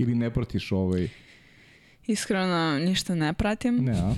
ili 0.00 0.14
ne 0.14 0.30
pratiš 0.30 0.72
ovaj... 0.72 1.08
Iskreno, 2.06 2.48
ništa 2.78 3.14
ne 3.14 3.32
pratim. 3.32 3.76
Ne, 3.76 3.92
a? 3.92 3.94
da, 3.94 4.14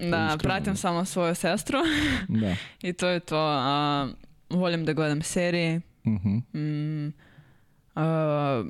iskreno, 0.00 0.38
pratim 0.38 0.76
samo 0.76 1.04
svoju 1.04 1.34
sestru. 1.34 1.78
Da. 2.40 2.56
I 2.82 2.92
to 2.92 3.08
je 3.08 3.20
to. 3.20 3.38
A, 3.38 4.08
volim 4.50 4.84
da 4.84 4.92
gledam 4.92 5.22
serije. 5.22 5.80
Mhm. 6.06 6.36
Mm, 6.54 7.12
a, 7.94 8.64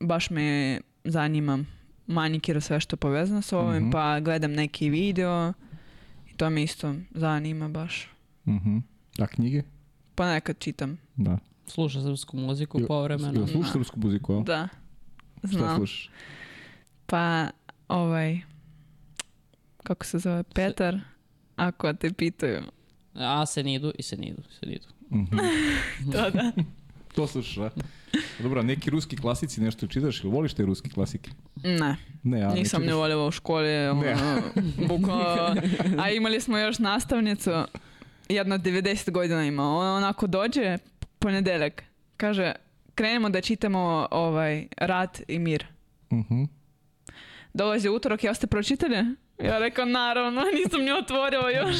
baš 0.00 0.30
me 0.30 0.78
zanima 1.04 1.64
manikir, 2.06 2.62
sve 2.62 2.80
što 2.80 2.94
je 2.94 2.98
povezano 2.98 3.42
s 3.42 3.52
ovim, 3.52 3.82
Mhm. 3.82 3.90
pa 3.90 4.20
gledam 4.20 4.52
neki 4.52 4.90
video 4.90 5.52
i 6.26 6.36
to 6.36 6.50
me 6.50 6.62
isto 6.62 6.94
zanima 7.10 7.68
baš. 7.68 8.08
Mhm. 8.46 8.78
A 9.18 9.26
knjige? 9.26 9.62
Pa 10.14 10.26
nekad 10.26 10.58
čitam. 10.58 10.98
Da. 11.16 11.38
Sluša 11.66 12.02
srpsku 12.02 12.36
muziku 12.36 12.80
povremeno. 12.88 13.32
Jel 13.32 13.46
slušaš 13.46 13.72
srpsku 13.72 14.00
muziku, 14.00 14.34
a? 14.34 14.42
Da, 14.42 14.68
Šta 15.46 15.58
znam. 15.58 15.76
slušaš? 15.76 16.10
Pa 17.06 17.50
ovaj, 17.88 18.40
kako 19.82 20.04
se 20.04 20.18
zove, 20.18 20.42
Petar, 20.44 20.98
ako 21.56 21.92
te 21.92 22.12
pitaju. 22.12 22.62
A 23.14 23.46
Senidu 23.46 23.92
i 23.98 24.02
Senidu, 24.02 24.42
Senidu. 24.60 24.86
Mhm. 25.12 25.36
To 26.12 26.30
da. 26.30 26.52
To 27.14 27.26
slušaš, 27.26 27.58
a? 27.58 27.70
Dobro, 28.38 28.62
neki 28.62 28.90
ruski 28.90 29.16
klasici 29.16 29.60
nešto 29.60 29.86
čitaš 29.86 30.20
ili 30.20 30.32
voliš 30.32 30.54
te 30.54 30.62
ruski 30.62 30.90
klasike? 30.90 31.30
Ne, 31.56 31.96
Ne, 32.22 32.42
a 32.42 32.54
nisam 32.54 32.80
ne 32.80 32.86
ne 32.86 32.90
čitaš? 32.90 32.96
voljela 32.96 33.26
u 33.26 33.30
školi. 33.30 33.88
Ono, 33.88 34.02
bukvalno, 34.88 35.62
a 35.98 36.10
imali 36.10 36.40
smo 36.40 36.58
još 36.58 36.78
nastavnicu, 36.78 37.50
jedna 38.28 38.54
od 38.54 38.60
90 38.60 39.10
godina 39.10 39.44
ima. 39.44 39.76
Ona 39.76 39.94
onako 39.94 40.26
dođe, 40.26 40.78
ponedeljak, 41.18 41.82
kaže, 42.16 42.52
krenemo 42.94 43.30
da 43.30 43.40
čitamo 43.40 44.08
ovaj, 44.10 44.66
Rat 44.76 45.20
i 45.28 45.38
mir. 45.38 45.66
Mhm. 46.12 46.42
Dolazi 47.54 47.88
utorak, 47.88 48.24
ja 48.24 48.34
ste 48.34 48.46
pročitali? 48.46 48.94
Ja 49.42 49.58
rekao, 49.58 49.84
naravno, 49.84 50.40
nisam 50.64 50.80
ni 50.80 50.92
otvorila 50.92 51.50
još. 51.50 51.76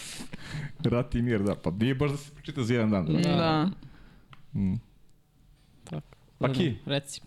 Rat 0.92 1.14
i 1.14 1.22
mir, 1.22 1.42
da. 1.42 1.54
Pa 1.54 1.70
nije 1.70 1.94
baš 1.94 2.10
da 2.10 2.16
se 2.16 2.34
pročita 2.34 2.62
za 2.62 2.74
jedan 2.74 2.90
dan. 2.90 3.06
Da. 3.06 3.20
da. 3.20 3.70
Mm. 4.60 4.74
Tako. 5.84 6.16
Pa 6.38 6.52
ki? 6.52 6.76
Reci. 6.86 7.20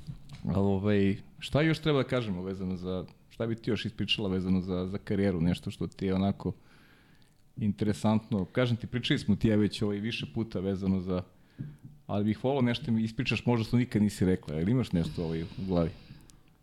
A 0.55 0.59
ovaj, 0.59 1.17
šta 1.39 1.61
još 1.61 1.79
treba 1.79 2.03
da 2.03 2.07
kažemo 2.09 2.41
vezano 2.43 2.75
za, 2.75 3.05
šta 3.29 3.47
bi 3.47 3.55
ti 3.55 3.69
još 3.69 3.85
ispričala 3.85 4.29
vezano 4.29 4.61
za, 4.61 4.87
za 4.87 4.97
karijeru, 4.97 5.41
nešto 5.41 5.71
što 5.71 5.87
ti 5.87 6.05
je 6.05 6.15
onako 6.15 6.53
interesantno. 7.57 8.45
Kažem 8.45 8.77
ti, 8.77 8.87
pričali 8.87 9.19
smo 9.19 9.35
ti 9.35 9.47
ja 9.47 9.55
već 9.55 9.81
ovaj 9.81 9.97
više 9.97 10.25
puta 10.33 10.59
vezano 10.59 10.99
za, 10.99 11.23
ali 12.07 12.23
bih 12.23 12.43
volao 12.43 12.61
nešto 12.61 12.91
mi 12.91 13.03
ispričaš 13.03 13.45
možda 13.45 13.63
što 13.63 13.77
nikad 13.77 14.01
nisi 14.01 14.25
rekla, 14.25 14.59
ili 14.59 14.71
imaš 14.71 14.91
nešto 14.91 15.23
ovaj 15.23 15.41
u 15.43 15.45
glavi? 15.57 15.89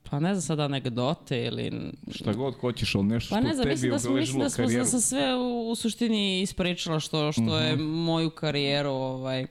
Pa 0.02 0.20
ne 0.20 0.34
znam 0.34 0.42
sada 0.42 0.62
anegdote 0.64 1.44
ili... 1.44 1.72
Šta 2.10 2.32
god 2.32 2.54
hoćeš, 2.54 2.94
ali 2.94 3.04
nešto 3.04 3.34
Pa 3.34 3.40
što 3.40 3.48
ne 3.48 3.54
znam, 3.54 3.64
tebi 3.66 3.88
da 3.88 3.98
smo, 3.98 4.12
mislim 4.12 4.38
da 4.38 4.50
smo 4.50 4.64
karijeru. 4.64 4.84
da 4.84 4.88
sam 4.88 5.00
sve 5.00 5.34
u, 5.36 5.70
u 5.70 5.74
suštini 5.74 6.40
ispričala 6.40 7.00
što, 7.00 7.32
što 7.32 7.58
je 7.58 7.74
Mhm. 7.74 7.82
moju 7.84 8.30
karijeru 8.30 8.90
ovaj, 8.90 9.46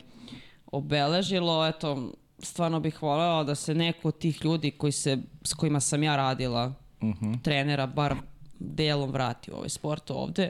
obeležilo. 0.68 1.68
Eto, 1.68 2.12
stvarno 2.40 2.80
bih 2.80 3.02
voljela 3.02 3.44
da 3.44 3.56
se 3.56 3.76
neko 3.76 4.08
od 4.08 4.18
tih 4.18 4.46
ljudi 4.46 4.72
koji 4.72 4.92
se, 4.92 5.18
s 5.44 5.54
kojima 5.54 5.80
sam 5.80 6.04
ja 6.04 6.16
radila, 6.16 6.74
Mhm. 7.04 7.34
trenera, 7.34 7.88
bar 7.88 8.16
delom 8.60 9.12
vrati 9.12 9.52
u 9.52 9.56
ovaj 9.56 9.70
sport 9.70 10.12
ovde 10.12 10.50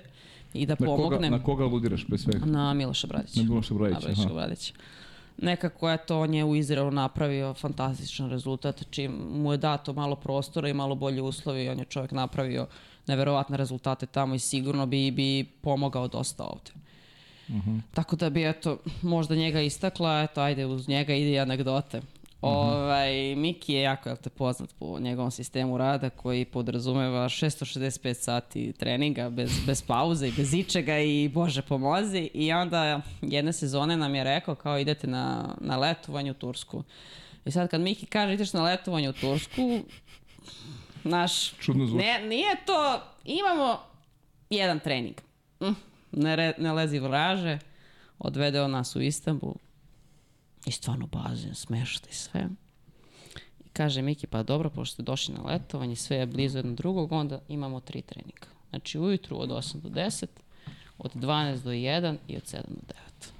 i 0.53 0.66
da 0.66 0.74
Na 0.74 0.78
koga, 0.78 0.88
pomognem 0.98 1.32
na 1.32 1.44
koga 1.44 1.64
aludiraš 1.64 2.06
pre 2.06 2.18
svega? 2.18 2.45
na 2.45 2.74
Miloša 2.74 3.07
Bradića. 3.07 3.40
Na 3.40 3.44
Miloša 3.44 3.74
Bradića. 3.74 4.34
Bradića. 4.34 4.74
Nekako 5.41 5.91
eto 5.91 6.20
on 6.20 6.34
je 6.34 6.44
u 6.44 6.56
Izraelu 6.56 6.91
napravio 6.91 7.53
fantastičan 7.53 8.30
rezultat, 8.30 8.84
čim 8.90 9.11
mu 9.32 9.52
je 9.52 9.57
dato 9.57 9.94
malo 9.94 10.16
prostora 10.16 10.70
i 10.70 10.74
malo 10.74 10.95
bolje 10.95 11.22
uslovi 11.22 11.64
i 11.64 11.70
on 11.70 11.80
je 11.80 11.86
čovjek 11.86 12.11
napravio 12.11 12.68
neverovatne 13.07 13.57
rezultate 13.57 14.06
tamo 14.06 14.36
i 14.36 14.40
sigurno 14.40 14.86
bi, 14.86 15.11
bi 15.11 15.45
pomogao 15.61 16.07
dosta 16.07 16.44
ovde. 16.44 16.72
Uh 17.48 17.56
-huh. 17.56 17.82
Tako 17.94 18.16
da 18.16 18.30
bi, 18.30 18.49
eto, 18.49 18.78
možda 19.02 19.36
njega 19.36 19.61
istakla, 19.61 20.22
eto, 20.22 20.41
ajde, 20.41 20.66
uz 20.66 20.88
njega 20.88 21.14
ide 21.14 21.32
i 21.32 21.40
anegdote. 21.40 22.02
Ovaj, 22.41 23.36
Miki 23.36 23.74
je 23.74 23.82
jako, 23.82 24.10
jel 24.10 24.18
te, 24.18 24.30
poznat 24.30 24.74
po 24.80 24.99
njegovom 24.99 25.32
sistemu 25.32 25.78
rada 25.78 26.10
koji 26.10 26.45
podrazumeva 26.45 27.30
665 27.30 28.14
sati 28.14 28.74
treninga 28.74 29.30
bez, 29.30 29.52
bez 29.66 29.82
pauze 29.82 30.28
i 30.28 30.32
bez 30.32 30.53
ičega 30.53 30.99
i 30.99 31.30
bože 31.34 31.61
pomozi 31.61 32.30
i 32.34 32.53
onda 32.53 33.02
jedne 33.22 33.53
sezone 33.53 33.98
nam 33.98 34.16
je 34.16 34.24
rekao 34.24 34.56
kao 34.56 34.80
idete 34.80 35.07
na, 35.07 35.56
na 35.61 35.78
letovanje 35.78 36.32
u 36.32 36.34
Tursku. 36.34 36.84
I 37.45 37.52
sad 37.52 37.70
kad 37.70 37.82
Miki 37.82 38.06
kaže 38.06 38.34
ideš 38.34 38.53
na 38.53 38.64
letovanje 38.64 39.10
u 39.10 39.14
Tursku, 39.14 39.80
naš... 41.03 41.53
Čudno 41.60 41.86
zvuči. 41.86 42.06
Ne, 42.06 42.28
nije 42.28 42.56
to... 42.66 43.02
Imamo 43.26 43.80
jedan 44.49 44.80
trening. 44.80 45.16
Mm, 45.61 45.76
ne, 46.11 46.36
re, 46.36 46.53
ne 46.57 46.74
lezi 46.74 46.99
vraže. 46.99 47.60
Odvedeo 48.20 48.68
nas 48.68 48.95
u 48.95 49.02
Istanbul. 49.02 49.53
I 50.65 50.72
stvarno 50.72 51.07
bazen, 51.07 51.56
smešta 51.56 52.10
i 52.10 52.14
sve. 52.14 52.48
I 53.65 53.69
kaže 53.73 54.02
Miki, 54.02 54.27
pa 54.27 54.44
dobro, 54.44 54.69
pošto 54.69 54.94
ste 54.94 55.03
došli 55.03 55.34
na 55.34 55.41
letovanje, 55.41 55.95
sve 55.95 56.18
je 56.18 56.26
blizu 56.26 56.57
jedno 56.57 56.73
drugog, 56.73 57.11
onda 57.11 57.40
imamo 57.48 57.80
tri 57.80 58.02
treninga. 58.02 58.48
Znači 58.69 58.99
ujutru 58.99 59.38
od 59.40 59.49
8 59.49 59.81
do 59.81 59.90
10, 59.90 60.26
od 60.98 61.15
12 61.15 61.64
do 61.64 61.72
1 61.72 62.18
i 62.27 62.38
od 62.38 62.44
7 62.44 62.56
do 62.68 62.94
9. 63.22 63.31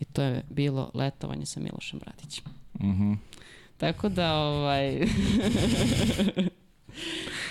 I 0.00 0.04
to 0.04 0.22
je 0.22 0.42
bilo 0.50 0.90
letovanje 0.94 1.46
sa 1.46 1.60
Milošem 1.60 1.98
Bratićem. 1.98 2.44
Mhm. 2.80 2.90
Uh 2.90 2.96
-huh. 2.96 3.16
Tako 3.76 4.08
da, 4.08 4.34
ovaj... 4.34 5.00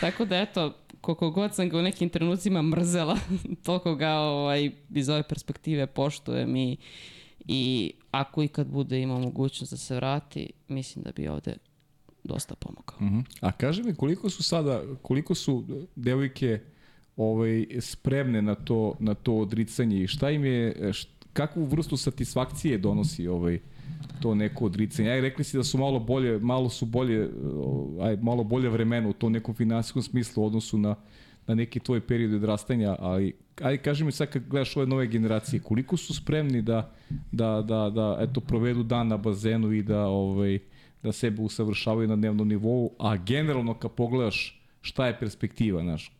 Tako 0.01 0.25
da, 0.25 0.37
eto, 0.37 0.73
koliko 1.01 1.29
god 1.31 1.55
sam 1.55 1.69
ga 1.69 1.77
u 1.77 1.81
nekim 1.81 2.09
trenucima 2.09 2.61
mrzela, 2.61 3.17
toliko 3.65 3.95
ga 3.95 4.11
ovaj, 4.13 4.71
iz 4.89 5.09
ove 5.09 5.23
perspektive 5.23 5.87
poštujem 5.87 6.55
i, 6.55 6.77
i 7.53 7.93
ako 8.11 8.43
i 8.43 8.47
kad 8.47 8.67
bude 8.67 9.01
imao 9.01 9.19
mogućnost 9.19 9.73
da 9.73 9.77
se 9.77 9.95
vrati, 9.95 10.49
mislim 10.67 11.03
da 11.03 11.11
bi 11.11 11.27
ovde 11.27 11.55
dosta 12.23 12.55
pomogao. 12.55 12.97
Uh 12.99 13.01
-huh. 13.01 13.23
A 13.41 13.51
kaži 13.51 13.83
mi 13.83 13.95
koliko 13.95 14.29
su 14.29 14.43
sada, 14.43 14.83
koliko 15.01 15.35
su 15.35 15.65
devojke 15.95 16.59
ovaj, 17.17 17.67
spremne 17.79 18.41
na 18.41 18.55
to, 18.55 18.95
na 18.99 19.13
to 19.13 19.33
odricanje 19.33 20.03
i 20.03 20.07
šta 20.07 20.31
im 20.31 20.45
je, 20.45 20.93
št, 20.93 21.09
kakvu 21.33 21.65
vrstu 21.65 21.97
satisfakcije 21.97 22.77
donosi 22.77 23.27
ovaj, 23.27 23.59
to 24.21 24.35
neko 24.35 24.65
odricanje. 24.65 25.09
Aj 25.09 25.21
rekli 25.21 25.43
si 25.43 25.57
da 25.57 25.63
su 25.63 25.77
malo 25.77 25.99
bolje, 25.99 26.39
malo 26.39 26.69
su 26.69 26.85
bolje, 26.85 27.29
aj 28.01 28.17
malo 28.21 28.43
bolje 28.43 28.69
vremena 28.69 29.09
u 29.09 29.13
tom 29.13 29.31
nekom 29.31 29.55
finansijskom 29.55 30.01
smislu 30.01 30.43
u 30.43 30.45
odnosu 30.45 30.77
na 30.77 30.95
na 31.51 31.55
neki 31.55 31.79
tvoj 31.79 31.99
period 31.99 32.33
odrastanja, 32.33 32.95
ali 32.99 33.33
aj 33.61 33.77
kaži 33.77 34.03
mi 34.03 34.11
sad 34.11 34.29
kad 34.29 34.47
gledaš 34.47 34.77
ove 34.77 34.85
nove 34.85 35.07
generacije, 35.07 35.59
koliko 35.59 35.97
su 35.97 36.15
spremni 36.15 36.61
da 36.61 36.91
da 37.31 37.61
da 37.61 37.89
da 37.89 38.17
eto 38.19 38.39
provedu 38.39 38.83
dan 38.83 39.07
na 39.07 39.17
bazenu 39.17 39.71
i 39.71 39.83
da 39.83 40.05
ovaj 40.05 40.59
da 41.03 41.11
sebe 41.11 41.41
usavršavaju 41.41 42.07
na 42.07 42.15
dnevnom 42.15 42.47
nivou, 42.47 42.91
a 42.99 43.17
generalno 43.17 43.73
kad 43.73 43.91
pogledaš 43.91 44.61
šta 44.81 45.07
je 45.07 45.19
perspektiva, 45.19 45.81
znaš, 45.81 46.11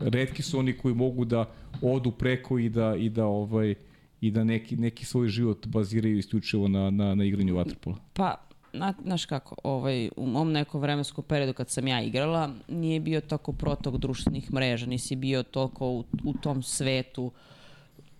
retki 0.00 0.42
su 0.42 0.58
oni 0.58 0.72
koji 0.72 0.94
mogu 0.94 1.24
da 1.24 1.44
odu 1.82 2.10
preko 2.10 2.58
i 2.58 2.68
da 2.68 2.96
i 2.96 3.08
da 3.08 3.26
ovaj 3.26 3.74
i 4.20 4.30
da 4.30 4.44
neki, 4.44 4.76
neki 4.76 5.04
svoj 5.04 5.28
život 5.28 5.66
baziraju 5.66 6.18
isključivo 6.18 6.68
na, 6.68 6.90
na, 6.90 7.14
na 7.14 7.24
igranju 7.24 7.56
vaterpola? 7.56 7.96
Pa, 8.12 8.34
na, 8.72 8.94
znaš 9.02 9.24
kako, 9.24 9.54
ovaj, 9.64 10.10
u 10.16 10.26
mom 10.26 10.52
nekom 10.52 10.80
vremenskom 10.80 11.24
periodu 11.24 11.52
kad 11.52 11.68
sam 11.68 11.88
ja 11.88 12.02
igrala, 12.02 12.50
nije 12.68 13.00
bio 13.00 13.20
toko 13.20 13.52
protok 13.52 13.96
društvenih 13.96 14.52
mreža, 14.52 14.86
nisi 14.86 15.16
bio 15.16 15.42
toliko 15.42 15.86
u, 15.86 16.04
u 16.24 16.32
tom 16.32 16.62
svetu 16.62 17.30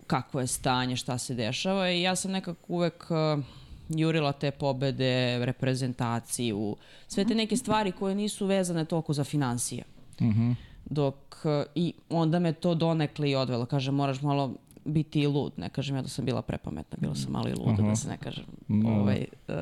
kakvo 0.07 0.41
je 0.41 0.47
stanje, 0.47 0.97
šta 0.97 1.19
se 1.19 1.35
dešava 1.35 1.91
i 1.91 2.03
ja 2.03 2.17
sam 2.17 2.31
nekako 2.31 2.61
uvek 2.69 3.07
uh, 3.11 3.45
jurila 3.89 4.33
te 4.33 4.51
pobede, 4.51 5.45
reprezentaciju, 5.45 6.77
sve 7.09 7.25
te 7.25 7.35
neke 7.35 7.57
stvari 7.57 7.93
koje 7.93 8.15
nisu 8.15 8.47
vezane 8.47 8.85
toliko 8.85 9.13
za 9.13 9.25
financije. 9.25 9.85
Mhm. 10.21 10.29
Uh 10.29 10.37
-huh. 10.37 10.55
Dok, 10.85 11.45
uh, 11.45 11.51
i 11.75 11.93
onda 12.09 12.39
me 12.39 12.53
to 12.53 12.75
donekle 12.75 13.31
i 13.31 13.35
odvelo. 13.35 13.67
Kaže, 13.67 13.91
moraš 13.91 14.23
malo 14.23 14.55
biti 14.85 15.21
i 15.21 15.27
lud. 15.27 15.53
Ne 15.57 15.69
kažem 15.69 15.97
ja 15.97 16.03
da 16.03 16.09
sam 16.09 16.25
bila 16.25 16.43
prepametna, 16.43 16.99
bila 17.01 17.15
sam 17.15 17.33
malo 17.33 17.49
i 17.49 17.55
luda, 17.55 17.83
Aha. 17.83 17.89
da 17.89 17.97
se 17.97 18.09
ne 18.09 18.19
kažem. 18.19 18.45
No. 18.69 19.01
Ovaj, 19.01 19.27
uh, 19.49 19.55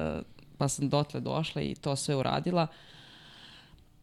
pa 0.59 0.69
sam 0.69 0.89
dotle 0.89 1.21
došla 1.21 1.63
i 1.63 1.75
to 1.75 1.97
sve 1.97 2.17
uradila. 2.17 2.67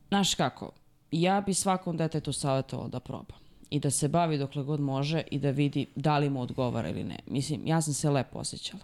Znaš 0.07 0.35
kako, 0.35 0.71
ja 1.11 1.41
bi 1.41 1.53
svakom 1.53 1.97
detetu 1.97 2.33
savjetovala 2.33 2.89
da 2.89 2.99
proba 2.99 3.35
i 3.69 3.79
da 3.79 3.91
se 3.91 4.07
bavi 4.07 4.37
dokle 4.37 4.63
god 4.63 4.79
može 4.79 5.23
i 5.31 5.39
da 5.39 5.49
vidi 5.49 5.85
da 5.95 6.17
li 6.17 6.29
mu 6.29 6.41
odgovara 6.41 6.89
ili 6.89 7.03
ne. 7.03 7.19
Mislim, 7.27 7.67
ja 7.67 7.81
sam 7.81 7.93
se 7.93 8.09
lepo 8.09 8.39
osjećala. 8.39 8.83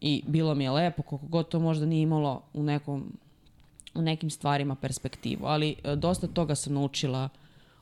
I 0.00 0.22
bilo 0.26 0.54
mi 0.54 0.64
je 0.64 0.70
lepo, 0.70 1.02
koliko 1.02 1.26
god 1.26 1.48
to 1.48 1.60
možda 1.60 1.86
nije 1.86 2.02
imalo 2.02 2.42
u 2.52 2.62
nekom 2.62 3.12
u 3.94 4.02
nekim 4.02 4.30
stvarima 4.30 4.74
perspektivu, 4.74 5.46
ali 5.46 5.76
e, 5.84 5.96
dosta 5.96 6.26
toga 6.26 6.54
sam 6.54 6.74
naučila 6.74 7.28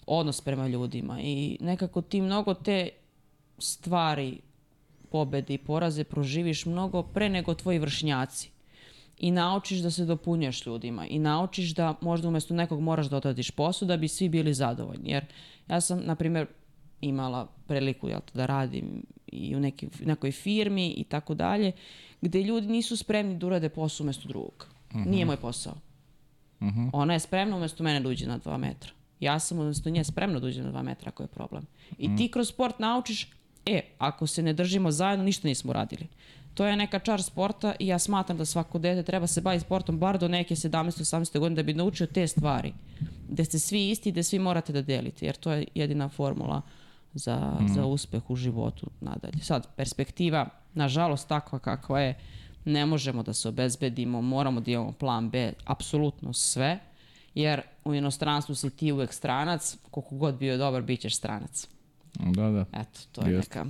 odnos 0.06 0.40
prema 0.40 0.68
ljudima 0.68 1.20
i 1.20 1.58
nekako 1.60 2.02
ti 2.02 2.20
mnogo 2.20 2.54
te 2.54 2.88
stvari, 3.58 4.40
pobede 5.10 5.54
i 5.54 5.58
poraze 5.58 6.04
proživiš 6.04 6.66
mnogo 6.66 7.02
pre 7.02 7.28
nego 7.28 7.54
tvoji 7.54 7.78
vršnjaci. 7.78 8.50
I 9.18 9.30
naučiš 9.30 9.78
da 9.78 9.90
se 9.90 10.05
dopunjaš 10.05 10.66
ljudima 10.66 11.06
i 11.06 11.18
naučiš 11.18 11.74
da 11.74 11.94
možda 12.01 12.28
umesto 12.28 12.55
nekog 12.55 12.80
moraš 12.80 13.06
da 13.06 13.16
odradiš 13.16 13.51
posao 13.51 13.88
da 13.88 13.97
bi 13.97 14.09
svi 14.09 14.28
bili 14.28 14.55
zadovoljni. 14.55 15.10
Jer 15.10 15.24
ja 15.68 15.80
sam, 15.80 16.01
na 16.05 16.14
primjer, 16.14 16.47
imala 17.01 17.47
priliku 17.66 18.09
jel, 18.09 18.20
da 18.34 18.47
radim 18.47 19.02
i 19.26 19.56
u 19.56 19.60
neki, 19.60 19.88
nekoj 20.05 20.32
firmi 20.32 20.88
i 20.88 21.05
tako 21.05 21.34
dalje, 21.34 21.72
gde 22.20 22.43
ljudi 22.43 22.66
nisu 22.66 22.97
spremni 22.97 23.38
da 23.38 23.47
urade 23.47 23.68
posao 23.68 24.05
umesto 24.05 24.28
drugog. 24.28 24.66
Uh 24.90 24.97
-huh. 24.97 25.06
Nije 25.06 25.24
moj 25.24 25.36
posao. 25.36 25.74
Uh 26.60 26.68
-huh. 26.68 26.90
Ona 26.93 27.12
je 27.12 27.20
spremna 27.20 27.56
umesto 27.56 27.84
mene 27.84 28.01
da 28.01 28.09
uđe 28.09 28.26
na 28.26 28.38
dva 28.38 28.56
metra. 28.56 28.90
Ja 29.20 29.38
sam 29.38 29.59
umesto 29.59 29.90
nje 29.90 30.05
spremna 30.05 30.40
da 30.40 30.47
uđe 30.47 30.62
na 30.62 30.70
dva 30.70 30.82
metra 30.82 31.09
ako 31.09 31.22
je 31.22 31.26
problem. 31.26 31.66
I 31.98 32.06
uh 32.06 32.12
-huh. 32.12 32.18
ti 32.18 32.30
kroz 32.30 32.48
sport 32.48 32.78
naučiš 32.78 33.28
e, 33.66 33.80
ako 33.98 34.26
se 34.26 34.43
ne 34.43 34.52
držimo 34.52 34.90
zajedno, 34.90 35.24
ništa 35.24 35.48
nismo 35.48 35.70
uradili. 35.70 36.06
To 36.56 36.64
je 36.66 36.76
neka 36.76 36.98
čar 36.98 37.22
sporta 37.22 37.74
i 37.78 37.86
ja 37.86 37.98
smatram 37.98 38.38
da 38.38 38.44
svako 38.44 38.78
dete 38.78 39.02
treba 39.02 39.26
se 39.26 39.40
baviti 39.40 39.64
sportom 39.64 39.98
bar 39.98 40.18
do 40.18 40.28
neke 40.28 40.54
17-18. 40.54 41.38
godine 41.38 41.56
da 41.56 41.62
bi 41.62 41.74
naučio 41.74 42.06
te 42.06 42.26
stvari. 42.26 42.72
Gde 43.28 43.44
ste 43.44 43.58
svi 43.58 43.90
isti 43.90 44.08
i 44.08 44.12
da 44.12 44.22
svi 44.22 44.38
morate 44.38 44.72
da 44.72 44.82
delite, 44.82 45.26
jer 45.26 45.36
to 45.36 45.52
je 45.52 45.66
jedina 45.74 46.08
formula 46.08 46.62
za, 47.14 47.58
mm. 47.60 47.68
za 47.74 47.86
uspeh 47.86 48.30
u 48.30 48.36
životu 48.36 48.86
nadalje. 49.00 49.38
Sad, 49.42 49.68
perspektiva, 49.76 50.48
nažalost, 50.74 51.28
takva 51.28 51.58
kakva 51.58 52.00
je, 52.00 52.18
ne 52.64 52.86
možemo 52.86 53.22
da 53.22 53.32
se 53.32 53.48
obezbedimo, 53.48 54.22
moramo 54.22 54.60
da 54.60 54.70
imamo 54.70 54.92
plan 54.92 55.30
B, 55.30 55.52
apsolutno 55.64 56.32
sve, 56.32 56.78
jer 57.34 57.62
u 57.84 57.94
inostranstvu 57.94 58.54
si 58.54 58.70
ti 58.70 58.92
uvek 58.92 59.12
stranac, 59.12 59.76
koliko 59.90 60.16
god 60.16 60.34
bio 60.34 60.56
dobar, 60.56 60.82
bit 60.82 61.00
ćeš 61.00 61.16
stranac. 61.16 61.68
Da, 62.14 62.50
da. 62.50 62.64
Eto, 62.72 63.00
to 63.12 63.26
je 63.26 63.32
Jest. 63.32 63.48
neka 63.48 63.66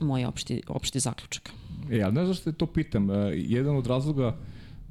moj 0.00 0.24
opšti, 0.24 0.62
opšti 0.68 1.00
zaključak. 1.00 1.50
E, 1.90 2.02
ali 2.02 2.12
znaš 2.12 2.40
što 2.40 2.52
te 2.52 2.58
to 2.58 2.66
pitam. 2.66 3.10
Uh, 3.10 3.16
jedan 3.34 3.76
od 3.76 3.86
razloga 3.86 4.36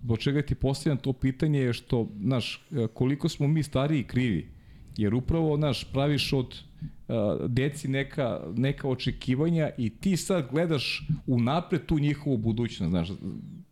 do 0.03 0.18
čega 0.18 0.41
ti 0.41 0.55
postavljam 0.55 0.97
to 0.97 1.14
pitanje 1.14 1.59
je 1.59 1.73
što, 1.73 2.07
znaš, 2.22 2.65
e, 2.72 2.88
koliko 2.93 3.30
smo 3.30 3.47
mi 3.47 3.64
stariji 3.64 4.03
krivi. 4.03 4.49
Jer 4.97 5.14
upravo, 5.14 5.57
znaš, 5.57 5.91
praviš 5.93 6.34
od 6.34 6.64
uh, 7.07 7.15
deci 7.47 7.88
neka, 7.88 8.39
neka 8.55 8.88
očekivanja 8.88 9.69
i 9.77 9.89
ti 9.89 10.18
sad 10.18 10.47
gledaš 10.51 11.07
u 11.27 11.39
napred 11.39 11.85
tu 11.85 11.99
njihovu 11.99 12.38
budućnost, 12.38 12.89
znaš. 12.89 13.09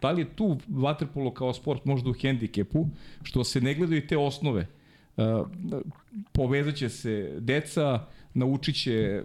Da 0.01 0.11
li 0.11 0.21
je 0.21 0.35
tu 0.35 0.57
vaterpolo 0.67 1.33
kao 1.33 1.53
sport 1.53 1.85
možda 1.85 2.09
u 2.09 2.13
hendikepu, 2.13 2.87
što 3.23 3.43
se 3.43 3.61
ne 3.61 3.73
gledaju 3.73 4.07
te 4.07 4.17
osnove? 4.17 4.67
Uh, 5.17 5.47
povezat 6.31 6.75
će 6.75 6.89
se 6.89 7.35
deca, 7.39 8.05
naučit 8.35 8.83
će 8.83 9.23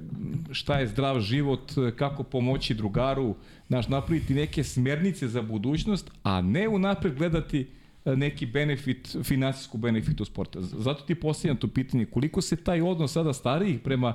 šta 0.53 0.79
je 0.79 0.87
zdrav 0.87 1.21
život, 1.21 1.73
kako 1.97 2.23
pomoći 2.23 2.75
drugaru, 2.75 3.35
znaš, 3.69 3.89
napraviti 3.89 4.35
neke 4.35 4.65
smernice 4.65 5.29
za 5.29 5.43
budućnost, 5.43 6.11
a 6.23 6.41
ne 6.41 6.69
unapred 6.69 7.15
gledati 7.15 7.67
e, 8.05 8.17
neki 8.17 8.47
benefit, 8.47 9.17
finansijsku 9.23 9.79
benefit 9.79 10.21
u 10.21 10.25
sportu. 10.25 10.63
Zato 10.63 11.03
ti 11.05 11.15
postavljam 11.15 11.57
to 11.57 11.69
pitanje, 11.69 12.05
koliko 12.05 12.41
se 12.41 12.57
taj 12.57 12.81
odnos 12.81 13.13
sada 13.13 13.33
starijih 13.33 13.81
prema, 13.81 14.15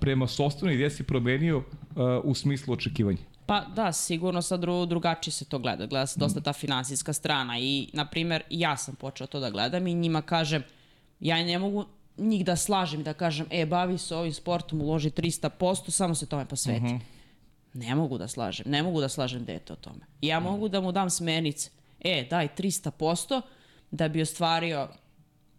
prema 0.00 0.26
sobstvenoj 0.26 0.90
si 0.90 1.02
promenio 1.02 1.58
uh, 1.58 1.64
u 2.24 2.34
smislu 2.34 2.74
očekivanja? 2.74 3.18
Pa 3.46 3.60
da, 3.76 3.92
sigurno 3.92 4.42
sad 4.42 4.60
dru, 4.60 4.86
drugačije 4.86 5.32
se 5.32 5.44
to 5.44 5.58
gleda. 5.58 5.86
Gleda 5.86 6.06
se 6.06 6.20
dosta 6.20 6.40
ta 6.40 6.52
finansijska 6.52 7.12
strana 7.12 7.58
i, 7.58 7.88
na 7.92 8.06
primer, 8.06 8.42
ja 8.50 8.76
sam 8.76 8.94
počela 8.94 9.26
to 9.26 9.40
da 9.40 9.50
gledam 9.50 9.86
i 9.86 9.94
njima 9.94 10.22
kažem, 10.22 10.62
ja 11.20 11.44
ne 11.44 11.58
mogu 11.58 11.84
njih 12.18 12.44
da 12.44 12.56
slažem 12.56 13.02
da 13.02 13.14
kažem, 13.14 13.46
e, 13.50 13.66
bavi 13.66 13.98
se 13.98 14.16
ovim 14.16 14.32
sportom, 14.32 14.80
uloži 14.80 15.10
300%, 15.10 15.90
samo 15.90 16.14
se 16.14 16.26
tome 16.26 16.44
posveti. 16.44 16.80
Uh 16.80 16.86
mhm. 16.86 16.96
-huh. 16.96 17.16
Ne 17.74 17.94
mogu 17.94 18.18
da 18.18 18.28
slažem, 18.28 18.66
ne 18.68 18.82
mogu 18.82 19.00
da 19.00 19.08
slažem 19.08 19.44
dete 19.44 19.72
o 19.72 19.76
tome. 19.76 20.00
Ja 20.22 20.40
mogu 20.40 20.68
da 20.68 20.80
mu 20.80 20.92
dam 20.92 21.10
smernice. 21.10 21.70
E, 22.00 22.26
daj 22.30 22.48
300% 22.58 23.40
da 23.90 24.08
bi 24.08 24.22
ostvario 24.22 24.88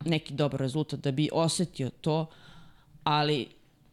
neki 0.06 0.34
dobar 0.34 0.60
rezultat, 0.60 1.00
da 1.00 1.12
bi 1.12 1.30
osetio 1.34 1.90
to, 1.90 2.26
ali 3.04 3.48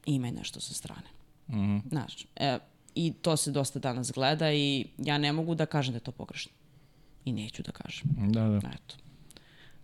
ima 0.07 0.31
nešto 0.31 0.61
sa 0.61 0.75
strane. 0.75 1.09
Mm 1.49 1.55
-hmm. 1.57 1.81
Znaš, 1.89 2.27
e, 2.37 2.59
i 2.95 3.13
to 3.13 3.37
se 3.37 3.51
dosta 3.51 3.79
danas 3.79 4.13
gleda 4.13 4.53
i 4.53 4.87
ja 4.99 5.19
ne 5.19 5.33
mogu 5.33 5.55
da 5.55 5.67
kažem 5.67 5.93
da 5.93 5.97
je 5.97 6.05
to 6.05 6.13
pogrešno. 6.13 6.53
I 7.25 7.33
neću 7.33 7.63
da 7.63 7.73
kažem. 7.73 8.09
Da, 8.17 8.49
da. 8.49 8.57
Eto. 8.57 9.04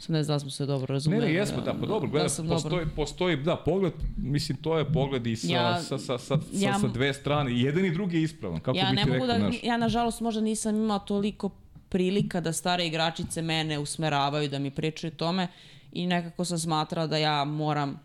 Sam 0.01 0.13
ne 0.13 0.23
znam 0.23 0.35
da 0.35 0.41
smo 0.41 0.51
se 0.51 0.67
dobro 0.67 0.83
Ne, 0.85 0.95
razumeli. 0.95 1.27
ne, 1.27 1.33
jesmo, 1.33 1.61
da, 1.61 1.75
pa 1.75 1.87
dobro, 1.87 2.11
gleda, 2.11 2.29
sam 2.29 2.49
postoji, 2.49 2.71
dobro. 2.73 2.91
postoji, 2.97 3.37
da, 3.37 3.57
pogled, 3.57 3.93
mislim, 4.17 4.59
to 4.59 4.79
je 4.79 4.85
pogled 4.87 5.27
i 5.27 5.37
sa, 5.37 5.47
Ja- 5.49 5.81
sa, 5.81 5.99
sa, 5.99 6.19
sa, 6.19 6.39
ja- 6.53 6.79
sa, 6.79 6.89
dve 6.89 7.15
strane, 7.15 7.53
I 7.53 7.61
jedan 7.61 7.85
i 7.85 7.91
drugi 7.91 8.17
je 8.17 8.23
ispravan, 8.23 8.61
kako 8.61 8.79
ja 8.79 8.87
bi 8.87 8.97
ne 8.97 9.03
ti 9.03 9.09
mogu 9.09 9.15
rekao, 9.17 9.27
da, 9.29 9.39
znaš. 9.41 9.57
ja 9.63 9.77
nažalost 9.77 10.21
možda 10.21 10.41
nisam 10.41 10.77
imala 10.77 10.99
toliko 10.99 11.51
prilika 11.89 12.41
da 12.41 12.53
stare 12.53 12.87
igračice 12.87 13.43
mene 13.43 13.79
usmeravaju 13.79 14.49
da 14.49 14.59
mi 14.59 14.71
pričaju 14.71 15.11
tome 15.13 15.49
i 15.93 16.07
nekako 16.07 16.45
sam 16.45 16.59
smatrala 16.59 17.07
da 17.07 17.17
ja 17.17 17.45
moram, 17.45 18.01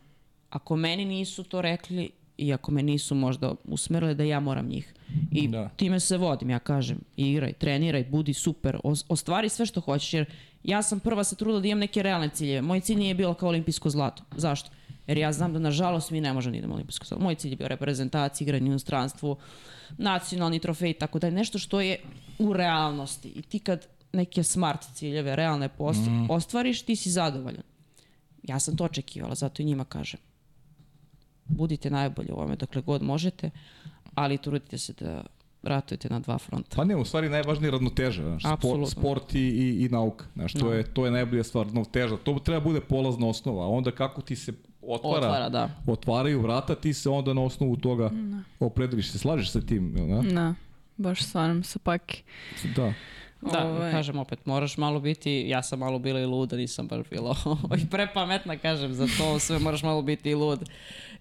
ako 0.49 0.75
meni 0.75 1.05
nisu 1.05 1.43
to 1.43 1.61
rekli 1.61 2.09
i 2.37 2.53
ako 2.53 2.71
me 2.71 2.83
nisu 2.83 3.15
možda 3.15 3.55
usmerile, 3.65 4.13
da 4.13 4.23
ja 4.23 4.39
moram 4.39 4.67
njih. 4.67 4.93
I 5.31 5.47
Da. 5.47 5.69
time 5.69 5.99
se 5.99 6.17
vodim, 6.17 6.49
ja 6.49 6.59
kažem, 6.59 6.97
igraj, 7.17 7.53
treniraj, 7.53 8.03
budi 8.05 8.33
super, 8.33 8.77
os- 8.83 9.05
ostvari 9.09 9.49
sve 9.49 9.65
što 9.65 9.81
hoćeš, 9.81 10.13
jer 10.13 10.25
ja 10.63 10.81
sam 10.81 10.99
prva 10.99 11.23
se 11.23 11.35
trudila 11.35 11.59
da 11.59 11.67
imam 11.67 11.79
neke 11.79 12.03
realne 12.03 12.29
ciljeve. 12.29 12.61
Moj 12.61 12.79
cilj 12.79 12.97
nije 12.97 13.15
bilo 13.15 13.33
kao 13.33 13.49
olimpijsko 13.49 13.89
zlato. 13.89 14.23
Zašto? 14.33 14.69
Jer 15.07 15.17
ja 15.17 15.31
znam 15.31 15.53
da 15.53 15.59
nažalost 15.59 16.11
mi 16.11 16.21
ne 16.21 16.33
možemo 16.33 16.51
da 16.51 16.57
idemo 16.57 16.73
olimpijsko 16.73 17.05
zlato. 17.05 17.23
Moj 17.23 17.35
cilj 17.35 17.51
je 17.51 17.57
bio 17.57 17.67
reprezentacija, 17.67 18.45
igranje 18.45 18.63
u 18.63 18.67
inostranstvu, 18.67 19.37
nacionalni 19.91 20.59
trofej 20.59 20.89
i 20.89 20.95
tako 20.95 21.19
da 21.19 21.27
je 21.27 21.33
nešto 21.33 21.59
što 21.59 21.81
je 21.81 21.97
u 22.39 22.53
realnosti. 22.53 23.27
I 23.29 23.41
ti 23.41 23.59
kad 23.59 23.85
neke 24.13 24.43
smart 24.43 24.85
ciljeve, 24.93 25.35
realne 25.35 25.69
post, 25.69 25.99
Mhm. 26.01 26.25
ostvariš, 26.29 26.81
ti 26.81 26.95
si 26.95 27.11
zadovoljan. 27.11 27.63
Ja 28.43 28.59
sam 28.59 28.77
to 28.77 28.83
očekivala, 28.83 29.35
zato 29.35 29.61
i 29.61 29.65
njima 29.65 29.85
kažem. 29.85 30.19
Budite 31.45 31.89
najbolji 31.89 32.27
u 32.31 32.35
ovome 32.35 32.55
dokle 32.55 32.81
god 32.81 33.01
možete, 33.01 33.49
ali 34.15 34.37
trudite 34.37 34.77
se 34.77 34.93
da 34.93 35.23
ratujete 35.63 36.09
na 36.09 36.19
dva 36.19 36.37
fronta. 36.37 36.75
Pa 36.75 36.83
ne, 36.83 36.95
u 36.95 37.05
stvari 37.05 37.29
najvažnija 37.29 37.67
je 37.67 37.71
ravnoteža, 37.71 38.23
znaš, 38.23 38.43
sport, 38.59 38.89
sport 38.89 39.35
i, 39.35 39.39
i, 39.39 39.85
i 39.85 39.89
nauka, 39.89 40.25
znaš, 40.35 40.53
to, 40.53 40.69
Da. 40.69 40.75
je, 40.75 40.83
to 40.83 41.05
je 41.05 41.11
najbolja 41.11 41.43
stvar, 41.43 41.65
ravnoteža, 41.65 42.17
to 42.17 42.39
treba 42.39 42.59
bude 42.61 42.81
polazna 42.81 43.27
osnova, 43.27 43.63
a 43.65 43.67
onda 43.67 43.91
kako 43.91 44.21
ti 44.21 44.35
se 44.35 44.53
otvara, 44.81 45.17
Otvara, 45.27 45.49
da. 45.49 45.69
otvaraju 45.87 46.41
vrata, 46.41 46.75
ti 46.75 46.93
se 46.93 47.09
onda 47.09 47.33
na 47.33 47.41
osnovu 47.41 47.77
toga 47.77 48.11
opredeliš, 48.59 49.11
se 49.11 49.17
slažeš 49.19 49.51
sa 49.51 49.61
tim, 49.61 49.93
jel 49.97 50.07
da? 50.07 50.29
Da, 50.33 50.53
baš 50.97 51.23
stvarno 51.23 51.63
sa 51.63 51.79
paki. 51.79 52.23
Da. 52.75 52.93
Da, 53.41 53.65
Ovaj. 53.65 53.91
kažem 53.91 54.17
opet, 54.19 54.45
moraš 54.45 54.77
malo 54.77 54.99
biti, 54.99 55.45
ja 55.47 55.63
sam 55.63 55.79
malo 55.79 55.99
bila 55.99 56.19
i 56.19 56.25
luda, 56.25 56.55
nisam 56.57 56.87
baš 56.87 57.09
bila 57.09 57.35
ovaj, 57.45 57.79
prepametna, 57.91 58.57
kažem, 58.57 58.93
za 58.93 59.07
to 59.17 59.39
sve 59.39 59.59
moraš 59.59 59.83
malo 59.83 60.01
biti 60.01 60.29
i 60.29 60.35
lud 60.35 60.69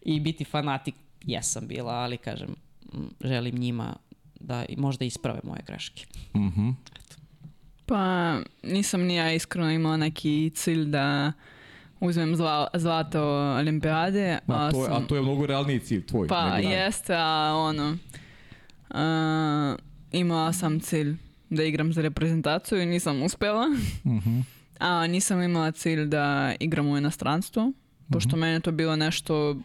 i 0.03 0.21
biti 0.21 0.45
fanatik, 0.45 0.95
jesam 1.23 1.67
bila, 1.69 1.93
ali 1.93 2.17
kažem, 2.17 2.55
želim 3.21 3.55
njima 3.55 3.97
da 4.41 4.65
i 4.69 4.77
možda 4.77 5.05
isprave 5.05 5.41
moje 5.45 5.61
greške. 5.67 6.07
Mhm. 6.37 6.71
Pa 7.87 8.37
nisam 8.63 9.01
ni 9.03 9.15
ja 9.15 9.33
iskreno 9.33 9.71
imala 9.71 9.97
neki 9.97 10.51
cilj 10.55 10.85
da 10.85 11.33
uzmem 12.01 12.37
zla, 12.37 12.67
zlato 12.75 13.23
olimpijade. 13.53 14.39
A, 14.47 14.71
to 14.71 14.85
je, 14.85 14.91
a 14.91 14.91
sam- 14.91 15.07
to 15.07 15.17
je 15.17 15.23
mnogo 15.23 15.47
realniji 15.47 15.81
cilj 15.81 16.07
tvoj. 16.07 16.29
Pa 16.29 16.57
nego 16.57 16.69
jeste, 16.69 17.15
a 17.17 17.53
ono, 17.57 17.97
a, 18.91 19.77
imala 20.13 20.53
sam 20.53 20.81
cilj 20.81 21.17
da 21.55 21.65
igram 21.65 21.93
za 21.93 22.03
reprezentaciju 22.03 22.83
i 22.83 22.87
nisam 22.87 23.23
uspjela. 23.23 23.67
Mhm. 24.07 24.41
A 24.79 25.07
nisam 25.07 25.43
imala 25.43 25.73
cilj 25.73 26.07
da 26.07 26.55
igram 26.61 26.87
u 26.87 26.99
inostranstvu, 26.99 27.73
pošto 28.13 28.37
mene 28.37 28.61
to 28.61 28.73
bilo 28.73 28.97
nešto 28.97 29.57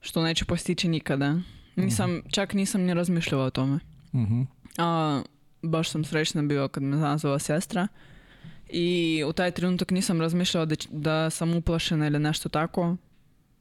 što 0.00 0.22
neću 0.22 0.46
postići 0.46 0.88
nikada. 0.88 1.40
Nisam, 1.76 2.22
čak 2.30 2.54
nisam 2.54 2.80
ni 2.80 2.94
razmišljala 2.94 3.44
o 3.44 3.50
tome. 3.50 3.78
Mhm. 4.14 4.42
A, 4.78 5.22
baš 5.62 5.90
sam 5.90 6.04
srećna 6.04 6.42
bila 6.42 6.68
kad 6.68 6.82
me 6.82 6.96
nazvala 6.96 7.38
sestra. 7.38 7.88
I 8.68 9.22
u 9.28 9.32
taj 9.32 9.50
trenutak 9.50 9.90
nisam 9.90 10.20
razmišljala 10.20 10.66
da, 10.66 10.74
da 10.90 11.30
sam 11.30 11.54
uplašena 11.54 12.06
ili 12.06 12.18
nešto 12.18 12.48
tako. 12.48 12.96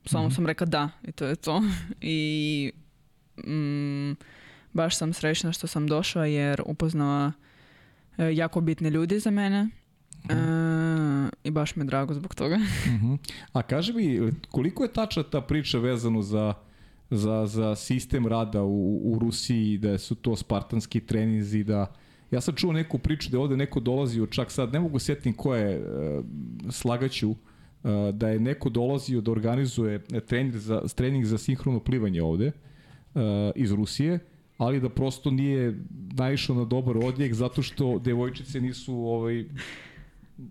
Samo 0.05 0.31
sam 0.31 0.45
rekla 0.45 0.67
da 0.67 0.89
i 1.03 1.11
to 1.11 1.25
je 1.25 1.35
to. 1.35 1.63
I 2.01 2.71
mm, 3.37 4.11
baš 4.73 4.97
sam 4.97 5.13
srećna 5.13 5.51
što 5.51 5.67
sam 5.67 5.87
došla 5.87 6.25
jer 6.25 6.61
upoznala 6.65 7.31
e, 8.17 8.35
jako 8.35 8.61
bitne 8.61 8.89
ljudi 8.89 9.19
za 9.19 9.31
mene. 9.31 9.69
E, 10.29 10.35
I 11.43 11.51
baš 11.51 11.75
mi 11.75 11.83
je 11.83 11.85
drago 11.85 12.13
zbog 12.13 12.35
toga. 12.35 12.57
Mhm. 12.95 13.13
A 13.53 13.61
kaži 13.61 13.93
mi, 13.93 14.31
koliko 14.49 14.83
je 14.83 14.93
tačna 14.93 15.23
ta 15.23 15.41
priča 15.41 15.79
vezano 15.79 16.21
za, 16.21 16.53
za, 17.09 17.45
za 17.45 17.75
sistem 17.75 18.27
rada 18.27 18.63
u, 18.63 19.01
u 19.03 19.19
Rusiji, 19.19 19.77
da 19.77 19.97
su 19.97 20.15
to 20.15 20.35
spartanski 20.35 20.99
treninzi, 20.99 21.63
da... 21.63 21.93
Ja 22.31 22.41
sam 22.41 22.55
čuo 22.55 22.73
neku 22.73 22.97
priču 22.97 23.29
da 23.29 23.37
je 23.37 23.41
ovde 23.41 23.57
neko 23.57 23.79
dolazio, 23.79 24.25
čak 24.25 24.51
sad 24.51 24.73
ne 24.73 24.79
mogu 24.79 24.99
sjetim 24.99 25.33
ko 25.33 25.55
je, 25.55 25.75
e, 25.75 25.81
slagaću, 26.69 27.31
e, 27.31 27.35
da 28.11 28.29
je 28.29 28.39
neko 28.39 28.69
dolazio 28.69 29.21
da 29.21 29.31
organizuje 29.31 30.03
trening 30.27 30.55
za, 30.55 30.81
trening 30.95 31.25
za 31.25 31.37
sinhrono 31.37 31.79
plivanje 31.79 32.23
ovde 32.23 32.51
iz 33.55 33.71
Rusije, 33.71 34.19
ali 34.59 34.79
da 34.79 34.89
prosto 34.89 35.31
nije 35.31 35.79
naišao 36.13 36.55
na 36.55 36.65
dobar 36.65 36.97
odjek 36.97 37.33
zato 37.33 37.61
što 37.61 37.99
devojčice 37.99 38.61
nisu 38.61 38.93
ovaj, 38.95 39.45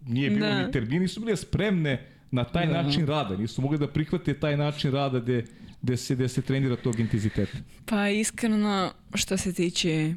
nije 0.07 0.31
bilo 0.31 0.47
Da. 0.47 0.67
ni 0.67 0.73
termini, 0.73 1.01
nisu 1.01 1.21
bile 1.21 1.37
spremne 1.37 2.07
na 2.31 2.45
taj 2.45 2.67
Da. 2.67 2.83
način 2.83 3.07
rada, 3.07 3.37
nisu 3.37 3.63
mogli 3.63 3.79
da 3.79 3.89
prihvate 3.89 4.35
taj 4.35 4.57
način 4.57 4.93
rada 4.93 5.21
gde, 5.21 5.45
gde, 5.83 5.97
se, 5.97 6.15
gde 6.15 6.29
se 6.29 6.43
trenira 6.43 6.77
tog 6.77 7.01
intenziteta. 7.01 7.59
Pa 7.87 8.09
iskreno, 8.09 8.91
što 9.15 9.37
se 9.37 9.53
tiče 9.53 10.15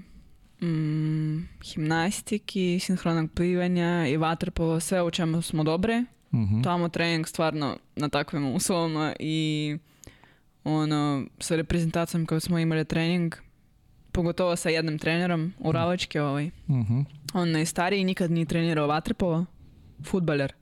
mm, 0.62 1.38
gimnastiki, 1.66 2.80
sinhronog 2.80 3.32
plivanja 3.32 4.08
i 4.08 4.18
vaterpolo, 4.18 4.80
sve 4.80 5.04
u 5.04 5.12
čemu 5.12 5.42
smo 5.42 5.64
dobre. 5.64 6.04
Mhm. 6.34 6.62
Tamo 6.62 6.90
trening 6.90 7.28
stvarno 7.28 7.78
na 7.96 8.10
takvim 8.10 8.46
uslovima 8.46 9.14
i 9.20 9.78
ono, 10.64 11.26
sa 11.40 11.56
reprezentacijom 11.56 12.26
kad 12.26 12.42
smo 12.44 12.60
imali 12.60 12.86
trening, 12.86 13.36
pogotovo 14.12 14.56
sa 14.56 14.70
jednim 14.70 15.00
trenerom, 15.00 15.54
Uralački 15.60 16.20
ovaj, 16.20 16.50
Mhm. 16.68 17.00
on 17.34 17.50
je 17.50 17.66
stariji, 17.66 18.04
nikad 18.04 18.32
nije 18.32 18.46
trenirao 18.46 18.88
vaterpolo, 18.88 19.46
futbaler, 20.04 20.54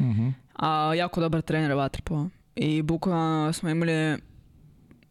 Mhm. 0.00 0.28
a 0.54 0.94
jako 0.94 1.20
dobar 1.20 1.42
trener 1.42 1.72
vaterpola. 1.72 2.28
I 2.56 2.82
bukvalno 2.82 3.52
smo 3.52 3.68
imali 3.70 4.16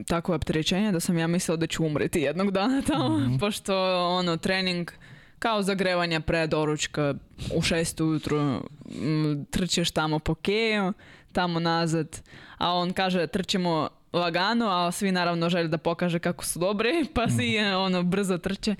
takvo 0.05 0.35
opterećenje 0.35 0.91
da 0.91 0.99
sam 0.99 1.17
ja 1.17 1.27
mislila 1.27 1.57
da 1.57 1.67
ću 1.67 1.85
umreti 1.85 2.19
jednog 2.19 2.51
dana 2.51 2.81
tamo, 2.81 3.19
pošto 3.39 3.75
ono, 4.09 4.37
trening 4.37 4.91
kao 5.39 5.61
zagrevanje 5.61 6.19
pre 6.19 6.47
doručka 6.47 7.13
u 7.55 7.61
šest 7.61 8.01
ujutru 8.01 8.37
m, 8.37 9.45
trčeš 9.45 9.91
tamo 9.91 10.19
po 10.19 10.35
keju, 10.35 10.93
tamo 11.31 11.59
nazad, 11.59 12.21
a 12.57 12.73
on 12.73 12.93
kaže 12.93 13.27
trčimo 13.27 13.89
lagano, 14.13 14.69
a 14.69 14.91
svi 14.91 15.11
naravno 15.11 15.49
žele 15.49 15.67
da 15.67 15.77
pokaže 15.77 16.19
kako 16.19 16.45
su 16.45 16.59
dobri, 16.59 17.05
pa 17.15 17.29
svi 17.29 17.59
ono 17.59 18.03
brzo 18.03 18.37
trče. 18.37 18.75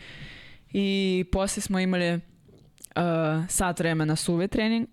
I 0.73 1.25
poslije 1.31 1.61
smo 1.61 1.79
imali 1.79 2.13
uh, 2.13 2.21
sat 3.49 3.79
vremena 3.79 4.15
suvi 4.15 4.47
trening, 4.47 4.87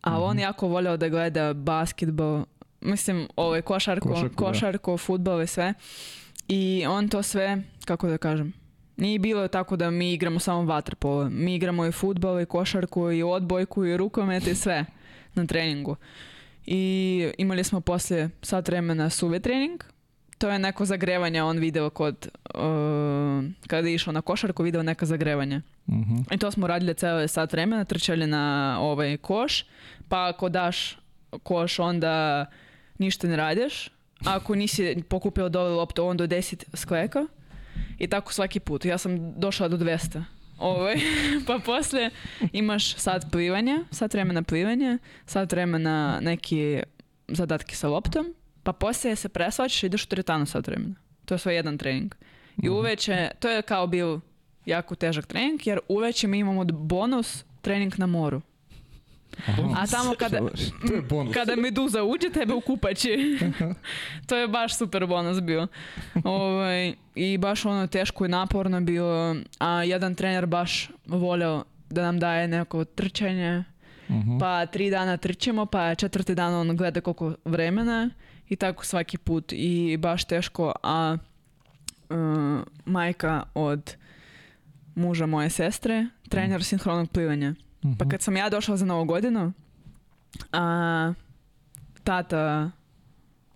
a 0.00 0.22
on 0.22 0.38
jako 0.38 0.68
volio 0.68 0.96
da 0.96 1.08
gleda 1.08 1.52
basketbol, 1.52 2.44
mislim, 2.80 3.28
ovaj, 3.36 3.62
košarku, 3.62 4.08
Košarku, 4.08 4.44
košarku, 4.44 4.90
da. 4.90 4.96
futbol 4.96 5.42
i 5.42 5.46
sve. 5.46 5.74
I 6.48 6.84
on 6.88 7.08
to 7.08 7.22
sve, 7.22 7.62
kako 7.84 8.08
da 8.08 8.18
kažem, 8.18 8.52
nije 8.96 9.18
bilo 9.18 9.48
tako 9.48 9.76
da 9.76 9.90
mi 9.90 10.12
igramo 10.12 10.38
samo 10.38 10.62
vaterpolo. 10.62 11.28
Mi 11.30 11.54
igramo 11.54 11.86
i 11.86 11.92
futbol, 11.92 12.40
i 12.40 12.46
košarku, 12.46 13.10
i 13.10 13.22
odbojku, 13.22 13.84
i 13.84 13.96
rukomet, 13.96 14.46
i 14.46 14.54
sve 14.54 14.84
na 15.34 15.46
treningu. 15.46 15.96
I 16.66 17.32
imali 17.38 17.64
smo 17.64 17.80
poslije 17.80 18.30
sat 18.42 18.68
vremena 18.68 19.10
suve 19.10 19.40
trening. 19.40 19.80
To 20.38 20.48
je 20.48 20.58
neko 20.58 20.84
zagrevanje, 20.84 21.42
on 21.42 21.58
video 21.58 21.90
kod, 21.90 22.28
uh, 22.54 22.60
kada 23.66 23.88
je 23.88 23.94
išao 23.94 24.12
na 24.12 24.22
košarku, 24.22 24.62
video 24.62 24.82
neka 24.82 25.06
zagrevanja. 25.06 25.62
Mhm. 25.88 26.16
I 26.30 26.38
to 26.38 26.50
smo 26.50 26.66
radili 26.66 26.94
ceo 26.94 27.28
sat 27.28 27.52
vremena, 27.52 27.84
trčali 27.84 28.26
na 28.26 28.76
ovaj 28.80 29.16
koš, 29.16 29.64
pa 30.08 30.28
ako 30.28 30.48
daš 30.48 30.98
koš 31.42 31.78
onda 31.78 32.46
ništa 32.98 33.28
ne 33.28 33.36
radiš. 33.36 33.90
Ako 34.24 34.54
nisi 34.54 35.02
pokupio 35.08 35.48
dole 35.48 35.70
loptu, 35.70 36.04
onda 36.04 36.26
10 36.26 36.64
skleka. 36.74 37.26
I 37.98 38.06
tako 38.06 38.32
svaki 38.32 38.60
put. 38.60 38.84
Ja 38.84 38.98
sam 38.98 39.40
došla 39.40 39.68
do 39.68 39.76
200. 39.76 40.22
Ovaj. 40.60 40.96
pa 41.46 41.58
poslije 41.64 42.10
imaš 42.52 42.96
sat 42.96 43.26
plivanja, 43.32 43.84
sat 43.90 44.14
vremena 44.14 44.42
plivanja, 44.42 44.98
sat 45.26 45.52
vremena 45.52 46.18
neki 46.20 46.82
zadatke 47.28 47.76
sa 47.76 47.88
loptom, 47.88 48.34
pa 48.62 48.72
poslije 48.72 49.16
se 49.16 49.28
preslačiš 49.28 49.82
i 49.82 49.86
ideš 49.86 50.04
u 50.04 50.08
teretanu 50.08 50.46
sat 50.46 50.66
vremena. 50.66 50.94
To 51.24 51.34
je 51.34 51.38
sve 51.38 51.54
jedan 51.54 51.78
trening. 51.78 52.14
I 52.62 52.68
uveče, 52.68 53.30
to 53.38 53.48
je 53.48 53.62
kao 53.62 53.86
bio 53.86 54.20
jako 54.66 54.94
težak 54.94 55.26
trening, 55.26 55.66
jer 55.66 55.78
uveče 55.88 56.26
mi 56.26 56.38
imamo 56.38 56.64
bonus 56.64 57.44
trening 57.60 57.98
na 57.98 58.06
moru. 58.06 58.40
A 59.76 59.86
tamo 59.86 60.14
kada, 60.18 60.38
To 60.88 60.94
je 60.94 61.02
bonus. 61.02 61.34
kada 61.34 61.56
meduza 61.56 62.02
uđe 62.04 62.30
tebe 62.30 62.54
u 62.54 62.60
kupaći. 62.60 63.38
to 64.28 64.36
je 64.36 64.48
baš 64.48 64.76
super 64.78 65.06
bonus 65.06 65.40
bio. 65.40 65.66
Ovaj, 66.24 66.94
I 67.14 67.38
baš 67.38 67.64
ono 67.64 67.86
teško 67.86 68.24
i 68.24 68.28
naporno 68.28 68.80
bilo. 68.80 69.36
A 69.58 69.82
jedan 69.84 70.14
trener 70.14 70.46
baš 70.46 70.90
volio 71.06 71.64
da 71.90 72.02
nam 72.02 72.18
daje 72.18 72.48
neko 72.48 72.84
trčanje. 72.84 73.64
Mhm. 74.10 74.38
Pa 74.38 74.66
tri 74.66 74.90
dana 74.90 75.16
trčimo, 75.16 75.66
pa 75.66 75.94
četvrti 75.94 76.34
dan 76.34 76.54
on 76.54 76.76
gleda 76.76 77.00
koliko 77.00 77.34
vremena 77.44 78.10
i 78.48 78.56
tako 78.56 78.84
svaki 78.84 79.18
put. 79.18 79.52
I 79.52 79.96
baš 79.96 80.24
teško. 80.24 80.72
A 80.82 81.16
uh, 82.10 82.16
majka 82.84 83.42
od 83.54 83.94
muža 84.94 85.26
moje 85.26 85.50
sestre, 85.50 86.06
trener 86.28 86.64
sinhronog 86.64 87.10
plivanja. 87.10 87.54
Pa 87.98 88.08
kad 88.08 88.22
sam 88.22 88.36
ja 88.36 88.48
došla 88.48 88.76
za 88.76 88.86
novu 88.86 89.04
godinu, 89.04 89.52
a 90.52 91.12
tata 92.04 92.70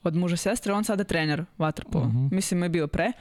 od 0.03 0.15
muža 0.15 0.37
sestre, 0.37 0.73
on 0.73 0.85
sada 0.85 1.05
trener 1.05 1.45
vaterpola. 1.59 2.11
Mislim 2.31 2.63
je 2.63 2.69
bio 2.69 2.87
pre. 2.87 3.13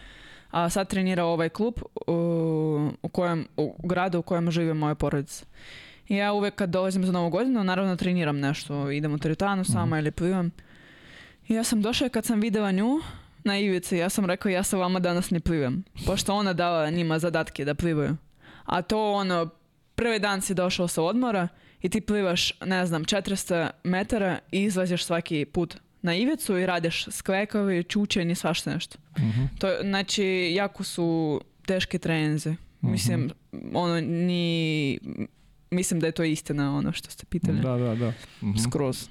A 0.51 0.69
sad 0.69 0.89
trenira 0.89 1.25
ovaj 1.25 1.49
klub 1.49 1.73
u, 2.07 2.91
u, 3.01 3.09
kojem, 3.09 3.47
u 3.57 3.75
gradu 3.83 4.19
u 4.19 4.21
kojem 4.21 4.51
žive 4.51 4.73
moja 4.73 4.95
porodica. 4.95 5.45
I 6.07 6.15
ja 6.15 6.33
uvek 6.33 6.55
kad 6.55 6.69
dolazim 6.69 7.05
za 7.05 7.11
novu 7.11 7.29
godinu, 7.29 7.63
naravno 7.63 7.95
treniram 7.95 8.39
nešto. 8.39 8.91
Idem 8.91 9.13
u 9.13 9.17
teretanu 9.17 9.63
sama 9.63 9.99
ili 9.99 10.11
plivam. 10.11 10.51
I 11.47 11.53
ja 11.53 11.63
sam 11.63 11.81
došla 11.81 12.07
i 12.07 12.09
kad 12.09 12.25
sam 12.25 12.39
videla 12.39 12.71
nju 12.71 13.01
na 13.43 13.59
ivici, 13.59 13.97
ja 13.97 14.09
sam 14.09 14.25
rekao 14.25 14.49
ja 14.49 14.63
sa 14.63 14.77
vama 14.77 14.99
danas 14.99 15.31
ne 15.31 15.39
plivam. 15.39 15.83
Pošto 16.05 16.33
ona 16.33 16.53
dala 16.53 16.89
njima 16.89 17.19
zadatke 17.19 17.65
da 17.65 17.75
plivaju. 17.75 18.17
A 18.65 18.81
to 18.81 19.11
ono, 19.13 19.49
prvi 19.95 20.19
dan 20.19 20.41
si 20.41 20.53
došao 20.53 20.87
sa 20.87 21.03
odmora 21.03 21.47
i 21.81 21.89
ti 21.89 22.01
plivaš, 22.01 22.53
ne 22.61 22.85
znam, 22.85 23.05
400 23.05 23.69
metara 23.83 24.39
i 24.51 24.63
izlaziš 24.63 25.05
svaki 25.05 25.45
put 25.45 25.75
na 26.01 26.15
ivicu 26.15 26.57
i 26.57 26.65
radiš 26.65 27.07
sklekovi, 27.11 27.83
čučenj 27.83 28.31
i 28.31 28.35
svašta 28.35 28.73
nešto. 28.73 28.97
To, 29.59 29.67
je- 29.67 29.79
znači, 29.81 30.23
jako 30.53 30.83
su 30.83 31.41
teške 31.65 31.99
treninze. 31.99 32.55
Mislim, 32.81 33.29
ono, 33.73 34.01
ni... 34.01 34.99
Mislim 35.71 35.99
da 35.99 36.05
je 36.05 36.11
to 36.11 36.23
istina, 36.23 36.77
ono 36.77 36.91
što 36.91 37.11
ste 37.11 37.25
pitali. 37.25 37.59
Da, 37.59 37.77
da, 37.77 37.95
da. 37.95 38.13
Mhm. 38.43 38.57
Skroz. 38.57 39.07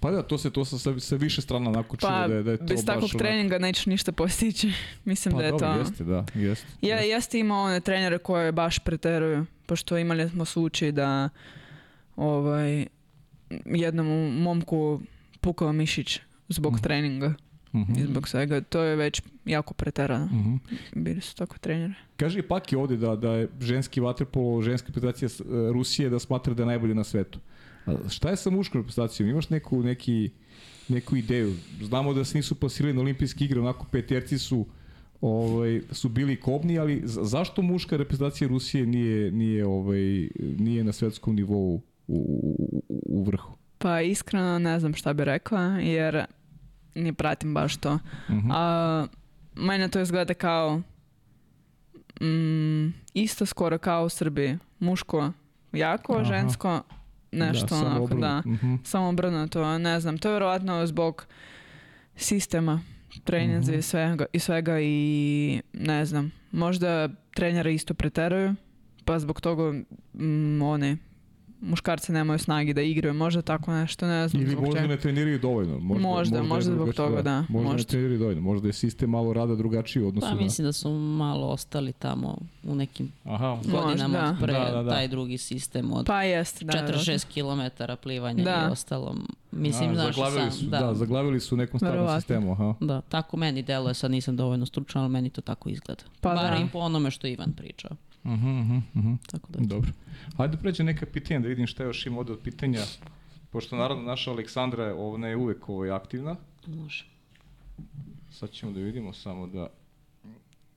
Pa 0.00 0.10
da, 0.10 0.22
to 0.22 0.38
se 0.38 0.50
to 0.50 0.64
sa, 0.64 0.78
sa, 1.00 1.16
više 1.16 1.42
strana 1.42 1.70
onako 1.70 1.96
čuo 1.96 2.08
Pa, 2.10 2.28
da 2.28 2.34
je, 2.34 2.42
da 2.42 2.50
je 2.50 2.56
to 2.56 2.64
bez 2.64 2.84
takvog 2.84 3.10
treninga 3.10 3.58
nećeš 3.58 3.86
ništa 3.86 4.12
postići. 4.12 4.72
Mislim 5.04 5.32
Pa 5.34 5.38
da 5.38 5.44
je 5.44 5.50
dobro, 5.50 5.72
to... 5.74 5.78
jeste, 5.78 6.04
da, 6.04 6.24
jeste. 6.34 6.66
Ja, 6.80 6.96
jeste. 6.96 7.08
jeste 7.08 7.38
imao 7.38 7.64
one 7.64 7.80
trenere 7.80 8.18
koje 8.18 8.52
baš 8.52 8.78
preteruju, 8.78 9.46
pošto 9.70 9.98
imali 9.98 10.28
smo 10.28 10.44
slučaj 10.44 10.92
da 10.92 11.28
ovaj, 12.16 12.86
jednom 13.64 14.06
momku 14.42 15.00
pukao 15.40 15.72
mišić 15.72 16.20
zbog 16.48 16.80
treninga 16.80 17.34
Mhm. 17.74 17.92
i 17.94 18.04
zbog 18.04 18.28
svega. 18.28 18.60
To 18.60 18.82
je 18.82 18.96
već 18.96 19.22
jako 19.44 19.74
preterano. 19.74 20.26
Mhm. 20.26 20.54
Bili 20.94 21.20
su 21.20 21.36
tako 21.36 21.58
treneri. 21.58 21.94
Kaže 22.16 22.42
Paki 22.42 22.76
ovde 22.76 22.96
da, 22.96 23.16
da 23.16 23.32
je 23.32 23.48
ženski 23.60 24.00
vaterpolo, 24.00 24.62
ženska 24.62 24.86
reprezentacija 24.86 25.28
e, 25.28 25.42
Rusije 25.72 26.10
da 26.10 26.18
smatra 26.18 26.54
da 26.54 26.62
je 26.62 26.66
najbolje 26.66 26.94
na 26.94 27.04
svetu. 27.04 27.38
A 27.86 28.08
šta 28.08 28.30
je 28.30 28.36
sa 28.36 28.50
muškom 28.50 28.80
reprezentacijom? 28.80 29.30
Imaš 29.30 29.48
neku, 29.50 29.82
neki, 29.82 30.30
neku 30.88 31.16
ideju? 31.16 31.54
Znamo 31.82 32.14
da 32.14 32.24
se 32.24 32.38
nisu 32.38 32.54
plasirali 32.54 32.94
na 32.94 33.00
olimpijske 33.00 33.44
igre, 33.44 33.60
onako 33.60 33.86
peterci 33.86 34.38
su 34.38 34.66
ovaj, 35.22 35.80
su 35.92 36.08
bili 36.08 36.36
kobni, 36.36 36.78
ali 36.78 37.02
za- 37.04 37.24
zašto 37.24 37.62
muška 37.62 37.96
reprezentacija 37.96 38.48
Rusije 38.48 38.86
nije, 38.86 39.30
nije, 39.32 39.66
ovaj, 39.66 40.28
nije 40.58 40.84
na 40.84 40.92
svetskom 40.92 41.34
nivou 41.34 41.58
u, 41.66 41.82
u, 42.08 42.82
u, 42.88 43.24
vrhu? 43.24 43.56
Pa 43.78 44.00
iskreno 44.00 44.58
ne 44.58 44.80
znam 44.80 44.94
šta 44.94 45.12
bi 45.12 45.24
rekla, 45.24 45.60
jer 45.62 46.24
ne 46.94 47.12
pratim 47.12 47.54
baš 47.54 47.76
to. 47.76 47.98
Mhm. 48.30 48.48
A 48.50 49.06
mene 49.54 49.88
to 49.88 50.00
izgleda 50.00 50.34
kao 50.34 50.80
mm, 52.20 52.86
isto 53.14 53.46
skoro 53.46 53.78
kao 53.78 54.04
u 54.04 54.08
Srbiji. 54.08 54.58
Muško 54.78 55.32
jako, 55.72 56.14
Aha. 56.14 56.24
žensko 56.24 56.82
nešto 57.32 57.68
samo 57.68 57.80
onako, 57.80 58.02
obrnuto. 58.04 58.20
da. 58.22 58.42
Mhm. 58.46 58.74
Samo 58.84 59.08
obrnuto, 59.08 59.78
ne 59.78 60.00
znam. 60.00 60.18
To 60.18 60.28
je 60.28 60.32
vjerojatno 60.32 60.86
zbog 60.86 61.26
sistema 62.16 62.80
treninza 63.24 63.72
Mhm. 63.72 63.78
i, 63.78 63.82
svega, 63.82 64.26
i 64.32 64.38
svega 64.38 64.80
i 64.80 65.60
ne 65.72 66.04
znam. 66.04 66.32
Možda 66.52 67.08
treneri 67.34 67.74
isto 67.74 67.94
preteruju, 67.94 68.54
pa 69.04 69.18
zbog 69.18 69.40
toga 69.40 69.72
mm, 70.14 70.62
one 70.62 70.96
muškarci 71.62 72.12
nemaju 72.12 72.38
snagi 72.38 72.74
da 72.74 72.82
igraju. 72.82 73.14
Možda 73.14 73.42
tako 73.42 73.72
nešto, 73.72 74.06
ne 74.06 74.28
znam 74.28 74.42
Ili 74.42 74.56
možda 74.56 74.74
čega. 74.74 74.86
ne 74.86 74.96
treniraju 74.96 75.38
dovoljno. 75.38 75.78
Možda, 75.78 76.02
Možda, 76.02 76.36
je 76.36 76.42
možda 76.42 76.72
zbog 76.72 76.92
toga, 76.94 77.22
da, 77.22 77.40
Možda, 77.40 77.58
ne 77.60 77.72
možda. 77.72 77.84
treniraju 77.84 78.18
dovoljno. 78.18 78.40
Možda 78.42 78.68
je 78.68 78.72
sistem 78.72 79.10
malo 79.10 79.32
rada 79.32 79.54
drugačiji 79.54 80.02
u 80.02 80.08
odnosu 80.08 80.26
Pa 80.26 80.34
na... 80.34 80.40
mislim 80.40 80.64
da 80.64 80.72
su 80.72 80.90
malo 80.92 81.46
ostali 81.48 81.92
tamo 81.92 82.38
u 82.64 82.74
nekim 82.74 83.12
Aha, 83.24 83.58
godinama 83.64 84.18
da. 84.18 84.30
od 84.30 84.36
pre, 84.40 84.52
Da, 84.52 84.70
da, 84.72 84.82
da. 84.82 84.90
taj 84.90 85.08
drugi 85.08 85.38
sistem 85.38 85.92
od 85.92 86.06
Pa 86.06 86.22
jest, 86.22 86.62
da. 86.62 86.72
46 86.72 87.24
km 87.26 87.82
plivanja 88.02 88.44
Da. 88.44 88.66
i 88.68 88.72
ostalo. 88.72 89.16
Mislim, 89.52 89.90
A, 89.90 89.94
znaš, 89.94 90.06
zaglavili 90.06 90.40
sam, 90.42 90.52
su, 90.52 90.64
da. 90.64 90.78
da, 90.78 90.94
zaglavili 90.94 91.40
su 91.40 91.54
u 91.54 91.58
nekom 91.58 91.80
starom 91.80 91.94
Verovatno. 91.94 92.20
sistemu, 92.20 92.52
aha. 92.52 92.74
da, 92.80 93.00
tako 93.00 93.36
meni 93.36 93.62
deluje, 93.62 93.94
sad 93.94 94.10
nisam 94.10 94.36
dovoljno 94.36 94.66
stručna, 94.66 95.00
ali 95.00 95.10
meni 95.10 95.30
to 95.30 95.40
tako 95.40 95.68
izgleda. 95.68 96.02
Pa 96.20 96.28
Bar 96.30 96.50
da. 96.50 96.56
i 96.58 96.68
po 96.68 96.78
onome 96.78 97.10
što 97.10 97.26
Ivan 97.26 97.52
pričao. 97.52 97.90
Mhm, 98.24 98.48
mhm, 98.50 98.76
mhm. 98.94 99.14
Tako 99.26 99.52
da, 99.52 99.58
Dobro. 99.60 99.90
Hajde 100.36 100.56
pređe 100.56 100.84
neka 100.84 101.06
pitanja, 101.06 101.40
da 101.40 101.48
vidim 101.48 101.66
šta 101.66 101.84
još 101.84 102.06
ima 102.06 102.18
ovde 102.18 102.32
od 102.32 102.40
pitanja. 102.44 102.80
Pošto 103.50 103.76
naravno 103.76 104.02
naša 104.02 104.30
Aleksandra 104.30 104.84
je 104.84 104.92
ona 104.92 105.28
je 105.28 105.36
uvek 105.36 105.68
ovaj, 105.68 105.90
aktivna. 105.90 106.36
može. 106.66 107.06
Sad 108.30 108.50
ćemo 108.50 108.72
da 108.72 108.80
vidimo 108.80 109.12
samo 109.12 109.46
da 109.46 109.68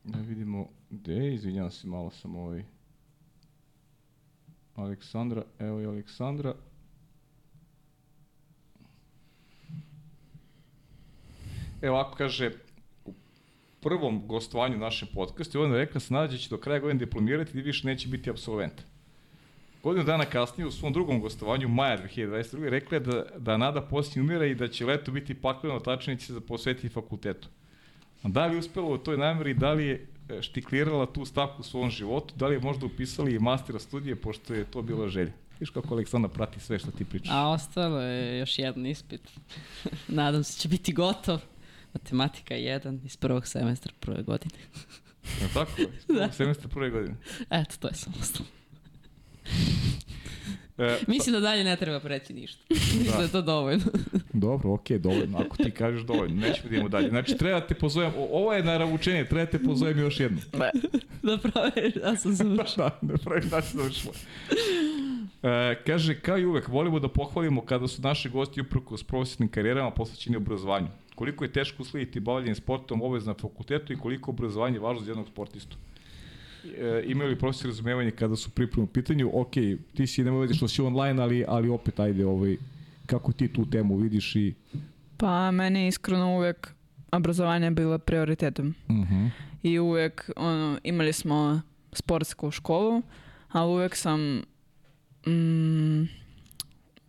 da 0.04 0.20
vidimo 0.20 0.70
gde 0.90 1.14
je, 1.14 1.34
izvinjavam 1.34 1.72
se, 1.72 1.88
malo 1.88 2.12
sam 2.12 2.36
ovaj 2.36 2.64
Aleksandra, 4.76 5.44
evo 5.60 5.80
je 5.80 5.88
Aleksandra. 5.88 6.56
Evo 11.82 11.96
ovako 11.96 12.18
kaže, 12.18 12.52
prvom 13.82 14.28
gostovanju 14.28 14.78
našem 14.78 15.08
podcastu, 15.14 15.62
ona 15.62 15.76
je 15.76 15.86
rekla 15.86 16.00
se 16.00 16.14
nada 16.14 16.38
će 16.38 16.50
do 16.50 16.58
kraja 16.58 16.80
godine 16.80 17.00
diplomirati 17.00 17.58
i 17.58 17.62
više 17.62 17.88
neće 17.88 18.08
biti 18.08 18.30
absolvent. 18.30 18.93
Godinu 19.84 20.06
dana 20.06 20.26
kasnije 20.26 20.68
u 20.68 20.72
svom 20.72 20.94
drugom 20.94 21.22
gostovanju, 21.22 21.68
maja 21.68 21.98
2022. 21.98 22.70
rekla 22.70 22.96
je 22.96 23.00
da, 23.00 23.26
da 23.38 23.58
nada 23.58 23.82
poslije 23.82 24.24
umira 24.24 24.46
i 24.46 24.56
da 24.56 24.68
će 24.68 24.86
leto 24.86 25.12
biti 25.12 25.34
pakleno, 25.34 25.80
tačnije 25.80 26.20
će 26.20 26.26
se 26.26 26.42
posvetiti 26.42 26.90
fakultetu. 26.90 27.48
Da 28.24 28.46
li 28.46 28.56
je 28.56 28.60
uspela 28.60 28.88
u 28.88 28.98
toj 28.98 29.18
nameri, 29.18 29.54
da 29.54 29.74
li 29.74 29.86
je 29.86 30.08
e, 30.30 30.42
štiklirala 30.42 31.06
tu 31.06 31.26
stavku 31.26 31.62
u 31.62 31.64
svom 31.64 31.90
životu, 31.90 32.34
da 32.36 32.48
li 32.48 32.56
je 32.56 32.60
možda 32.60 32.86
upisali 32.86 33.36
i 33.36 33.40
mastera 33.40 33.80
studije, 33.80 34.16
pošto 34.16 34.54
je 34.54 34.66
to 34.66 34.82
bila 34.82 35.10
želja. 35.10 35.32
Viš 35.60 35.70
kako 35.70 35.94
Aleksandra 35.94 36.30
prati 36.30 36.60
sve 36.60 36.80
što 36.80 36.92
ti 36.92 37.06
pričaš. 37.06 37.30
A 37.32 37.50
ostalo 37.50 38.02
je 38.02 38.40
još 38.40 38.60
jedan 38.60 38.86
ispit. 38.86 39.22
Nadam 40.08 40.44
se 40.44 40.60
će 40.60 40.68
biti 40.68 40.94
gotov. 40.94 41.40
Matematika 41.94 42.56
1 42.56 43.06
iz 43.06 43.18
prvog 43.18 43.48
semestra 43.48 43.94
prve 44.00 44.24
godine. 44.24 44.56
Je 45.40 45.46
li 45.46 45.54
tako? 45.54 45.72
da. 46.20 46.32
Semestar 46.32 46.68
prve 46.68 46.90
godine. 46.90 47.16
Eto, 47.50 47.76
to 47.80 47.88
je 47.88 47.94
samo 47.94 48.16
ostalo. 48.22 48.63
E, 50.78 50.98
Mislim 51.08 51.34
da 51.34 51.40
dalje 51.40 51.64
ne 51.64 51.76
treba 51.76 52.00
preći 52.00 52.34
ništa. 52.34 52.64
Mislim 52.70 53.14
da 53.18 53.24
je 53.24 53.32
to 53.32 53.42
dovoljno. 53.42 53.84
Dobro, 54.34 54.74
okej, 54.74 55.00
dovoljno. 55.00 55.38
Ako 55.38 55.58
ti 55.58 55.72
kažeš 55.72 56.02
dovoljno, 56.02 56.36
nećemo 56.36 56.70
da 56.70 56.76
idemo 56.76 56.90
dalje. 56.90 57.10
Znači, 57.10 57.38
treba 57.38 57.60
da 57.60 57.68
te 57.68 57.74
pozovem, 57.74 58.12
ovo 58.32 58.54
je 58.54 58.64
naravučenje, 58.64 59.26
treba 59.26 59.46
da 59.46 59.52
te 59.52 59.64
pozovem 59.64 60.00
još 60.00 60.20
jedno. 60.20 60.40
da 61.24 61.38
proveriš 61.38 61.94
da 61.94 62.16
sam 62.16 62.34
završila. 62.34 62.90
da, 63.02 63.14
da 63.14 63.18
pravi 63.18 63.48
da 63.50 63.62
se 63.62 63.78
završila. 63.78 64.14
E, 65.44 65.84
kaže, 65.86 66.20
kao 66.20 66.38
i 66.38 66.46
uvek, 66.46 66.68
volimo 66.68 67.00
da 67.00 67.08
pohvalimo 67.08 67.62
kada 67.62 67.88
su 67.88 68.02
naši 68.02 68.30
gosti 68.30 68.62
uprko 68.62 68.98
s 68.98 69.04
profesionalnim 69.04 69.52
karijerama 69.52 69.92
posvećeni 69.92 70.38
obrazovanju. 70.38 70.88
Koliko 71.16 71.44
je 71.44 71.52
teško 71.52 71.84
uslediti 71.84 72.20
bavljanje 72.20 72.56
sportom 72.56 73.02
obavez 73.02 73.26
na 73.26 73.34
fakultetu 73.34 73.94
i 73.94 73.98
koliko 73.98 74.32
obrazovanje 74.32 74.76
je 74.76 74.80
važno 74.80 75.04
za 75.04 75.12
jednog 75.12 75.28
sportistu. 75.28 75.78
E, 76.64 77.04
imaju 77.06 77.30
li 77.30 77.40
profesor 77.40 77.68
razumevanje 77.68 78.12
kada 78.12 78.36
su 78.36 78.50
pripremu 78.50 78.88
pitanju? 78.88 79.32
Ok, 79.34 79.52
ti 79.96 80.08
si 80.08 80.24
nemoj 80.24 80.42
vedi 80.42 80.54
što 80.54 80.68
si 80.68 80.82
online, 80.82 81.22
ali, 81.22 81.46
ali 81.48 81.70
opet 81.70 82.00
ajde, 82.00 82.26
ovaj, 82.26 82.58
kako 83.06 83.32
ti 83.32 83.48
tu 83.48 83.70
temu 83.70 83.98
vidiš 83.98 84.36
i... 84.36 84.54
Pa 85.18 85.52
meni 85.52 85.82
je 85.82 85.88
iskreno 85.88 86.36
uvek 86.36 86.74
obrazovanje 87.12 87.72
bilo 87.72 87.98
prioritetom. 87.98 88.76
Uh 88.88 88.96
-huh. 88.96 89.30
I 89.64 89.80
uvek 89.80 90.30
ono, 90.36 90.80
imali 90.84 91.14
smo 91.14 91.62
sportsku 91.94 92.52
školu, 92.52 93.02
ali 93.52 93.72
uvek 93.72 93.96
sam 93.96 94.42
mm, 95.28 96.04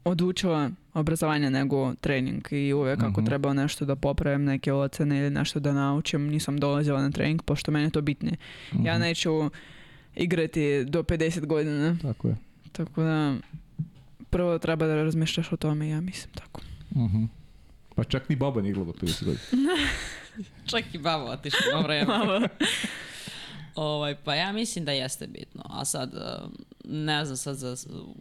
odučila 0.05 0.71
obrazovanje 0.95 1.51
nego 1.51 1.95
trening 1.95 2.45
i 2.51 2.73
uvek 2.73 2.99
ako 3.01 3.11
Mhm. 3.13 3.25
trebao 3.25 3.55
nešto 3.55 3.85
da 3.85 3.97
popravim 3.97 4.45
neke 4.45 4.73
ocene 4.73 5.19
ili 5.19 5.31
nešto 5.31 5.61
da 5.61 5.73
naučim, 5.73 6.23
nisam 6.23 6.59
dolazila 6.59 7.03
na 7.03 7.11
trening 7.11 7.43
pošto 7.43 7.71
meni 7.71 7.85
je 7.85 7.91
to 7.91 8.01
bitnije. 8.03 8.37
Ja 8.75 8.93
Mhm. 8.93 9.01
neću 9.01 9.51
igrati 10.15 10.61
do 10.85 11.03
50 11.03 11.41
godina, 11.43 11.97
Tako 12.03 12.29
je. 12.29 12.37
tako 12.73 13.03
da 13.03 13.35
prvo 14.31 14.59
treba 14.59 14.87
da 14.87 14.95
razmišljaš 14.97 15.53
o 15.53 15.57
tome, 15.57 15.89
ja 15.89 16.01
mislim 16.01 16.33
tako. 16.35 16.61
Mhm. 16.97 17.25
Pa 17.95 18.05
čak 18.05 18.29
ni 18.29 18.37
baba 18.37 18.61
nije 18.61 18.71
igrala 18.71 18.87
do 18.87 18.93
50 18.95 19.25
godina. 19.25 19.43
Čak 20.67 20.95
i 20.95 20.99
babo 20.99 21.25
otišla 21.25 21.61
na 21.73 21.81
vreme. 21.81 22.13
Ovaj, 23.75 24.15
pa 24.25 24.35
ja 24.35 24.53
mislim 24.53 24.85
da 24.85 24.93
jeste 24.93 25.27
bitno. 25.27 25.63
A 25.65 25.85
sad, 25.85 26.15
eh, 26.15 26.47
ne 26.85 27.25
znam 27.25 27.37
sad 27.37 27.57
za, 27.57 27.77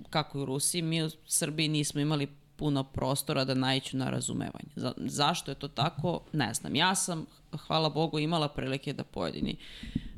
kako 0.09 0.37
je 0.37 0.41
u 0.41 0.45
Rusiji, 0.45 0.81
mi 0.81 1.03
u 1.03 1.09
Srbiji 1.27 1.67
nismo 1.67 2.01
imali 2.01 2.27
puno 2.55 2.83
prostora 2.83 3.45
da 3.45 3.53
naiću 3.53 3.97
na 3.97 4.09
razumevanje. 4.09 4.69
Za, 4.75 4.93
zašto 4.97 5.51
je 5.51 5.55
to 5.55 5.67
tako? 5.67 6.21
Ne 6.33 6.53
znam. 6.53 6.75
Ja 6.75 6.95
sam, 6.95 7.25
hvala 7.67 7.89
Bogu, 7.89 8.19
imala 8.19 8.47
prilike 8.47 8.93
da 8.93 9.03
pojedini 9.03 9.57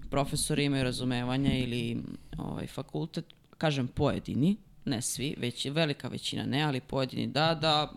profesori 0.10 0.66
imaju 0.66 0.84
razumevanja 0.84 1.53
ili 1.53 2.03
ovaj, 2.38 2.68
fakultet, 2.68 3.26
kažem 3.57 3.88
pojedini, 3.88 4.57
ne 4.86 5.02
svi, 5.02 5.36
već 5.38 5.66
velika 5.66 6.07
većina 6.07 6.44
ne, 6.44 6.64
ali 6.64 6.82
pojedini 6.82 7.28
da, 7.28 7.56
da 7.62 7.94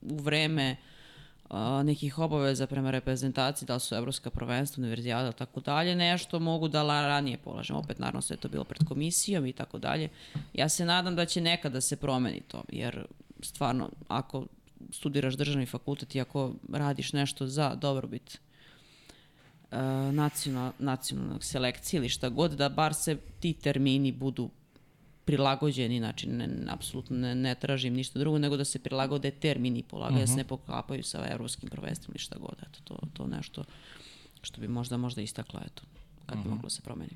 u 0.00 0.16
vreme 0.16 0.76
a, 1.48 1.82
nekih 1.82 2.18
obaveza 2.18 2.66
prema 2.66 2.90
reprezentaciji, 2.90 3.66
da 3.66 3.78
su 3.78 3.94
evropska 3.94 4.30
prvenstva, 4.30 4.80
univerzijada 4.80 5.32
tako 5.32 5.60
dalje, 5.60 5.94
nešto 5.94 6.40
mogu 6.40 6.68
da 6.68 6.82
ranije 6.82 7.38
polažem. 7.38 7.76
Opet, 7.76 7.98
naravno, 7.98 8.22
sve 8.22 8.34
je 8.34 8.40
to 8.40 8.48
bilo 8.48 8.64
pred 8.64 8.84
komisijom 8.88 9.46
i 9.46 9.52
tako 9.52 9.78
dalje. 9.78 10.08
Ja 10.54 10.68
se 10.68 10.84
nadam 10.84 11.16
da 11.16 11.26
će 11.26 11.40
nekada 11.40 11.72
da 11.72 11.80
se 11.80 11.96
promeni 11.96 12.40
to, 12.40 12.62
jer 12.68 13.06
stvarno, 13.42 13.90
ako 14.08 14.46
studiraš 14.90 15.34
državni 15.34 15.66
fakultet 15.66 16.14
i 16.14 16.20
ako 16.20 16.52
radiš 16.72 17.12
nešto 17.12 17.46
za 17.46 17.74
dobrobit 17.74 18.38
uh, 19.70 19.78
nacional, 20.12 20.72
nacionalnog 20.78 21.44
selekcije 21.44 21.98
ili 21.98 22.08
šta 22.08 22.28
god, 22.28 22.50
da 22.52 22.68
bar 22.68 22.94
se 22.94 23.16
ti 23.40 23.52
termini 23.52 24.12
budu 24.12 24.50
prilagođeni, 25.28 25.98
znači 25.98 26.28
ne, 26.28 26.48
apsolutno 26.68 27.16
ne, 27.16 27.34
ne 27.34 27.54
tražim 27.54 27.94
ništa 27.94 28.18
drugo, 28.18 28.38
nego 28.38 28.56
da 28.56 28.64
se 28.64 28.78
prilagode 28.78 29.30
termini 29.32 29.82
polaganja, 29.82 30.20
da 30.20 30.26
se 30.26 30.36
ne 30.36 30.44
poklapaju 30.44 31.02
sa 31.04 31.26
evropskim 31.30 31.68
prvenstvima 31.68 32.12
ili 32.12 32.18
šta 32.20 32.38
god, 32.38 32.54
eto, 32.60 32.78
to, 32.84 32.98
to 33.12 33.26
nešto 33.26 33.64
što 34.42 34.60
bi 34.60 34.68
možda, 34.68 34.96
možda 34.96 35.22
istakla, 35.22 35.60
eto, 35.66 35.82
kad 36.26 36.38
bi 36.38 36.48
moglo 36.48 36.70
se 36.70 36.82
promeni. 36.82 37.10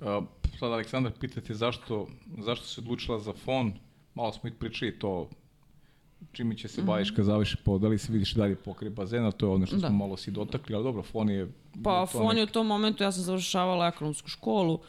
A, 0.00 0.22
sad 0.58 0.72
Aleksandar 0.72 1.12
pitate 1.12 1.54
zašto, 1.54 2.08
zašto 2.38 2.66
se 2.66 2.80
odlučila 2.80 3.18
za 3.20 3.32
fon, 3.34 3.72
malo 4.14 4.32
smo 4.32 4.48
i 4.48 4.52
pričali 4.52 4.98
to 4.98 5.28
čime 6.32 6.56
će 6.56 6.68
se 6.68 6.82
baviš 6.82 7.10
kad 7.10 7.24
završi 7.24 7.56
po, 7.56 7.78
da 7.78 7.88
li 7.88 7.98
se 7.98 8.12
vidiš 8.12 8.32
dalje 8.32 8.56
pokraj 8.56 8.90
bazena, 8.90 9.30
to 9.30 9.46
je 9.46 9.50
ono 9.50 9.66
što 9.66 9.76
Da. 9.76 9.88
smo 9.88 9.96
malo 9.98 10.16
si 10.16 10.30
dotakli, 10.30 10.74
ali 10.74 10.84
dobro, 10.84 11.02
fon 11.02 11.30
je... 11.30 11.48
Pa 11.84 12.00
to 12.02 12.06
Fon 12.08 12.36
je 12.36 12.42
u 12.42 12.46
nek- 12.46 12.52
tom 12.52 12.66
momentu, 12.66 13.02
ja 13.02 13.12
sam 13.12 13.22
završavala 13.22 13.86
ekonomsku 13.86 14.28
školu 14.28 14.80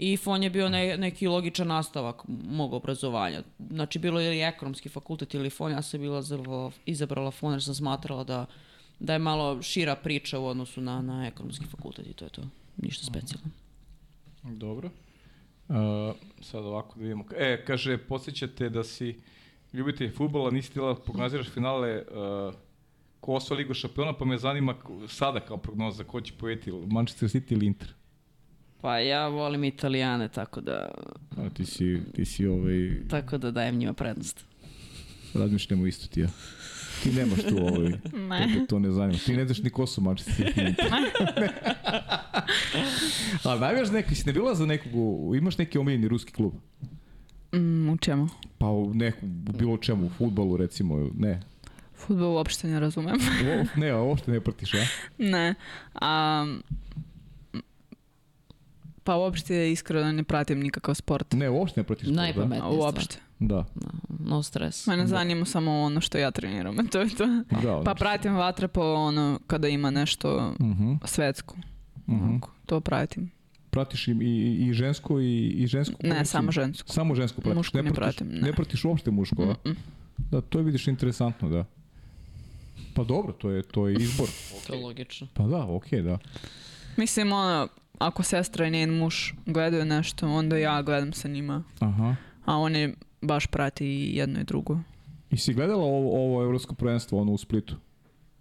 i 0.00 0.16
Fon 0.16 0.42
je 0.42 0.50
bio 0.50 0.68
ne, 0.68 0.96
neki 0.96 1.26
logičan 1.26 1.68
nastavak 1.68 2.22
mog 2.28 2.72
obrazovanja. 2.72 3.42
Znači, 3.70 3.98
bilo 3.98 4.20
je 4.20 4.26
ili 4.26 4.42
ekonomski 4.42 4.88
fakultet 4.88 5.34
ili 5.34 5.50
Fon, 5.50 5.72
ja 5.72 5.82
sam 5.82 6.00
bila 6.00 6.18
izabrala, 6.18 6.70
izabrala 6.86 7.30
Fon 7.30 7.52
jer 7.52 7.62
sam 7.62 7.74
smatrala 7.74 8.24
da, 8.24 8.46
da 8.98 9.12
je 9.12 9.18
malo 9.18 9.62
šira 9.62 9.96
priča 9.96 10.38
u 10.38 10.46
odnosu 10.46 10.80
na, 10.80 11.02
na 11.02 11.26
ekonomski 11.26 11.64
fakultet 11.64 12.06
i 12.06 12.12
to 12.12 12.24
je 12.24 12.30
to. 12.30 12.42
Ništa 12.76 13.06
specijalno. 13.06 13.50
Dobro. 14.42 14.90
Uh, 15.68 15.76
sad 16.40 16.64
ovako 16.64 16.98
da 16.98 17.02
vidimo. 17.02 17.24
E, 17.36 17.64
kaže, 17.66 17.98
podsjećate 17.98 18.68
da 18.68 18.84
si 18.84 19.20
ljubitelj 19.72 20.10
futbola, 20.10 20.50
nisi 20.50 20.70
htjela 20.70 20.94
da 20.94 21.00
prognoziraš 21.00 21.48
finale 21.48 22.02
uh, 22.02 22.54
ko 23.20 23.32
osva 23.32 23.56
Ligu 23.56 23.74
šampiona, 23.74 24.12
pa 24.12 24.24
me 24.24 24.38
zanima 24.38 24.74
sada 25.08 25.40
kao 25.40 25.56
prognoza 25.56 26.04
ko 26.04 26.20
će 26.20 26.32
pojeti, 26.38 26.72
Manchester 26.72 27.28
City 27.28 27.52
ili 27.52 27.66
Inter? 27.66 27.94
Pa 28.80 28.98
ja 28.98 29.28
volim 29.28 29.64
Italijane, 29.64 30.28
tako 30.28 30.60
da, 30.60 30.88
A, 31.36 31.50
ti 31.50 31.66
si, 31.66 32.00
ti 32.14 32.24
si 32.24 32.46
ovaj, 32.46 32.90
tako 33.08 33.38
da 33.38 33.50
dajem 33.50 33.76
njima 33.76 33.92
prednost. 33.92 34.44
razmišljamo 35.34 35.86
isto 35.86 36.06
ti 36.06 36.20
ja. 36.20 36.28
Ti 37.02 37.12
nemaš 37.12 37.38
tu 37.40 37.56
ovaj, 37.58 37.90
Ne. 38.28 38.46
tebe 38.46 38.66
to 38.66 38.78
ne 38.78 38.90
zanima. 38.90 39.18
Ti 39.18 39.36
ne 39.36 39.44
znaš 39.44 39.58
ni 39.58 39.70
ko 39.70 39.86
su 39.86 40.00
Manchester 40.00 40.34
City. 40.46 40.74
Ali 43.44 43.60
najvažnije 43.60 44.02
neki, 44.02 44.14
si 44.14 44.26
ne 44.26 44.32
bila 44.32 44.54
za 44.54 44.66
nekog, 44.66 44.92
imaš 45.36 45.58
neki 45.58 45.78
omiljeni 45.78 46.08
ruski 46.08 46.32
klub? 46.32 46.52
Mm, 47.54 47.88
u 47.88 47.96
čemu? 47.96 48.28
Pa 48.58 48.66
u 48.66 48.94
neku, 48.94 49.26
bilo 49.26 49.76
čemu, 49.76 50.06
u 50.06 50.10
futbolu 50.10 50.56
recimo, 50.56 51.10
ne. 51.18 51.40
Futbol 51.96 52.32
uopšte 52.32 52.68
ne 52.68 52.80
razumem. 52.80 53.14
O, 53.76 53.80
ne, 53.80 53.94
uopšte 53.94 54.30
ne 54.30 54.40
pratiš, 54.40 54.74
a? 54.74 54.78
ne. 55.18 55.54
A, 55.94 56.46
pa 59.00 59.16
uopšte 59.16 59.72
iskreno 59.72 60.12
ne 60.12 60.24
pratim 60.24 60.60
nikakav 60.60 60.94
sport. 60.94 61.32
Ne, 61.32 61.50
uopšte 61.50 61.80
ne 61.80 61.84
pratiš 61.84 62.04
to, 62.04 62.10
da? 62.10 62.16
Najpametnije 62.16 62.60
stvar. 62.62 62.78
Uopšte. 62.84 63.16
Da, 63.40 63.64
No 64.20 64.42
stres. 64.42 64.86
Mene 64.86 65.06
zanima 65.06 65.44
samo 65.44 65.72
ono 65.74 66.00
što 66.00 66.18
ja 66.18 66.30
treniram. 66.30 66.76
To 66.88 67.00
je 67.00 67.08
to. 67.10 67.26
da. 67.62 67.82
Pa 67.84 67.94
pratim 67.94 68.34
vaterpolo 68.34 68.94
ono 68.96 69.40
kada 69.46 69.68
ima 69.68 69.90
nešto 69.90 70.54
Mhm, 70.60 70.92
svetsko. 71.04 71.56
mhm. 72.08 72.24
Onako, 72.24 72.50
To 72.66 72.80
pratim. 72.80 73.30
Pratiš 73.70 74.08
i, 74.08 74.12
i, 74.12 74.26
i 74.60 74.72
žensko 74.72 75.20
i, 75.20 75.24
i 75.48 75.66
žensko? 75.66 75.94
Ne, 75.94 76.08
kolekciju? 76.08 76.26
samo 76.26 76.52
žensku. 76.52 76.88
Samo 76.88 77.14
žensko 77.14 77.40
pratiš? 77.40 77.56
Muško 77.56 77.76
ne 77.78 77.82
pratiš, 77.84 77.96
pratim, 77.96 78.28
Ne. 78.28 78.40
ne. 78.40 78.52
pratiš 78.52 78.84
uopšte 78.84 79.10
muško, 79.10 79.42
a? 79.42 79.54
Mm-mm. 79.64 79.76
Da, 80.30 80.40
to 80.40 80.58
je 80.58 80.64
vidiš 80.64 80.88
interesantno, 80.88 81.48
da. 81.48 81.64
Pa 82.94 83.04
dobro, 83.04 83.32
to 83.32 83.50
je, 83.50 83.62
to 83.62 83.88
je 83.88 83.94
izbor. 83.94 84.28
To 84.66 84.74
je 84.74 84.80
logično. 84.80 85.26
Pa 85.34 85.42
da, 85.44 85.64
okej, 85.66 86.02
da. 86.02 86.18
Mislim, 86.96 87.32
ono, 87.32 87.68
ako 88.00 88.22
sestra 88.22 88.66
i 88.66 88.70
njen 88.70 88.98
muž 88.98 89.14
gledaju 89.46 89.84
nešto, 89.84 90.28
onda 90.28 90.56
ja 90.56 90.82
gledam 90.82 91.12
sa 91.12 91.28
njima. 91.28 91.62
Aha. 91.80 92.16
A 92.44 92.56
oni 92.56 92.94
baš 93.22 93.46
prati 93.46 93.86
jedno 94.14 94.40
i 94.40 94.44
drugo. 94.44 94.78
I 95.30 95.36
si 95.36 95.54
gledala 95.54 95.84
ovo, 95.84 96.24
ovo 96.24 96.42
evropsko 96.42 96.74
prvenstvo, 96.74 97.20
ono 97.20 97.32
u 97.32 97.38
Splitu? 97.38 97.76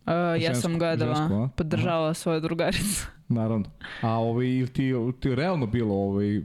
Uh, 0.06 0.42
ja 0.42 0.56
sam 0.56 0.80
gledala, 0.80 1.16
žensko, 1.16 1.50
podržavala 1.56 2.14
svoju 2.14 2.42
drugaricu. 2.42 3.08
Naravno. 3.28 3.66
A 4.02 4.20
ovaj, 4.20 4.66
ti, 4.74 4.94
ti 5.20 5.36
realno 5.36 5.68
bilo, 5.68 5.96
ovaj, 5.96 6.42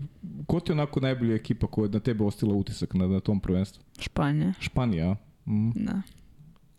ko 0.46 0.60
ti 0.60 0.72
je 0.72 0.74
onako 0.74 1.00
najbolja 1.00 1.34
ekipa 1.34 1.66
koja 1.66 1.84
je 1.84 1.90
na 1.90 2.00
tebe 2.00 2.24
ostila 2.24 2.54
utisak 2.54 2.94
na, 2.94 3.06
na 3.06 3.20
tom 3.20 3.40
prvenstvu? 3.40 3.82
Španija. 3.98 4.52
Španija, 4.60 5.10
a? 5.10 5.16
Mm. 5.46 5.70
Da. 5.74 6.02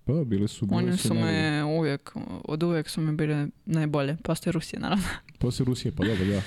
Pa 0.05 0.13
da, 0.13 0.23
bili 0.23 0.47
su, 0.47 0.65
bili 0.65 0.77
Oni 0.77 0.97
su 0.97 1.07
su 1.07 1.13
najbolji. 1.13 1.33
me 1.33 1.63
uvijek, 1.63 2.11
od 2.45 2.63
uvijek 2.63 2.89
su 2.89 3.01
mi 3.01 3.15
bile 3.15 3.47
najbolje. 3.65 4.17
Postoje 4.23 4.51
Rusija, 4.51 4.79
naravno. 4.79 5.03
Posle 5.39 5.65
Rusije, 5.65 5.91
pa 5.91 6.05
dobro, 6.05 6.25
da. 6.25 6.41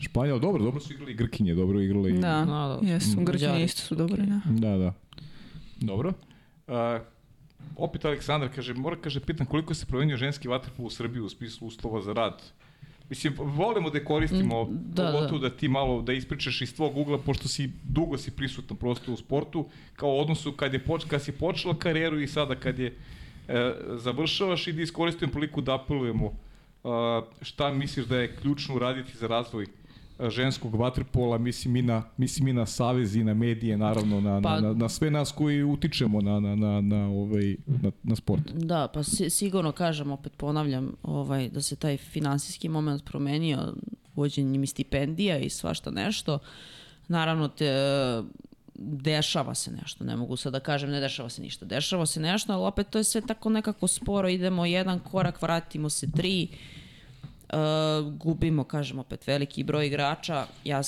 Španija, 0.00 0.38
dobro, 0.38 0.64
dobro 0.64 0.80
su 0.80 0.92
igrali 0.92 1.12
i 1.12 1.14
Grkinje, 1.14 1.54
dobro 1.54 1.80
igrale 1.80 2.10
i... 2.10 2.12
Da, 2.12 2.18
Da, 2.20 2.78
da. 2.82 2.92
jesu. 2.92 3.20
Mm. 3.20 3.24
Grčani 3.24 3.46
Mađari. 3.48 3.64
isto 3.64 3.80
su 3.82 3.94
dobri, 3.94 4.22
da. 4.26 4.40
Da, 4.46 4.76
da. 4.78 4.92
Dobro. 5.76 6.12
Uh, 6.66 6.74
opet 7.76 8.04
Aleksandar 8.04 8.48
kaže, 8.54 8.74
mora 8.74 8.96
kaže, 8.96 9.20
pitan 9.20 9.46
koliko 9.46 9.74
se 9.74 9.86
promenio 9.86 10.16
ženski 10.16 10.48
vaterpol 10.48 10.86
u 10.86 10.90
Srbiji 10.90 11.20
u 11.22 11.28
smislu 11.28 11.68
uslova 11.68 12.02
za 12.02 12.12
rad. 12.12 12.42
Mislim, 13.10 13.34
volimo 13.38 13.90
da 13.90 13.98
je 13.98 14.04
koristimo, 14.04 14.64
Mm, 14.64 14.78
da, 14.94 15.02
da, 15.02 15.12
pogotovo 15.12 15.38
da. 15.38 15.50
ti 15.50 15.68
malo, 15.68 16.02
da 16.02 16.12
ispričaš 16.12 16.62
iz 16.62 16.74
tvog 16.76 16.96
ugla, 16.96 17.18
pošto 17.18 17.48
si 17.48 17.70
dugo 17.84 18.18
si 18.18 18.30
prisutan 18.30 18.76
prosto 18.76 19.12
u 19.12 19.16
sportu, 19.16 19.66
kao 19.96 20.16
odnosu 20.16 20.52
kad, 20.52 20.72
je 20.72 20.78
poč, 20.84 21.04
kad 21.08 21.22
si 21.22 21.32
počela 21.32 21.74
karijeru 21.78 22.20
i 22.20 22.26
sada 22.26 22.54
kad 22.54 22.78
je 22.78 22.96
e, 23.48 23.72
završavaš 23.96 24.66
i 24.66 24.72
da 24.72 24.82
iskoristim 24.82 25.30
priliku 25.30 25.60
da 25.60 25.74
apelujemo 25.74 26.32
a, 26.84 27.22
šta 27.42 27.72
misliš 27.72 28.06
da 28.06 28.18
je 28.18 28.36
ključno 28.36 28.74
uraditi 28.74 29.16
za 29.18 29.26
razvoj 29.26 29.66
ženskog 30.30 30.74
vaterpola, 30.74 31.38
mislim 31.38 31.76
i 31.76 31.82
na, 31.82 32.02
mislim 32.16 32.48
i 32.48 32.52
na 32.52 32.66
savez 32.66 33.16
i 33.16 33.24
na 33.24 33.34
medije, 33.34 33.76
naravno, 33.76 34.20
na, 34.20 34.40
Pa- 34.40 34.60
na, 34.60 34.60
na, 34.60 34.74
na 34.74 34.88
sve 34.88 35.10
nas 35.10 35.32
koji 35.32 35.62
utičemo 35.62 36.20
na, 36.20 36.40
na, 36.40 36.56
na, 36.56 36.80
na, 36.80 37.06
ovaj, 37.08 37.56
na, 37.66 37.90
na 38.02 38.16
sport. 38.16 38.42
Da, 38.54 38.88
pa 38.94 39.02
si, 39.02 39.30
sigurno 39.30 39.72
kažem, 39.72 40.12
opet 40.12 40.32
ponavljam, 40.36 40.92
ovaj, 41.02 41.48
da 41.48 41.62
se 41.62 41.76
taj 41.76 41.96
finansijski 41.96 42.68
moment 42.68 43.04
promenio 43.04 43.74
uvođenjem 44.14 44.62
i 44.62 44.66
stipendija 44.66 45.38
i 45.38 45.50
svašta 45.50 45.90
nešto. 45.90 46.38
Naravno, 47.08 47.48
te, 47.48 47.72
dešava 48.74 49.54
se 49.54 49.70
nešto, 49.70 50.04
ne 50.04 50.16
mogu 50.16 50.36
sad 50.36 50.52
da 50.52 50.60
kažem 50.60 50.90
ne 50.90 51.00
dešava 51.00 51.28
se 51.28 51.42
ništa. 51.42 51.64
Dešava 51.64 52.06
se 52.06 52.20
nešto, 52.20 52.52
ali 52.52 52.62
opet 52.62 52.86
to 52.90 52.98
je 52.98 53.04
sve 53.04 53.20
tako 53.20 53.50
nekako 53.50 53.88
sporo, 53.88 54.28
idemo 54.28 54.66
jedan 54.66 54.98
korak, 54.98 55.42
vratimo 55.42 55.90
se 55.90 56.10
tri, 56.10 56.48
Uh, 56.52 56.81
gubimo, 58.12 58.64
kažem 58.64 58.98
opet, 58.98 59.26
veliki 59.26 59.62
broj 59.62 59.86
igrača. 59.86 60.46
Ja 60.64 60.82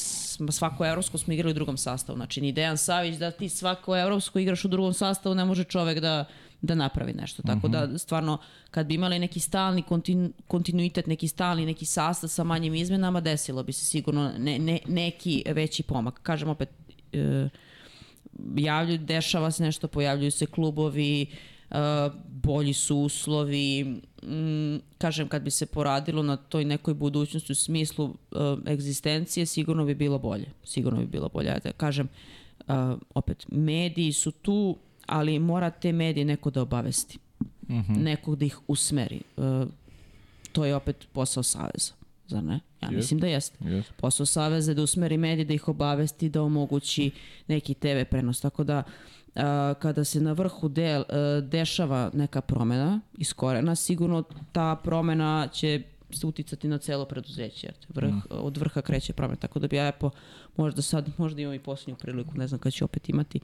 svako 0.51 0.87
evropsko 0.87 1.19
smo 1.19 1.33
igrali 1.33 1.51
u 1.51 1.55
drugom 1.55 1.77
sastavu. 1.77 2.17
Znači, 2.17 2.41
ni 2.41 2.53
Dejan 2.53 2.77
Savić 2.77 3.17
da 3.17 3.31
ti 3.31 3.49
svako 3.49 3.97
evropsko 3.97 4.39
igraš 4.39 4.65
u 4.65 4.69
drugom 4.69 4.93
sastavu, 4.93 5.35
ne 5.35 5.45
može 5.45 5.65
čovek 5.65 6.01
da, 6.01 6.25
da 6.63 6.75
napravi 6.75 7.13
nešto. 7.13 7.43
Tako 7.43 7.69
da, 7.69 7.99
stvarno, 7.99 8.39
kad 8.71 8.87
bi 8.87 8.95
imali 8.95 9.19
neki 9.19 9.41
stalni 9.41 9.83
kontinu, 9.83 10.31
kontinuitet, 10.47 11.07
neki 11.07 11.29
stalni, 11.29 11.67
neki 11.67 11.85
sastav 11.85 12.29
sa 12.29 12.45
manjim 12.45 12.75
izmenama, 12.75 13.21
desilo 13.21 13.63
bi 13.63 13.73
se 13.73 13.85
sigurno 13.85 14.33
ne, 14.39 14.59
ne, 14.59 14.79
neki 14.87 15.45
veći 15.47 15.83
pomak. 15.83 16.21
Kažem 16.23 16.49
opet, 16.49 16.69
uh, 17.13 17.51
javljaju, 18.57 18.99
dešava 18.99 19.51
se 19.51 19.63
nešto, 19.63 19.89
pojavljuju 19.89 20.31
se 20.31 20.47
klubovi, 20.47 21.27
uh, 21.31 21.54
bolji 22.27 22.73
su 22.73 22.97
uslovi, 22.97 23.85
mm, 24.23 24.77
kažem, 24.99 25.29
kad 25.29 25.43
bi 25.43 25.51
se 25.51 25.67
poradilo 25.67 26.23
na 26.23 26.37
toj 26.37 26.65
nekoj 26.65 26.95
budućnosti 26.95 27.53
u 27.53 27.55
smislu 27.55 28.05
uh, 28.05 28.15
egzistencije, 28.67 29.47
sigurno 29.47 29.85
bi 29.85 29.95
bilo 29.95 30.19
bolje. 30.19 30.47
Sigurno 30.65 31.01
bi 31.01 31.07
bilo 31.07 31.29
bolje. 31.29 31.47
Ja 31.47 31.59
da 31.59 31.73
kažem, 31.73 32.09
uh, 32.67 32.75
opet, 33.15 33.47
mediji 33.49 34.13
su 34.13 34.31
tu, 34.31 34.77
ali 35.07 35.39
mora 35.39 35.71
te 35.71 35.93
medije 35.93 36.25
neko 36.25 36.51
da 36.51 36.63
obavesti. 36.63 37.19
Mm 37.69 37.75
-hmm. 37.75 38.03
Nekog 38.03 38.37
da 38.37 38.45
ih 38.45 38.59
usmeri. 38.69 39.21
To 40.53 40.65
je 40.65 40.77
opet 40.77 41.09
posao 41.13 41.43
Saveza, 41.43 41.93
zar 42.27 42.45
ne? 42.45 42.61
Ja 42.83 42.89
yes. 42.89 42.97
mislim 42.97 43.21
da 43.21 43.27
jeste. 43.27 43.65
Yes. 43.65 43.83
Posao 43.97 44.27
Saveza 44.27 44.71
je 44.71 44.75
da 44.75 44.83
usmeri 44.83 45.17
medije, 45.17 45.45
da 45.45 45.55
ih 45.55 45.69
obavesti, 45.69 46.29
da 46.29 46.43
omogući 46.43 47.11
neki 47.49 47.75
TV 47.75 48.05
prenos. 48.11 48.41
Tako 48.41 48.65
da 48.65 48.83
kada 49.79 50.05
se 50.05 50.21
na 50.21 50.33
vrhu 50.33 50.69
de, 50.69 51.03
dešava 51.43 52.11
neka 52.13 52.41
promena 52.41 53.01
iz 53.19 53.33
korena, 53.33 53.75
sigurno 53.75 54.23
ta 54.53 54.77
promena 54.77 55.49
će 55.53 55.83
se 56.15 56.27
uticati 56.27 56.69
na 56.69 56.79
celo 56.79 57.05
preduzeće. 57.05 57.67
Jer 57.67 57.75
vrh, 57.89 58.09
mm. 58.09 58.23
Od 58.31 58.57
vrha 58.57 58.83
kreće 58.83 59.13
promena. 59.13 59.37
Tako 59.37 59.59
da 59.59 59.67
bi 59.67 59.77
ja 59.77 59.93
po, 59.93 60.11
možda 60.57 60.83
sad, 60.83 61.11
možda 61.19 61.43
imam 61.43 61.55
i 61.55 61.59
posljednju 61.59 61.97
priliku, 61.97 62.35
ne 62.35 62.49
znam 62.49 62.61
kada 62.61 62.71
ću 62.71 62.85
opet 62.85 63.09
imati, 63.09 63.41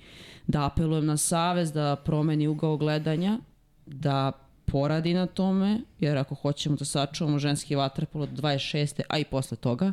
da 0.46 0.66
apelujem 0.66 1.06
na 1.06 1.16
Savez 1.16 1.72
da 1.72 1.96
promeni 1.96 2.48
ugao 2.48 2.76
gledanja, 2.76 3.38
da 3.86 4.32
poradi 4.64 5.14
na 5.14 5.26
tome, 5.26 5.80
jer 6.00 6.18
ako 6.18 6.34
hoćemo 6.34 6.76
da 6.76 6.84
sačuvamo 6.84 7.38
ženski 7.38 7.74
vaterpolo 7.74 8.24
od 8.24 8.30
26. 8.30 9.00
a 9.08 9.18
i 9.18 9.24
posle 9.24 9.56
toga, 9.56 9.92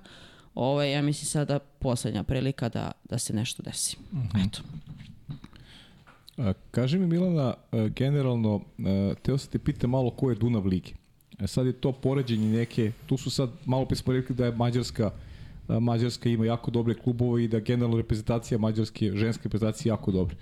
ovo 0.55 0.81
je, 0.81 0.91
ja 0.91 1.01
mislim, 1.01 1.25
sada 1.25 1.59
poslednja 1.59 2.23
prilika 2.23 2.69
da, 2.69 2.91
da 3.09 3.17
se 3.17 3.33
nešto 3.33 3.63
desi. 3.63 3.97
Mm 4.11 4.17
-hmm. 4.17 4.47
Eto. 4.47 4.61
Kaži 6.71 6.99
mi 6.99 7.07
Milana, 7.07 7.53
generalno, 7.95 8.61
teo 9.21 9.37
se 9.37 9.49
te 9.49 9.59
pita 9.59 9.87
malo 9.87 10.09
ko 10.09 10.29
je 10.29 10.35
Dunav 10.35 10.65
Ligi. 10.65 10.93
E, 11.39 11.47
sad 11.47 11.65
je 11.65 11.73
to 11.73 11.91
poređenje 11.91 12.47
neke, 12.57 12.91
tu 13.05 13.17
su 13.17 13.29
sad, 13.29 13.49
malo 13.65 13.85
pre 13.85 13.95
smo 13.95 14.13
rekli 14.13 14.35
da 14.35 14.45
je 14.45 14.51
Mađarska, 14.51 15.11
Mađarska 15.67 16.29
ima 16.29 16.45
jako 16.45 16.71
dobre 16.71 16.93
klubove 16.93 17.43
i 17.43 17.47
da 17.47 17.59
generalno 17.59 17.97
reprezentacija 17.97 18.57
Mađarske, 18.57 19.11
ženska 19.15 19.43
reprezentacija 19.43 19.93
jako 19.93 20.11
dobra 20.11 20.35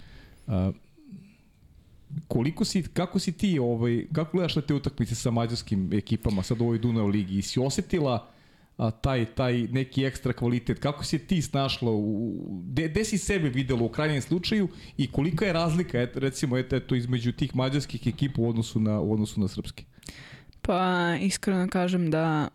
koliko 2.28 2.66
si, 2.66 2.84
kako 2.84 3.20
si 3.20 3.32
ti, 3.32 3.60
ovaj, 3.60 4.06
kako 4.14 4.38
gledaš 4.38 4.56
na 4.56 4.62
te 4.62 4.74
utakmice 4.74 5.16
sa 5.16 5.32
mađarskim 5.32 5.94
ekipama, 5.94 6.44
sad 6.44 6.62
u 6.62 6.64
ovoj 6.64 6.78
Dunav 6.78 7.08
ligi, 7.08 7.42
si 7.42 7.60
osetila 7.60 8.28
a, 8.78 8.92
taj, 8.92 9.26
taj 9.26 9.68
neki 9.72 10.06
ekstra 10.06 10.34
kvalitet, 10.34 10.80
kako 10.80 11.04
si 11.04 11.20
ti 11.20 11.42
snašla, 11.42 11.92
u, 11.92 12.36
gde, 12.64 12.88
gde 12.88 13.04
si 13.04 13.18
sebe 13.18 13.50
videla 13.50 13.84
u 13.84 13.90
krajnjem 13.90 14.22
slučaju 14.22 14.68
i 14.98 15.12
kolika 15.12 15.46
je 15.46 15.54
razlika, 15.54 16.02
et, 16.02 16.18
recimo, 16.18 16.58
et, 16.58 16.74
eto, 16.74 16.96
između 16.96 17.32
tih 17.32 17.56
mađarskih 17.56 18.08
ekipa 18.08 18.42
u 18.42 18.50
odnosu 18.50 18.80
na, 18.80 19.00
u 19.00 19.14
odnosu 19.14 19.42
na 19.42 19.48
srpske? 19.48 19.84
Pa, 20.62 21.16
iskreno 21.22 21.68
kažem 21.68 22.12
da 22.12 22.48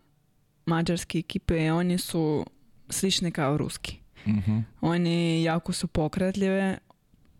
mađarske 0.65 1.17
ekipe, 1.17 1.71
oni 1.71 1.97
su 1.97 2.45
slični 2.89 3.31
kao 3.31 3.57
ruski. 3.57 3.97
Uh 4.25 4.31
mhm. 4.31 4.51
-huh. 4.51 4.63
Oni 4.81 5.43
jako 5.43 5.73
su 5.73 5.87
pokretljive, 5.87 6.77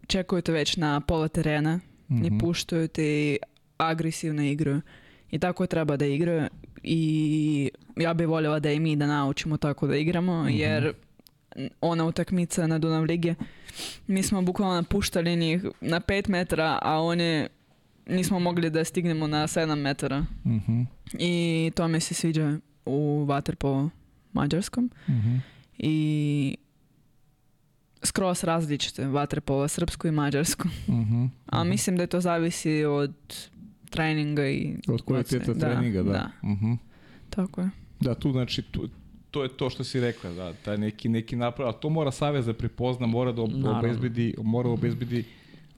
čekaju 0.08 0.42
te 0.42 0.52
već 0.52 0.78
na 0.78 1.00
pola 1.00 1.28
terena, 1.28 1.76
mm 1.76 2.16
-hmm. 2.16 2.32
ne 2.32 2.40
puštaju 2.40 2.88
te 2.88 3.38
agresivne 3.78 4.52
igre 4.52 4.82
i 5.32 5.40
tako 5.40 5.68
treba 5.68 5.98
da 5.98 6.06
igraju 6.06 6.48
i 6.84 7.72
ja 7.96 8.14
bih 8.14 8.28
voljela 8.28 8.60
da 8.60 8.72
i 8.72 8.80
mi 8.80 8.96
da 8.96 9.08
naučimo 9.08 9.58
tako 9.58 9.88
da 9.88 9.98
igramo 9.98 10.44
mm 10.44 10.48
-hmm. 10.48 10.60
jer 10.60 10.94
ona 11.82 12.06
utakmica 12.06 12.68
na 12.68 12.80
Dunav 12.80 13.04
Lige 13.04 13.36
mi 14.08 14.24
smo 14.24 14.42
bukvalno 14.42 14.76
napuštali 14.76 15.36
njih 15.36 15.66
na 15.82 16.00
5 16.00 16.30
metara 16.30 16.80
a 16.82 17.02
one 17.02 17.48
nismo 18.08 18.40
mogli 18.40 18.70
da 18.70 18.84
stignemo 18.84 19.28
na 19.28 19.48
7 19.48 19.76
metara 19.76 20.20
mm 20.20 20.60
-hmm. 20.68 20.86
i 21.20 21.72
to 21.76 21.88
mi 21.88 22.00
se 22.00 22.14
sviđa 22.14 22.58
u 22.86 23.26
Waterpolo 23.28 23.90
mađarskom 24.34 24.84
mm 25.08 25.14
-hmm. 25.14 25.40
i 25.78 26.58
skroz 28.04 28.44
različite 28.44 29.08
vaterpolo, 29.08 29.68
srpsku 29.68 30.08
i 30.08 30.12
mađarsku. 30.12 30.68
Mhm, 30.88 31.02
uh 31.02 31.08
-huh. 31.08 31.30
A 31.46 31.64
mislim 31.64 31.98
da 31.98 32.08
to 32.08 32.22
zavisi 32.22 32.86
od 32.86 33.14
treninga 33.92 34.48
i... 34.48 34.76
Od 34.88 35.02
kvaliteta 35.02 35.54
da, 35.54 35.60
treninga, 35.60 36.04
da. 36.04 36.12
da. 36.12 36.32
Uh 36.42 36.50
mhm. 36.50 36.66
-huh. 36.66 36.78
Tako 37.30 37.62
je. 37.62 37.70
Da, 38.00 38.16
tu 38.16 38.32
znači, 38.32 38.62
tu, 38.62 38.90
to 39.32 39.44
je 39.44 39.50
to 39.50 39.70
što 39.70 39.84
si 39.84 40.00
rekla, 40.00 40.30
da, 40.30 40.54
taj 40.54 40.78
neki, 40.78 41.10
neki 41.10 41.36
naprav, 41.36 41.70
a 41.70 41.72
to 41.72 41.90
mora 41.90 42.12
Savez 42.12 42.46
da 42.46 42.54
prepozna, 42.54 43.08
mora 43.08 43.32
da 43.32 43.42
obezbedi, 43.78 44.36
mora 44.38 44.68
da 44.68 44.74
obezbedi 44.74 45.24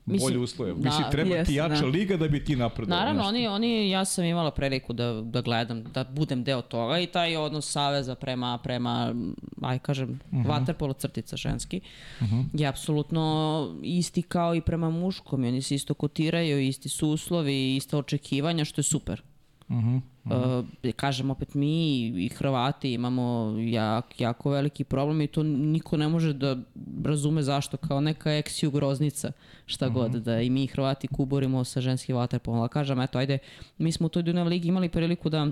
Mislim, 0.06 0.30
bolje 0.30 0.44
uslove. 0.44 0.74
Da, 0.74 0.90
Mislim, 0.90 1.12
treba 1.12 1.36
yes, 1.36 1.46
ti 1.46 1.54
jača 1.54 1.82
da. 1.82 1.86
liga 1.86 2.18
da 2.18 2.28
bi 2.28 2.46
ti 2.46 2.56
napredao. 2.56 2.98
Naravno, 2.98 3.24
oni, 3.24 3.48
oni, 3.48 3.90
ja 3.90 4.06
sam 4.06 4.26
imala 4.26 4.52
priliku 4.52 4.94
da, 4.94 5.22
da 5.22 5.42
gledam, 5.42 5.84
da 5.84 6.04
budem 6.04 6.44
deo 6.44 6.62
toga 6.62 7.00
i 7.00 7.08
taj 7.08 7.38
odnos 7.38 7.72
Saveza 7.72 8.16
prema, 8.16 8.58
prema 8.58 9.16
aj 9.62 9.80
kažem, 9.80 10.10
uh 10.10 10.34
mhm. 10.34 10.42
-huh. 10.42 10.50
vaterpolo 10.50 10.94
crtica 10.94 11.38
ženski, 11.38 11.82
uh 12.22 12.28
mhm. 12.28 12.36
-huh. 12.36 12.62
je 12.62 12.68
apsolutno 12.68 13.76
isti 13.84 14.22
kao 14.22 14.56
i 14.56 14.62
prema 14.62 14.90
muškom. 14.90 15.46
I 15.46 15.48
oni 15.48 15.62
se 15.62 15.76
isto 15.76 15.94
kotiraju, 15.94 16.60
isti 16.60 16.90
su 16.90 17.10
uslovi, 17.10 17.76
ista 17.76 17.98
očekivanja, 17.98 18.66
što 18.66 18.80
je 18.80 18.84
super. 18.84 19.22
Uh 19.70 19.76
-huh. 19.76 20.02
Uh 20.26 20.32
-huh. 20.32 20.66
Uh, 20.84 20.94
kažem 20.96 21.30
opet 21.30 21.54
mi 21.54 22.06
i 22.08 22.30
Hrvati 22.30 22.94
imamo 22.94 23.56
jak, 23.60 24.22
jako 24.22 24.50
veliki 24.50 24.84
problem 24.84 25.22
i 25.22 25.28
to 25.28 25.44
niko 25.44 25.98
ne 25.98 26.08
može 26.08 26.34
da 26.34 26.58
razume 27.06 27.44
zašto 27.44 27.78
kao 27.78 28.02
neka 28.02 28.34
eksiju 28.34 28.72
groznica 28.72 29.32
šta 29.66 29.88
uh 29.88 29.92
-huh. 29.92 29.96
god 29.96 30.12
da 30.12 30.42
i 30.42 30.50
mi 30.50 30.68
Hrvati 30.68 31.08
kuborimo 31.08 31.64
sa 31.64 31.82
ženski 31.82 32.14
vaterpolom. 32.14 32.70
Kažem 32.70 33.02
eto 33.02 33.18
ajde 33.18 33.38
mi 33.78 33.92
smo 33.92 34.06
u 34.06 34.10
toj 34.10 34.24
Dunav 34.24 34.48
ligi 34.48 34.68
imali 34.68 34.90
priliku 34.90 35.30
da 35.30 35.48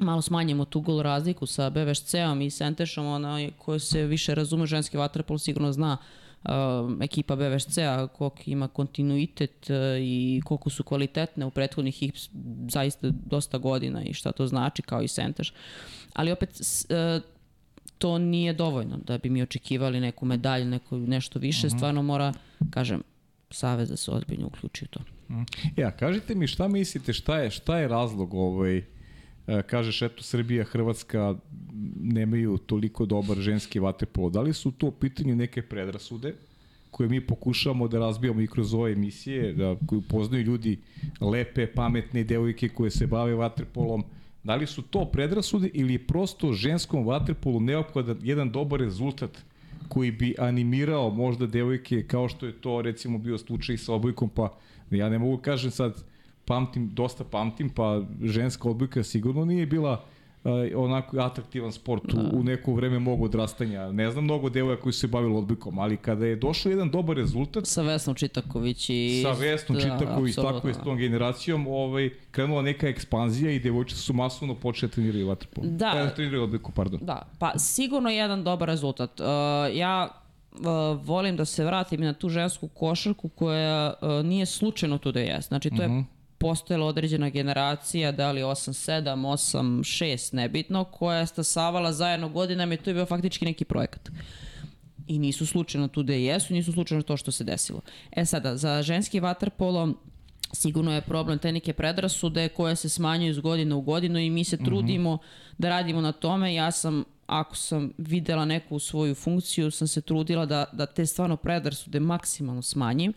malo 0.00 0.22
smanjimo 0.22 0.64
tu 0.64 0.80
gol 0.80 1.02
razliku 1.02 1.46
sa 1.46 1.70
BVŠC-om 1.70 2.40
i 2.40 2.50
Sentešom, 2.50 3.06
ona 3.06 3.48
koja 3.58 3.78
se 3.78 4.06
više 4.06 4.34
razume 4.34 4.66
ženski 4.66 4.96
vaterpol 4.96 5.38
sigurno 5.38 5.72
zna 5.72 5.98
uh, 6.00 6.21
ekipa 7.00 7.36
BVŠC-a 7.36 8.06
koliko 8.06 8.42
ima 8.46 8.68
kontinuitet 8.68 9.70
uh, 9.70 9.76
i 10.00 10.42
koliko 10.44 10.70
su 10.70 10.84
kvalitetne 10.84 11.46
u 11.46 11.50
prethodnih 11.50 12.02
ih 12.02 12.12
zaista 12.68 13.10
dosta 13.10 13.58
godina 13.58 14.02
i 14.02 14.12
šta 14.12 14.32
to 14.32 14.46
znači 14.46 14.82
kao 14.82 15.02
i 15.02 15.08
Senteš. 15.08 15.52
Ali 16.12 16.32
opet 16.32 16.50
uh, 16.50 17.22
to 17.98 18.18
nije 18.18 18.52
dovoljno 18.52 18.96
da 18.96 19.18
bi 19.18 19.30
mi 19.30 19.42
očekivali 19.42 20.00
neku 20.00 20.26
medalju, 20.26 20.64
neko, 20.64 20.96
nešto 20.96 21.38
više, 21.38 21.66
uh 21.66 21.70
mhm. 21.70 21.74
-huh. 21.74 21.78
stvarno 21.78 22.02
mora, 22.02 22.32
kažem, 22.70 23.02
Savez 23.50 23.88
da 23.88 23.96
se 23.96 24.10
ozbiljno 24.10 24.46
uključi 24.46 24.84
u 24.84 24.88
to. 24.88 25.00
Uh 25.28 25.36
mhm. 25.36 25.42
Ja, 25.76 25.90
kažite 25.90 26.34
mi 26.34 26.46
šta 26.46 26.68
mislite, 26.68 27.12
šta 27.12 27.38
je, 27.38 27.50
šta 27.50 27.78
je 27.78 27.88
razlog 27.88 28.34
ovaj, 28.34 28.76
E, 28.78 28.84
kažeš 29.66 30.02
eto 30.02 30.22
Srbija, 30.22 30.64
Hrvatska 30.64 31.34
nemaju 32.00 32.58
toliko 32.58 33.06
dobar 33.06 33.36
ženski 33.36 33.80
vaterpolo. 33.80 34.30
Da 34.30 34.40
li 34.40 34.52
su 34.52 34.70
to 34.70 34.86
u 34.86 34.90
pitanju 34.90 35.36
neke 35.36 35.62
predrasude 35.62 36.34
koje 36.90 37.08
mi 37.08 37.20
pokušavamo 37.26 37.88
da 37.88 37.98
razbijamo 37.98 38.40
i 38.40 38.46
kroz 38.46 38.74
ove 38.74 38.92
emisije, 38.92 39.52
da 39.52 39.76
koju 39.86 40.02
poznaju 40.02 40.44
ljudi 40.44 40.78
lepe, 41.20 41.66
pametne 41.66 42.24
devojke 42.24 42.68
koje 42.68 42.90
se 42.90 43.06
bave 43.06 43.34
vaterpolom, 43.34 44.04
da 44.44 44.54
li 44.54 44.66
su 44.66 44.82
to 44.82 45.04
predrasude 45.04 45.70
ili 45.72 45.94
je 45.94 46.06
prosto 46.06 46.52
ženskom 46.52 47.06
vaterpolu 47.06 47.60
neophodan 47.60 48.18
jedan 48.22 48.50
dobar 48.50 48.80
rezultat 48.80 49.38
koji 49.88 50.10
bi 50.10 50.34
animirao 50.38 51.10
možda 51.10 51.46
devojke 51.46 52.06
kao 52.06 52.28
što 52.28 52.46
je 52.46 52.52
to 52.52 52.82
recimo 52.82 53.18
bio 53.18 53.38
slučaj 53.38 53.76
sa 53.76 53.94
obojkom, 53.94 54.28
pa 54.28 54.58
ja 54.90 55.08
ne 55.08 55.18
mogu 55.18 55.36
kažem 55.36 55.70
sad 55.70 56.04
pamtim, 56.44 56.90
dosta 56.94 57.24
pamtim, 57.24 57.70
pa 57.70 58.02
ženska 58.22 58.68
odbojka 58.68 59.02
sigurno 59.02 59.44
nije 59.44 59.66
bila 59.66 60.04
uh, 60.44 60.52
onako 60.76 61.18
atraktivan 61.18 61.72
sport 61.72 62.14
u, 62.14 62.16
da. 62.16 62.30
u 62.32 62.42
neko 62.42 62.72
vreme 62.72 62.98
mog 62.98 63.22
odrastanja. 63.22 63.92
Ne 63.92 64.10
znam 64.10 64.24
mnogo 64.24 64.50
devoja 64.50 64.76
koji 64.76 64.92
su 64.92 65.00
se 65.00 65.06
bavili 65.06 65.36
odbojkom, 65.36 65.78
ali 65.78 65.96
kada 65.96 66.26
je 66.26 66.36
došao 66.36 66.70
jedan 66.70 66.90
dobar 66.90 67.16
rezultat... 67.16 67.66
Sa 67.66 67.82
Vesnom 67.82 68.16
Čitaković 68.16 68.90
i... 68.90 69.22
Sa 69.22 69.32
Vesnom 69.32 69.78
da, 69.78 69.82
Čitaković, 69.82 70.34
tako 70.34 70.68
je 70.68 70.74
s 70.74 70.78
tom 70.78 70.96
generacijom, 70.96 71.66
ovaj, 71.66 72.10
krenula 72.30 72.62
neka 72.62 72.88
ekspanzija 72.88 73.50
i 73.50 73.58
devojčice 73.58 74.00
su 74.00 74.12
masovno 74.12 74.54
počeli 74.54 74.90
da 74.90 74.94
treniraju 74.94 75.28
vaterpolo. 75.28 75.66
Da. 75.70 75.90
Da, 75.94 76.10
treniraju 76.10 76.42
odbojku, 76.42 76.72
pardon. 76.72 77.00
Da, 77.02 77.28
pa 77.38 77.58
sigurno 77.58 78.10
jedan 78.10 78.44
dobar 78.44 78.68
rezultat. 78.68 79.20
Uh, 79.20 79.26
ja 79.74 80.08
uh, 80.52 81.06
volim 81.06 81.36
da 81.36 81.44
se 81.44 81.64
vratim 81.64 82.00
na 82.00 82.12
tu 82.12 82.28
žensku 82.28 82.68
košarku 82.68 83.28
koja 83.28 83.94
uh, 84.02 84.26
nije 84.26 84.46
slučajno 84.46 84.98
tu 84.98 85.12
da 85.12 85.20
je. 85.20 85.40
Znači, 85.40 85.70
to 85.70 85.82
je 85.82 85.88
uh 85.88 85.94
mhm. 85.94 86.00
-huh 86.00 86.21
postojala 86.42 86.86
određena 86.86 87.28
generacija, 87.28 88.12
da 88.12 88.32
li 88.32 88.42
8, 88.42 89.02
7, 89.02 89.02
8, 89.02 89.78
6, 90.04 90.34
nebitno, 90.34 90.84
koja 90.84 91.18
je 91.18 91.26
stasavala 91.26 91.92
zajedno 91.92 92.28
godinama 92.28 92.74
i 92.74 92.76
to 92.76 92.90
je 92.90 92.94
bio 92.94 93.06
faktički 93.06 93.44
neki 93.44 93.64
projekat. 93.64 94.10
I 95.06 95.18
nisu 95.18 95.46
slučajno 95.46 95.88
tu 95.88 96.02
da 96.02 96.12
jesu, 96.12 96.54
nisu 96.54 96.72
slučajno 96.72 97.02
to 97.02 97.16
što 97.16 97.30
se 97.30 97.44
desilo. 97.44 97.80
E 98.10 98.24
sada, 98.24 98.56
za 98.56 98.82
ženski 98.82 99.20
vaterpolo 99.20 99.94
sigurno 100.52 100.94
je 100.94 101.00
problem 101.00 101.38
te 101.38 101.52
neke 101.52 101.72
predrasude 101.72 102.48
koje 102.48 102.76
se 102.76 102.88
smanjuju 102.88 103.30
iz 103.30 103.38
godine 103.38 103.74
u 103.74 103.80
godinu 103.80 104.18
i 104.18 104.30
mi 104.30 104.44
se 104.44 104.56
mhm. 104.56 104.64
trudimo 104.64 105.14
mm 105.14 105.18
-hmm. 105.18 105.54
da 105.58 105.68
radimo 105.68 106.00
na 106.00 106.12
tome. 106.12 106.54
Ja 106.54 106.70
sam 106.70 107.04
ako 107.26 107.56
sam 107.56 107.92
videla 107.98 108.44
neku 108.44 108.78
svoju 108.78 109.14
funkciju, 109.14 109.70
sam 109.70 109.88
se 109.88 110.00
trudila 110.00 110.46
da, 110.46 110.64
da 110.72 110.86
te 110.86 111.06
stvarno 111.06 111.36
predrasude 111.36 112.00
maksimalno 112.00 112.62
smanjim 112.62 113.12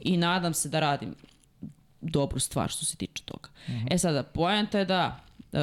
i 0.00 0.16
nadam 0.16 0.54
se 0.54 0.68
da 0.68 0.80
radim 0.80 1.14
dobru 2.10 2.40
stvar 2.40 2.68
što 2.68 2.84
se 2.84 2.96
tiče 2.96 3.22
toga. 3.24 3.48
E 3.90 3.98
sada, 3.98 4.22
poenta 4.22 4.78
je 4.78 4.84
da 4.84 5.20
e, 5.52 5.58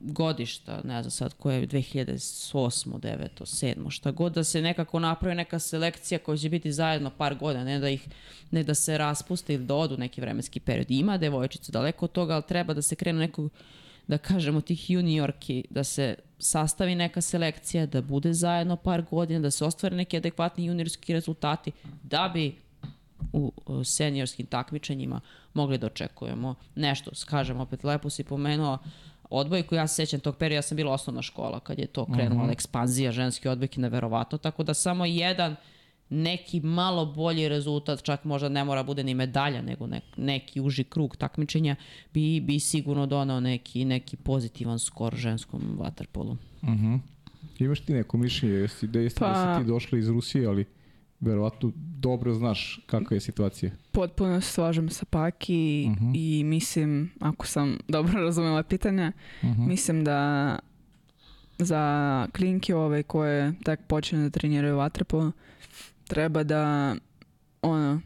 godišta, 0.00 0.80
ne 0.84 1.02
znam 1.02 1.10
sad 1.10 1.34
koje 1.34 1.60
je 1.60 1.68
2008, 1.68 2.88
9, 2.88 3.28
7, 3.40 3.90
šta 3.90 4.10
god, 4.10 4.32
da 4.32 4.44
se 4.44 4.62
nekako 4.62 4.98
napravi 4.98 5.34
neka 5.34 5.58
selekcija 5.58 6.18
koja 6.18 6.36
će 6.36 6.48
biti 6.48 6.72
zajedno 6.72 7.10
par 7.10 7.34
godina, 7.34 7.64
ne 7.64 7.78
da 7.78 7.88
ih 7.88 8.08
ne 8.50 8.62
da 8.62 8.74
se 8.74 8.98
raspuste 8.98 9.54
ili 9.54 9.64
da 9.64 9.74
odu 9.74 9.96
neki 9.96 10.20
vremenski 10.20 10.60
period. 10.60 10.90
Ima 10.90 11.18
devojčica 11.18 11.72
daleko 11.72 12.04
od 12.04 12.12
toga, 12.12 12.34
ali 12.34 12.42
treba 12.48 12.74
da 12.74 12.82
se 12.82 12.96
krenu 12.96 13.18
nekog 13.18 13.52
da 14.06 14.18
kažemo 14.18 14.60
tih 14.60 14.90
juniorki, 14.90 15.64
da 15.70 15.84
se 15.84 16.14
sastavi 16.38 16.94
neka 16.94 17.20
selekcija, 17.20 17.86
da 17.86 18.02
bude 18.02 18.32
zajedno 18.32 18.76
par 18.76 19.02
godina, 19.10 19.40
da 19.40 19.50
se 19.50 19.64
ostvare 19.64 19.96
neki 19.96 20.16
adekvatni 20.16 20.64
juniorski 20.66 21.12
rezultati, 21.12 21.72
da 22.02 22.30
bi 22.34 22.54
u 23.32 23.52
u 23.66 23.84
seniorskim 23.84 24.46
takmičenjima 24.46 25.20
mogli 25.54 25.78
da 25.78 25.86
očekujemo 25.86 26.54
nešto. 26.74 27.10
Kažem, 27.26 27.60
opet 27.60 27.84
lepo 27.84 28.10
si 28.10 28.24
pomenuo 28.24 28.78
odbojku, 29.30 29.74
ja 29.74 29.86
se 29.86 29.94
sećam 29.94 30.20
tog 30.20 30.36
perioda, 30.36 30.58
ja 30.58 30.62
sam 30.62 30.76
bila 30.76 30.92
osnovna 30.92 31.22
škola 31.22 31.60
kad 31.60 31.78
je 31.78 31.86
to 31.86 32.06
krenula 32.14 32.52
ekspanzija 32.52 33.12
ženske 33.12 33.50
odbojke 33.50 33.80
neverovatno, 33.80 34.38
tako 34.38 34.62
da 34.62 34.74
samo 34.74 35.04
jedan 35.04 35.56
neki 36.08 36.60
malo 36.60 37.06
bolji 37.06 37.48
rezultat, 37.48 38.02
čak 38.02 38.24
možda 38.24 38.48
ne 38.48 38.64
mora 38.64 38.82
bude 38.82 39.04
ni 39.04 39.14
medalja, 39.14 39.62
nego 39.62 39.86
nek, 39.86 40.04
neki 40.16 40.60
uži 40.60 40.84
krug 40.84 41.16
takmičenja, 41.16 41.76
bi, 42.14 42.40
bi 42.40 42.60
sigurno 42.60 43.06
donao 43.06 43.40
neki, 43.40 43.84
neki 43.84 44.16
pozitivan 44.16 44.78
skor 44.78 45.16
ženskom 45.16 45.76
vaterpolu. 45.78 46.36
Imaš 47.58 47.80
ti 47.80 47.92
neko 47.92 48.16
mišljenje, 48.16 48.54
jesi, 48.54 48.86
da, 48.86 49.00
jesi, 49.00 49.20
da 49.20 49.26
Pa- 49.26 49.56
si 49.56 49.64
ti 49.64 49.68
došla 49.68 49.98
iz 49.98 50.08
Rusije, 50.08 50.46
ali 50.46 50.64
verovatno 51.24 51.72
dobro 51.76 52.34
znaš 52.34 52.80
kakva 52.86 53.14
je 53.14 53.20
situacija. 53.20 53.72
Potpuno 53.92 54.40
se 54.40 54.52
slažem 54.52 54.88
sa 54.88 55.04
Paki 55.04 55.90
i 56.14 56.42
mislim, 56.44 57.10
ako 57.20 57.46
sam 57.46 57.78
dobro 57.88 58.20
razumela 58.20 58.62
pitanje, 58.62 59.12
mislim 59.42 60.04
da 60.04 60.58
za 61.58 62.26
klinke 62.36 62.74
ove 62.74 63.02
koje 63.02 63.52
tek 63.64 63.80
počne 63.86 64.18
da 64.18 64.30
treniraju 64.30 64.76
vaterpolo, 64.76 65.32
treba 66.08 66.42
da 66.42 66.94
ono, 67.62 68.00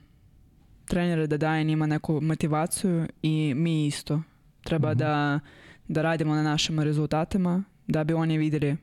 trenere 0.84 1.26
da 1.26 1.36
daje 1.36 1.64
njima 1.64 1.86
neku 1.86 2.20
motivaciju 2.20 3.06
i 3.22 3.54
mi 3.56 3.86
isto. 3.86 4.22
Treba 4.64 4.94
da, 4.94 5.40
da 5.88 6.02
radimo 6.02 6.34
na 6.34 6.42
našim 6.42 6.80
rezultatima 6.80 7.64
da 7.86 8.04
bi 8.04 8.14
oni 8.14 8.38
vidjeli 8.38 8.76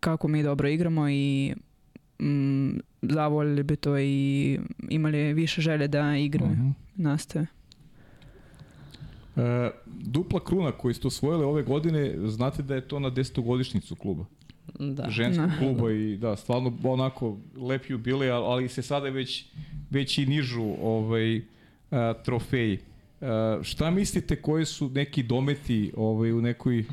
kako 0.00 0.28
mi 0.28 0.42
dobro 0.42 0.68
igramo 0.68 1.08
i 1.08 1.54
mm, 2.22 2.70
zavoljeli 3.02 3.62
bi 3.62 3.76
to 3.76 3.98
i 3.98 4.58
imali 4.88 5.34
više 5.34 5.60
želje 5.60 5.88
da 5.88 6.16
igraju, 6.16 6.52
Mhm. 6.52 6.68
nastave. 6.96 7.46
E, 9.36 9.70
dupla 9.86 10.40
kruna 10.40 10.72
koju 10.72 10.94
ste 10.94 11.06
osvojili 11.06 11.44
ove 11.44 11.62
godine, 11.62 12.14
znate 12.28 12.62
da 12.62 12.74
je 12.74 12.88
to 12.88 12.98
na 12.98 13.10
desetogodišnicu 13.10 13.96
kluba. 13.96 14.24
Da. 14.78 15.10
ženskog 15.10 15.46
Da. 15.50 15.56
kluba 15.58 15.92
i 15.92 16.16
da, 16.16 16.36
stvarno 16.36 16.72
onako 16.84 17.38
lep 17.56 17.90
jubilej, 17.90 18.30
ali, 18.30 18.68
se 18.68 18.82
sada 18.82 19.08
već, 19.08 19.44
već 19.90 20.18
i 20.18 20.26
nižu 20.26 20.62
ovaj, 20.82 21.42
a, 21.90 22.14
trofeji. 22.24 22.78
A, 23.20 23.58
šta 23.62 23.90
mislite 23.90 24.36
koji 24.36 24.64
su 24.64 24.90
neki 24.90 25.22
dometi 25.22 25.92
ovaj, 25.96 26.32
u 26.32 26.40
nekoj 26.40 26.84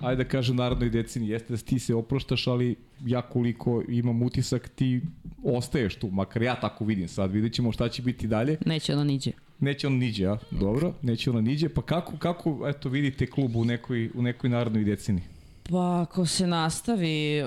ajde 0.00 0.24
da 0.24 0.28
kažem 0.28 0.56
narodnoj 0.56 0.90
decini, 0.90 1.28
jeste 1.28 1.52
da 1.52 1.56
ti 1.56 1.78
se 1.78 1.94
oproštaš, 1.94 2.46
ali 2.46 2.76
ja 3.06 3.22
koliko 3.22 3.82
imam 3.88 4.22
utisak 4.22 4.68
ti 4.68 5.00
ostaješ 5.44 5.96
tu, 5.96 6.10
makar 6.10 6.42
ja 6.42 6.60
tako 6.60 6.84
vidim 6.84 7.08
sad, 7.08 7.32
vidjet 7.32 7.52
ćemo 7.52 7.72
šta 7.72 7.88
će 7.88 8.02
biti 8.02 8.26
dalje. 8.26 8.58
Neće 8.66 8.92
ono 8.92 9.04
niđe. 9.04 9.32
Neće 9.60 9.86
on 9.86 9.92
niđe, 9.92 10.26
a? 10.26 10.38
Dobro, 10.50 10.94
neće 11.02 11.30
ono 11.30 11.40
niđe. 11.40 11.68
Pa 11.68 11.82
kako, 11.82 12.16
kako 12.18 12.68
eto, 12.68 12.88
vidite 12.88 13.26
klub 13.26 13.56
u 13.56 13.64
nekoj, 13.64 14.10
u 14.14 14.22
nekoj 14.22 14.50
narodnoj 14.50 14.84
decini? 14.84 15.22
Pa 15.70 16.00
ako 16.00 16.26
se 16.26 16.46
nastavi 16.46 17.42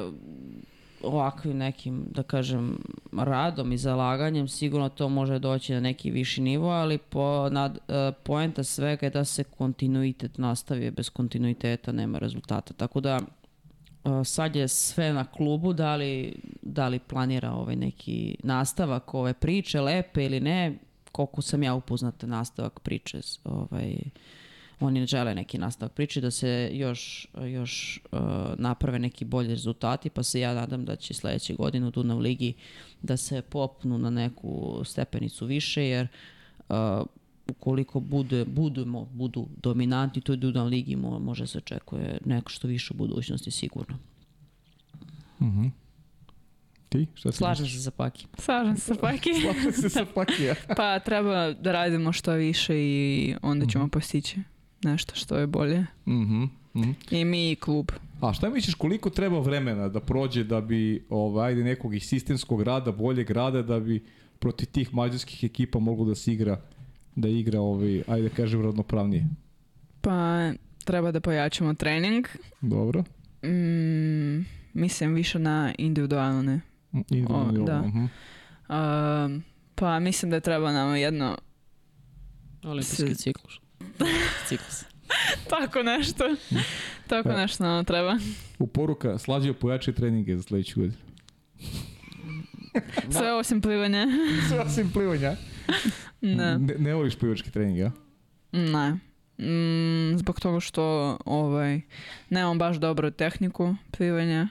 ovakvim 1.04 1.58
nekim, 1.58 2.06
da 2.12 2.24
kažem, 2.24 2.78
radom 3.12 3.72
i 3.72 3.78
zalaganjem, 3.78 4.48
sigurno 4.48 4.90
to 4.90 5.10
može 5.10 5.40
doći 5.40 5.74
na 5.74 5.80
neki 5.80 6.12
viši 6.12 6.42
nivo, 6.42 6.70
ali 6.70 6.98
po, 6.98 7.50
nad, 7.52 7.78
e, 7.88 8.12
poenta 8.24 8.64
svega 8.64 9.06
je 9.06 9.10
da 9.10 9.26
se 9.26 9.44
kontinuitet 9.44 10.38
nastavi, 10.38 10.92
bez 10.92 11.10
kontinuiteta 11.10 11.92
nema 11.92 12.18
rezultata. 12.18 12.74
Tako 12.74 13.00
da 13.00 13.20
e, 13.20 14.24
sad 14.24 14.56
je 14.56 14.68
sve 14.68 15.14
na 15.14 15.26
klubu, 15.26 15.74
da 15.74 15.96
li, 15.96 16.36
da 16.62 16.88
li 16.88 17.00
planira 17.00 17.52
ovaj 17.52 17.76
neki 17.76 18.36
nastavak 18.44 19.14
ove 19.14 19.34
priče, 19.34 19.82
lepe 19.82 20.26
ili 20.26 20.40
ne, 20.40 20.78
koliko 21.12 21.42
sam 21.42 21.64
ja 21.64 21.74
upoznata 21.74 22.28
nastavak 22.28 22.80
priče, 22.80 23.20
ovaj, 23.44 23.96
oni 24.84 25.00
ne 25.00 25.06
žele 25.06 25.36
neki 25.36 25.58
nastavak 25.58 25.94
priče, 25.94 26.22
da 26.22 26.32
se 26.32 26.70
još, 26.74 27.28
još 27.46 28.02
uh, 28.12 28.20
naprave 28.58 29.00
neki 29.00 29.26
bolji 29.26 29.50
rezultati, 29.50 30.10
pa 30.10 30.24
se 30.24 30.40
ja 30.40 30.54
nadam 30.54 30.86
da 30.86 30.96
će 30.96 31.14
sledeće 31.14 31.54
godine 31.54 31.88
u 31.88 31.92
Dunav 31.92 32.20
Ligi 32.20 32.54
da 33.02 33.18
se 33.18 33.42
popnu 33.42 33.98
na 33.98 34.10
neku 34.10 34.82
stepenicu 34.86 35.46
više, 35.46 35.84
jer 35.84 36.08
uh, 36.70 36.76
ukoliko 37.48 38.00
bude, 38.00 38.46
budemo, 38.46 39.06
budu 39.06 39.48
dominantni 39.64 40.20
u 40.20 40.24
toj 40.24 40.38
Dunav 40.38 40.68
Ligi, 40.68 40.96
mo, 40.96 41.20
može 41.20 41.48
se 41.48 41.58
očekuje 41.58 42.18
neko 42.26 42.50
što 42.50 42.68
više 42.68 42.94
u 42.94 42.98
budućnosti 42.98 43.52
sigurno. 43.52 43.98
Ti? 46.90 47.08
Šta 47.14 47.32
ti 47.32 47.38
Slažem 47.38 47.68
se 47.68 47.80
sa 47.80 47.92
Paki. 47.92 48.28
Slažem 48.38 48.76
se 48.76 48.82
sa 48.82 48.96
Paki. 49.02 49.30
Slažem 49.42 49.74
se 49.74 49.90
sa 49.90 50.06
Pakija. 50.16 50.56
pa 50.78 51.00
treba 51.00 51.54
da 51.54 51.72
radimo 51.72 52.12
što 52.12 52.34
više 52.34 52.76
i 52.78 53.36
onda 53.42 53.66
ćemo 53.66 53.88
postići 53.88 54.40
nešto 54.84 55.16
što 55.16 55.38
je 55.38 55.48
bolje. 55.48 55.86
Mhm. 56.08 56.44
mhm. 56.76 56.92
I 57.12 57.26
mi 57.26 57.52
i 57.52 57.56
klub. 57.56 57.92
A 58.22 58.34
šta 58.34 58.50
misliš 58.50 58.76
koliko 58.76 59.10
treba 59.10 59.40
vremena 59.40 59.90
da 59.90 60.00
prođe 60.00 60.44
da 60.44 60.62
bi 60.62 61.06
ovaj, 61.10 61.48
ajde 61.48 61.64
nekog 61.64 61.96
iz 61.96 62.04
sistemskog 62.04 62.62
rada, 62.62 62.92
boljeg 62.92 63.32
rada, 63.32 63.62
da 63.62 63.80
bi 63.80 64.04
protiv 64.40 64.68
tih 64.68 64.94
mađarskih 64.94 65.44
ekipa 65.44 65.80
moglo 65.80 66.06
da 66.06 66.16
se 66.16 66.34
igra 66.34 66.62
da 67.16 67.28
igra 67.28 67.62
ovaj, 67.62 68.04
ajde 68.08 68.30
da 68.30 68.36
kažem 68.36 68.62
ravnopravnije. 68.62 69.28
Pa 70.02 70.52
treba 70.86 71.12
da 71.12 71.20
pojačamo 71.20 71.74
trening. 71.74 72.28
Dobro. 72.62 73.04
Mm, 73.44 74.46
mislim 74.74 75.14
više 75.14 75.40
na 75.40 75.74
individualne. 75.78 76.62
O, 77.30 77.52
rol, 77.56 77.66
da. 77.66 77.82
mhm. 77.82 78.06
Um, 78.70 79.44
pa 79.76 80.00
mislim 80.00 80.32
da 80.32 80.40
treba 80.40 80.72
nam 80.72 80.96
jedno 80.96 81.38
Olimpijski 82.64 83.16
ciklus. 83.16 83.63
ciklus. 84.48 84.84
tako 85.50 85.84
nešto. 85.84 86.36
tako 87.08 87.30
Da. 87.30 87.38
nešto 87.38 87.64
nam 87.64 87.86
treba. 87.86 88.18
U 88.60 88.68
poruka, 88.68 89.18
slađe 89.18 89.54
pojače 89.54 89.94
treninge 89.94 90.36
za 90.38 90.44
sledeću 90.44 90.80
godinu. 90.80 90.98
Sve 93.18 93.34
osim 93.34 93.62
plivanja. 93.62 94.08
Sve 94.50 94.60
osim 94.60 94.92
plivanja. 94.94 95.36
ne. 96.22 96.58
Ne, 96.60 96.76
ne 96.78 96.94
voliš 96.94 97.16
plivački 97.16 97.52
trening, 97.52 97.80
a? 97.80 97.92
Ne. 98.52 98.98
Mm, 99.38 100.18
zbog 100.18 100.40
toga 100.40 100.60
što 100.60 101.18
ovaj, 101.26 101.82
nemam 102.30 102.58
baš 102.60 102.78
dobru 102.78 103.12
tehniku 103.12 103.76
plivanja. 103.92 104.48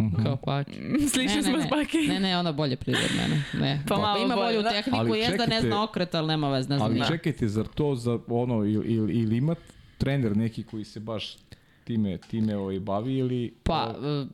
Mhm. 0.00 0.22
Kao. 0.22 0.38
Slični 1.12 1.26
Ne, 1.26 1.36
ne, 1.36 1.42
smo 1.42 1.56
ne. 1.56 1.62
s 1.62 1.68
Paki. 1.68 1.98
Ne, 1.98 2.20
ne, 2.20 2.38
ona 2.38 2.52
bolje 2.52 2.76
pliva 2.76 2.98
od 3.04 3.16
mene. 3.16 3.42
Ne. 3.60 3.82
Pa 3.88 3.96
malo 3.96 4.24
Ima 4.24 4.34
bolje, 4.34 4.46
bolju 4.46 4.62
da. 4.62 4.70
tehniku, 4.70 4.98
Ali 4.98 5.18
jest 5.18 5.36
da 5.36 5.46
ne 5.46 5.60
zna 5.60 5.82
okret, 5.84 6.14
ali 6.14 6.26
nema 6.26 6.48
veze, 6.50 6.68
ne 6.68 6.76
znam 6.78 6.90
Ali 6.90 7.06
čekajte, 7.06 7.48
zar 7.48 7.66
to 7.66 7.94
za 7.94 8.18
ono, 8.28 8.54
ili, 8.54 8.86
ili, 8.86 9.12
ili 9.12 9.36
ima 9.36 9.54
trener 9.98 10.36
neki 10.36 10.62
koji 10.62 10.84
se 10.84 11.00
baš 11.00 11.36
time, 11.84 12.18
time 12.20 12.56
ovaj, 12.56 12.80
bavi 12.80 13.14
ili... 13.14 13.54
Pa, 13.62 13.94
o, 13.98 14.22
e, 14.22 14.26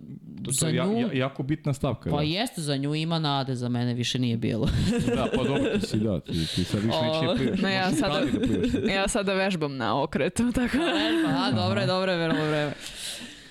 to, 0.44 0.50
za 0.50 0.68
je 0.68 0.74
ja, 0.74 0.86
nju, 0.86 0.98
ja, 0.98 1.08
jako 1.12 1.42
bitna 1.42 1.72
stavka. 1.74 2.10
pa 2.10 2.16
da. 2.16 2.22
jeste 2.22 2.60
za 2.60 2.76
nju 2.76 2.94
ima 2.94 3.18
nade, 3.18 3.54
za 3.54 3.68
mene 3.68 3.94
više 3.94 4.18
nije 4.18 4.36
bilo. 4.36 4.68
Da, 5.06 5.26
pa 5.36 5.44
dobro, 5.44 5.78
ti 5.80 5.86
si 5.86 5.98
da, 5.98 6.20
ti, 6.20 6.32
ti 6.46 6.64
sad 6.64 6.80
više 6.80 6.98
neće 7.02 7.18
O, 7.18 7.26
da 7.26 7.34
plivaš. 7.34 7.60
ne, 7.60 7.74
ja 7.74 7.90
sada- 7.90 8.20
da 8.32 8.40
plivaš. 8.40 8.94
Ja 8.94 9.08
sada 9.08 9.34
vežbam 9.34 9.76
na 9.76 10.02
okretu, 10.02 10.52
tako 10.52 10.76
da. 10.78 10.92
A, 11.38 11.50
dobro 11.52 11.80
je, 11.80 11.86
dobro 11.86 12.12
je, 12.12 12.28
vrlo 12.28 12.44
vreme. 12.46 12.72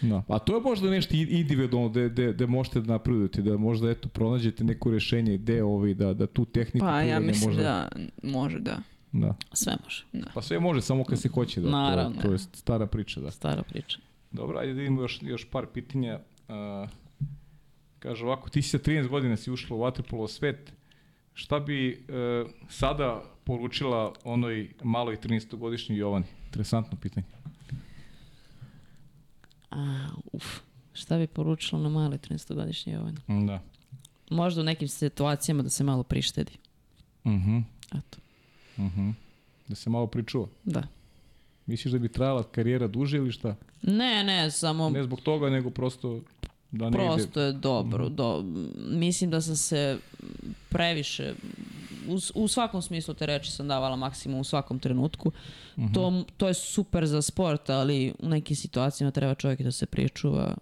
Da. 0.02 0.24
A 0.28 0.40
to 0.40 0.56
je 0.56 0.62
možda 0.62 0.90
nešto 0.90 1.16
individualno 1.16 1.90
da, 1.90 2.10
da, 2.10 2.34
da 2.34 2.48
možete 2.48 2.82
da 2.82 2.94
napredujete, 2.94 3.42
da 3.42 3.58
možda 3.58 3.90
eto 3.90 4.10
pronađete 4.10 4.64
neko 4.64 4.92
rešenje 4.92 5.38
gde 5.38 5.64
ovaj, 5.64 5.94
da, 5.94 6.14
da 6.14 6.28
tu 6.28 6.46
tehniku 6.46 6.86
Pa 6.86 7.02
ja 7.02 7.20
mislim 7.20 7.50
možda, 7.50 7.64
da 7.64 7.90
može 8.24 8.60
da. 8.60 8.78
da. 9.12 9.36
Sve 9.54 9.74
može. 9.84 10.06
Pa 10.34 10.42
sve 10.42 10.60
može 10.60 10.82
samo 10.82 11.04
kad 11.04 11.20
se 11.20 11.30
hoće 11.30 11.62
da. 11.62 11.70
Naravno. 11.70 12.16
To, 12.16 12.28
to 12.28 12.32
je 12.32 12.38
stara 12.38 12.88
priča, 12.88 13.22
da. 13.22 13.32
Stara 13.32 13.64
priča. 13.64 14.00
Dobro, 14.32 14.60
ajde 14.60 14.74
da 14.74 14.80
vidimo 14.80 15.02
još, 15.02 15.20
još 15.22 15.46
par 15.50 15.66
pitanja. 15.74 16.20
Uh, 16.48 16.90
kaže 18.00 18.26
ovako, 18.26 18.50
ti 18.50 18.62
si 18.62 18.70
sa 18.70 18.78
13 18.78 19.08
godina 19.08 19.38
si 19.38 19.52
ušla 19.52 19.78
u 19.78 19.80
Waterpolo 19.80 20.28
svet. 20.28 20.74
Šta 21.34 21.60
bi 21.60 21.92
uh, 22.10 22.52
sada 22.70 23.24
poručila 23.44 24.14
onoj 24.24 24.70
maloj 24.84 25.18
13-godišnjoj 25.18 25.98
Jovani? 25.98 26.26
Interesantno 26.46 26.98
pitanje. 27.02 27.26
A, 29.72 30.00
uf, 30.32 30.46
šta 30.94 31.18
bi 31.18 31.28
poručila 31.28 31.82
na 31.82 31.90
mali 31.90 32.18
13-godišnji 32.20 32.94
Jovan? 32.94 33.18
Da. 33.48 33.62
Možda 34.32 34.62
u 34.62 34.66
nekim 34.66 34.88
situacijama 34.88 35.64
da 35.64 35.70
se 35.70 35.84
malo 35.84 36.04
prištedi. 36.04 36.52
Mhm. 37.26 37.58
Eto, 37.90 38.18
Mhm. 38.78 39.10
Da 39.68 39.76
se 39.76 39.90
malo 39.90 40.08
pričuva. 40.08 40.48
da. 40.66 40.84
Misliš 41.66 41.92
da 41.92 42.00
bi 42.00 42.10
trajala 42.10 42.44
karijera 42.46 42.88
duže 42.88 43.18
ili 43.18 43.32
šta? 43.32 43.56
Ne, 43.82 44.24
ne, 44.24 44.52
samo 44.52 44.90
Ne 44.90 45.04
zbog 45.04 45.22
toga, 45.22 45.50
nego 45.50 45.70
prosto 45.70 46.22
da 46.72 46.86
ne 46.86 46.92
prosto 46.92 47.30
ide. 47.32 47.42
je 47.42 47.54
dobro. 47.54 48.10
Do, 48.10 48.44
mislim 48.78 49.30
da 49.30 49.42
sam 49.42 49.56
se 49.56 49.98
previše, 50.70 51.34
u, 52.10 52.44
u 52.44 52.48
svakom 52.48 52.82
smislu 52.82 53.14
te 53.14 53.26
reči 53.26 53.52
sam 53.52 53.68
davala 53.68 53.96
maksimum 53.96 54.40
u 54.40 54.44
svakom 54.44 54.80
trenutku. 54.80 55.32
to, 55.94 56.24
to 56.38 56.48
je 56.48 56.54
super 56.54 57.06
za 57.06 57.22
sport, 57.22 57.70
ali 57.70 58.14
u 58.20 58.30
nekim 58.30 58.56
situacijama 58.56 59.12
treba 59.12 59.36
čovjek 59.36 59.62
da 59.62 59.72
se 59.72 59.86
pričuva 59.86 60.56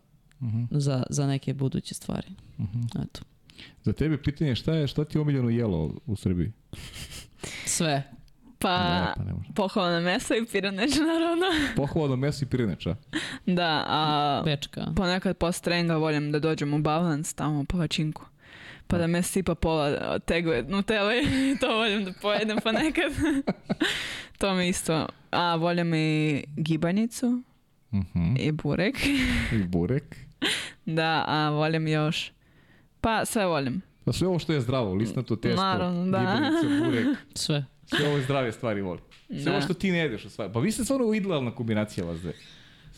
za, 0.72 1.04
za 1.10 1.28
neke 1.28 1.54
buduće 1.54 1.94
stvari. 1.94 2.28
Eto. 3.04 3.22
Za 3.84 3.94
tebe 3.94 4.22
pitanje 4.24 4.52
je 4.52 4.56
šta 4.56 4.74
je, 4.74 4.88
šta 4.88 5.06
ti 5.06 5.18
je 5.18 5.22
omiljeno 5.22 5.50
jelo 5.50 5.92
u 6.06 6.16
Srbiji? 6.16 6.52
Sve. 7.66 8.04
Pa, 8.60 8.78
Ne, 8.94 9.14
pa 9.18 9.24
ne 9.24 9.34
pohvalna 9.56 10.00
mesa 10.00 10.36
i 10.36 10.46
piraneč, 10.52 10.92
naravno. 10.96 11.46
Pohvalno 11.76 12.16
meso 12.16 12.46
i 12.46 12.48
pirineča. 12.48 12.96
Da, 13.46 13.84
a 13.88 14.42
Bečka. 14.46 14.86
ponekad 14.96 15.38
post 15.38 15.64
treninga 15.64 15.96
volim 15.96 16.32
da 16.32 16.40
dođem 16.40 16.74
u 16.74 16.80
balans 16.80 17.34
tamo 17.34 17.64
po 17.66 17.78
vačinku. 17.78 18.26
Pa 18.88 18.98
da 18.98 19.08
me 19.08 19.22
sipa 19.24 19.56
pola 19.56 19.90
tegove 20.20 20.64
nutele 20.64 21.14
i 21.18 21.26
to 21.62 21.68
volim 21.70 22.06
da 22.06 22.12
pojedem 22.14 22.58
ponekad. 22.58 23.12
to 24.40 24.54
mi 24.54 24.68
isto. 24.68 25.08
A 25.32 25.56
volim 25.56 25.94
i 25.94 26.44
gibanicu 26.56 27.42
Mhm. 27.92 28.36
i 28.38 28.52
burek. 28.54 28.96
I 29.54 29.64
burek. 29.66 30.16
Da, 30.86 31.24
a 31.28 31.50
volim 31.50 31.88
još. 31.88 32.32
Pa 33.02 33.26
sve 33.26 33.46
volim. 33.46 33.82
Pa 34.06 34.14
sve 34.14 34.28
ovo 34.28 34.40
što 34.40 34.54
je 34.54 34.62
zdravo, 34.62 34.94
lisnato 34.94 35.36
testo, 35.36 35.62
Naravno, 35.62 36.06
da. 36.08 36.20
gibanice, 36.20 36.86
burek, 36.86 37.18
Sve. 37.34 37.66
sve 37.86 38.10
ove 38.10 38.22
zdrave 38.22 38.52
stvari 38.52 38.82
voli. 38.82 39.00
Sve 39.28 39.38
Da. 39.38 39.52
ovo 39.52 39.62
što 39.62 39.74
ti 39.74 39.92
ne 39.92 39.98
jedeš 39.98 40.26
stvari. 40.26 40.54
Pa 40.54 40.60
vi 40.60 40.72
ste 40.72 40.84
stvarno 40.84 41.14
idealna 41.14 41.52
kombinacija 41.52 42.06
vas 42.06 42.20
dve. 42.20 42.34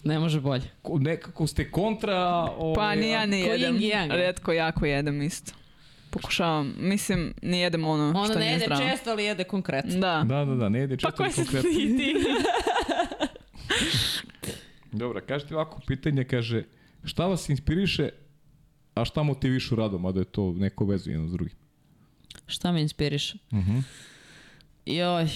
Ne 0.04 0.20
može 0.20 0.40
bolje. 0.42 0.64
Ko- 0.82 1.00
Nekako 1.00 1.48
ste 1.48 1.72
kontra... 1.72 2.18
Ove, 2.58 2.76
Pa 2.76 2.96
ni 2.96 3.10
ja 3.10 3.26
ne 3.26 3.40
jedem. 3.40 3.78
Redko 4.12 4.52
jako 4.54 4.86
jedem 4.86 5.22
isto. 5.22 5.52
Pokušavam. 6.10 6.74
Mislim, 6.78 7.34
ne 7.42 7.60
jedem 7.60 7.86
ono 7.86 8.04
Ona 8.10 8.26
što 8.26 8.34
ne 8.34 8.40
nije 8.40 8.52
jede 8.52 8.66
zdravo. 8.66 8.82
često, 8.82 9.10
ali 9.10 9.24
jede 9.24 9.44
konkretno. 9.44 9.92
Da. 9.92 10.24
Da, 10.28 10.46
da, 10.46 10.56
da, 10.56 10.70
ne 10.70 10.80
jede 10.80 10.98
Pa 10.98 11.02
često 11.02 11.18
ko 11.18 11.24
ni 11.24 11.32
si 11.32 11.36
konkretno. 11.38 11.70
ti? 11.70 11.78
ti? 11.98 12.16
Dobro, 14.92 15.22
kažete 15.28 15.56
ovako 15.56 15.82
pitanje, 15.88 16.24
kaže, 16.24 16.64
šta 17.04 17.26
vas 17.26 17.50
inspiriše, 17.50 18.10
a 18.96 19.06
šta 19.06 19.24
motivišu 19.24 19.76
radom, 19.76 20.06
a 20.06 20.12
da 20.12 20.20
je 20.20 20.26
to 20.26 20.54
neko 20.54 20.86
vezu 20.86 21.10
jedno 21.12 21.28
s 21.28 21.32
drugim? 21.32 21.56
Šta 22.48 22.72
me 22.72 22.82
inspiriše? 22.82 23.38
Mhm. 23.54 23.80
Joj, 24.86 25.24
e, 25.24 25.28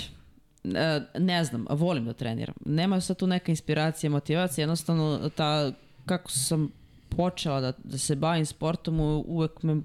ne 1.16 1.44
znam, 1.44 1.66
volim 1.70 2.06
da 2.06 2.14
treniram. 2.14 2.56
Nema 2.66 3.02
sad 3.02 3.18
tu 3.18 3.28
neka 3.28 3.52
inspiracija, 3.52 4.10
motivacija, 4.10 4.64
jednostavno 4.64 5.30
ta, 5.30 5.72
kako 6.06 6.32
sam 6.32 6.72
počela 7.10 7.62
da, 7.62 7.74
da 7.84 7.98
se 7.98 8.16
bavim 8.16 8.46
sportom, 8.46 9.00
uvek 9.26 9.64
me 9.64 9.82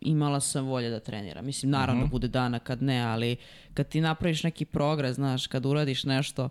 imala 0.00 0.40
sam 0.40 0.66
volje 0.66 0.90
da 0.90 1.00
treniram. 1.00 1.46
Mislim, 1.46 1.70
naravno 1.70 2.06
bude 2.06 2.28
dana 2.28 2.58
kad 2.58 2.82
ne, 2.82 3.00
ali 3.00 3.36
kad 3.74 3.88
ti 3.88 4.00
napraviš 4.00 4.42
neki 4.42 4.64
progres, 4.64 5.14
znaš, 5.14 5.46
kad 5.46 5.66
uradiš 5.66 6.04
nešto 6.04 6.48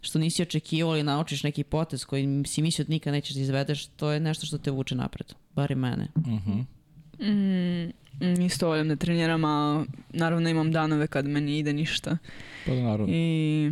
što 0.00 0.18
nisi 0.18 0.42
očekivao 0.42 0.94
ili 0.94 1.02
naučiš 1.02 1.42
neki 1.42 1.64
potez 1.64 2.04
koji 2.04 2.42
si 2.46 2.62
mislio 2.62 2.84
da 2.84 2.90
nikad 2.90 3.12
nećeš 3.12 3.34
da 3.34 3.40
izvedeš, 3.40 3.86
to 3.86 4.10
je 4.10 4.20
nešto 4.20 4.46
što 4.46 4.58
te 4.58 4.70
vuče 4.70 4.94
napred. 4.94 5.32
Bar 5.54 5.70
i 5.70 5.74
mene. 5.74 6.08
Mm, 6.16 7.90
mm, 8.26 8.40
isto 8.40 8.66
volim 8.66 8.88
da 8.88 8.96
treniram, 8.96 9.44
a 9.44 9.84
naravno 10.12 10.48
imam 10.48 10.72
danove 10.72 11.06
kad 11.06 11.26
meni 11.26 11.58
ide 11.58 11.72
ništa. 11.72 12.18
Pa 12.66 12.74
da, 12.74 12.82
naravno. 12.82 13.06
I 13.08 13.70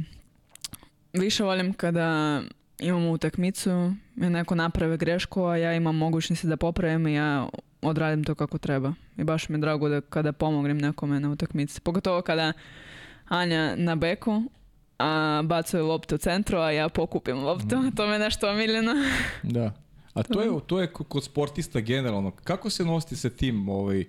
više 1.12 1.44
volim 1.44 1.73
kada 1.73 2.43
imamo 2.81 3.11
utakmicu 3.11 3.93
neko 4.16 4.55
naprave 4.55 4.97
grešku, 4.97 5.44
a 5.44 5.57
ja 5.57 5.74
imam 5.74 5.97
mogućnosti 5.97 6.47
da 6.47 6.57
popravim 6.57 7.07
i 7.07 7.15
ja 7.15 7.48
odradim 7.82 8.24
to 8.24 8.35
kako 8.35 8.59
treba. 8.59 8.94
I 9.16 9.24
baš 9.24 9.48
mi 9.48 9.57
je 9.57 9.61
drago 9.61 9.89
da 9.89 10.01
kada 10.01 10.32
pomognem 10.32 10.78
nekome 10.78 11.20
na 11.20 11.31
utakmici. 11.31 11.81
Pogotovo 11.81 12.23
kada 12.23 12.52
Anja 13.28 13.77
na 13.77 13.97
beku, 13.97 14.43
a 14.98 15.43
bacuje 15.44 15.82
loptu 15.82 16.15
u 16.15 16.19
centru, 16.19 16.59
a 16.59 16.70
ja 16.70 16.89
pokupim 16.89 17.39
loptu. 17.39 17.77
To 17.97 18.07
mi 18.07 18.12
je 18.12 18.19
nešto 18.19 18.51
omiljeno. 18.51 18.93
Da. 19.43 19.73
A 20.15 20.23
to 20.23 20.43
je, 20.43 20.51
to 20.66 20.81
je 20.81 20.93
ko- 20.93 21.05
kod 21.05 21.24
sportista 21.24 21.81
generalno. 21.81 22.31
Kako 22.31 22.70
se 22.70 22.85
nositi 22.85 23.16
sa 23.16 23.31
tim? 23.31 23.69
Ovaj, 23.69 24.05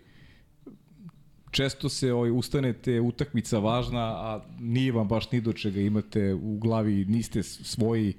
često 1.52 1.90
se 1.90 2.14
ovaj, 2.14 2.32
ustanete, 2.32 3.00
utakmica 3.02 3.60
važna, 3.60 4.04
a 4.04 4.42
nije 4.60 4.92
vam 4.92 5.08
baš 5.08 5.32
ni 5.32 5.42
do 5.42 5.54
čega. 5.54 5.80
Imate 5.80 6.34
u 6.34 6.58
glavi, 6.58 7.06
niste 7.06 7.44
svoji, 7.44 8.14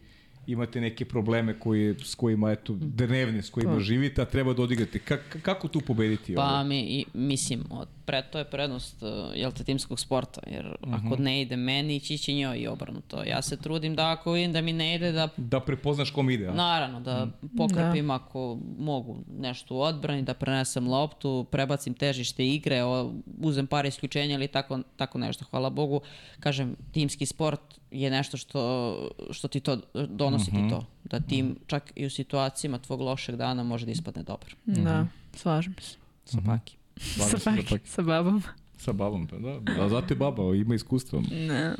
imate 0.47 0.81
neke 0.81 1.05
probleme 1.05 1.59
koje, 1.59 1.94
s 2.05 2.14
kojima, 2.14 2.51
eto, 2.52 2.74
dnevne, 2.81 3.43
s 3.43 3.51
kojima 3.51 3.81
živite, 3.81 4.23
a 4.23 4.24
treba 4.24 4.52
da 4.52 4.62
odigrate. 4.62 4.98
Ka, 4.98 5.19
ka- 5.32 5.40
kako 5.40 5.69
tu 5.69 5.81
pobediti? 5.81 6.35
Pa 6.35 6.43
ovaj? 6.43 6.64
mi, 6.64 7.05
mislim, 7.14 7.60
od, 7.70 7.89
pre, 8.05 8.23
to 8.23 8.39
je 8.39 8.45
prednost 8.45 9.03
uh, 9.03 9.09
jel 9.35 9.53
te, 9.53 9.65
timskog 9.65 10.01
sporta, 10.01 10.41
jer 10.47 10.77
ako 10.93 11.16
ne 11.16 11.41
ide 11.43 11.57
meni, 11.57 11.97
ići 11.97 12.19
će 12.19 12.35
njoj 12.35 12.59
i 12.59 12.66
obrnuto. 12.66 13.24
Ja 13.24 13.43
se 13.43 13.57
trudim 13.57 13.95
da 13.95 14.11
ako 14.11 14.33
vidim 14.33 14.53
da 14.53 14.61
mi 14.61 14.73
ne 14.73 14.95
ide, 14.95 15.12
da 15.12 15.29
Da 15.37 15.61
prepoznaš 15.61 16.11
kom 16.11 16.31
ide, 16.31 16.49
a? 16.49 16.55
naravno, 16.55 17.01
da 17.01 17.29
pokrpim 17.57 18.11
ako 18.11 18.59
mogu 18.79 19.19
nešto 19.39 19.74
u 19.74 19.81
odbrani, 19.81 20.23
da 20.23 20.35
prenesem 20.35 20.89
loptu, 20.89 21.47
prebacim 21.51 21.95
težište 21.95 22.49
igre, 22.49 22.83
o, 22.85 23.12
uzem 23.41 23.66
par 23.66 23.87
isključenja 23.87 24.35
ili 24.35 24.49
tako, 24.49 24.81
tako 24.97 25.19
nešto. 25.19 25.45
Hvala 25.51 25.70
Bogu, 25.70 26.01
kažem, 26.41 26.77
timski 26.93 27.27
sport 27.27 27.61
je 27.91 28.11
nešto 28.11 28.37
što, 28.37 29.11
što 29.31 29.49
ti 29.49 29.61
to 29.61 29.79
donosi 30.09 30.51
ti 30.51 30.69
to. 30.70 30.87
Da 31.05 31.20
tim 31.20 31.57
čak 31.66 31.93
i 31.97 32.07
u 32.07 32.11
situacijama 32.11 32.79
tvog 32.79 33.01
lošeg 33.01 33.37
dana 33.37 33.62
može 33.62 33.87
da 33.87 33.93
ispadne 33.93 34.23
dobro. 34.23 34.55
Da, 34.66 35.07
slažem 35.35 35.74
se. 35.81 35.97
Sa 36.24 36.39
paki. 36.47 36.47
Slažem 36.47 36.69
se 36.69 36.82
Sa, 37.03 37.39
pak- 37.69 37.87
sa 37.87 38.03
babom. 38.03 38.43
Sa 38.79 38.93
babom, 38.93 39.27
pa 39.27 39.37
da. 39.37 39.59
Da, 39.61 39.89
zato 39.89 40.07
je 40.09 40.19
baba, 40.19 40.55
ima 40.55 40.74
iskustva. 40.74 41.20
Ne. 41.31 41.74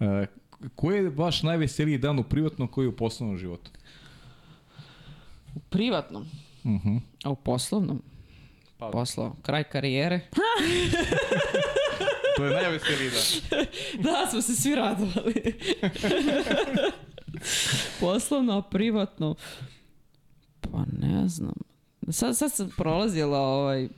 E, 0.00 0.26
koji 0.74 0.96
je 0.96 1.10
vaš 1.10 1.42
najveseliji 1.42 1.98
dan 1.98 2.18
u 2.18 2.24
privatnom, 2.24 2.68
koji 2.68 2.84
je 2.84 2.88
u 2.88 2.96
poslovnom 2.96 3.38
životu? 3.38 3.70
U 5.54 5.60
privatnom, 5.60 6.26
Mhm. 6.64 6.96
a 7.24 7.30
u 7.30 7.36
poslovnom, 7.36 8.02
Pa- 8.78 8.90
posao, 8.90 9.36
kraj 9.42 9.64
karijere. 9.64 10.20
To 12.36 12.44
je 12.44 12.54
najveseliji 12.54 13.10
dan. 13.10 13.64
da, 14.04 14.26
smo 14.30 14.42
se 14.42 14.54
svi 14.54 14.74
radovali. 14.74 15.54
Poslovno, 18.00 18.52
a 18.52 18.62
privatno, 18.62 19.34
pa 20.62 20.78
ne 20.92 21.28
znam. 21.28 21.54
Sad, 22.10 22.36
sad 22.36 22.52
sam 22.52 22.70
prolazila, 22.70 23.38
ovaj, 23.38 23.88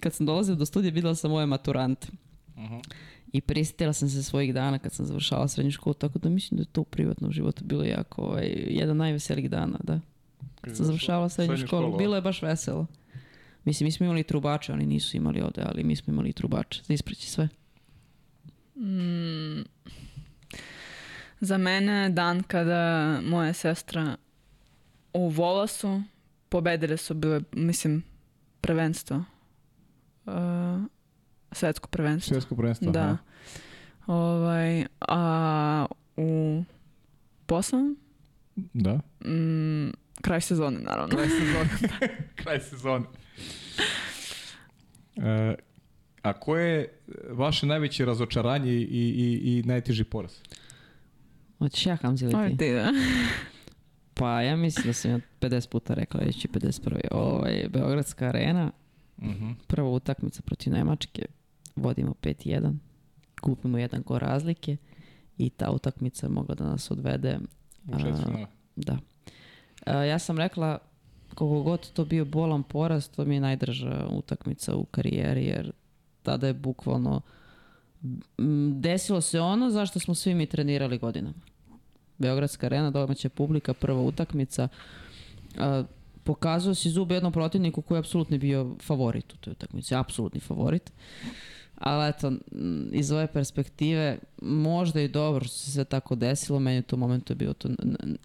kad 0.00 0.14
sam 0.14 0.26
dolazila 0.26 0.56
do 0.56 0.66
studija, 0.66 0.92
videla 0.92 1.14
sam 1.14 1.30
moje 1.30 1.46
maturante. 1.46 2.08
I 3.32 3.40
prisjetila 3.40 3.92
sam 3.92 4.08
se 4.08 4.22
svojih 4.22 4.54
dana 4.54 4.78
kad 4.78 4.92
sam 4.92 5.06
završala 5.06 5.48
srednju 5.48 5.70
školu, 5.70 5.94
tako 5.94 6.18
da 6.18 6.28
mislim 6.28 6.56
da 6.56 6.62
je 6.62 6.72
to 6.72 6.80
u 6.80 6.84
privatnom 6.84 7.32
životu 7.32 7.64
bilo 7.64 7.84
jako, 7.84 8.22
ovaj, 8.22 8.64
jedan 8.66 8.96
najveselijih 8.96 9.50
dana, 9.50 9.78
da. 9.82 10.00
Kad 10.60 10.76
sam 10.76 10.86
završavala 10.86 11.28
srednju, 11.28 11.56
Srednju 11.56 11.66
školu, 11.66 11.98
bilo 11.98 12.14
je 12.14 12.22
baš 12.22 12.42
veselo. 12.42 12.86
Mislim, 13.64 13.86
mi 13.86 13.92
smo 13.92 14.06
imali 14.06 14.22
trubače, 14.22 14.72
oni 14.72 14.86
nisu 14.86 15.16
imali 15.16 15.40
ovde, 15.40 15.62
ali 15.66 15.84
mi 15.84 15.96
smo 15.96 16.12
imali 16.12 16.32
trubače 16.32 16.82
za 16.84 16.94
ispreći 16.94 17.30
sve. 17.30 17.48
Mm, 18.76 19.64
za 21.40 21.58
mene 21.58 22.10
dan 22.10 22.42
kada 22.42 23.20
moja 23.24 23.52
sestra 23.52 24.16
u 25.12 25.28
Volasu 25.28 26.02
pobedile 26.48 26.96
su 26.96 27.14
bile, 27.14 27.40
mislim, 27.52 28.02
prvenstvo. 28.60 29.24
Uh, 30.26 30.32
svetsko 31.52 31.88
prvenstvo. 31.88 32.34
Svjetsko 32.34 32.56
prvenstvo. 32.56 32.92
Da. 32.92 33.00
aha. 33.00 33.16
Ovaj, 34.06 34.84
a 35.00 35.86
u 36.16 36.62
poslovnom 37.46 37.96
Da. 38.54 39.00
mm, 39.30 39.90
kraj 40.20 40.40
sezone, 40.40 40.78
naravno. 40.80 41.16
Kraj 41.16 41.28
sezone. 41.28 41.68
Kraj 42.42 42.60
sezone. 42.60 43.04
E, 45.18 45.54
a 46.22 46.32
koje 46.32 46.70
je 46.70 46.88
vaše 47.30 47.66
najveće 47.66 48.04
razočaranje 48.04 48.72
i, 48.72 48.82
i, 48.84 49.58
i 49.58 49.62
najteži 49.66 50.04
poraz? 50.04 50.32
Hoćeš 51.58 51.86
ja 51.86 51.96
Hamzi 51.96 52.24
ili 52.24 52.34
Aj, 52.36 52.50
ti? 52.50 52.56
ti, 52.56 52.72
da. 52.72 52.92
Pa 54.14 54.42
ja 54.42 54.56
mislim 54.56 54.86
da 54.86 54.92
sam 54.92 55.10
ja 55.10 55.20
50 55.40 55.68
puta 55.68 55.94
rekla, 55.94 56.20
već 56.20 56.44
i 56.44 56.48
51. 56.48 56.98
Ovaj, 57.10 57.66
Beogradska 57.70 58.26
arena, 58.26 58.72
Mhm. 59.22 59.50
prva 59.66 59.90
utakmica 59.90 60.42
protiv 60.42 60.72
Nemačke, 60.72 61.22
vodimo 61.76 62.14
5-1, 62.22 62.74
kupimo 63.40 63.78
jedan 63.78 64.02
gol 64.06 64.18
razlike 64.18 64.76
i 65.38 65.50
ta 65.50 65.70
utakmica 65.70 66.26
je 66.26 66.30
mogla 66.30 66.54
da 66.54 66.64
nas 66.64 66.90
odvede 66.90 67.38
U 67.88 67.98
četvrtfinale. 67.98 68.46
Da. 68.76 68.98
E, 69.86 70.08
ja 70.08 70.18
sam 70.18 70.38
rekla 70.38 70.78
koliko 71.34 71.62
god 71.62 71.90
to 71.90 72.04
bio 72.04 72.24
bolan 72.24 72.62
poraz, 72.62 73.08
to 73.08 73.24
mi 73.24 73.34
je 73.34 73.40
najdrža 73.40 74.06
utakmica 74.10 74.76
u 74.76 74.84
karijeri, 74.84 75.44
jer 75.44 75.72
tada 76.22 76.46
je 76.46 76.54
bukvalno 76.54 77.20
desilo 78.72 79.20
se 79.20 79.40
ono 79.40 79.70
zašto 79.70 80.00
smo 80.00 80.14
svi 80.14 80.34
mi 80.34 80.46
trenirali 80.46 80.98
godinama. 80.98 81.40
Beogradska 82.18 82.66
arena, 82.66 82.90
domaća 82.90 83.28
publika, 83.28 83.74
prva 83.74 84.00
utakmica. 84.00 84.68
A, 85.58 85.84
pokazao 86.26 86.74
si 86.74 86.90
zub 86.90 87.12
jednom 87.12 87.32
protivniku 87.32 87.82
koji 87.82 87.96
je 87.96 88.00
apsolutno 88.00 88.38
bio 88.38 88.76
favorit 88.82 89.32
u 89.32 89.36
toj 89.36 89.50
utakmici, 89.50 89.94
apsolutni 89.94 90.40
favorit. 90.40 90.92
Ali 91.78 92.08
eto, 92.08 92.28
m, 92.52 92.88
iz 92.92 93.10
ove 93.12 93.26
perspektive, 93.26 94.18
možda 94.42 95.00
i 95.00 95.08
dobro 95.08 95.44
što 95.44 95.54
se 95.56 95.70
sve 95.70 95.84
tako 95.84 96.14
desilo, 96.14 96.58
meni 96.60 96.78
u 96.78 96.82
tom 96.82 97.00
momentu 97.00 97.32
je 97.32 97.36
bio 97.36 97.52
to 97.52 97.68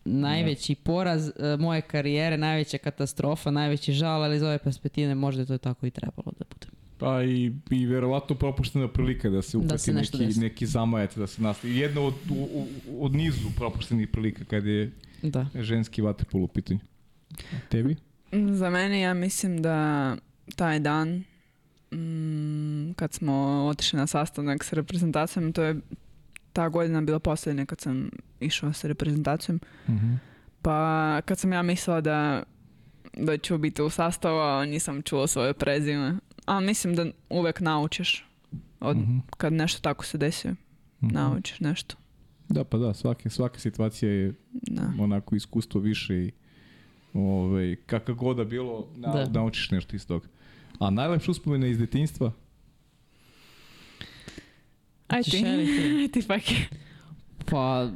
najveći 0.06 0.76
poraz 0.76 1.28
e, 1.30 1.34
moje 1.60 1.82
karijere, 1.82 2.38
najveća 2.38 2.78
katastrofa, 2.78 3.52
najveći 3.52 3.94
žal, 3.94 4.24
ali 4.24 4.36
iz 4.36 4.44
ove 4.44 4.58
perspektive 4.58 5.16
možda 5.16 5.42
je 5.42 5.46
to 5.46 5.58
tako 5.58 5.86
i 5.86 5.92
trebalo 5.92 6.32
da 6.40 6.46
bude. 6.54 6.68
Pa 6.98 7.24
i, 7.24 7.52
i 7.70 7.86
verovatno 7.86 8.36
propuštena 8.36 8.88
prilika 8.88 9.30
da 9.30 9.42
se 9.42 9.58
Da 9.58 9.78
se 9.78 9.94
nešto 9.94 10.18
neki, 10.18 10.28
desi. 10.28 10.40
neki 10.40 10.66
zamajac, 10.66 11.16
da 11.18 11.28
se 11.28 11.42
nastavi. 11.42 11.78
Jedna 11.78 12.02
od, 12.02 12.14
u, 12.30 12.68
u, 12.88 13.06
od 13.06 13.16
nizu 13.16 13.48
propuštenih 13.58 14.08
prilika 14.08 14.44
kada 14.46 14.70
je 14.70 14.92
Da. 15.24 15.46
ženski 15.56 16.02
vaterpol 16.02 16.44
u 16.44 16.48
pitanju. 16.48 16.80
Tebi? 17.70 17.96
Za 18.52 18.70
mene 18.70 19.02
ja 19.02 19.14
mislim 19.14 19.62
da 19.62 20.16
taj 20.56 20.80
dan 20.80 21.24
mm, 21.92 22.94
kad 22.94 23.14
smo 23.14 23.34
otišli 23.66 24.00
na 24.00 24.08
sastanak 24.08 24.64
sa 24.64 24.76
reprezentacijom, 24.76 25.54
to 25.54 25.64
je 25.64 25.76
ta 26.54 26.70
godina 26.70 27.02
bila 27.02 27.20
posljednja 27.20 27.66
kad 27.66 27.82
sam 27.82 28.10
išao 28.40 28.74
sa 28.74 28.88
reprezentacijom. 28.88 29.60
Mhm. 29.90 30.14
Pa 30.62 30.78
kad 31.22 31.40
sam 31.40 31.54
ja 31.54 31.62
mislila 31.62 32.02
da, 32.02 32.44
da 33.14 33.38
ću 33.38 33.58
biti 33.58 33.82
u 33.82 33.90
sastavu, 33.90 34.40
a 34.40 34.66
nisam 34.66 35.02
čula 35.02 35.28
svoje 35.28 35.54
prezime. 35.54 36.18
A 36.46 36.60
mislim 36.60 36.96
da 36.96 37.06
uvek 37.30 37.60
naučiš 37.60 38.26
od, 38.80 38.98
Mhm. 38.98 39.18
kad 39.30 39.54
nešto 39.54 39.82
tako 39.82 40.06
se 40.06 40.18
desi. 40.18 40.48
Mhm. 40.48 41.14
Naučiš 41.14 41.60
nešto. 41.60 41.96
Da, 42.50 42.64
pa 42.64 42.78
da, 42.78 42.94
svake, 42.94 43.30
svaka 43.30 43.60
situacija 43.60 44.12
je 44.12 44.34
Da. 44.52 44.94
onako 45.00 45.36
iskustvo 45.36 45.82
više 45.82 46.16
i 46.16 46.32
ovaj, 47.14 47.76
kakva 47.86 48.14
god 48.14 48.38
da 48.38 48.44
bilo, 48.44 48.88
na, 48.96 49.12
Da. 49.14 49.30
naučiš 49.30 49.72
nešto 49.72 49.96
iz 49.96 50.08
toga. 50.08 50.28
A 50.80 50.90
najlepše 50.90 51.32
uspomene 51.32 51.70
iz 51.72 51.78
detinjstva? 51.78 52.32
Aj 55.08 55.20
Hoćeš 55.20 55.32
ti. 55.32 55.40
ili 55.40 55.66
ti? 55.66 56.02
Aj 56.02 56.08
ti 56.08 56.22
Faki. 56.22 56.56
Pa, 57.46 57.90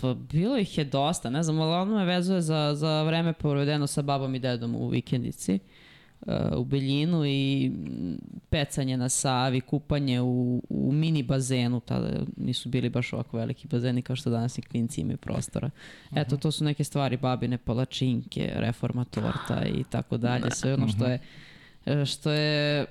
pa 0.00 0.14
bilo 0.14 0.58
ih 0.58 0.78
je 0.78 0.84
dosta, 0.84 1.30
ne 1.30 1.42
znam, 1.42 1.60
ali 1.60 1.72
ono 1.72 1.98
me 1.98 2.04
vezuje 2.04 2.40
za, 2.42 2.74
za 2.74 3.02
vreme 3.02 3.32
provedeno 3.32 3.86
sa 3.86 4.02
babom 4.02 4.34
i 4.34 4.38
dedom 4.38 4.74
u 4.74 4.88
vikendici 4.88 5.54
uh, 5.54 5.60
u 6.56 6.64
Beljinu 6.64 7.26
i 7.26 7.72
pecanje 8.50 8.96
na 8.96 9.08
Savi, 9.08 9.60
kupanje 9.60 10.20
u, 10.20 10.62
u 10.68 10.92
mini 10.92 11.22
bazenu, 11.22 11.80
tada 11.80 12.08
nisu 12.36 12.68
bili 12.68 12.88
baš 12.88 13.12
ovako 13.12 13.36
veliki 13.36 13.68
bazeni 13.68 14.02
kao 14.02 14.16
što 14.16 14.30
danas 14.30 14.58
i 14.58 14.62
klinci 14.62 15.00
imaju 15.00 15.16
prostora. 15.16 15.70
Eto, 16.16 16.36
to 16.36 16.50
su 16.52 16.64
neke 16.64 16.84
stvari, 16.84 17.16
babine 17.16 17.58
palačinke, 17.58 18.52
reforma 18.54 19.04
torta 19.04 19.64
i 19.64 19.84
tako 19.90 20.16
dalje, 20.16 20.50
sve 20.50 20.74
ono 20.74 20.88
što 20.88 21.06
je 21.06 21.18
e, 21.86 22.04
što 22.04 22.30
je, 22.30 22.86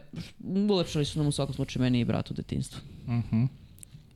ulepšali 0.70 1.06
su 1.06 1.20
nam 1.20 1.28
u 1.28 1.32
svakom 1.32 1.56
slučaju 1.56 1.84
meni 1.84 2.00
i 2.00 2.06
bratu 2.06 2.34
u 2.34 2.36
detinstvu. 2.36 2.82
Mhm. 3.08 3.44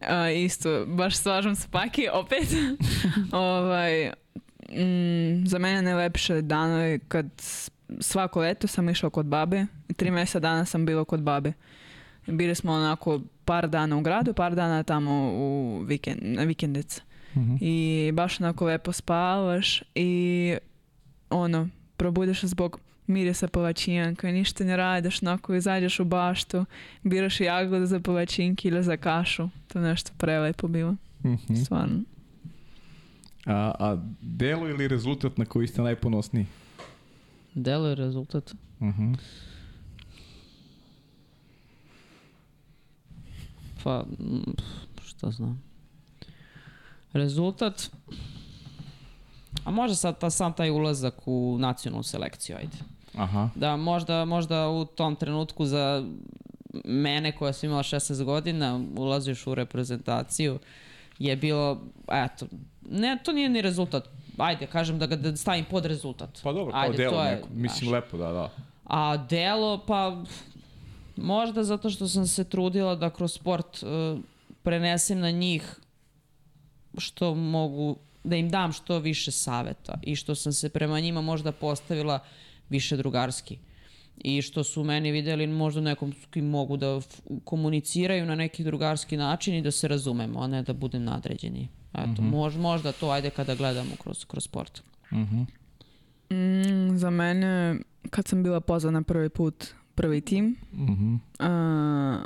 A, 0.02 0.30
isto, 0.30 0.86
baš 0.86 1.16
slažem 1.16 1.56
se 1.56 1.68
Paki, 1.72 2.08
opet. 2.14 2.48
ovaj, 3.32 4.12
mm, 4.70 5.46
za 5.46 5.60
mene 5.60 5.82
najlepše 5.82 6.42
dano 6.42 6.82
je 6.82 7.00
kad 7.00 7.26
svako 8.00 8.40
leto 8.40 8.68
sam 8.68 8.90
išla 8.90 9.10
kod 9.10 9.26
babe. 9.26 9.66
Tri 9.96 10.12
mjeseca 10.12 10.40
dana 10.40 10.66
sam 10.66 10.86
bila 10.86 11.06
kod 11.06 11.22
babe. 11.22 11.54
Bili 12.28 12.56
smo 12.56 12.72
onako 12.74 13.20
par 13.46 13.68
dana 13.70 13.98
u 13.98 14.02
gradu, 14.02 14.34
par 14.34 14.56
dana 14.56 14.84
tamo 14.84 15.12
u 15.34 15.80
vikend, 15.80 16.20
na 16.22 16.44
vikendice. 16.44 17.02
Mhm. 17.36 17.56
I 17.62 17.76
baš 18.14 18.40
onako 18.40 18.66
lepo 18.66 18.92
spavaš 18.92 19.84
i 19.96 20.56
ono, 21.30 21.70
probudiš 21.98 22.40
se 22.40 22.48
zbog 22.48 22.80
mirisa 23.08 23.48
palačinka 23.48 24.30
i 24.30 24.34
ništa 24.34 24.64
ne 24.64 24.78
radiš, 24.78 25.22
onako 25.24 25.56
izađeš 25.56 26.00
u 26.00 26.06
baštu, 26.06 26.66
biraš 27.04 27.40
jagode 27.42 27.86
za 27.86 28.00
palačinke 28.00 28.68
ili 28.68 28.84
za 28.84 28.98
kašu. 28.98 29.50
To 29.68 29.80
je 29.80 29.86
nešto 29.86 30.12
prelepo 30.18 30.68
bilo, 30.68 30.96
Mhm. 31.24 31.56
stvarno. 31.56 32.00
A, 33.46 33.54
a 33.80 33.98
delo 34.22 34.70
ili 34.70 34.88
rezultat 34.88 35.38
na 35.38 35.46
koji 35.46 35.68
ste 35.68 35.82
najponosniji? 35.82 36.46
Delo 37.54 37.88
je 37.88 37.96
rezultat. 37.96 38.54
Mhm. 38.82 39.14
Pa, 43.84 44.04
mm, 44.20 44.54
šta 45.06 45.32
znam. 45.32 45.64
Rezultat, 47.14 47.92
a 49.64 49.72
može 49.72 49.96
sad 49.96 50.20
ta, 50.20 50.30
sam 50.30 50.54
taj 50.54 50.70
ulazak 50.70 51.14
u 51.26 51.58
nacionalnu 51.60 52.04
selekciju, 52.04 52.58
ajde. 52.58 52.78
Aha. 53.18 53.50
Da, 53.56 53.76
možda, 53.78 54.26
možda 54.26 54.70
u 54.70 54.86
tom 54.86 55.16
trenutku 55.16 55.66
za 55.66 56.06
mene 56.86 57.32
koja 57.32 57.54
sam 57.54 57.70
imala 57.70 57.84
16 57.84 58.24
godina, 58.24 58.82
ulaziš 58.98 59.48
u 59.48 59.56
reprezentaciju, 59.56 60.60
je 61.20 61.36
bilo, 61.36 61.82
eto, 62.12 62.48
ne, 62.90 63.18
to 63.24 63.32
nije 63.32 63.50
ni 63.50 63.62
rezultat. 63.62 64.10
Ajde, 64.40 64.68
kažem 64.68 65.00
da 65.00 65.06
ga 65.06 65.16
da 65.16 65.36
stavim 65.38 65.66
pod 65.66 65.86
rezultat. 65.86 66.40
Pa 66.44 66.54
dobro, 66.54 66.72
kao 66.72 66.82
Ajde, 66.82 66.98
delo 66.98 67.12
to 67.12 67.24
je, 67.24 67.36
neko. 67.36 67.48
Mislim, 67.54 67.90
znaš. 67.90 68.04
lepo, 68.04 68.18
da, 68.18 68.32
da. 68.32 68.50
A 68.84 69.18
delo, 69.18 69.84
pa 69.88 70.24
možda 71.16 71.64
zato 71.64 71.90
što 71.90 72.08
sam 72.08 72.28
se 72.28 72.44
trudila 72.44 72.96
da 72.96 73.10
kroz 73.10 73.34
sport 73.34 73.84
uh, 73.84 74.20
prenesem 74.64 75.20
na 75.20 75.32
njih 75.32 75.80
što 76.98 77.36
mogu, 77.36 77.96
da 78.24 78.36
im 78.36 78.50
dam 78.50 78.72
što 78.74 79.00
više 79.00 79.32
saveta 79.32 80.00
i 80.04 80.16
što 80.16 80.36
sam 80.36 80.54
se 80.54 80.70
prema 80.70 81.00
njima 81.00 81.22
možda 81.22 81.52
postavila 81.52 82.20
više 82.70 82.98
drugarski. 82.98 83.58
I 84.24 84.42
što 84.42 84.64
su 84.64 84.84
meni 84.84 85.12
videli 85.12 85.48
možda 85.48 85.82
nekom 85.82 86.14
s 86.14 86.26
kim 86.32 86.46
mogu 86.46 86.78
da 86.78 87.00
komuniciraju 87.44 88.26
na 88.26 88.36
neki 88.36 88.64
drugarski 88.64 89.18
način 89.18 89.56
i 89.56 89.62
da 89.62 89.72
se 89.72 89.88
razumemo, 89.88 90.40
a 90.40 90.48
ne 90.48 90.64
da 90.64 90.74
budem 90.74 91.04
nadređeni. 91.04 91.68
Eto, 91.94 92.22
mož, 92.22 92.56
možda 92.58 92.92
to 92.92 93.10
ajde 93.10 93.30
kada 93.30 93.56
gledamo 93.56 93.92
kroz, 93.96 94.26
kroz 94.26 94.44
sport. 94.44 94.82
Mhm. 95.12 95.42
Mm, 96.32 96.98
za 96.98 97.10
mene, 97.10 97.76
kad 98.10 98.28
sam 98.28 98.44
bila 98.44 98.60
pozvana 98.60 99.02
prvi 99.02 99.30
put 99.30 99.66
prvi 99.96 100.22
tim 100.22 100.56
Mhm. 100.74 101.16
a, 101.40 102.24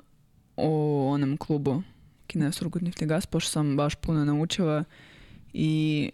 u 0.58 0.70
onom 1.08 1.38
klubu 1.38 1.82
Kines 2.28 2.56
Surgutni 2.56 2.92
gas, 2.98 3.26
pošto 3.26 3.52
sam 3.52 3.78
baš 3.78 3.96
puno 3.96 4.26
naučila 4.26 4.84
i 5.54 6.10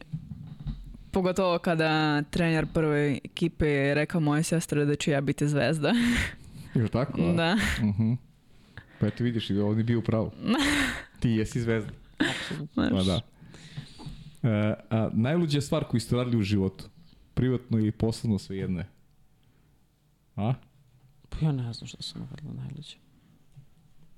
pogotovo 1.12 1.60
kada 1.60 2.22
trener 2.22 2.68
prve 2.68 3.12
ekipe 3.16 3.68
je 3.68 3.94
rekao 3.94 4.22
moje 4.22 4.44
sestre 4.44 4.86
da 4.86 4.96
ću 4.96 5.12
ja 5.12 5.22
biti 5.22 5.48
zvezda. 5.48 5.94
Je 6.76 6.84
li 6.84 6.90
tako? 6.90 7.22
a? 7.22 7.34
da. 7.34 7.58
Mhm. 7.82 8.14
Pa 9.00 9.08
eto 9.08 9.24
vidiš, 9.24 9.50
i 9.50 9.58
ovdje 9.58 9.84
bio 9.84 10.00
u 10.00 10.04
pravu. 10.04 10.32
Ti 11.20 11.30
jesi 11.30 11.62
zvezda. 11.62 11.92
Znaš. 12.74 12.90
Pa 12.92 13.04
da. 13.04 13.22
E, 14.44 14.74
a 14.90 15.10
najluđa 15.14 15.62
stvar 15.62 15.84
koju 15.84 16.02
ste 16.02 16.16
radili 16.16 16.38
u 16.38 16.44
životu? 16.44 16.86
Privatno 17.34 17.78
ili 17.78 17.92
poslovno 17.92 18.40
sve 18.40 18.58
jedne? 18.58 18.86
A? 20.36 20.54
Pa 21.30 21.46
ja 21.46 21.52
ne 21.52 21.74
znam 21.74 21.88
što 21.88 22.02
sam 22.02 22.22
uradila 22.22 22.54
najluđe. 22.54 22.96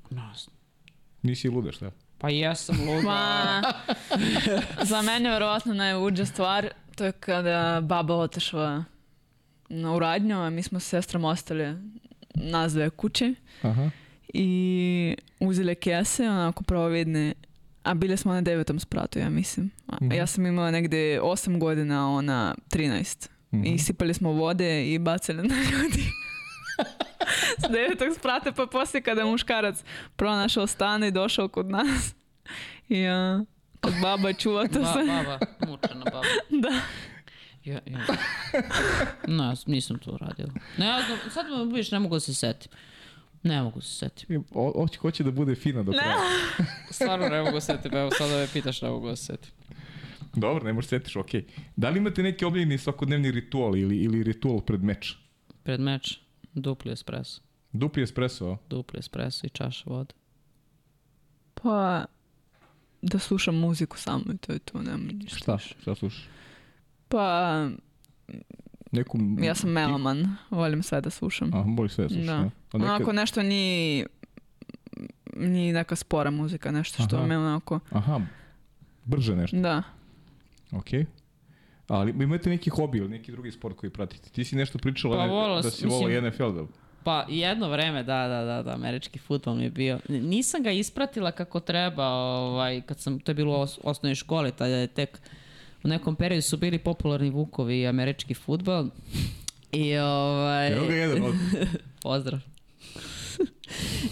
Ne 0.09 0.31
znam. 0.35 0.55
Nisi 1.21 1.49
luda, 1.49 1.71
šta? 1.71 1.91
Pa 2.17 2.29
jesam 2.29 2.75
luda. 2.79 3.01
Ma, 3.01 3.61
za 4.91 5.01
mene 5.01 5.29
je 5.29 5.33
verovatno 5.33 5.73
najluđa 5.73 6.25
stvar 6.25 6.69
to 6.95 7.05
je 7.05 7.11
kada 7.11 7.81
baba 7.83 8.15
otešla 8.15 8.83
na 9.69 9.93
uradnju, 9.93 10.37
a 10.37 10.49
mi 10.49 10.63
smo 10.63 10.79
s 10.79 10.87
sestrom 10.87 11.25
ostali 11.25 11.75
nas 12.35 12.73
dve 12.73 12.89
kući 12.89 13.35
Aha. 13.61 13.89
i 14.33 15.15
uzeli 15.39 15.75
kese, 15.75 16.29
onako 16.29 16.63
providne, 16.63 17.33
a 17.83 17.93
bile 17.93 18.17
smo 18.17 18.33
na 18.33 18.41
devetom 18.41 18.79
spratu, 18.79 19.19
ja 19.19 19.29
mislim. 19.29 19.71
A 19.87 19.95
Mhm. 19.95 20.11
Ja 20.11 20.27
sam 20.27 20.45
imala 20.45 20.71
negde 20.71 20.97
8 21.19 21.59
godina, 21.59 22.03
a 22.03 22.07
ona 22.07 22.55
13. 22.69 23.29
Mhm. 23.53 23.65
I 23.65 23.79
sipali 23.79 24.13
smo 24.13 24.31
vode 24.31 24.85
i 24.85 24.99
bacali 24.99 25.37
na 25.39 25.55
ljudi. 25.55 26.03
S 27.59 27.71
devetog 27.71 28.15
sprata, 28.15 28.51
pa 28.51 28.65
poslije 28.67 29.01
kada 29.01 29.25
muškarac 29.25 29.83
pronašao 30.15 30.67
stan 30.67 31.03
i 31.03 31.11
došao 31.11 31.47
kod 31.47 31.69
nas. 31.69 32.15
I 32.89 33.05
a, 33.05 33.43
kad 33.81 33.93
baba 34.01 34.33
čuva 34.33 34.67
to 34.67 34.79
Ba, 34.79 34.93
baba, 34.97 35.39
mučena 35.61 36.03
baba. 36.05 36.21
Da. 36.61 36.71
Ja, 37.63 37.79
ja. 37.85 37.99
Ne, 39.27 39.53
nisam 39.67 39.99
to 39.99 40.11
uradila. 40.11 40.49
Ne, 40.77 40.85
ja 40.85 41.01
znam, 41.01 41.17
sad 41.29 41.45
me 41.47 41.65
vidiš, 41.65 41.91
ne 41.91 41.99
mogu 41.99 42.15
da 42.15 42.19
se 42.19 42.33
setim. 42.33 42.71
Ne 43.43 43.61
mogu 43.61 43.79
da 43.79 43.85
se 43.85 43.95
setim. 43.95 44.43
O, 44.51 44.81
hoće, 44.81 44.99
hoće 44.99 45.23
da 45.23 45.31
bude 45.31 45.55
fina 45.55 45.83
do 45.83 45.91
kraja. 45.91 46.15
Stvarno 46.91 47.29
ne 47.29 47.41
mogu 47.41 47.51
da 47.51 47.61
se 47.61 47.65
setim, 47.65 47.97
evo 47.97 48.11
sada 48.17 48.35
me 48.35 48.47
pitaš, 48.53 48.81
ne 48.81 48.89
mogu 48.89 49.07
da 49.07 49.15
se 49.15 49.25
setim. 49.25 49.51
Dobro, 50.35 50.63
ne 50.63 50.73
možeš 50.73 50.89
setiš, 50.89 51.15
okej. 51.15 51.45
Da 51.75 51.89
li 51.89 51.97
imate 51.97 52.23
neki 52.23 52.45
omiljeni 52.45 52.77
svakodnevni 52.77 53.31
ritual 53.31 53.77
ili, 53.77 53.97
ili 53.97 54.23
ritual 54.23 54.61
pred 54.61 54.83
meč? 54.83 55.15
Pred 55.63 55.79
meč, 55.79 56.19
dupli 56.53 56.91
espresso. 56.91 57.41
Dupli 57.73 58.03
espresso? 58.03 58.57
Dupli 58.69 58.99
espresso 58.99 59.47
i 59.47 59.49
čaša 59.49 59.83
vode. 59.85 60.13
Pa, 61.53 62.05
da 63.01 63.19
slušam 63.19 63.55
muziku 63.55 63.97
samo 63.97 64.23
i 64.33 64.37
to 64.37 64.53
je 64.53 64.59
to, 64.59 64.81
nema 64.81 65.11
ništa. 65.13 65.37
Šta? 65.37 65.57
Šta 65.57 65.95
slušaš? 65.95 66.27
Pa, 67.07 67.69
Neku... 68.91 69.17
ja 69.39 69.55
sam 69.55 69.69
meloman, 69.69 70.35
volim 70.49 70.83
sve 70.83 71.01
da 71.01 71.09
slušam. 71.09 71.51
A, 71.53 71.63
boli 71.63 71.89
sve 71.89 72.07
Da. 72.07 72.15
da. 72.17 72.33
A 72.33 72.43
nekad... 72.43 72.81
Onako 72.81 73.13
nešto 73.13 73.43
ni 73.43 74.05
ni 75.35 75.73
neka 75.73 75.95
spora 75.95 76.31
muzika, 76.31 76.71
nešto 76.71 77.03
što 77.03 77.15
Aha. 77.15 77.25
me 77.25 77.37
onako, 77.37 77.79
Aha, 77.89 78.21
brže 79.05 79.35
nešto, 79.35 79.57
da. 79.57 79.83
okej. 80.71 81.05
Ali 81.87 82.11
imate 82.13 82.49
neki 82.49 82.69
hobi 82.69 82.97
ili 82.97 83.09
neki 83.09 83.31
drugi 83.31 83.51
sport 83.51 83.77
koji 83.77 83.89
pratite? 83.89 84.29
Ti 84.29 84.43
si 84.43 84.55
nešto 84.55 84.77
pričala 84.79 85.17
Pa 85.17 85.25
volala 85.25 85.61
da 85.61 85.71
si 85.71 85.85
volao 85.87 86.07
mislim- 86.09 86.25
NFL 86.25 86.51
da... 86.51 86.65
Pa 87.03 87.25
jedno 87.29 87.69
vreme, 87.69 88.03
da, 88.03 88.27
da, 88.27 88.43
da, 88.43 88.63
da, 88.63 88.73
američki 88.73 89.19
futbol 89.19 89.55
mi 89.55 89.63
je 89.63 89.69
bio. 89.69 89.99
Nisam 90.09 90.63
ga 90.63 90.71
ispratila 90.71 91.31
kako 91.31 91.59
treba, 91.59 92.07
ovaj, 92.07 92.81
kad 92.81 92.99
sam, 92.99 93.19
to 93.19 93.31
je 93.31 93.35
bilo 93.35 93.57
u 93.57 93.61
os, 93.61 93.79
osnovnoj 93.83 94.15
školi, 94.15 94.51
tada 94.51 94.75
je 94.75 94.87
tek 94.87 95.19
u 95.83 95.87
nekom 95.87 96.15
periodu 96.15 96.41
su 96.41 96.57
bili 96.57 96.77
popularni 96.77 97.29
Vukovi 97.29 97.79
i 97.79 97.87
američki 97.87 98.33
futbol. 98.33 98.85
I 99.71 99.97
ovaj... 99.97 100.73
Evo 100.73 100.87
ga 100.87 100.93
jedan 100.93 101.23
od... 101.23 101.33
Pozdrav. 102.03 102.39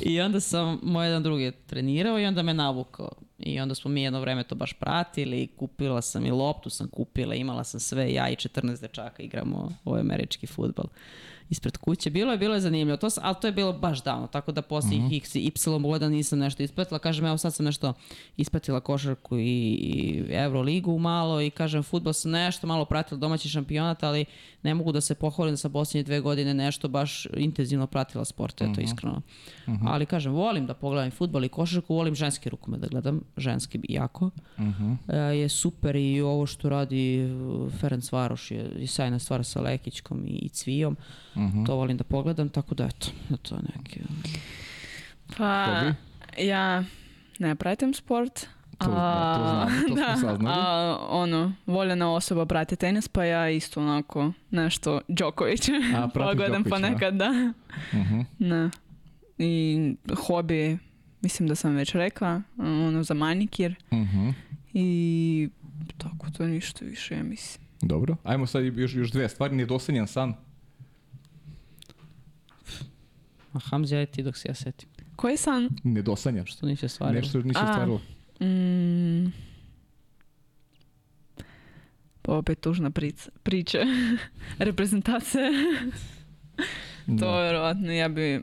I 0.02 0.22
onda 0.22 0.40
sam, 0.40 0.80
moj 0.84 1.08
jedan 1.08 1.24
drugi 1.24 1.52
trenirao 1.68 2.20
i 2.20 2.26
onda 2.26 2.44
me 2.44 2.54
navukao. 2.54 3.12
I 3.40 3.60
onda 3.60 3.76
smo 3.76 3.92
mi 3.92 4.04
jedno 4.04 4.22
vreme 4.22 4.44
to 4.44 4.56
baš 4.56 4.74
pratili, 4.74 5.48
kupila 5.48 6.02
sam 6.02 6.26
i 6.26 6.32
loptu 6.32 6.70
sam 6.70 6.88
kupila, 6.88 7.36
imala 7.36 7.64
sam 7.64 7.80
sve, 7.80 8.14
ja 8.14 8.30
i 8.30 8.36
14 8.36 8.82
dečaka 8.82 9.24
igramo 9.24 9.72
ovaj 9.86 10.02
američki 10.02 10.48
futbol 10.48 10.86
ispred 11.50 11.78
kuće. 11.78 12.10
Bilo 12.10 12.32
je, 12.32 12.38
bilo 12.38 12.54
je 12.54 12.62
zanimljivo, 12.62 12.98
to, 12.98 13.08
ali 13.22 13.36
to 13.42 13.48
je 13.48 13.52
bilo 13.52 13.74
baš 13.74 14.04
davno, 14.04 14.28
tako 14.28 14.52
da 14.52 14.62
poslije 14.62 15.02
Mhm. 15.02 15.14
x 15.16 15.36
i 15.36 15.40
y 15.40 15.52
godina 15.82 16.10
nisam 16.10 16.40
nešto 16.40 16.64
ispratila. 16.64 17.00
Kažem, 17.00 17.26
evo 17.26 17.38
sad 17.38 17.54
sam 17.54 17.66
nešto 17.66 17.94
ispratila 18.38 18.80
košarku 18.80 19.38
i, 19.40 20.26
Euroligu 20.30 21.00
malo 21.00 21.42
i 21.42 21.50
kažem, 21.50 21.84
futbol 21.84 22.14
sam 22.14 22.32
nešto 22.32 22.68
malo 22.68 22.86
pratila 22.86 23.20
domaći 23.20 23.50
šampionat, 23.50 24.04
ali 24.04 24.26
ne 24.64 24.74
mogu 24.74 24.92
da 24.92 25.02
se 25.02 25.16
pohvalim 25.16 25.54
da 25.54 25.58
sam 25.58 25.72
posljednje 25.72 26.04
dve 26.04 26.20
godine 26.20 26.54
nešto 26.54 26.88
baš 26.88 27.28
intenzivno 27.38 27.88
pratila 27.88 28.26
sport, 28.26 28.62
eto 28.62 28.82
iskreno. 28.82 29.22
Ali 29.86 30.06
kažem, 30.06 30.34
volim 30.34 30.66
da 30.66 30.74
pogledam 30.74 31.12
futbol 31.12 31.44
i 31.44 31.50
košarku, 31.50 31.96
volim 31.96 32.16
ženski 32.16 32.50
rukomet 32.50 32.82
da 32.82 32.88
gledam, 32.88 33.22
ženski 33.38 33.80
jako. 33.90 34.30
Mhm. 34.60 34.94
E, 35.08 35.18
je 35.18 35.50
super 35.50 35.96
i 35.96 36.22
ovo 36.22 36.46
što 36.46 36.70
radi 36.70 37.30
Ferenc 37.80 38.12
Varoš 38.12 38.52
je, 38.52 38.72
je 38.78 38.88
sjajna 38.88 39.20
stvar 39.20 39.46
sa 39.46 39.62
Lekićkom 39.62 40.26
i, 40.26 40.30
i 40.30 40.50
Cvijom. 40.50 40.98
Mhm. 41.40 41.64
To 41.64 41.76
volim 41.76 41.98
da 41.98 42.04
pogledam, 42.04 42.50
tako 42.50 42.76
da 42.76 42.86
eto, 42.86 43.08
to 43.38 43.56
je 43.56 43.62
neki... 43.78 44.00
Pa, 45.38 45.66
Tobi? 45.68 45.94
ja 46.40 46.84
ne 47.40 47.56
pratim 47.56 47.94
sport. 47.94 48.48
To, 48.78 48.88
da, 48.88 49.36
to 49.36 49.44
znamo, 49.44 49.88
to 49.88 49.96
da, 50.02 50.18
smo 50.18 50.30
saznali. 50.30 50.56
a 50.60 50.98
ono, 51.02 51.54
voljena 51.66 52.12
osoba 52.12 52.46
prati 52.46 52.76
tenis, 52.76 53.08
pa 53.08 53.24
ja 53.24 53.50
isto 53.50 53.82
onako 53.82 54.32
nešto 54.52 55.02
Đoković. 55.08 55.70
A, 55.70 56.08
Pogledam 56.16 56.36
Đokovića, 56.64 56.70
da? 56.70 56.70
ponekad, 56.70 57.14
da. 57.14 57.54
Mhm. 57.94 58.20
Ne. 58.40 58.70
I 59.38 59.78
hobi, 60.18 60.78
mislim 61.22 61.48
da 61.48 61.56
sam 61.56 61.76
već 61.76 61.94
rekla, 61.94 62.42
ono 62.58 63.04
za 63.04 63.14
manikir 63.14 63.76
Mhm. 63.94 64.30
i 64.74 65.50
tako 65.98 66.28
to 66.30 66.46
ništa 66.46 66.86
više, 66.86 67.16
ja 67.16 67.24
mislim. 67.24 67.66
Dobro. 67.82 68.16
Ajmo 68.24 68.46
sad 68.46 68.64
još, 68.66 68.96
još 68.96 69.12
dve 69.12 69.30
stvari. 69.30 69.56
Nedosanjan 69.56 70.08
san. 70.08 70.34
A 73.54 73.60
Hamzi, 73.60 73.96
aj 73.96 74.06
ti 74.06 74.24
dok 74.24 74.38
se 74.38 74.48
ja 74.48 74.56
setim. 74.56 74.90
Koji 75.16 75.38
san? 75.38 75.70
Nedosanjan. 75.84 76.46
Što 76.46 76.66
nisi 76.66 76.86
ostvario? 76.86 77.22
Nešto 77.22 77.42
nisi 77.42 77.60
A. 77.60 77.70
ostvarilo. 77.70 78.02
Mm. 78.42 79.32
Pa 82.22 82.34
opet 82.34 82.60
tužna 82.60 82.92
prica, 82.92 83.32
priča. 83.44 83.78
Reprezentacija. 84.60 85.50
Da. 87.08 87.26
To 87.26 87.42
vjerovatno 87.42 87.92
ja 87.92 88.10
bi... 88.10 88.42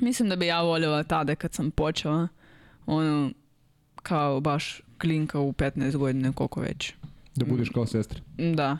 Mislim 0.00 0.28
da 0.28 0.36
bi 0.36 0.46
ja 0.46 0.62
voljela 0.62 1.02
tada 1.02 1.34
kad 1.34 1.54
sam 1.54 1.70
počela. 1.70 2.28
Ono, 2.86 3.30
kao 4.02 4.40
baš 4.40 4.80
klinka 4.98 5.40
u 5.40 5.52
15 5.52 5.96
godina, 5.96 6.32
koliko 6.32 6.60
već. 6.60 6.92
Da 7.34 7.44
budeš 7.44 7.68
kao 7.68 7.86
sestra. 7.86 8.20
Da. 8.54 8.78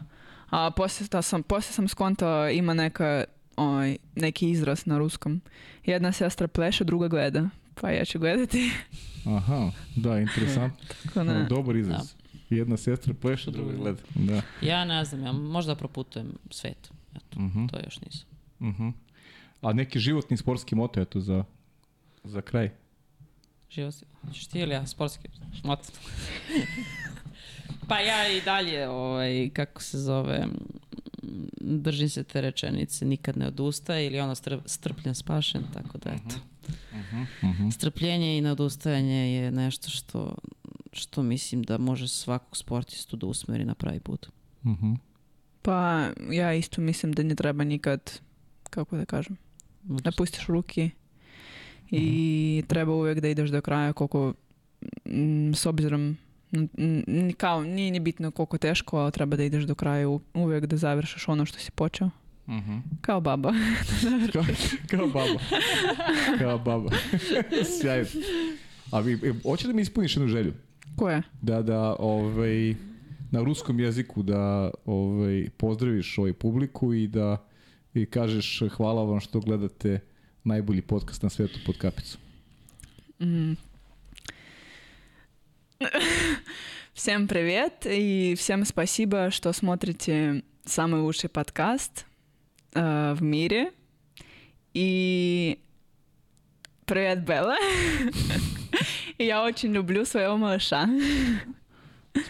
A 0.51 0.70
poslije, 0.70 1.09
ta 1.09 1.23
sam, 1.23 1.43
poslije 1.43 1.73
sam 1.73 1.89
skontala 1.89 2.51
ima 2.51 2.74
neka, 2.74 3.24
ovaj, 3.57 3.97
neki 4.17 4.51
izraz 4.51 4.87
na 4.87 4.99
ruskom. 4.99 5.41
Jedna 5.85 6.13
sestra 6.13 6.49
pleše, 6.49 6.85
druga 6.85 7.09
gleda. 7.09 7.49
Pa 7.75 7.91
ja 7.91 8.05
ću 8.05 8.19
gledati. 8.19 8.71
Aha, 9.27 9.71
da, 9.97 10.19
interesantno. 10.19 10.87
Tako 11.05 11.25
da, 11.25 11.45
Dobar 11.45 11.77
izraz. 11.77 12.15
Jedna 12.51 12.77
sestra 12.77 13.15
pleše, 13.15 13.51
druga 13.51 13.73
gleda. 13.73 14.03
Da. 14.15 14.43
Ja 14.63 14.85
ne 14.85 15.05
znam, 15.05 15.23
ja 15.23 15.33
možda 15.33 15.75
proputujem 15.75 16.33
svet. 16.51 16.91
Eto, 17.17 17.41
Mhm. 17.41 17.67
to 17.67 17.79
još 17.79 18.01
nisam. 18.01 18.27
Mhm. 18.61 18.89
A 19.63 19.73
neki 19.73 19.99
životni 19.99 20.37
sportski 20.37 20.75
moto, 20.75 21.01
eto, 21.01 21.21
za, 21.21 21.45
za 22.25 22.43
kraj. 22.43 22.71
Živo 23.71 23.93
si. 23.93 24.05
Hoćeš 24.21 24.47
ti 24.47 24.59
ili 24.59 24.71
ja 24.71 24.87
sportski? 24.87 25.29
Mot. 25.65 25.79
pa 27.89 27.99
ja 27.99 28.29
i 28.29 28.41
dalje, 28.41 28.89
ovaj, 28.89 29.51
kako 29.51 29.83
se 29.83 29.99
zove, 29.99 30.47
držim 31.61 32.09
se 32.09 32.25
te 32.25 32.41
rečenice, 32.41 33.05
nikad 33.05 33.37
ne 33.37 33.47
odustaje 33.47 34.07
ili 34.07 34.21
ono 34.21 34.35
strp, 34.35 34.61
strpljen 34.67 35.15
spašen, 35.15 35.63
tako 35.75 35.99
da 35.99 36.11
eto. 36.11 36.37
Mhm. 37.43 37.69
Strpljenje 37.69 38.39
i 38.39 38.41
neodustajanje 38.41 39.35
je 39.35 39.51
nešto 39.51 39.91
što, 39.91 40.35
što 40.93 41.23
mislim 41.23 41.63
da 41.63 41.79
može 41.79 42.09
svakog 42.09 42.57
sportistu 42.57 43.17
da 43.17 43.27
usmeri 43.27 43.65
na 43.65 43.75
pravi 43.75 44.01
put. 44.01 44.27
Mhm. 44.67 44.93
pa 45.63 46.11
ja 46.31 46.55
isto 46.55 46.81
mislim 46.81 47.13
da 47.13 47.23
ne 47.23 47.35
treba 47.35 47.65
nikad, 47.65 48.21
kako 48.71 48.97
da 48.97 49.05
kažem, 49.05 49.37
da 49.83 50.13
pustiš 50.13 50.47
ruke 50.47 50.91
i 51.91 52.65
treba 52.69 52.93
uvijek 52.93 53.21
da 53.21 53.29
ideš 53.29 53.51
do 53.51 53.61
kraja 53.61 53.93
koliko 53.93 54.35
mm, 55.05 55.55
s 55.55 55.67
obzirom 55.67 56.17
kao 57.37 57.65
nije 57.65 57.91
ni 57.91 58.01
bitno 58.01 58.31
koliko 58.31 58.59
teško, 58.59 58.99
ali 58.99 59.13
treba 59.13 59.37
da 59.37 59.45
ideš 59.45 59.65
do 59.65 59.75
kraja 59.75 60.09
u- 60.09 60.21
uvijek 60.35 60.67
da 60.67 60.77
završiš 60.77 61.29
ono 61.29 61.45
što 61.47 61.59
si 61.59 61.71
počeo. 61.71 62.11
Mhm. 62.49 62.77
Kao 63.01 63.21
baba. 63.21 63.53
Kao, 64.33 64.45
kao 64.89 65.07
baba. 65.07 65.41
Kao 66.39 66.59
baba. 66.59 66.91
Sjajno. 67.73 68.07
A 68.91 69.01
vi, 69.01 69.13
e, 69.15 69.33
hoće 69.43 69.67
da 69.67 69.73
mi 69.73 69.83
ispuniš 69.83 70.17
jednu 70.17 70.29
želju? 70.29 70.53
Koja? 70.97 71.23
Da, 71.43 71.63
da, 71.63 71.97
ovaj, 71.99 72.75
na 73.31 73.43
ruskom 73.43 73.81
jeziku 73.81 74.23
da 74.23 74.71
ovaj, 74.87 75.49
pozdraviš 75.57 76.19
ovaj 76.19 76.33
publiku 76.33 76.95
i 76.95 77.07
da 77.09 77.45
i 77.95 78.07
kažeš 78.07 78.63
hvala 78.71 79.03
vam 79.03 79.21
što 79.21 79.41
gledate 79.41 80.01
najbolji 80.45 80.83
podcast 80.83 81.23
na 81.23 81.29
svetu 81.29 81.59
pod 81.67 81.79
kapicu. 81.79 82.19
М. 83.21 83.57
Всем 86.94 87.28
привет 87.28 87.86
и 87.86 88.35
всем 88.36 88.65
спасибо, 88.65 89.31
что 89.31 89.52
смотрите 89.52 90.43
самый 90.65 91.01
лучший 91.01 91.28
подкаст 91.28 92.06
э, 92.74 93.15
в 93.15 93.23
мире. 93.23 93.73
И 94.73 95.59
привет, 96.86 97.24
Белла. 97.24 97.56
Я 99.19 99.44
очень 99.44 99.73
люблю 99.73 100.05
своего 100.05 100.36
малыша. 100.36 100.89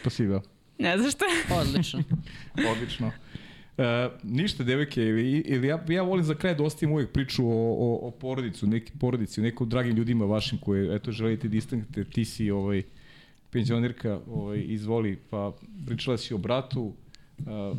Spasiba. 0.03 0.43
Не 0.79 0.99
за 0.99 1.11
что. 1.11 1.27
Odlično. 1.51 2.03
Odlično. 2.57 3.13
E, 3.79 4.11
ništa, 4.23 4.65
devojke, 4.65 5.03
ili, 5.03 5.39
ili 5.39 5.67
ja, 5.67 5.85
ja 5.89 6.03
volim 6.03 6.25
za 6.25 6.35
kraj 6.35 6.55
da 6.55 6.63
ostavim 6.63 6.93
uvijek 6.93 7.13
priču 7.13 7.47
o, 7.47 7.75
o, 7.79 8.09
o 8.09 8.11
porodicu, 8.11 8.67
neki 8.67 8.93
porodici, 9.01 9.41
o 9.41 9.45
nekom 9.45 9.69
dragim 9.69 9.97
ljudima 9.97 10.25
vašim 10.25 10.59
koje, 10.59 10.97
eto, 10.97 11.13
želite 11.13 11.49
da 11.49 11.57
istaknete, 11.57 12.05
ti 12.05 12.25
si 12.25 12.51
ovaj, 12.51 12.83
penzionerka, 13.55 14.19
ovaj, 14.27 14.65
izvoli, 14.67 15.17
pa 15.31 15.53
pričala 15.87 16.19
si 16.19 16.35
o 16.35 16.39
bratu, 16.39 16.93
Uh, 17.39 17.77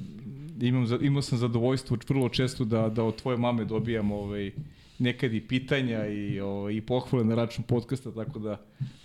imam, 0.62 0.88
imao 1.02 1.22
sam 1.22 1.38
zadovoljstvo 1.38 1.98
vrlo 2.10 2.30
često 2.30 2.66
da, 2.66 2.90
da 2.90 3.04
od 3.04 3.16
tvoje 3.16 3.38
mame 3.38 3.66
dobijam 3.66 4.12
ovaj, 4.12 4.52
nekad 5.00 5.34
i 5.34 5.42
pitanja 5.42 6.08
i, 6.08 6.40
ovaj, 6.40 6.74
i 6.74 6.82
pohvale 6.82 7.26
na 7.26 7.36
račun 7.36 7.64
podcasta, 7.64 8.12
tako 8.12 8.40
da 8.40 8.62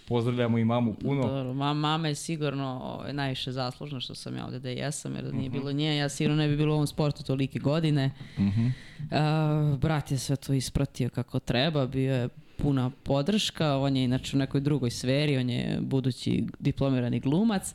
pozdravljamo 0.09 0.59
i 0.59 0.65
mamu 0.65 0.95
puno. 0.95 1.23
Dobro, 1.23 1.55
ma, 1.55 1.75
mama 1.75 2.09
je 2.09 2.15
sigurno 2.15 2.81
ovaj, 2.85 3.13
najviše 3.13 3.53
zaslužna 3.53 4.01
što 4.01 4.15
sam 4.15 4.37
ja 4.37 4.45
ovdje 4.45 4.61
da 4.61 4.69
jesam, 4.69 5.15
jer 5.15 5.25
da 5.25 5.33
nije 5.33 5.51
bilo 5.51 5.73
nje, 5.73 5.97
ja 5.97 6.09
sigurno 6.09 6.37
ne 6.37 6.49
bi 6.49 6.57
bilo 6.57 6.73
u 6.73 6.75
ovom 6.75 6.87
sportu 6.87 7.25
tolike 7.25 7.59
godine. 7.59 8.11
Mhm. 8.39 8.67
Uh, 8.67 9.79
brat 9.79 10.11
je 10.11 10.19
sve 10.19 10.37
to 10.37 10.53
ispratio 10.53 11.09
kako 11.09 11.39
treba, 11.39 11.87
bio 11.87 12.15
je 12.15 12.29
puna 12.63 12.91
podrška. 13.03 13.77
On 13.77 13.97
je 13.97 14.05
inače 14.05 14.37
u 14.37 14.39
nekoj 14.39 14.61
drugoj 14.61 14.91
sferi, 14.91 15.37
on 15.37 15.51
je 15.51 15.79
budući 15.81 16.45
diplomirani 16.59 17.21
glumac. 17.21 17.75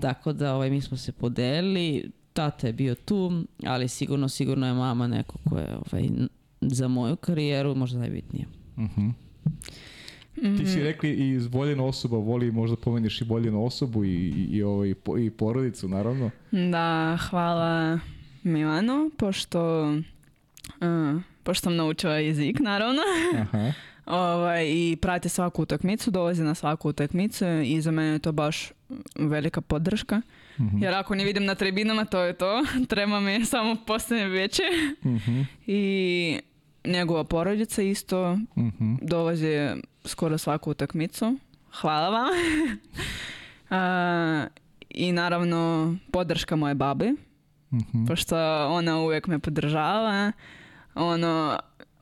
Tako 0.00 0.32
da 0.32 0.54
ovaj, 0.54 0.70
mi 0.70 0.80
smo 0.80 0.96
se 0.96 1.12
podelili. 1.12 2.10
Tata 2.32 2.66
je 2.66 2.72
bio 2.72 2.94
tu, 2.94 3.32
ali 3.64 3.88
sigurno, 3.88 4.28
sigurno 4.28 4.66
je 4.66 4.72
mama 4.72 5.06
neko 5.06 5.38
ko 5.48 5.58
je 5.58 5.76
ovaj, 5.86 6.08
za 6.60 6.88
moju 6.88 7.16
karijeru 7.16 7.74
možda 7.74 7.98
najbitnije. 7.98 8.46
Mhm. 8.78 9.08
Ti 10.58 10.66
si 10.66 10.82
rekli 10.82 11.10
i 11.10 11.38
voljena 11.38 11.84
osoba 11.84 12.16
voli 12.18 12.52
možda 12.52 12.76
pomeniš 12.76 13.20
i 13.20 13.24
voljenu 13.24 13.64
osobu 13.64 14.04
i, 14.04 14.08
i, 14.08 14.46
i, 14.50 14.62
ovaj, 14.62 14.94
po- 14.94 15.18
i 15.18 15.30
porodicu, 15.30 15.88
naravno. 15.88 16.30
Da, 16.50 17.18
hvala 17.30 17.98
Milanu, 18.42 19.10
pošto, 19.16 19.84
uh, 20.80 21.22
pošto 21.42 21.62
sam 21.62 21.76
naučila 21.76 22.14
jezik, 22.14 22.60
naravno. 22.60 23.02
Aha. 23.40 23.72
Ovaj, 24.06 24.66
I 24.66 24.96
prati 24.96 25.28
svaku 25.28 25.62
utakmicu, 25.62 26.10
dolazi 26.10 26.42
na 26.42 26.54
svaku 26.54 26.88
utakmicu 26.88 27.44
i 27.46 27.80
za 27.80 27.90
mene 27.90 28.08
je 28.08 28.18
to 28.18 28.32
baš 28.32 28.72
velika 29.16 29.60
podrška. 29.60 30.22
Mhm. 30.60 30.82
Jer 30.82 30.94
ako 30.94 31.14
ne 31.14 31.24
vidim 31.24 31.44
na 31.44 31.54
tribinama, 31.54 32.04
to 32.04 32.20
je 32.20 32.32
to. 32.32 32.64
Treba 32.88 33.20
mi 33.20 33.44
samo 33.44 33.76
postane 33.76 34.26
veće. 34.26 34.62
Mhm. 35.04 35.40
I 35.66 36.38
njegova 36.84 37.24
porodica 37.24 37.82
isto 37.82 38.38
Mhm. 38.56 38.94
dolazi 39.02 39.68
skoro 40.04 40.38
svaku 40.38 40.70
utakmicu. 40.70 41.36
Hvala 41.72 42.08
vam. 42.10 42.28
A, 43.70 44.46
I 44.90 45.12
naravno 45.12 45.60
podrška 46.10 46.56
moje 46.56 46.74
babi, 46.74 47.12
Mhm. 47.72 48.06
pošto 48.06 48.36
ona 48.68 48.98
uvijek 48.98 49.26
me 49.26 49.38
podržava. 49.38 50.32
Ono, 50.94 51.58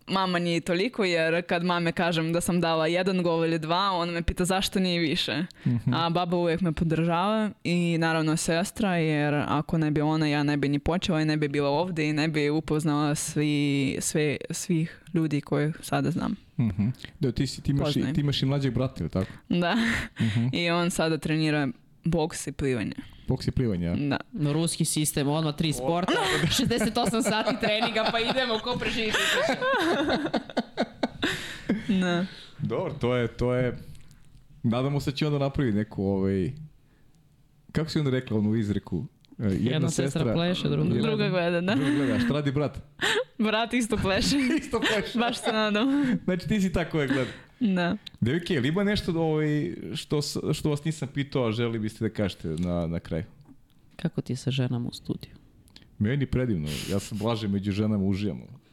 mama 0.07 0.39
nije 0.39 0.61
toliko 0.61 1.05
jer 1.05 1.47
kad 1.47 1.65
mame 1.65 1.93
kažem 1.93 2.33
da 2.33 2.41
sam 2.41 2.61
dala 2.61 2.87
jedan 2.87 3.23
gol 3.23 3.45
ili 3.45 3.59
dva, 3.59 3.91
ona 3.93 4.13
me 4.13 4.23
pita 4.23 4.45
zašto 4.45 4.81
nije 4.81 5.01
više. 5.01 5.45
Mhm. 5.67 5.95
A 5.95 6.11
baba 6.11 6.37
uvijek 6.37 6.61
me 6.61 6.73
podržava 6.73 7.51
i 7.65 7.99
naravno 7.99 8.37
sestra 8.37 8.97
jer 8.97 9.35
ako 9.35 9.79
ne 9.79 9.91
bi 9.91 10.01
ona 10.01 10.27
ja 10.27 10.43
ne 10.43 10.57
bi 10.57 10.69
ni 10.69 10.79
počela 10.79 11.21
i 11.21 11.25
ne 11.25 11.37
bi 11.37 11.49
bila 11.49 11.69
ovdje 11.69 12.09
i 12.09 12.13
ne 12.13 12.29
bi 12.29 12.51
upoznala 12.51 13.15
svi, 13.15 13.97
sve, 14.01 14.37
svih 14.51 15.01
ljudi 15.15 15.41
koje 15.41 15.73
sada 15.81 16.11
znam. 16.11 16.35
Mhm. 16.59 16.89
Da, 17.21 17.33
ti, 17.33 17.47
si, 17.47 17.63
ti, 17.63 17.71
imaš, 17.71 17.95
ti 17.95 18.21
imaš 18.21 18.43
i 18.43 18.47
mlađeg 18.47 18.75
brata, 18.75 18.95
ili 19.01 19.11
tako? 19.11 19.33
Da. 19.49 19.75
Mhm. 20.21 20.47
I 20.53 20.71
on 20.71 20.91
sada 20.91 21.19
trenira 21.19 21.69
boks 22.05 22.47
i 22.47 22.53
plivanje. 22.53 22.93
Boks 23.29 23.47
i 23.47 23.51
plivanje, 23.51 23.89
a? 23.89 23.95
Da. 23.97 24.17
Ruski 24.53 24.85
sistem, 24.85 25.29
odmah 25.29 25.57
tri 25.57 25.73
sporta, 25.73 26.13
68 26.61 26.95
sati 27.23 27.57
treninga, 27.61 28.05
pa 28.13 28.19
idemo, 28.21 28.59
ko 28.59 28.77
preživi. 28.77 29.13
Da. 31.91 32.27
Dobro, 32.59 32.93
to 32.93 33.17
je, 33.17 33.29
to 33.29 33.55
je... 33.55 33.79
Nadamo 34.63 35.01
se 35.01 35.11
da 35.11 35.17
će 35.17 35.27
onda 35.27 35.39
napraviti 35.39 35.77
neku, 35.77 36.05
ovaj... 36.05 36.53
Kako 37.73 37.91
si 37.91 37.99
onda 37.99 38.11
rekla 38.11 38.39
onu 38.39 38.55
izreku? 38.55 39.07
E, 39.39 39.45
Jedna, 39.45 39.71
Jedna 39.71 39.91
sestra 39.91 40.33
pleše, 40.35 40.69
druga 40.69 40.95
jedna- 40.95 41.03
Druga 41.03 41.29
gleda, 41.29 41.61
da. 41.61 41.75
Druga 41.75 41.91
gleda, 41.91 42.19
šta 42.19 42.29
radi 42.29 42.53
brat? 42.53 42.79
Brat 43.39 43.75
isto 43.75 43.97
pleše. 43.97 44.37
Isto 44.59 44.81
pleše. 44.81 45.19
Baš 45.19 45.39
se 45.39 45.53
nadam. 45.53 45.89
Znači 46.25 46.49
ti 46.49 46.61
si 46.61 46.73
tako 46.73 47.01
je 47.01 47.09
gleda. 47.09 47.31
Da. 47.61 47.97
Devike, 48.21 48.55
ili 48.55 48.69
ima 48.69 48.85
nešto 48.85 49.21
ovaj, 49.21 49.75
što, 49.95 50.21
što 50.53 50.71
vas 50.71 50.85
nisam 50.85 51.09
pitao, 51.15 51.47
a 51.47 51.53
želi 51.53 51.79
biste 51.79 52.05
da 52.05 52.15
kažete 52.15 52.49
na, 52.49 52.87
na 52.87 53.01
kraju? 53.01 53.25
Kako 53.97 54.21
ti 54.21 54.33
je 54.33 54.37
sa 54.37 54.51
ženama 54.51 54.89
u 54.89 54.93
studiju? 54.93 55.33
Meni 55.99 56.27
predivno, 56.27 56.69
ja 56.91 56.99
sam 56.99 57.19
blaže 57.19 57.49
među 57.49 57.73
ženama 57.73 58.05
užijamo. 58.05 58.65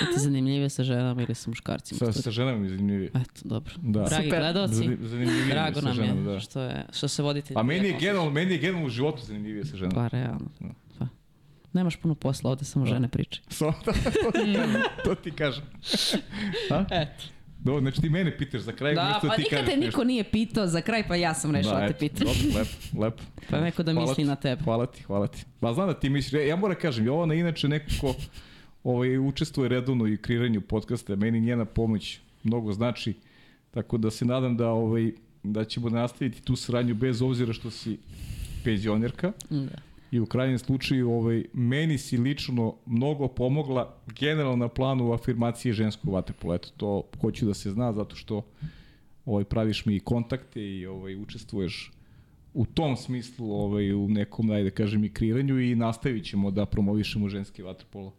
Je 0.00 0.14
ti 0.14 0.20
zanimljivije 0.20 0.68
sa 0.68 0.82
ženama 0.82 1.22
ili 1.22 1.34
sa 1.34 1.50
muškarcima? 1.50 1.98
Sa, 1.98 2.22
sa 2.22 2.30
ženama 2.30 2.58
mi 2.58 2.66
je 2.66 2.70
zanimljivije. 2.70 3.10
Eto, 3.14 3.40
dobro. 3.44 3.74
Da. 3.82 4.04
Dragi 4.04 4.24
Super. 4.24 4.40
gledalci, 4.40 4.84
je 4.84 5.46
drago 5.50 5.80
sa 5.80 5.86
nam 5.86 5.94
ženama, 5.94 6.30
je 6.30 6.34
da. 6.34 6.40
što, 6.40 6.60
je, 6.60 6.86
što 6.92 7.08
se 7.08 7.22
vodite. 7.22 7.54
A 7.56 7.62
meni 7.62 7.88
je 7.88 7.96
generalno, 8.00 8.30
meni 8.30 8.52
je 8.52 8.58
generalno 8.58 8.86
u 8.86 8.90
životu 8.90 9.22
zanimljivije 9.22 9.64
sa 9.64 9.76
ženama. 9.76 9.94
Pa, 9.94 10.08
realno. 10.08 10.46
Da. 10.60 10.68
Pa. 10.98 11.06
Nemaš 11.72 11.96
puno 11.96 12.14
posla, 12.14 12.50
ovde 12.50 12.64
samo 12.64 12.86
žene 12.86 13.08
pričaju. 13.08 13.44
So, 13.48 13.72
to, 13.84 13.92
ti 13.92 14.54
kažem, 14.54 14.82
to 15.04 15.14
ti 15.14 15.30
kažem. 15.30 15.64
A? 16.70 16.84
Eto. 16.90 17.24
Dobro, 17.64 17.80
znači 17.80 18.00
ti 18.00 18.08
mene 18.08 18.38
pitaš 18.38 18.60
za 18.60 18.72
kraj, 18.72 18.94
Da, 18.94 19.02
umjesto 19.02 19.28
pa 19.28 19.34
ti 19.36 19.42
nikad 19.42 19.66
te 19.66 19.76
niko 19.76 20.04
nije 20.04 20.24
pitao 20.24 20.66
za 20.66 20.80
kraj, 20.80 21.08
pa 21.08 21.16
ja 21.16 21.34
sam 21.34 21.50
rešila 21.50 21.80
da, 21.80 21.88
te 21.88 21.94
pitam. 21.98 22.26
Dobro, 22.26 22.58
lepo, 22.58 23.04
lepo. 23.04 23.22
Pa 23.50 23.60
neko 23.60 23.82
da 23.82 23.92
Hvala 23.92 24.08
misli 24.08 24.24
ti, 24.24 24.28
na 24.28 24.36
tebe. 24.36 24.62
Hvala 24.62 24.86
ti, 24.86 25.02
hvala 25.02 25.26
ti. 25.26 25.44
Pa 25.60 25.72
znam 25.72 25.86
da 25.86 26.00
ti 26.00 26.08
misliš, 26.08 26.32
ja, 26.32 26.46
ja 26.46 26.56
moram 26.56 26.76
kažem, 26.80 27.06
Jovana 27.06 27.34
je 27.34 27.40
inače 27.40 27.68
neko 27.68 27.86
ko 28.00 28.14
ovaj, 28.84 29.18
učestvuje 29.18 29.68
redovno 29.68 30.06
i 30.06 30.16
kreiranju 30.16 30.60
podcasta, 30.60 31.16
meni 31.16 31.40
njena 31.40 31.64
pomoć 31.64 32.18
mnogo 32.42 32.72
znači, 32.72 33.14
tako 33.70 33.98
da 33.98 34.10
se 34.10 34.24
nadam 34.24 34.56
da 34.56 34.68
ovaj, 34.68 35.12
da 35.42 35.64
ćemo 35.64 35.88
nastaviti 35.88 36.42
tu 36.42 36.56
saradnju 36.56 36.94
bez 36.94 37.22
obzira 37.22 37.52
što 37.52 37.70
si 37.70 37.98
penzionerka 38.64 39.32
Da. 39.50 39.93
I 40.10 40.20
u 40.20 40.26
krajnjem 40.26 40.58
slučaju 40.58 41.10
ovaj, 41.10 41.44
meni 41.52 41.98
si 41.98 42.16
lično 42.16 42.74
mnogo 42.86 43.28
pomogla 43.28 43.96
generalno 44.06 44.56
na 44.56 44.68
planu 44.68 45.12
afirmacije 45.12 45.72
ženskog 45.72 46.12
vaterpola. 46.12 46.54
Eto, 46.54 46.68
to 46.76 47.02
hoću 47.20 47.46
da 47.46 47.54
se 47.54 47.70
zna 47.70 47.92
zato 47.92 48.16
što 48.16 48.42
ovaj, 49.24 49.44
praviš 49.44 49.86
mi 49.86 50.00
kontakte 50.00 50.62
i 50.62 50.86
ovaj, 50.86 51.16
učestvuješ 51.16 51.92
u 52.54 52.66
tom 52.66 52.96
smislu 52.96 53.52
ovaj, 53.52 53.92
u 53.92 54.08
nekom, 54.08 54.50
ajde 54.50 54.70
da 54.70 54.76
kažem, 54.76 55.04
i 55.04 55.12
kreiranju 55.12 55.60
i 55.60 55.74
nastavit 55.74 56.24
ćemo 56.24 56.50
da 56.50 56.66
promovišemo 56.66 57.28
ženski 57.28 57.62
vaterpolo 57.62 58.12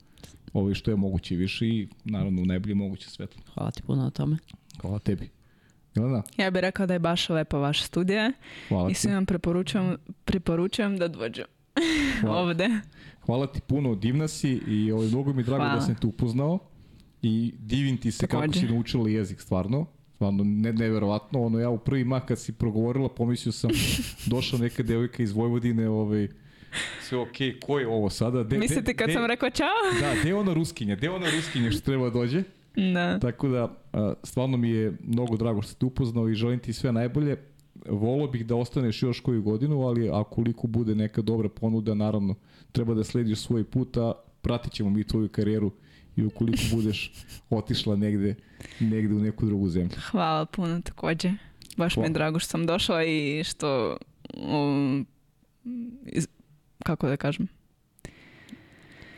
ovaj, 0.53 0.73
što 0.73 0.91
je 0.91 0.97
moguće 0.97 1.35
više 1.35 1.67
i 1.67 1.87
naravno 2.03 2.41
u 2.41 2.45
najbolje 2.45 2.75
moguće 2.75 3.09
svetlo. 3.09 3.41
Hvala 3.53 3.71
ti 3.71 3.81
puno 3.83 4.03
na 4.03 4.09
tome. 4.09 4.37
Hvala 4.81 4.99
tebi. 4.99 5.29
Jelena, 5.95 6.23
Ja 6.37 6.51
bih 6.51 6.59
rekao 6.59 6.85
da 6.85 6.93
je 6.93 6.99
baš 6.99 7.29
lepa 7.29 7.57
vaša 7.57 7.83
studija 7.83 8.31
hvala 8.67 8.89
i 8.89 8.93
svima 8.93 9.25
preporučujem, 9.25 9.97
preporučujem 10.25 10.97
da 10.97 11.07
dođu 11.07 11.43
Hvala. 12.21 12.37
ovde. 12.37 12.69
Hvala 13.25 13.47
ti 13.47 13.61
puno, 13.67 13.95
divna 13.95 14.27
si 14.27 14.49
i 14.67 14.91
ovaj, 14.91 15.07
mnogo 15.07 15.33
mi 15.33 15.43
drago 15.43 15.63
Hvala. 15.63 15.75
da 15.75 15.81
sam 15.81 15.95
te 15.95 16.07
upoznao 16.07 16.59
i 17.21 17.53
divim 17.59 17.97
ti 17.97 18.11
se 18.11 18.27
kako 18.27 18.41
Takođe. 18.41 18.59
si 18.59 18.65
naučila 18.65 19.09
jezik, 19.09 19.41
stvarno. 19.41 19.85
Stvarno, 20.15 20.43
ne, 20.43 20.73
neverovatno. 20.73 21.41
Ono, 21.41 21.59
ja 21.59 21.69
u 21.69 21.77
prvi 21.77 22.03
mah 22.03 22.25
kad 22.25 22.39
si 22.39 22.51
progovorila, 22.53 23.09
pomislio 23.09 23.51
sam 23.51 23.69
došla 24.33 24.59
neka 24.59 24.83
devojka 24.83 25.23
iz 25.23 25.31
Vojvodine, 25.31 25.89
ovaj, 25.89 26.27
sve 27.01 27.17
okej, 27.17 27.59
ko 27.59 27.79
je 27.79 27.87
ovo 27.87 28.09
sada? 28.09 28.43
De, 28.43 28.57
Mislite 28.57 28.93
kad 28.93 29.11
sam 29.13 29.25
rekao 29.25 29.49
čao? 29.49 29.67
Da, 30.01 30.13
gde 30.21 30.29
je 30.29 30.35
ona 30.35 30.53
ruskinja? 30.53 30.95
Gde 30.95 31.07
je 31.07 31.11
ona 31.11 31.25
ruskinja 31.35 31.71
što 31.71 31.81
treba 31.81 32.03
da 32.03 32.09
dođe? 32.09 32.43
Da. 32.93 33.19
Tako 33.19 33.47
da, 33.47 33.75
stvarno 34.23 34.57
mi 34.57 34.69
je 34.69 34.93
mnogo 35.03 35.37
drago 35.37 35.61
što 35.61 35.71
si 35.71 35.79
te 35.79 35.85
upoznao 35.85 36.29
i 36.29 36.33
želim 36.35 36.59
ti 36.59 36.73
sve 36.73 36.91
najbolje. 36.91 37.37
Volio 37.89 38.27
bih 38.27 38.45
da 38.45 38.55
ostaneš 38.55 39.03
još 39.03 39.19
koju 39.19 39.41
godinu, 39.43 39.81
ali 39.81 40.09
akoliko 40.09 40.67
bude 40.67 40.95
neka 40.95 41.21
dobra 41.21 41.49
ponuda, 41.49 41.93
naravno, 41.93 42.35
treba 42.71 42.93
da 42.93 43.03
slediš 43.03 43.39
svoj 43.39 43.63
put, 43.63 43.97
a 43.97 44.13
pratit 44.41 44.73
ćemo 44.73 44.89
mi 44.89 45.03
tvoju 45.03 45.29
karijeru 45.29 45.71
i 46.15 46.25
ukoliko 46.25 46.63
budeš 46.75 47.13
otišla 47.49 47.95
negde, 47.95 48.35
negde 48.79 49.15
u 49.15 49.19
neku 49.19 49.45
drugu 49.45 49.69
zemlju. 49.69 49.95
Hvala 50.11 50.45
puno 50.45 50.81
takođe. 50.81 51.31
Baš 51.77 51.95
mi 51.95 52.01
je 52.01 52.05
Hvala. 52.05 52.13
drago 52.13 52.39
što 52.39 52.49
sam 52.49 52.65
došla 52.65 53.03
i 53.03 53.43
što 53.43 53.97
um, 54.33 55.07
iz, 56.05 56.27
kako 56.83 57.07
da 57.07 57.17
kažem. 57.17 57.47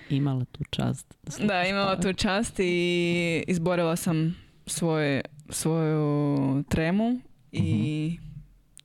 Imala 0.09 0.45
tu 0.45 0.63
čast. 0.69 1.17
Da, 1.23 1.47
Da, 1.47 1.63
imala 1.63 2.01
tu 2.01 2.13
čast 2.13 2.59
i 2.59 3.43
izborila 3.47 3.95
sam 3.95 4.35
svoje, 4.65 5.21
svoju 5.49 6.63
tremu 6.69 7.19
i 7.51 8.17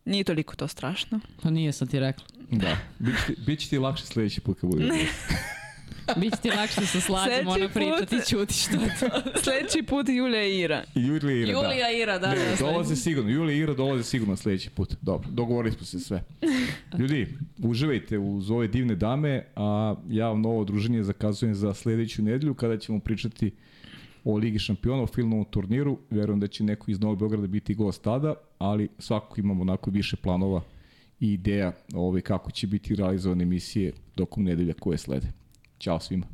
nije 0.05 0.25
toliko 0.25 0.57
to 0.57 0.69
strašno. 0.69 1.21
Pa 1.43 1.51
nije 1.51 1.73
sam 1.73 1.89
ti 1.89 2.01
rekla. 2.01 2.25
Da, 2.51 2.77
bit 2.99 3.15
će, 3.59 3.65
ti- 3.65 3.71
ti 3.71 3.79
lakše 3.79 4.07
sledeći 4.07 4.41
put 4.41 4.61
kad 4.61 4.71
bude. 4.71 4.89
Biće 6.17 6.37
ti 6.37 6.51
lakše 6.51 6.87
sa 6.87 7.01
slađom, 7.01 7.27
Sljedeći 7.29 7.49
ona 7.51 7.69
priča, 7.69 7.97
put- 7.99 8.09
ti 8.09 8.31
čuti 8.31 8.55
što 8.55 8.73
je 8.73 8.97
to. 9.01 9.07
Sljedeći 9.45 9.83
put 9.83 10.09
Julija 10.09 10.45
i 10.45 10.59
Ira. 10.59 10.85
I 10.95 11.01
Julija 11.01 11.37
Ira, 11.37 11.53
da. 11.53 11.59
Julija 11.61 11.93
Ira, 11.93 12.19
da, 12.19 12.29
Ne, 12.29 12.35
da. 12.51 12.57
dolaze 12.61 12.97
sigurno, 12.97 13.31
Julija 13.31 13.57
i 13.57 13.61
Ira 13.61 13.75
dolaze 13.75 14.05
sigurno 14.05 14.37
sledeći 14.37 14.71
put. 14.71 14.95
Dobro, 15.01 15.29
dogovorili 15.31 15.75
smo 15.75 15.87
se 15.87 16.01
sve. 16.01 16.23
Ljudi, 16.99 17.29
uživajte 17.59 18.19
uz 18.19 18.51
ove 18.51 18.69
divne 18.69 18.95
dame, 18.97 19.45
a 19.57 19.95
ja 20.09 20.29
vam 20.29 20.41
novo 20.41 20.65
druženje 20.65 21.03
zakazujem 21.03 21.55
za 21.55 21.75
sledeću 21.75 22.23
nedelju 22.23 22.55
kada 22.55 22.79
ćemo 22.79 23.01
pričati 23.01 23.53
o 24.25 24.37
Ligi 24.37 24.59
šampiona, 24.59 25.03
o 25.03 25.07
filmovom 25.07 25.45
turniru. 25.45 25.99
Verujem 26.11 26.41
da 26.41 26.47
će 26.47 26.65
neko 26.65 26.91
iz 26.91 27.01
Novog 27.01 27.19
Beograda 27.19 27.47
biti 27.47 27.75
gost 27.75 28.03
tada, 28.03 28.35
ali 28.59 28.89
svakako 28.99 29.41
imamo 29.41 29.63
onako 29.63 29.91
više 29.91 30.17
planova 30.17 30.63
i 31.21 31.33
ideja 31.33 31.73
ove, 31.95 32.21
kako 32.21 32.51
će 32.51 32.67
biti 32.67 32.95
realizovane 32.95 33.43
emisije 33.43 33.93
tokom 34.15 34.45
nedelja 34.45 34.75
koje 34.75 34.99
slede. 34.99 35.33
Ćao 35.79 36.01
svima. 36.01 36.27